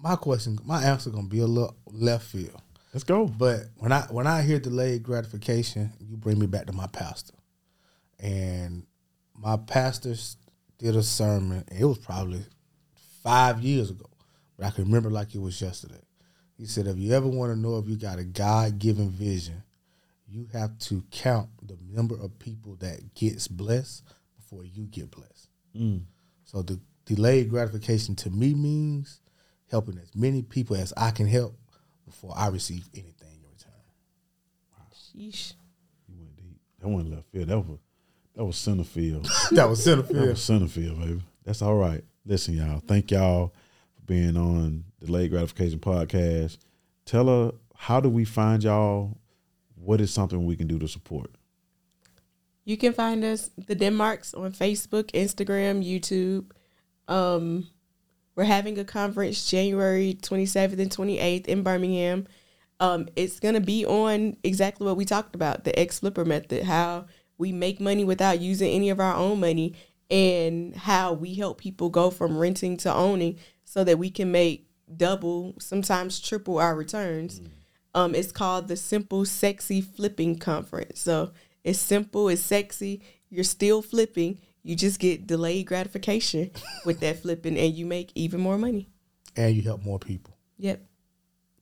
My 0.00 0.16
question, 0.16 0.58
my 0.64 0.82
answer 0.82 1.10
going 1.10 1.24
to 1.24 1.30
be 1.30 1.40
a 1.40 1.46
little 1.46 1.76
left 1.92 2.24
field. 2.24 2.62
Let's 2.96 3.04
go. 3.04 3.26
But 3.26 3.64
when 3.76 3.92
I 3.92 4.06
when 4.10 4.26
I 4.26 4.40
hear 4.40 4.58
delayed 4.58 5.02
gratification, 5.02 5.92
you 6.00 6.16
bring 6.16 6.38
me 6.38 6.46
back 6.46 6.64
to 6.64 6.72
my 6.72 6.86
pastor, 6.86 7.34
and 8.18 8.86
my 9.34 9.58
pastor 9.58 10.14
did 10.78 10.96
a 10.96 11.02
sermon. 11.02 11.62
It 11.78 11.84
was 11.84 11.98
probably 11.98 12.42
five 13.22 13.60
years 13.60 13.90
ago, 13.90 14.08
but 14.56 14.64
I 14.64 14.70
can 14.70 14.84
remember 14.84 15.10
like 15.10 15.34
it 15.34 15.42
was 15.42 15.60
yesterday. 15.60 16.00
He 16.56 16.64
said, 16.64 16.86
"If 16.86 16.96
you 16.96 17.12
ever 17.12 17.28
want 17.28 17.52
to 17.52 17.60
know 17.60 17.76
if 17.76 17.86
you 17.86 17.96
got 17.96 18.18
a 18.18 18.24
God 18.24 18.78
given 18.78 19.10
vision, 19.10 19.62
you 20.26 20.48
have 20.54 20.78
to 20.78 21.04
count 21.10 21.50
the 21.62 21.76
number 21.90 22.18
of 22.18 22.38
people 22.38 22.76
that 22.76 23.12
gets 23.12 23.46
blessed 23.46 24.04
before 24.38 24.64
you 24.64 24.86
get 24.86 25.10
blessed." 25.10 25.50
Mm. 25.76 26.04
So 26.44 26.62
the 26.62 26.80
delayed 27.04 27.50
gratification 27.50 28.16
to 28.16 28.30
me 28.30 28.54
means 28.54 29.20
helping 29.68 29.98
as 29.98 30.14
many 30.14 30.40
people 30.40 30.76
as 30.76 30.94
I 30.96 31.10
can 31.10 31.26
help 31.26 31.58
before 32.06 32.32
I 32.36 32.48
receive 32.48 32.88
anything 32.94 33.28
in 33.42 33.50
return. 33.50 33.72
Sheesh. 34.94 35.54
You 36.08 36.14
went 36.18 36.36
deep. 36.36 36.58
That 36.80 36.88
wasn't 36.88 37.14
left 37.14 37.26
field. 37.32 37.48
That 37.48 37.58
was 37.58 37.78
that 38.34 38.44
was 38.44 38.56
center 38.56 38.84
field. 38.84 39.24
that 39.52 39.68
was 39.68 39.84
That 39.84 39.96
Centerfield. 39.98 40.28
was 40.28 40.42
center 40.42 40.68
field, 40.68 40.98
baby. 41.00 41.22
That's 41.44 41.62
all 41.62 41.74
right. 41.74 42.04
Listen, 42.24 42.54
y'all. 42.54 42.80
Thank 42.86 43.10
y'all 43.10 43.52
for 43.94 44.02
being 44.06 44.36
on 44.36 44.84
Delayed 45.04 45.30
Gratification 45.30 45.78
Podcast. 45.78 46.58
Tell 47.04 47.26
her 47.28 47.52
how 47.74 48.00
do 48.00 48.08
we 48.08 48.24
find 48.24 48.62
y'all? 48.62 49.16
What 49.76 50.00
is 50.00 50.12
something 50.12 50.44
we 50.46 50.56
can 50.56 50.66
do 50.66 50.78
to 50.80 50.88
support? 50.88 51.30
You 52.64 52.76
can 52.76 52.92
find 52.92 53.22
us, 53.22 53.50
the 53.56 53.74
Denmarks, 53.76 54.34
on 54.34 54.52
Facebook, 54.52 55.04
Instagram, 55.12 55.84
YouTube. 55.86 56.50
Um, 57.06 57.68
we're 58.36 58.44
having 58.44 58.78
a 58.78 58.84
conference 58.84 59.50
January 59.50 60.16
27th 60.20 60.78
and 60.78 60.90
28th 60.90 61.46
in 61.46 61.62
Birmingham. 61.62 62.26
Um, 62.78 63.08
it's 63.16 63.40
going 63.40 63.54
to 63.54 63.60
be 63.60 63.86
on 63.86 64.36
exactly 64.44 64.86
what 64.86 64.98
we 64.98 65.06
talked 65.06 65.34
about 65.34 65.64
the 65.64 65.76
Ex 65.78 66.00
Flipper 66.00 66.26
method, 66.26 66.64
how 66.64 67.06
we 67.38 67.50
make 67.50 67.80
money 67.80 68.04
without 68.04 68.40
using 68.40 68.70
any 68.70 68.90
of 68.90 69.00
our 69.00 69.14
own 69.14 69.40
money 69.40 69.74
and 70.10 70.76
how 70.76 71.12
we 71.12 71.34
help 71.34 71.58
people 71.58 71.88
go 71.88 72.10
from 72.10 72.36
renting 72.36 72.76
to 72.76 72.92
owning 72.94 73.38
so 73.64 73.82
that 73.82 73.98
we 73.98 74.10
can 74.10 74.30
make 74.30 74.68
double, 74.94 75.54
sometimes 75.58 76.20
triple 76.20 76.58
our 76.58 76.76
returns. 76.76 77.40
Um, 77.94 78.14
it's 78.14 78.30
called 78.30 78.68
the 78.68 78.76
Simple 78.76 79.24
Sexy 79.24 79.80
Flipping 79.80 80.38
Conference. 80.38 81.00
So 81.00 81.32
it's 81.64 81.78
simple, 81.78 82.28
it's 82.28 82.42
sexy. 82.42 83.00
You're 83.30 83.42
still 83.42 83.80
flipping. 83.80 84.38
You 84.66 84.74
just 84.74 84.98
get 84.98 85.28
delayed 85.28 85.68
gratification 85.68 86.50
with 86.84 86.98
that 86.98 87.22
flipping, 87.22 87.56
and 87.56 87.72
you 87.72 87.86
make 87.86 88.10
even 88.16 88.40
more 88.40 88.58
money. 88.58 88.90
And 89.36 89.54
you 89.54 89.62
help 89.62 89.84
more 89.84 90.00
people. 90.00 90.36
Yep. 90.58 90.84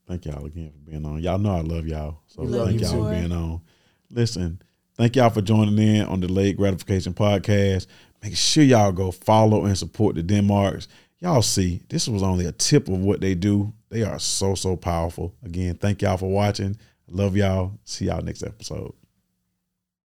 Thank 0.09 0.24
y'all 0.24 0.47
again 0.47 0.72
for 0.72 0.90
being 0.90 1.05
on. 1.05 1.22
Y'all 1.22 1.36
know 1.36 1.55
I 1.55 1.60
love 1.60 1.86
y'all. 1.86 2.20
So 2.28 2.44
love 2.44 2.68
thank 2.68 2.81
you 2.81 2.86
y'all 2.86 3.05
for 3.05 3.10
being 3.10 3.31
on. 3.31 3.60
Listen, 4.10 4.62
thank 4.97 5.16
y'all 5.16 5.28
for 5.28 5.43
joining 5.43 5.76
in 5.76 6.06
on 6.06 6.20
Delayed 6.20 6.56
Gratification 6.56 7.12
Podcast. 7.12 7.89
Make 8.22 8.39
sure 8.39 8.64
y'all 8.64 8.90
go 8.90 9.10
follow 9.10 9.66
and 9.66 9.76
support 9.76 10.14
the 10.14 10.22
Denmarks. 10.22 10.89
Y'all 11.18 11.43
see, 11.43 11.82
this 11.90 12.09
was 12.09 12.22
only 12.22 12.47
a 12.47 12.52
tip 12.52 12.89
of 12.89 13.01
what 13.01 13.20
they 13.20 13.35
do. 13.35 13.70
They 13.90 14.02
are 14.02 14.18
so, 14.18 14.55
so 14.55 14.76
powerful. 14.76 15.35
Again, 15.44 15.74
thank 15.74 16.01
y'all 16.01 16.16
for 16.16 16.31
watching. 16.31 16.78
Love 17.06 17.36
y'all. 17.36 17.78
See 17.85 18.06
y'all 18.06 18.22
next 18.22 18.43
episode. 18.43 18.94